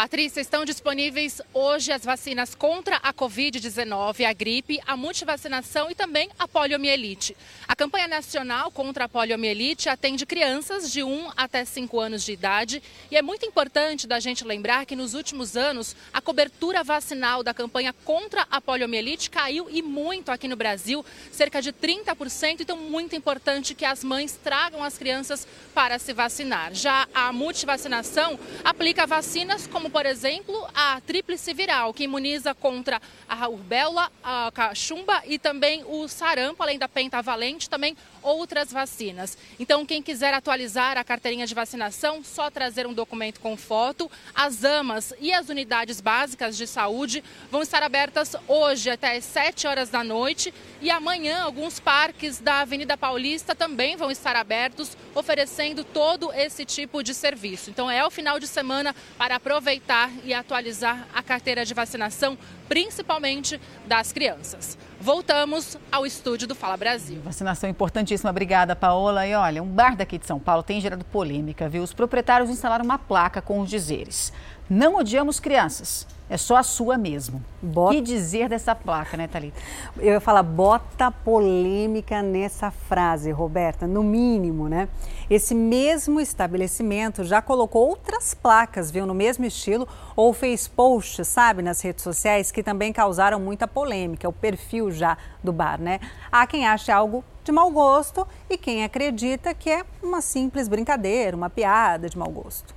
Patrícia, 0.00 0.40
estão 0.40 0.64
disponíveis 0.64 1.42
hoje 1.52 1.92
as 1.92 2.02
vacinas 2.02 2.54
contra 2.54 2.96
a 3.02 3.12
Covid-19, 3.12 4.24
a 4.24 4.32
gripe, 4.32 4.80
a 4.86 4.96
multivacinação 4.96 5.90
e 5.90 5.94
também 5.94 6.30
a 6.38 6.48
poliomielite. 6.48 7.36
A 7.68 7.76
campanha 7.76 8.08
nacional 8.08 8.70
contra 8.70 9.04
a 9.04 9.08
poliomielite 9.10 9.90
atende 9.90 10.24
crianças 10.24 10.90
de 10.90 11.02
1 11.02 11.32
até 11.36 11.66
5 11.66 12.00
anos 12.00 12.24
de 12.24 12.32
idade 12.32 12.82
e 13.10 13.16
é 13.18 13.20
muito 13.20 13.44
importante 13.44 14.06
da 14.06 14.18
gente 14.18 14.42
lembrar 14.42 14.86
que 14.86 14.96
nos 14.96 15.12
últimos 15.12 15.54
anos 15.54 15.94
a 16.14 16.22
cobertura 16.22 16.82
vacinal 16.82 17.42
da 17.42 17.52
campanha 17.52 17.94
contra 18.02 18.46
a 18.50 18.58
poliomielite 18.58 19.28
caiu 19.28 19.68
e 19.68 19.82
muito 19.82 20.32
aqui 20.32 20.48
no 20.48 20.56
Brasil, 20.56 21.04
cerca 21.30 21.60
de 21.60 21.74
30%, 21.74 22.60
então 22.60 22.78
muito 22.78 23.14
importante 23.14 23.74
que 23.74 23.84
as 23.84 24.02
mães 24.02 24.32
tragam 24.42 24.82
as 24.82 24.96
crianças 24.96 25.46
para 25.74 25.98
se 25.98 26.14
vacinar. 26.14 26.72
Já 26.72 27.06
a 27.12 27.30
multivacinação 27.34 28.40
aplica 28.64 29.06
vacinas 29.06 29.66
como 29.66 29.89
por 29.90 30.06
exemplo, 30.06 30.66
a 30.74 31.00
tríplice 31.00 31.52
viral, 31.52 31.92
que 31.92 32.04
imuniza 32.04 32.54
contra 32.54 33.00
a 33.28 33.34
rubéola, 33.34 34.10
a 34.22 34.50
cachumba 34.54 35.22
e 35.26 35.38
também 35.38 35.84
o 35.86 36.08
sarampo, 36.08 36.62
além 36.62 36.78
da 36.78 36.88
pentavalente, 36.88 37.68
também 37.68 37.96
outras 38.22 38.72
vacinas. 38.72 39.36
Então, 39.58 39.84
quem 39.86 40.02
quiser 40.02 40.34
atualizar 40.34 40.96
a 40.98 41.04
carteirinha 41.04 41.46
de 41.46 41.54
vacinação, 41.54 42.22
só 42.22 42.50
trazer 42.50 42.86
um 42.86 42.92
documento 42.92 43.40
com 43.40 43.56
foto. 43.56 44.10
As 44.34 44.64
AMAs 44.64 45.12
e 45.20 45.32
as 45.32 45.48
unidades 45.48 46.00
básicas 46.00 46.56
de 46.56 46.66
saúde 46.66 47.22
vão 47.50 47.62
estar 47.62 47.82
abertas 47.82 48.36
hoje 48.48 48.90
até 48.90 49.16
às 49.16 49.24
7 49.24 49.66
horas 49.66 49.90
da 49.90 50.04
noite 50.04 50.52
e 50.80 50.90
amanhã 50.90 51.42
alguns 51.42 51.78
parques 51.78 52.38
da 52.38 52.60
Avenida 52.60 52.96
Paulista 52.96 53.54
também 53.54 53.96
vão 53.96 54.10
estar 54.10 54.36
abertos, 54.36 54.96
oferecendo 55.14 55.84
todo 55.84 56.32
esse 56.32 56.64
tipo 56.64 57.02
de 57.02 57.14
serviço. 57.14 57.70
Então, 57.70 57.90
é 57.90 58.04
o 58.04 58.10
final 58.10 58.38
de 58.38 58.46
semana 58.46 58.94
para 59.18 59.36
aproveitar 59.36 60.10
e 60.24 60.32
atualizar 60.32 61.06
a 61.14 61.22
carteira 61.22 61.64
de 61.64 61.74
vacinação, 61.74 62.38
principalmente 62.70 63.60
das 63.84 64.12
crianças. 64.12 64.78
Voltamos 65.00 65.76
ao 65.90 66.06
estúdio 66.06 66.46
do 66.46 66.54
Fala 66.54 66.76
Brasil. 66.76 67.20
Vacinação 67.20 67.68
importantíssima, 67.68 68.30
obrigada, 68.30 68.76
Paola. 68.76 69.26
E 69.26 69.34
olha, 69.34 69.60
um 69.60 69.66
bar 69.66 69.96
daqui 69.96 70.16
de 70.16 70.24
São 70.24 70.38
Paulo 70.38 70.62
tem 70.62 70.80
gerado 70.80 71.04
polêmica, 71.06 71.68
viu? 71.68 71.82
Os 71.82 71.92
proprietários 71.92 72.48
instalaram 72.48 72.84
uma 72.84 72.96
placa 72.96 73.42
com 73.42 73.58
os 73.58 73.68
dizeres: 73.68 74.32
Não 74.68 74.94
odiamos 74.94 75.40
crianças 75.40 76.06
é 76.30 76.36
só 76.36 76.56
a 76.56 76.62
sua 76.62 76.96
mesmo. 76.96 77.42
Bota... 77.60 77.92
que 77.92 78.00
dizer 78.00 78.48
dessa 78.48 78.72
placa, 78.72 79.16
né, 79.16 79.26
Thalita? 79.26 79.60
Eu 79.98 80.12
ia 80.12 80.20
falar, 80.20 80.44
bota 80.44 81.10
polêmica 81.10 82.22
nessa 82.22 82.70
frase, 82.70 83.32
Roberta, 83.32 83.84
no 83.84 84.04
mínimo, 84.04 84.68
né? 84.68 84.88
Esse 85.28 85.56
mesmo 85.56 86.20
estabelecimento 86.20 87.24
já 87.24 87.42
colocou 87.42 87.88
outras 87.88 88.32
placas, 88.32 88.92
viu, 88.92 89.04
no 89.04 89.14
mesmo 89.14 89.44
estilo, 89.44 89.88
ou 90.14 90.32
fez 90.32 90.68
posts, 90.68 91.26
sabe, 91.26 91.62
nas 91.62 91.80
redes 91.80 92.04
sociais 92.04 92.52
que 92.52 92.62
também 92.62 92.92
causaram 92.92 93.40
muita 93.40 93.66
polêmica, 93.66 94.28
o 94.28 94.32
perfil 94.32 94.92
já 94.92 95.18
do 95.42 95.52
bar, 95.52 95.80
né? 95.80 95.98
Há 96.30 96.46
quem 96.46 96.64
ache 96.64 96.92
algo 96.92 97.24
de 97.42 97.50
mau 97.50 97.72
gosto 97.72 98.24
e 98.48 98.56
quem 98.56 98.84
acredita 98.84 99.52
que 99.52 99.68
é 99.68 99.84
uma 100.00 100.20
simples 100.20 100.68
brincadeira, 100.68 101.36
uma 101.36 101.50
piada 101.50 102.08
de 102.08 102.16
mau 102.16 102.30
gosto. 102.30 102.72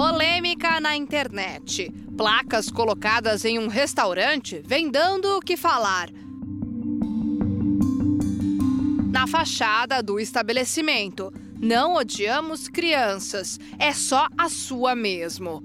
Polêmica 0.00 0.80
na 0.80 0.94
internet. 0.94 1.92
Placas 2.16 2.70
colocadas 2.70 3.44
em 3.44 3.58
um 3.58 3.66
restaurante 3.66 4.62
vem 4.64 4.88
dando 4.88 5.36
o 5.36 5.40
que 5.40 5.56
falar. 5.56 6.08
Na 9.10 9.26
fachada 9.26 10.00
do 10.00 10.20
estabelecimento. 10.20 11.32
Não 11.60 11.96
odiamos 11.96 12.68
crianças, 12.68 13.58
é 13.76 13.92
só 13.92 14.28
a 14.38 14.48
sua 14.48 14.94
mesmo. 14.94 15.64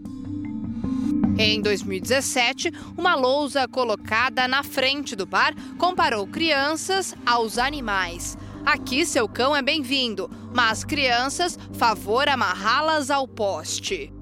Em 1.37 1.61
2017, 1.61 2.71
uma 2.97 3.13
lousa 3.13 3.67
colocada 3.67 4.47
na 4.47 4.63
frente 4.63 5.15
do 5.15 5.27
bar 5.27 5.53
comparou 5.77 6.25
crianças 6.25 7.13
aos 7.23 7.59
animais. 7.59 8.35
Aqui 8.65 9.05
seu 9.05 9.29
cão 9.29 9.55
é 9.55 9.61
bem-vindo, 9.61 10.27
mas 10.51 10.83
crianças, 10.83 11.55
favor 11.73 12.27
amarrá-las 12.27 13.11
ao 13.11 13.27
poste. 13.27 14.12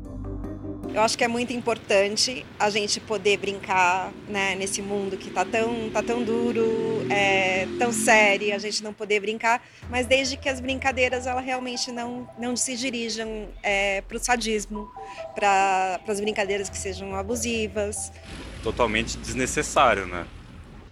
Eu 0.93 1.01
acho 1.01 1.17
que 1.17 1.23
é 1.23 1.27
muito 1.27 1.53
importante 1.53 2.45
a 2.59 2.69
gente 2.69 2.99
poder 2.99 3.37
brincar 3.37 4.11
né, 4.27 4.55
nesse 4.55 4.81
mundo 4.81 5.15
que 5.15 5.29
está 5.29 5.45
tão, 5.45 5.89
tá 5.89 6.03
tão 6.03 6.21
duro, 6.21 7.05
é, 7.09 7.65
tão 7.79 7.93
sério, 7.93 8.53
a 8.53 8.57
gente 8.57 8.83
não 8.83 8.93
poder 8.93 9.21
brincar, 9.21 9.65
mas 9.89 10.05
desde 10.05 10.35
que 10.35 10.49
as 10.49 10.59
brincadeiras 10.59 11.25
ela 11.25 11.39
realmente 11.39 11.93
não, 11.93 12.27
não 12.37 12.57
se 12.57 12.75
dirijam 12.75 13.47
é, 13.63 14.01
para 14.01 14.17
o 14.17 14.19
sadismo, 14.19 14.91
para 15.33 16.01
as 16.09 16.19
brincadeiras 16.19 16.69
que 16.69 16.77
sejam 16.77 17.15
abusivas. 17.15 18.11
Totalmente 18.61 19.17
desnecessário, 19.17 20.05
né? 20.05 20.27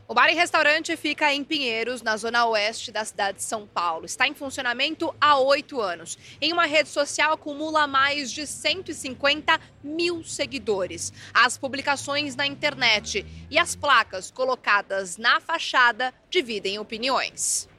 O 0.09 0.13
bar 0.15 0.27
e 0.31 0.33
restaurante 0.33 0.97
fica 0.97 1.31
em 1.31 1.43
Pinheiros, 1.43 2.01
na 2.01 2.17
zona 2.17 2.43
oeste 2.47 2.91
da 2.91 3.05
cidade 3.05 3.37
de 3.37 3.43
São 3.43 3.67
Paulo. 3.67 4.07
Está 4.07 4.27
em 4.27 4.33
funcionamento 4.33 5.13
há 5.21 5.37
oito 5.37 5.79
anos. 5.79 6.17
Em 6.41 6.51
uma 6.51 6.65
rede 6.65 6.89
social, 6.89 7.33
acumula 7.33 7.85
mais 7.85 8.31
de 8.31 8.47
150 8.47 9.59
mil 9.83 10.23
seguidores. 10.23 11.13
As 11.31 11.59
publicações 11.59 12.35
na 12.35 12.47
internet 12.47 13.23
e 13.51 13.59
as 13.59 13.75
placas 13.75 14.31
colocadas 14.31 15.15
na 15.17 15.39
fachada 15.39 16.11
dividem 16.27 16.79
opiniões. 16.79 17.69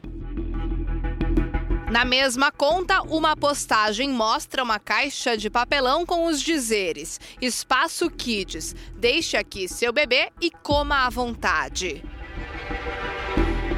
Na 1.90 2.04
mesma 2.04 2.52
conta, 2.52 3.02
uma 3.02 3.36
postagem 3.36 4.08
mostra 4.08 4.62
uma 4.62 4.78
caixa 4.78 5.36
de 5.36 5.50
papelão 5.50 6.06
com 6.06 6.26
os 6.26 6.40
dizeres: 6.40 7.18
Espaço 7.40 8.08
Kids, 8.08 8.76
deixe 8.94 9.36
aqui 9.36 9.66
seu 9.66 9.92
bebê 9.92 10.30
e 10.40 10.48
coma 10.48 11.04
à 11.04 11.10
vontade. 11.10 12.00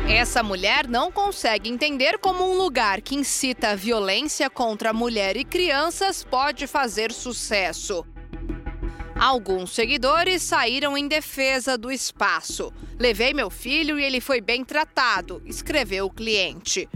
Essa 0.09 0.43
mulher 0.43 0.89
não 0.89 1.11
consegue 1.11 1.71
entender 1.71 2.19
como 2.19 2.45
um 2.45 2.57
lugar 2.57 3.01
que 3.01 3.15
incita 3.15 3.77
violência 3.77 4.51
contra 4.51 4.93
mulher 4.93 5.37
e 5.37 5.45
crianças 5.45 6.25
pode 6.25 6.67
fazer 6.67 7.13
sucesso. 7.13 8.05
Alguns 9.19 9.73
seguidores 9.75 10.43
saíram 10.43 10.99
em 10.99 11.07
defesa 11.07 11.79
do 11.79 11.93
espaço. 11.93 12.73
Levei 12.99 13.33
meu 13.33 13.49
filho 13.49 13.99
e 13.99 14.05
ele 14.05 14.21
foi 14.21 14.41
bem 14.41 14.65
tratado, 14.65 15.41
escreveu 15.47 16.07
o 16.07 16.11
cliente. 16.11 16.89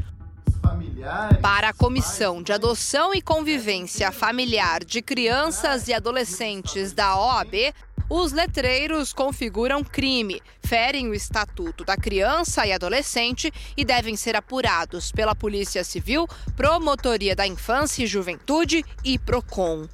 Para 1.41 1.69
a 1.69 1.73
Comissão 1.73 2.43
de 2.43 2.53
Adoção 2.53 3.15
e 3.15 3.23
Convivência 3.23 4.11
Familiar 4.11 4.85
de 4.85 5.01
Crianças 5.01 5.87
e 5.87 5.95
Adolescentes 5.95 6.93
da 6.93 7.17
OAB, 7.17 7.73
os 8.09 8.33
letreiros 8.33 9.13
configuram 9.13 9.83
crime, 9.83 10.41
ferem 10.61 11.09
o 11.09 11.15
Estatuto 11.15 11.85
da 11.85 11.97
Criança 11.97 12.67
e 12.67 12.73
Adolescente 12.73 13.53
e 13.77 13.85
devem 13.85 14.17
ser 14.17 14.37
apurados 14.37 15.11
pela 15.11 15.35
Polícia 15.35 15.83
Civil, 15.83 16.27
Promotoria 16.57 17.35
da 17.35 17.47
Infância 17.47 18.05
e 18.05 18.07
Juventude 18.07 18.85
e 19.05 19.19
PROCON 19.19 19.89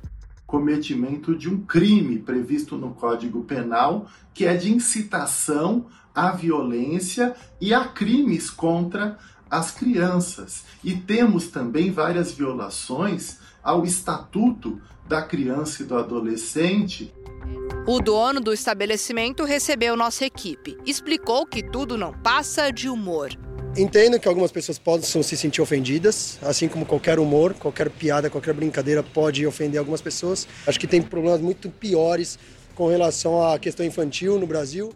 cometimento 0.52 1.34
de 1.34 1.48
um 1.48 1.64
crime 1.64 2.18
previsto 2.18 2.76
no 2.76 2.90
Código 2.90 3.42
Penal, 3.42 4.06
que 4.34 4.44
é 4.44 4.54
de 4.54 4.70
incitação 4.70 5.86
à 6.14 6.30
violência 6.32 7.34
e 7.58 7.72
a 7.72 7.88
crimes 7.88 8.50
contra 8.50 9.18
as 9.50 9.70
crianças. 9.70 10.64
E 10.84 10.94
temos 10.94 11.48
também 11.48 11.90
várias 11.90 12.32
violações 12.32 13.38
ao 13.62 13.86
Estatuto 13.86 14.78
da 15.06 15.22
Criança 15.22 15.82
e 15.82 15.86
do 15.86 15.96
Adolescente. 15.96 17.12
O 17.86 18.00
dono 18.00 18.40
do 18.40 18.52
estabelecimento 18.52 19.44
recebeu 19.44 19.96
nossa 19.96 20.24
equipe. 20.24 20.76
Explicou 20.86 21.44
que 21.44 21.62
tudo 21.62 21.98
não 21.98 22.12
passa 22.12 22.70
de 22.70 22.88
humor. 22.88 23.30
Entendo 23.76 24.20
que 24.20 24.28
algumas 24.28 24.52
pessoas 24.52 24.78
possam 24.78 25.22
se 25.22 25.34
sentir 25.36 25.62
ofendidas, 25.62 26.38
assim 26.42 26.68
como 26.68 26.84
qualquer 26.84 27.18
humor, 27.18 27.54
qualquer 27.54 27.88
piada, 27.90 28.28
qualquer 28.28 28.52
brincadeira 28.52 29.02
pode 29.02 29.46
ofender 29.46 29.78
algumas 29.78 30.02
pessoas. 30.02 30.46
Acho 30.66 30.78
que 30.78 30.86
tem 30.86 31.00
problemas 31.00 31.40
muito 31.40 31.70
piores 31.70 32.38
com 32.74 32.88
relação 32.88 33.42
à 33.42 33.58
questão 33.58 33.84
infantil 33.84 34.38
no 34.38 34.46
Brasil. 34.46 34.92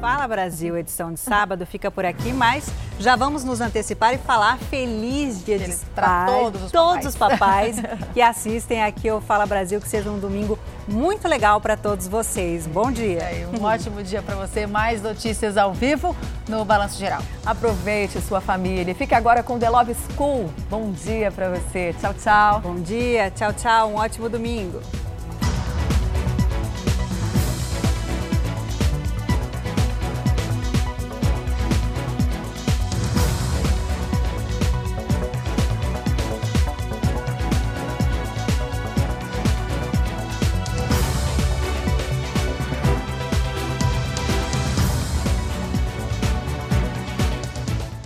Fala 0.00 0.28
Brasil, 0.28 0.76
edição 0.76 1.12
de 1.12 1.18
sábado 1.18 1.64
fica 1.64 1.90
por 1.90 2.04
aqui, 2.04 2.32
mas 2.32 2.66
já 3.00 3.16
vamos 3.16 3.44
nos 3.44 3.60
antecipar 3.60 4.14
e 4.14 4.18
falar 4.18 4.58
feliz 4.58 5.44
dia 5.44 5.58
de 5.58 5.74
para 5.94 6.26
todos 6.26 6.64
os 6.64 6.72
todos 6.72 7.16
papais. 7.16 7.78
os 7.78 7.86
papais 7.86 8.10
que 8.12 8.20
assistem 8.20 8.82
aqui 8.82 9.08
ao 9.08 9.20
Fala 9.20 9.46
Brasil, 9.46 9.80
que 9.80 9.88
seja 9.88 10.10
um 10.10 10.18
domingo 10.18 10.58
muito 10.86 11.26
legal 11.26 11.60
para 11.60 11.76
todos 11.76 12.06
vocês. 12.06 12.66
Bom 12.66 12.92
dia. 12.92 13.22
É, 13.22 13.48
um 13.58 13.64
ótimo 13.64 14.02
dia 14.02 14.22
para 14.22 14.36
você. 14.36 14.66
Mais 14.66 15.02
notícias 15.02 15.56
ao 15.56 15.72
vivo 15.72 16.14
no 16.48 16.64
Balanço 16.64 16.98
Geral. 16.98 17.22
Aproveite 17.44 18.20
sua 18.20 18.40
família. 18.40 18.94
Fique 18.94 19.14
agora 19.14 19.42
com 19.42 19.58
The 19.58 19.68
Love 19.68 19.96
School. 20.12 20.50
Bom 20.70 20.92
dia 20.92 21.32
para 21.32 21.50
você. 21.50 21.94
Tchau, 22.00 22.14
tchau. 22.14 22.60
Bom 22.60 22.76
dia. 22.76 23.30
Tchau, 23.30 23.52
tchau. 23.52 23.90
Um 23.90 23.94
ótimo 23.96 24.28
domingo. 24.28 24.80